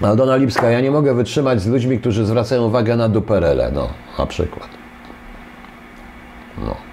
No. 0.00 0.08
Aldona 0.08 0.36
Lipska, 0.36 0.70
ja 0.70 0.80
nie 0.80 0.90
mogę 0.90 1.14
wytrzymać 1.14 1.60
z 1.60 1.66
ludźmi, 1.66 1.98
którzy 1.98 2.26
zwracają 2.26 2.64
uwagę 2.64 2.96
na 2.96 3.08
duperele, 3.08 3.70
no, 3.74 3.88
na 4.18 4.26
przykład. 4.26 4.68
No. 6.58 6.87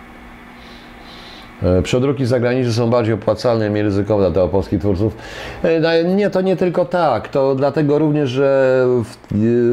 E, 1.66 1.82
Przodruki 1.82 2.26
zagraniczne 2.26 2.74
są 2.74 2.90
bardziej 2.90 3.14
opłacalne 3.14 3.68
i 3.68 3.70
mniej 3.70 3.84
ryzykowne 3.84 4.32
dla 4.32 4.48
polskich 4.48 4.80
twórców. 4.80 5.18
E, 5.64 6.04
Nie, 6.04 6.30
to 6.30 6.42
nie 6.42 6.56
tylko 6.56 6.86
tak. 6.86 7.28
To 7.28 7.56
dlatego 7.56 8.00
również, 8.00 8.30
że 8.30 8.86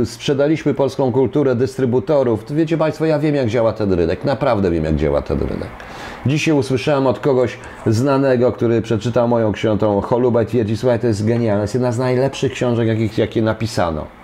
e, 0.03 0.07
sprzedaliśmy 0.07 0.75
polską 0.75 1.13
kulturę 1.13 1.55
dystrybutorów. 1.55 2.45
Wiecie 2.53 2.79
Państwo, 2.79 3.05
ja 3.05 3.19
wiem 3.19 3.35
jak 3.35 3.49
działa 3.49 3.73
ten 3.73 3.93
rynek. 3.93 4.25
Naprawdę 4.25 4.71
wiem 4.71 4.85
jak 4.85 4.97
działa 4.97 5.23
ten 5.23 5.39
rynek. 5.39 5.69
Dzisiaj 6.27 6.55
usłyszałem 6.55 7.07
od 7.07 7.19
kogoś 7.19 7.59
znanego, 7.87 8.53
który 8.53 8.83
przeczytał 8.83 9.29
moją 9.29 9.53
książkę 9.53 10.01
Cholubę 10.03 10.43
i 10.43 10.47
twierdzi, 10.47 10.77
słuchaj, 10.77 10.99
to 10.99 11.07
jest 11.07 11.27
genialne. 11.27 11.63
Jest 11.63 11.75
jedna 11.75 11.93
z 11.93 11.99
najlepszych 11.99 12.53
książek, 12.53 13.19
jakie 13.19 13.43
napisano. 13.43 14.22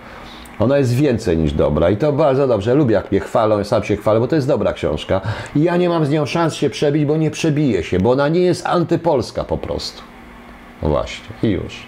Ona 0.58 0.78
jest 0.78 0.94
więcej 0.94 1.36
niż 1.36 1.52
dobra 1.52 1.90
i 1.90 1.96
to 1.96 2.12
bardzo 2.12 2.46
dobrze. 2.46 2.74
Lubię, 2.74 2.94
jak 2.94 3.12
mnie 3.12 3.20
chwalą, 3.20 3.64
sam 3.64 3.84
się 3.84 3.96
chwalę, 3.96 4.20
bo 4.20 4.28
to 4.28 4.36
jest 4.36 4.48
dobra 4.48 4.72
książka. 4.72 5.20
I 5.56 5.62
ja 5.62 5.76
nie 5.76 5.88
mam 5.88 6.06
z 6.06 6.10
nią 6.10 6.26
szans 6.26 6.54
się 6.54 6.70
przebić, 6.70 7.04
bo 7.04 7.16
nie 7.16 7.30
przebije 7.30 7.82
się, 7.82 7.98
bo 7.98 8.10
ona 8.10 8.28
nie 8.28 8.40
jest 8.40 8.66
antypolska 8.66 9.44
po 9.44 9.58
prostu. 9.58 10.02
No 10.82 10.88
właśnie, 10.88 11.26
i 11.42 11.48
już. 11.48 11.86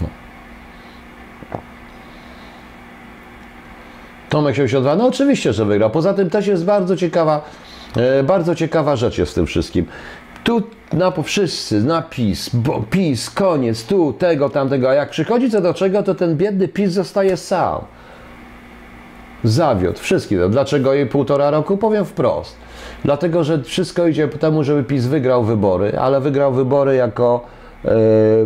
No. 0.00 0.08
Tomek 4.28 4.54
72, 4.54 4.96
no 4.96 5.06
oczywiście, 5.06 5.52
że 5.52 5.64
wygrał. 5.64 5.90
Poza 5.90 6.14
tym 6.14 6.30
też 6.30 6.46
jest 6.46 6.64
bardzo 6.64 6.96
ciekawa, 6.96 7.44
e, 7.96 8.22
bardzo 8.22 8.54
ciekawa 8.54 8.96
rzecz 8.96 9.18
jest 9.18 9.32
w 9.32 9.34
tym 9.34 9.46
wszystkim. 9.46 9.86
Tu 10.48 10.62
na 10.92 11.10
po 11.10 11.22
wszyscy, 11.22 11.82
na 11.84 12.02
PiS, 12.02 12.50
bo 12.54 12.82
PiS, 12.90 13.30
koniec, 13.30 13.84
tu, 13.84 14.12
tego, 14.12 14.50
tamtego, 14.50 14.90
a 14.90 14.94
jak 14.94 15.10
przychodzi 15.10 15.50
co 15.50 15.60
do 15.60 15.74
czego, 15.74 16.02
to 16.02 16.14
ten 16.14 16.36
biedny 16.36 16.68
PiS 16.68 16.92
zostaje 16.92 17.36
sam. 17.36 17.80
Zawiódł 19.44 19.98
wszystkich. 19.98 20.48
Dlaczego 20.48 20.94
jej 20.94 21.06
półtora 21.06 21.50
roku? 21.50 21.76
Powiem 21.76 22.04
wprost. 22.04 22.56
Dlatego, 23.04 23.44
że 23.44 23.62
wszystko 23.62 24.06
idzie 24.06 24.28
ku 24.28 24.38
temu, 24.38 24.64
żeby 24.64 24.84
PiS 24.84 25.06
wygrał 25.06 25.44
wybory, 25.44 25.98
ale 25.98 26.20
wygrał 26.20 26.52
wybory 26.52 26.96
jako 26.96 27.44
e, 27.84 27.90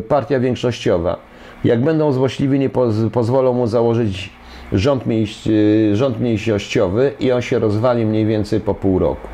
partia 0.09 0.41
większościowa. 0.41 1.17
Jak 1.65 1.85
będą 1.85 2.13
złośliwi, 2.13 2.59
nie 2.59 2.71
poz, 2.71 2.95
pozwolą 3.13 3.53
mu 3.53 3.67
założyć 3.67 4.31
rząd, 4.73 5.05
e, 5.93 5.97
rząd 5.97 6.21
mniejszościowy 6.21 7.13
i 7.21 7.33
on 7.33 7.43
się 7.43 7.59
rozwali 7.59 8.07
mniej 8.07 8.27
więcej 8.27 8.61
po 8.61 8.75
pół 8.75 8.99
roku. 8.99 9.29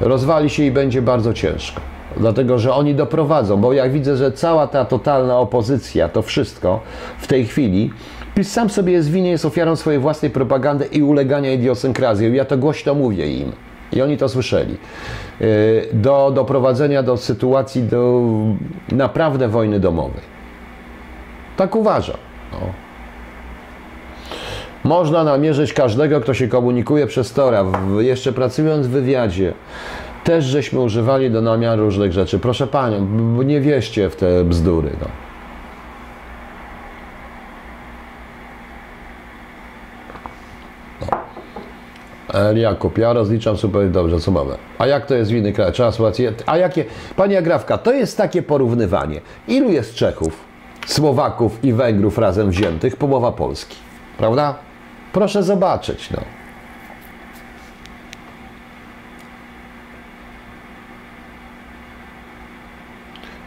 Rozwali 0.00 0.50
się 0.50 0.62
i 0.62 0.70
będzie 0.70 1.02
bardzo 1.02 1.34
ciężko. 1.34 1.80
Dlatego, 2.16 2.58
że 2.58 2.74
oni 2.74 2.94
doprowadzą, 2.94 3.56
bo 3.56 3.72
jak 3.72 3.92
widzę, 3.92 4.16
że 4.16 4.32
cała 4.32 4.66
ta 4.66 4.84
totalna 4.84 5.38
opozycja, 5.38 6.08
to 6.08 6.22
wszystko 6.22 6.80
w 7.18 7.26
tej 7.26 7.46
chwili, 7.46 7.90
PiS 8.34 8.52
sam 8.52 8.70
sobie 8.70 8.92
jest 8.92 9.10
winien, 9.10 9.30
jest 9.30 9.44
ofiarą 9.44 9.76
swojej 9.76 10.00
własnej 10.00 10.30
propagandy 10.30 10.84
i 10.84 11.02
ulegania 11.02 11.52
idiosynkrazji. 11.52 12.36
Ja 12.36 12.44
to 12.44 12.58
głośno 12.58 12.94
mówię 12.94 13.32
im. 13.32 13.52
I 13.92 14.02
oni 14.02 14.16
to 14.16 14.28
słyszeli. 14.28 14.76
Yy, 15.40 15.48
Do 15.92 16.30
doprowadzenia 16.34 17.02
do 17.02 17.16
sytuacji, 17.16 17.82
do 17.82 18.22
naprawdę 18.92 19.48
wojny 19.48 19.80
domowej. 19.80 20.22
Tak 21.56 21.76
uważam. 21.76 22.16
No. 22.52 22.58
Można 24.84 25.24
namierzyć 25.24 25.72
każdego, 25.72 26.20
kto 26.20 26.34
się 26.34 26.48
komunikuje 26.48 27.06
przez 27.06 27.32
Tora. 27.32 27.64
Jeszcze 27.98 28.32
pracując 28.32 28.86
w 28.86 28.90
wywiadzie, 28.90 29.52
też 30.24 30.44
żeśmy 30.44 30.80
używali 30.80 31.30
do 31.30 31.42
namiaru 31.42 31.84
różnych 31.84 32.12
rzeczy. 32.12 32.38
Proszę 32.38 32.66
Panią, 32.66 33.06
nie 33.44 33.60
wieście 33.60 34.10
w 34.10 34.16
te 34.16 34.44
bzdury. 34.44 34.90
No. 35.00 35.06
No. 42.32 42.52
Jakub, 42.54 42.98
ja 42.98 43.12
rozliczam 43.12 43.56
super 43.56 43.90
dobrze, 43.90 44.20
co 44.20 44.30
mamy. 44.30 44.54
A 44.78 44.86
jak 44.86 45.06
to 45.06 45.14
jest 45.14 45.30
w 45.30 45.34
innych 45.34 45.54
krajach? 45.54 45.74
Trzeba 45.74 45.92
sytuację. 45.92 46.32
A 46.46 46.56
jakie, 46.56 46.84
Pani 47.16 47.36
Agrawka, 47.36 47.78
to 47.78 47.92
jest 47.92 48.16
takie 48.16 48.42
porównywanie. 48.42 49.20
Ilu 49.48 49.70
jest 49.70 49.94
Czechów, 49.94 50.44
Słowaków 50.86 51.64
i 51.64 51.72
Węgrów 51.72 52.18
razem 52.18 52.50
wziętych? 52.50 52.96
Połowa 52.96 53.32
Polski. 53.32 53.76
Prawda? 54.18 54.54
Proszę 55.12 55.42
zobaczyć, 55.42 56.10
no. 56.10 56.39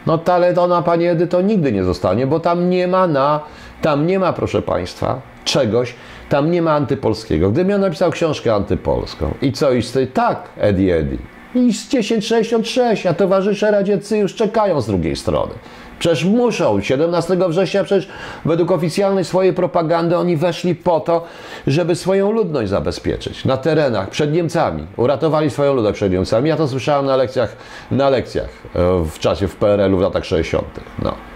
No 0.06 0.18
talent 0.18 0.58
ona, 0.58 0.82
Pani 0.82 1.06
Edyto, 1.06 1.42
nigdy 1.42 1.72
nie 1.72 1.84
zostanie, 1.84 2.26
bo 2.26 2.40
tam 2.40 2.70
nie 2.70 2.88
ma 2.88 3.06
na, 3.06 3.40
tam 3.82 4.06
nie 4.06 4.18
ma, 4.18 4.32
proszę 4.32 4.62
Państwa, 4.62 5.20
czegoś, 5.44 5.94
tam 6.28 6.50
nie 6.50 6.62
ma 6.62 6.72
antypolskiego. 6.72 7.50
Gdybym 7.50 7.70
ja 7.70 7.78
napisał 7.78 8.10
książkę 8.10 8.54
antypolską 8.54 9.34
i 9.42 9.52
co, 9.52 9.72
i 9.72 9.82
tak, 10.14 10.42
Eddie 10.56 10.96
Eddie, 10.96 11.18
i 11.54 11.72
z 11.72 11.88
1066, 11.88 13.06
a 13.06 13.14
towarzysze 13.14 13.70
radzieccy 13.70 14.18
już 14.18 14.34
czekają 14.34 14.80
z 14.80 14.86
drugiej 14.86 15.16
strony. 15.16 15.52
Przecież 15.98 16.24
muszą. 16.24 16.80
17 16.80 17.36
września 17.48 17.84
przecież 17.84 18.08
według 18.44 18.70
oficjalnej 18.70 19.24
swojej 19.24 19.52
propagandy 19.52 20.16
oni 20.16 20.36
weszli 20.36 20.74
po 20.74 21.00
to, 21.00 21.24
żeby 21.66 21.94
swoją 21.94 22.32
ludność 22.32 22.70
zabezpieczyć 22.70 23.44
na 23.44 23.56
terenach 23.56 24.10
przed 24.10 24.32
Niemcami. 24.32 24.86
Uratowali 24.96 25.50
swoją 25.50 25.74
ludność 25.74 25.94
przed 25.96 26.12
Niemcami. 26.12 26.48
Ja 26.48 26.56
to 26.56 26.68
słyszałem 26.68 27.06
na 27.06 27.16
lekcjach, 27.16 27.56
na 27.90 28.10
lekcjach 28.10 28.48
e, 28.74 29.04
w 29.04 29.18
czasie 29.18 29.48
w 29.48 29.56
PRL-u 29.56 29.98
w 29.98 30.00
latach 30.00 30.24
60. 30.24 30.64
No. 31.02 31.33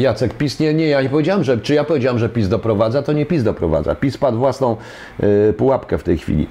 Jacek, 0.00 0.34
PiS 0.34 0.60
nie, 0.60 0.74
nie, 0.74 0.86
ja 0.86 1.02
nie 1.02 1.08
powiedziałem, 1.08 1.44
że, 1.44 1.58
czy 1.58 1.74
ja 1.74 1.84
powiedziałem, 1.84 2.18
że 2.18 2.28
PiS 2.28 2.48
doprowadza, 2.48 3.02
to 3.02 3.12
nie 3.12 3.26
PiS 3.26 3.42
doprowadza. 3.42 3.94
PiS 3.94 4.18
padł 4.18 4.38
własną 4.38 4.76
y, 5.22 5.52
pułapkę 5.52 5.98
w 5.98 6.02
tej 6.02 6.18
chwili. 6.18 6.46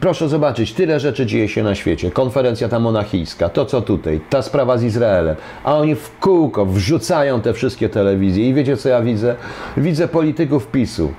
Proszę 0.00 0.28
zobaczyć, 0.28 0.72
tyle 0.72 1.00
rzeczy 1.00 1.26
dzieje 1.26 1.48
się 1.48 1.62
na 1.62 1.74
świecie. 1.74 2.10
Konferencja 2.10 2.68
ta 2.68 2.78
monachijska, 2.78 3.48
to 3.48 3.66
co 3.66 3.80
tutaj, 3.80 4.20
ta 4.30 4.42
sprawa 4.42 4.78
z 4.78 4.82
Izraelem, 4.82 5.36
a 5.64 5.76
oni 5.76 5.94
w 5.94 6.18
kółko 6.20 6.66
wrzucają 6.66 7.40
te 7.40 7.52
wszystkie 7.52 7.88
telewizje 7.88 8.48
i 8.48 8.54
wiecie 8.54 8.76
co 8.76 8.88
ja 8.88 9.02
widzę? 9.02 9.34
Widzę 9.76 10.08
polityków 10.08 10.66
PiSu, 10.66 11.12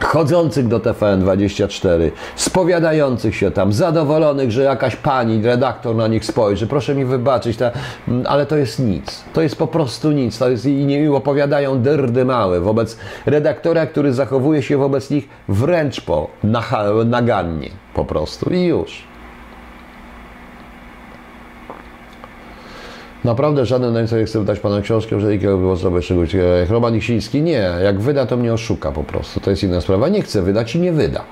chodzących 0.00 0.68
do 0.68 0.78
TVN24, 0.78 2.10
spowiadających 2.36 3.36
się 3.36 3.50
tam, 3.50 3.72
zadowolonych, 3.72 4.50
że 4.52 4.62
jakaś 4.62 4.96
pani, 4.96 5.42
redaktor 5.42 5.96
na 5.96 6.08
nich 6.08 6.24
spojrzy. 6.24 6.66
Proszę 6.66 6.94
mi 6.94 7.04
wybaczyć, 7.04 7.56
ta, 7.56 7.70
mm, 8.08 8.24
ale 8.26 8.46
to 8.46 8.56
jest 8.56 8.78
nic. 8.78 9.24
To 9.32 9.42
jest 9.42 9.56
po 9.56 9.66
prostu 9.66 10.12
nic. 10.12 10.38
To 10.38 10.50
jest, 10.50 10.66
I 10.66 10.86
nie 10.86 11.12
opowiadają 11.12 11.82
dyrdy 11.82 12.24
małe 12.24 12.60
wobec 12.60 12.98
redaktora, 13.26 13.86
który 13.86 14.12
zachowuje 14.12 14.62
się 14.62 14.78
wobec 14.78 15.10
nich 15.10 15.28
wręcz 15.48 16.00
po 16.00 16.28
nagannie 17.04 17.70
po 17.94 18.04
prostu. 18.04 18.50
I 18.50 18.62
już. 18.64 19.08
Naprawdę 23.28 23.66
żaden 23.66 23.94
Niemca 23.94 24.16
nie 24.16 24.24
chce 24.24 24.38
wydać 24.38 24.60
Pana 24.60 24.80
książkę, 24.80 25.20
że 25.20 25.32
jakiego 25.32 25.58
było 25.58 25.76
zrobić 25.76 26.06
czegoś. 26.06 26.34
Jak 26.34 26.70
Roman 26.70 26.96
Iksiński, 26.96 27.42
nie. 27.42 27.70
Jak 27.84 28.00
wyda, 28.00 28.26
to 28.26 28.36
mnie 28.36 28.52
oszuka 28.52 28.92
po 28.92 29.04
prostu. 29.04 29.40
To 29.40 29.50
jest 29.50 29.62
inna 29.62 29.80
sprawa. 29.80 30.08
Nie 30.08 30.22
chce 30.22 30.42
wydać 30.42 30.74
i 30.74 30.80
nie 30.80 30.92
wyda. 30.92 31.24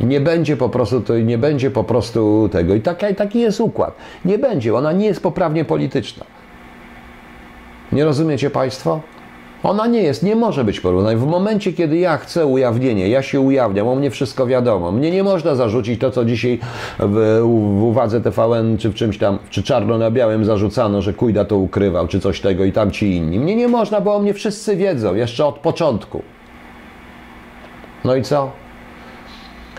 Nie 0.00 0.20
będzie 0.20 0.56
po 0.56 0.68
prostu, 0.68 1.00
to 1.00 1.18
nie 1.18 1.38
będzie 1.38 1.70
po 1.70 1.84
prostu 1.84 2.48
tego. 2.52 2.74
I 2.74 2.80
taki, 2.80 3.14
taki 3.14 3.40
jest 3.40 3.60
układ. 3.60 3.94
Nie 4.24 4.38
będzie. 4.38 4.74
Ona 4.74 4.92
nie 4.92 5.06
jest 5.06 5.22
poprawnie 5.22 5.64
polityczna. 5.64 6.24
Nie 7.92 8.04
rozumiecie 8.04 8.50
Państwo? 8.50 9.00
Ona 9.62 9.86
nie 9.86 10.02
jest, 10.02 10.22
nie 10.22 10.36
może 10.36 10.64
być 10.64 10.80
porównana. 10.80 11.18
W 11.18 11.26
momencie, 11.26 11.72
kiedy 11.72 11.96
ja 11.96 12.16
chcę 12.16 12.46
ujawnienie, 12.46 13.08
ja 13.08 13.22
się 13.22 13.40
ujawniam, 13.40 13.88
o 13.88 13.94
mnie 13.94 14.10
wszystko 14.10 14.46
wiadomo. 14.46 14.92
Mnie 14.92 15.10
nie 15.10 15.22
można 15.22 15.54
zarzucić 15.54 16.00
to, 16.00 16.10
co 16.10 16.24
dzisiaj 16.24 16.58
w, 16.98 17.40
w 17.78 17.82
uwadze 17.82 18.20
TVN, 18.20 18.78
czy 18.78 18.90
w 18.90 18.94
czymś 18.94 19.18
tam, 19.18 19.38
czy 19.50 19.62
czarno 19.62 19.98
na 19.98 20.10
białym 20.10 20.44
zarzucano, 20.44 21.02
że 21.02 21.14
Kujda 21.14 21.44
to 21.44 21.56
ukrywał, 21.56 22.08
czy 22.08 22.20
coś 22.20 22.40
tego 22.40 22.64
i 22.64 22.72
tam 22.72 22.90
ci 22.90 23.16
inni. 23.16 23.40
Mnie 23.40 23.56
nie 23.56 23.68
można, 23.68 24.00
bo 24.00 24.16
o 24.16 24.18
mnie 24.18 24.34
wszyscy 24.34 24.76
wiedzą, 24.76 25.14
jeszcze 25.14 25.46
od 25.46 25.58
początku. 25.58 26.22
No 28.04 28.16
i 28.16 28.22
co? 28.22 28.50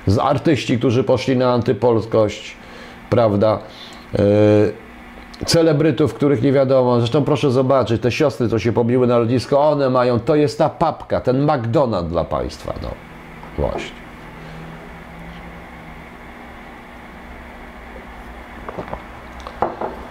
Z 0.07 0.18
artyści, 0.18 0.77
którzy 0.77 1.03
poszli 1.03 1.38
na 1.38 1.53
antypolskość, 1.53 2.57
prawda? 3.10 3.60
Yy, 4.14 4.19
celebrytów, 5.45 6.14
których 6.14 6.41
nie 6.41 6.52
wiadomo. 6.52 6.99
Zresztą 6.99 7.24
proszę 7.24 7.52
zobaczyć, 7.52 8.02
te 8.02 8.11
siostry, 8.11 8.49
co 8.49 8.60
się 8.60 8.72
pobiły 8.72 9.07
na 9.07 9.18
lotnisko, 9.18 9.70
one 9.70 9.90
mają, 9.90 10.20
to 10.20 10.36
jest 10.36 10.57
ta 10.57 10.70
papka, 10.70 11.22
ten 11.22 11.44
McDonald 11.44 12.07
dla 12.07 12.24
państwa. 12.24 12.74
No, 12.82 12.90
właśnie. 13.57 13.99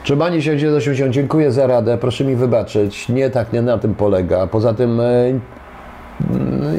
Trzymanie 0.02 0.42
się 0.42 0.52
80, 0.76 1.14
dziękuję 1.14 1.52
za 1.52 1.66
radę, 1.66 1.98
proszę 1.98 2.24
mi 2.24 2.36
wybaczyć, 2.36 3.08
nie 3.08 3.30
tak, 3.30 3.52
nie 3.52 3.62
na 3.62 3.78
tym 3.78 3.94
polega. 3.94 4.46
Poza 4.46 4.74
tym 4.74 5.00
e, 5.00 5.04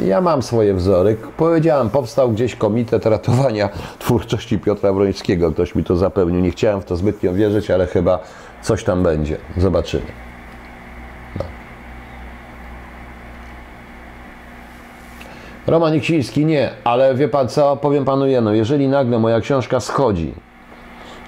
ja 0.05 0.21
mam 0.21 0.41
swoje 0.41 0.73
wzory. 0.73 1.17
Powiedziałem, 1.37 1.89
powstał 1.89 2.31
gdzieś 2.31 2.55
komitet 2.55 3.05
ratowania 3.05 3.69
twórczości 3.99 4.59
Piotra 4.59 4.93
Wrońskiego. 4.93 5.51
Ktoś 5.51 5.75
mi 5.75 5.83
to 5.83 5.97
zapewnił. 5.97 6.41
Nie 6.41 6.51
chciałem 6.51 6.81
w 6.81 6.85
to 6.85 6.95
zbytnio 6.95 7.33
wierzyć, 7.33 7.71
ale 7.71 7.87
chyba 7.87 8.19
coś 8.61 8.83
tam 8.83 9.03
będzie. 9.03 9.37
Zobaczymy. 9.57 10.03
No. 11.39 11.45
Roman 15.67 15.95
Iksiński, 15.95 16.45
nie, 16.45 16.69
ale 16.83 17.15
wie 17.15 17.27
pan 17.27 17.47
co, 17.47 17.77
powiem 17.77 18.05
panu 18.05 18.27
jedno, 18.27 18.53
jeżeli 18.53 18.87
nagle 18.87 19.19
moja 19.19 19.39
książka 19.39 19.79
schodzi, 19.79 20.33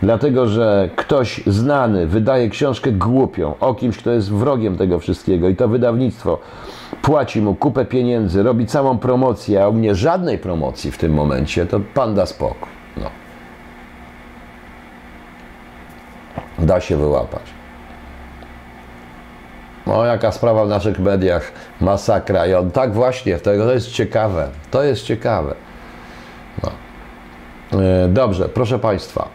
dlatego 0.01 0.47
że 0.47 0.89
ktoś 0.95 1.41
znany 1.47 2.07
wydaje 2.07 2.49
książkę 2.49 2.91
głupią 2.91 3.53
o 3.59 3.73
kimś, 3.73 3.97
kto 3.97 4.11
jest 4.11 4.33
wrogiem 4.33 4.77
tego 4.77 4.99
wszystkiego 4.99 5.49
i 5.49 5.55
to 5.55 5.67
wydawnictwo 5.67 6.39
płaci 7.02 7.41
mu 7.41 7.56
kupę 7.56 7.86
pieniędzy, 7.86 8.44
robi 8.44 8.65
całą 8.65 8.98
promocję, 8.98 9.64
a 9.64 9.68
u 9.68 9.73
mnie 9.73 9.95
żadnej 9.95 10.38
promocji 10.38 10.91
w 10.91 10.98
tym 10.98 11.14
momencie, 11.14 11.65
to 11.65 11.80
pan 11.94 12.15
da 12.15 12.26
spokój. 12.26 12.69
No. 12.98 13.10
Da 16.60 16.82
się 16.82 16.98
wyłapać. 16.98 17.44
O, 19.86 20.06
jaka 20.06 20.32
sprawa 20.32 20.65
w 20.65 20.69
naszych 20.69 20.99
mediach, 20.99 21.52
masakra. 21.82 22.48
I 22.48 22.53
on 22.53 22.72
tak 22.72 22.94
właśnie, 22.94 23.38
to 23.38 23.53
jest 23.53 23.91
ciekawe, 23.91 24.48
to 24.72 24.84
jest 24.84 25.03
ciekawe. 25.03 25.56
No. 26.64 26.72
E, 27.80 28.07
dobrze, 28.07 28.49
proszę 28.49 28.80
Państwa. 28.80 29.28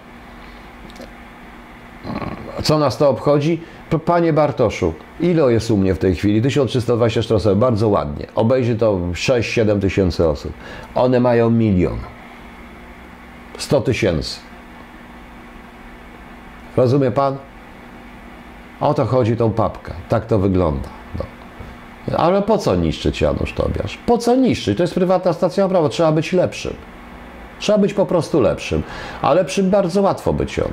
Co 2.62 2.78
nas 2.78 2.97
to 2.98 3.10
obchodzi? 3.10 3.62
Panie 4.04 4.32
Bartoszu, 4.32 4.94
ile 5.20 5.52
jest 5.52 5.70
u 5.70 5.76
mnie 5.76 5.94
w 5.94 5.98
tej 5.98 6.14
chwili? 6.14 6.42
1324 6.42 7.36
osoby, 7.36 7.56
bardzo 7.56 7.88
ładnie. 7.88 8.26
Obejrzy 8.34 8.76
to 8.76 8.96
6-7 9.12 9.80
tysięcy 9.80 10.28
osób. 10.28 10.52
One 10.94 11.20
mają 11.20 11.50
milion. 11.50 11.98
100 13.58 13.80
tysięcy. 13.80 14.40
Rozumie 16.76 17.10
pan? 17.10 17.36
O 18.80 18.94
to 18.94 19.04
chodzi 19.04 19.36
tą 19.36 19.50
papkę. 19.52 19.92
Tak 20.08 20.26
to 20.26 20.38
wygląda. 20.38 20.88
No. 21.18 21.24
Ale 22.18 22.42
po 22.42 22.58
co 22.58 22.76
niszczyć 22.76 23.20
Janusz 23.20 23.52
Tobiasz? 23.52 23.98
Po 24.06 24.18
co 24.18 24.36
niszczyć? 24.36 24.76
To 24.76 24.82
jest 24.82 24.94
prywatna 24.94 25.32
stacja 25.32 25.68
prawa. 25.68 25.88
Trzeba 25.88 26.12
być 26.12 26.32
lepszym. 26.32 26.74
Trzeba 27.58 27.78
być 27.78 27.94
po 27.94 28.06
prostu 28.06 28.40
lepszym. 28.40 28.82
A 29.22 29.34
lepszym 29.34 29.70
bardzo 29.70 30.02
łatwo 30.02 30.32
być 30.32 30.58
on. 30.58 30.72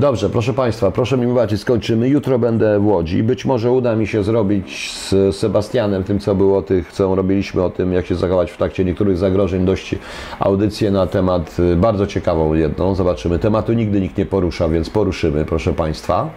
Dobrze, 0.00 0.30
proszę 0.30 0.54
Państwa, 0.54 0.90
proszę 0.90 1.16
mi 1.16 1.26
wybaczyć, 1.26 1.60
skończymy. 1.60 2.08
Jutro 2.08 2.38
będę 2.38 2.78
w 2.78 2.86
Łodzi. 2.86 3.22
Być 3.22 3.44
może 3.44 3.70
uda 3.70 3.96
mi 3.96 4.06
się 4.06 4.24
zrobić 4.24 4.92
z 4.92 5.36
Sebastianem, 5.36 6.04
tym 6.04 6.18
co 6.18 6.34
było, 6.34 6.62
tych, 6.62 6.92
co 6.92 7.14
robiliśmy 7.14 7.62
o 7.62 7.70
tym, 7.70 7.92
jak 7.92 8.06
się 8.06 8.14
zachować 8.14 8.50
w 8.50 8.56
trakcie 8.56 8.84
niektórych 8.84 9.18
zagrożeń, 9.18 9.64
dość 9.64 9.94
audycję 10.38 10.90
na 10.90 11.06
temat, 11.06 11.56
y, 11.58 11.76
bardzo 11.76 12.06
ciekawą 12.06 12.54
jedną. 12.54 12.94
Zobaczymy. 12.94 13.38
Tematu 13.38 13.72
nigdy 13.72 14.00
nikt 14.00 14.18
nie 14.18 14.26
porusza, 14.26 14.68
więc 14.68 14.90
poruszymy, 14.90 15.44
proszę 15.44 15.72
Państwa. 15.72 16.30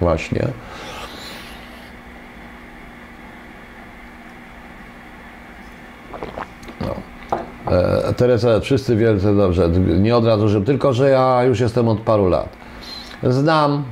Właśnie. 0.00 0.48
No. 6.80 6.94
E, 7.72 8.14
Teresa, 8.14 8.60
wszyscy 8.60 8.96
wielce 8.96 9.36
dobrze, 9.36 9.68
nie 9.98 10.16
od 10.16 10.26
razu, 10.26 10.48
że 10.48 10.60
tylko 10.60 10.92
że 10.92 11.10
ja 11.10 11.44
już 11.44 11.60
jestem 11.60 11.88
od 11.88 12.00
paru 12.00 12.28
lat. 12.28 12.63
Znam. 13.28 13.84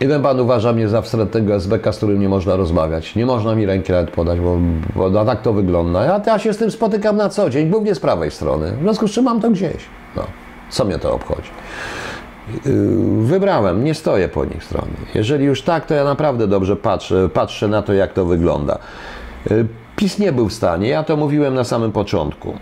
Jeden 0.00 0.22
pan 0.22 0.40
uważa 0.40 0.72
mnie 0.72 0.88
za 0.88 1.02
wstrętnego 1.02 1.54
SBK, 1.54 1.92
z 1.92 1.96
którym 1.96 2.20
nie 2.20 2.28
można 2.28 2.56
rozmawiać. 2.56 3.16
Nie 3.16 3.26
można 3.26 3.54
mi 3.54 3.66
ręki 3.66 3.92
nawet 3.92 4.10
podać, 4.10 4.40
bo, 4.40 4.58
bo 4.96 5.10
no, 5.10 5.24
tak 5.24 5.42
to 5.42 5.52
wygląda. 5.52 6.04
Ja, 6.04 6.20
ja 6.26 6.38
się 6.38 6.52
z 6.52 6.56
tym 6.56 6.70
spotykam 6.70 7.16
na 7.16 7.28
co 7.28 7.50
dzień, 7.50 7.70
głównie 7.70 7.94
z 7.94 8.00
prawej 8.00 8.30
strony. 8.30 8.72
W 8.72 8.82
związku 8.82 9.08
z 9.08 9.10
czym 9.10 9.24
mam 9.24 9.40
to 9.40 9.50
gdzieś. 9.50 9.84
No, 10.16 10.22
co 10.70 10.84
mnie 10.84 10.98
to 10.98 11.14
obchodzi? 11.14 11.50
Yy, 12.66 13.22
wybrałem, 13.22 13.84
nie 13.84 13.94
stoję 13.94 14.28
po 14.28 14.44
nich 14.44 14.64
stronie. 14.64 14.92
Jeżeli 15.14 15.44
już 15.44 15.62
tak, 15.62 15.86
to 15.86 15.94
ja 15.94 16.04
naprawdę 16.04 16.46
dobrze 16.46 16.76
patrzę, 16.76 17.28
patrzę 17.28 17.68
na 17.68 17.82
to, 17.82 17.92
jak 17.92 18.12
to 18.12 18.24
wygląda. 18.24 18.78
Yy, 19.50 19.66
PiS 19.96 20.18
nie 20.18 20.32
był 20.32 20.48
w 20.48 20.52
stanie, 20.52 20.88
ja 20.88 21.02
to 21.02 21.16
mówiłem 21.16 21.54
na 21.54 21.64
samym 21.64 21.92
początku. 21.92 22.54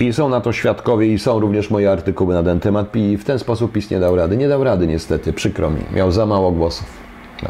I 0.00 0.12
są 0.12 0.28
na 0.28 0.40
to 0.40 0.52
świadkowie 0.52 1.06
i 1.06 1.18
są 1.18 1.40
również 1.40 1.70
moje 1.70 1.92
artykuły 1.92 2.34
na 2.34 2.42
ten 2.42 2.60
temat. 2.60 2.96
I 2.96 3.16
w 3.16 3.24
ten 3.24 3.38
sposób 3.38 3.72
PiS 3.72 3.90
nie 3.90 4.00
dał 4.00 4.16
rady. 4.16 4.36
Nie 4.36 4.48
dał 4.48 4.64
rady 4.64 4.86
niestety, 4.86 5.32
przykro 5.32 5.70
mi. 5.70 5.80
Miał 5.92 6.12
za 6.12 6.26
mało 6.26 6.52
głosów. 6.52 6.86
No. 7.42 7.48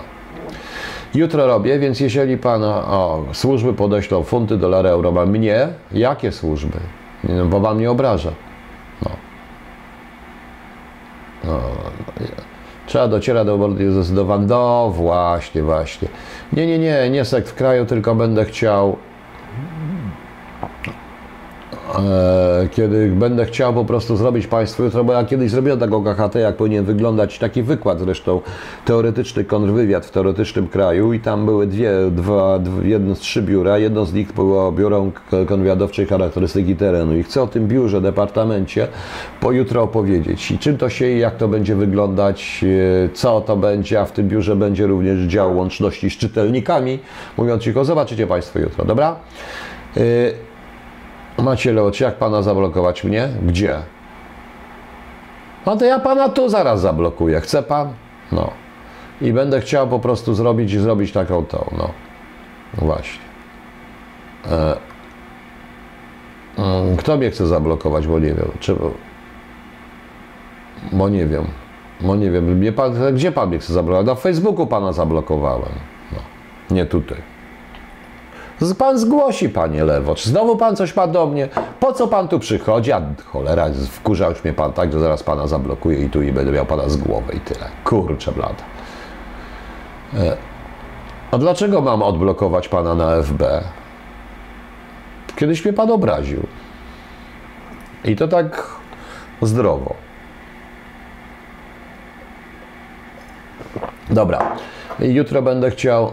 Jutro 1.14 1.46
robię, 1.46 1.78
więc 1.78 2.00
jeżeli 2.00 2.38
pan, 2.38 2.62
o, 2.64 3.24
służby 3.32 3.74
podeślą 3.74 4.22
funty, 4.22 4.56
dolary, 4.56 4.88
euro, 4.88 5.26
mnie, 5.26 5.68
jakie 5.92 6.32
służby? 6.32 6.78
No, 7.24 7.44
bo 7.44 7.60
pan 7.60 7.76
mnie 7.76 7.90
obraża. 7.90 8.30
No. 9.02 9.10
No, 11.44 11.60
trzeba 12.86 13.08
docierać 13.08 13.46
do 13.46 13.54
obory 13.54 13.92
zdecydowanie. 13.92 14.46
No 14.46 14.90
właśnie, 14.90 15.62
właśnie. 15.62 16.08
Nie, 16.52 16.66
nie, 16.66 16.78
nie, 16.78 17.10
nie 17.10 17.24
sekt 17.24 17.48
w 17.48 17.54
kraju, 17.54 17.86
tylko 17.86 18.14
będę 18.14 18.44
chciał 18.44 18.96
kiedy 22.70 23.08
będę 23.08 23.44
chciał 23.44 23.74
po 23.74 23.84
prostu 23.84 24.16
zrobić 24.16 24.46
Państwu 24.46 24.84
jutro, 24.84 25.04
bo 25.04 25.12
ja 25.12 25.24
kiedyś 25.24 25.50
zrobiłem 25.50 25.78
taką 25.78 26.04
KHT, 26.04 26.34
jak 26.34 26.56
powinien 26.56 26.84
wyglądać 26.84 27.38
taki 27.38 27.62
wykład 27.62 28.00
zresztą, 28.00 28.40
teoretyczny 28.84 29.44
kontrwywiad 29.44 30.06
w 30.06 30.10
teoretycznym 30.10 30.68
kraju 30.68 31.12
i 31.12 31.20
tam 31.20 31.44
były 31.44 31.66
dwie, 31.66 31.92
dwa, 32.10 32.58
jedno 32.82 33.14
z 33.14 33.18
trzy 33.18 33.42
biura, 33.42 33.78
jedno 33.78 34.04
z 34.04 34.12
nich 34.12 34.32
było 34.32 34.72
biurą 34.72 35.12
kontrwywiadowczej 35.30 36.06
charakterystyki 36.06 36.76
terenu 36.76 37.16
i 37.16 37.22
chcę 37.22 37.42
o 37.42 37.46
tym 37.46 37.68
biurze, 37.68 38.00
departamencie 38.00 38.88
pojutro 39.40 39.82
opowiedzieć 39.82 40.50
i 40.50 40.58
czym 40.58 40.78
to 40.78 40.88
się 40.88 41.06
i 41.06 41.18
jak 41.18 41.36
to 41.36 41.48
będzie 41.48 41.74
wyglądać, 41.74 42.64
e, 43.04 43.08
co 43.14 43.40
to 43.40 43.56
będzie, 43.56 44.00
a 44.00 44.04
w 44.04 44.12
tym 44.12 44.28
biurze 44.28 44.56
będzie 44.56 44.86
również 44.86 45.18
dział 45.18 45.56
łączności 45.56 46.10
z 46.10 46.16
czytelnikami, 46.16 46.98
mówiąc 47.36 47.62
cicho, 47.62 47.84
zobaczycie 47.84 48.26
Państwo 48.26 48.58
jutro, 48.58 48.84
dobra? 48.84 49.16
Macie 51.42 51.72
Leocie, 51.72 52.04
jak 52.04 52.14
pana 52.14 52.42
zablokować 52.42 53.04
mnie? 53.04 53.28
Gdzie? 53.42 53.78
No 55.66 55.76
to 55.76 55.84
ja 55.84 55.98
pana 55.98 56.28
tu 56.28 56.48
zaraz 56.48 56.80
zablokuję. 56.80 57.40
Chce 57.40 57.62
pan? 57.62 57.92
No. 58.32 58.50
I 59.20 59.32
będę 59.32 59.60
chciał 59.60 59.88
po 59.88 59.98
prostu 59.98 60.34
zrobić 60.34 60.80
zrobić 60.80 61.12
taką 61.12 61.44
tą, 61.44 61.70
no. 61.78 61.90
Właśnie. 62.74 63.22
E, 64.50 64.76
mm, 66.58 66.96
kto 66.96 67.16
mnie 67.16 67.30
chce 67.30 67.46
zablokować, 67.46 68.06
bo 68.06 68.18
nie 68.18 68.34
wiem. 68.34 68.50
Czy, 68.60 68.76
bo 70.92 71.08
nie 71.08 71.26
wiem. 71.26 71.44
Bo 72.00 72.16
nie 72.16 72.30
wiem. 72.30 72.72
Pan, 72.76 72.94
gdzie 73.14 73.32
pan 73.32 73.48
mnie 73.48 73.58
chce 73.58 73.72
zablokować? 73.72 74.06
Na 74.06 74.14
Facebooku 74.14 74.66
pana 74.66 74.92
zablokowałem. 74.92 75.72
No. 76.12 76.18
Nie 76.76 76.86
tutaj. 76.86 77.29
Pan 78.78 78.98
zgłosi, 78.98 79.48
panie 79.48 79.84
Lewocz. 79.84 80.24
Znowu 80.24 80.56
pan 80.56 80.76
coś 80.76 80.96
ma 80.96 81.06
do 81.06 81.26
mnie. 81.26 81.48
Po 81.80 81.92
co 81.92 82.08
pan 82.08 82.28
tu 82.28 82.38
przychodzi? 82.38 82.92
A 82.92 83.02
cholera, 83.24 83.66
wkurzał 83.90 84.30
już 84.30 84.44
mnie 84.44 84.52
pan 84.52 84.72
tak, 84.72 84.92
że 84.92 85.00
zaraz 85.00 85.22
pana 85.22 85.46
zablokuje 85.46 86.04
i 86.04 86.10
tu 86.10 86.22
i 86.22 86.32
będę 86.32 86.52
miał 86.52 86.66
pana 86.66 86.88
z 86.88 86.96
głowy 86.96 87.32
i 87.32 87.40
tyle. 87.40 87.66
Kurczę 87.84 88.32
blada. 88.32 88.62
E, 90.14 90.36
a 91.30 91.38
dlaczego 91.38 91.80
mam 91.80 92.02
odblokować 92.02 92.68
pana 92.68 92.94
na 92.94 93.22
FB? 93.22 93.42
Kiedyś 95.36 95.64
mnie 95.64 95.72
pan 95.72 95.90
obraził. 95.90 96.46
I 98.04 98.16
to 98.16 98.28
tak 98.28 98.66
zdrowo. 99.42 99.94
Dobra. 104.10 104.56
Jutro 104.98 105.42
będę 105.42 105.70
chciał 105.70 106.12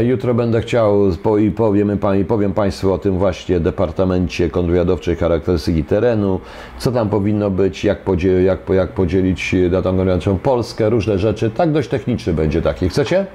jutro 0.00 0.34
będę 0.34 0.60
chciał 0.60 1.12
i 1.40 1.50
powiem, 1.50 1.98
powiem 2.28 2.54
Państwu 2.54 2.92
o 2.92 2.98
tym 2.98 3.18
właśnie 3.18 3.60
Departamencie 3.60 4.50
Kontrwywiadowczej 4.50 5.16
Charakterystyki 5.16 5.84
Terenu, 5.84 6.40
co 6.78 6.92
tam 6.92 7.08
powinno 7.08 7.50
być, 7.50 7.84
jak, 7.84 8.02
podziel, 8.04 8.44
jak, 8.44 8.58
jak 8.68 8.92
podzielić 8.92 9.54
datą 9.70 9.82
kontrwywiadowczą 9.82 10.38
Polskę, 10.38 10.90
różne 10.90 11.18
rzeczy. 11.18 11.50
Tak 11.50 11.72
dość 11.72 11.88
techniczny 11.88 12.32
będzie 12.32 12.62
taki. 12.62 12.88
Chcecie? 12.88 13.26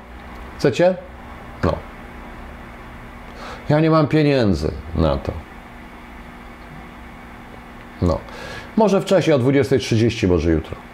Chcecie? 0.57 0.95
No. 1.63 1.73
Ja 3.69 3.79
nie 3.79 3.89
mam 3.89 4.07
pieniędzy 4.07 4.71
na 4.95 5.17
to. 5.17 5.31
No. 8.01 8.19
Może 8.77 9.01
wcześniej 9.01 9.35
o 9.35 9.39
20.30, 9.39 10.27
może 10.27 10.51
jutro. 10.51 10.92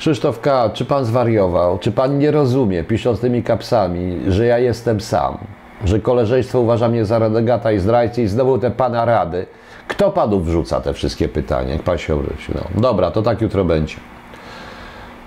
Krzysztof 0.00 0.40
K., 0.40 0.70
czy 0.74 0.84
pan 0.84 1.04
zwariował? 1.04 1.78
Czy 1.78 1.92
pan 1.92 2.18
nie 2.18 2.30
rozumie, 2.30 2.84
pisząc 2.84 3.20
tymi 3.20 3.42
kapsami, 3.42 4.20
że 4.28 4.46
ja 4.46 4.58
jestem 4.58 5.00
sam? 5.00 5.38
Że 5.84 6.00
koleżeństwo 6.00 6.60
uważa 6.60 6.88
mnie 6.88 7.04
za 7.04 7.18
renegata 7.18 7.72
i 7.72 7.78
zdrajcę 7.78 8.22
i 8.22 8.26
znowu 8.26 8.58
te 8.58 8.70
pana 8.70 9.04
rady? 9.04 9.46
Kto 9.88 10.10
panu 10.10 10.40
wrzuca 10.40 10.80
te 10.80 10.94
wszystkie 10.94 11.28
pytania? 11.28 11.72
Jak 11.72 11.82
pan 11.82 11.98
się 11.98 12.14
obróci? 12.14 12.52
No. 12.54 12.80
Dobra, 12.80 13.10
to 13.10 13.22
tak 13.22 13.40
jutro 13.40 13.64
będzie. 13.64 13.96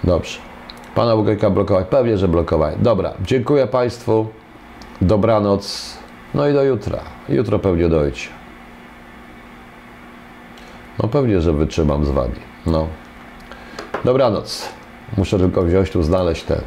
Dobrze. 0.04 0.40
Pana 0.96 1.16
Bugajka 1.16 1.50
blokować? 1.50 1.88
Pewnie, 1.88 2.18
że 2.18 2.28
blokować. 2.28 2.76
Dobra, 2.80 3.14
dziękuję 3.22 3.68
państwu. 3.68 4.28
Dobranoc. 5.02 5.98
No 6.34 6.48
i 6.48 6.54
do 6.54 6.64
jutra. 6.64 7.00
Jutro 7.30 7.60
pewnie 7.60 7.90
dojdzie. 7.90 8.28
No 11.04 11.10
pewnie, 11.10 11.42
że 11.42 11.54
wytrzymam 11.54 12.06
z 12.06 12.10
wami. 12.10 12.36
No. 12.66 12.88
Dobranoc. 14.06 14.70
Muszę 15.18 15.40
tylko 15.40 15.64
wziąć 15.64 15.90
tu, 15.92 16.04
znaleźć 16.04 16.44
ten. 16.44 16.62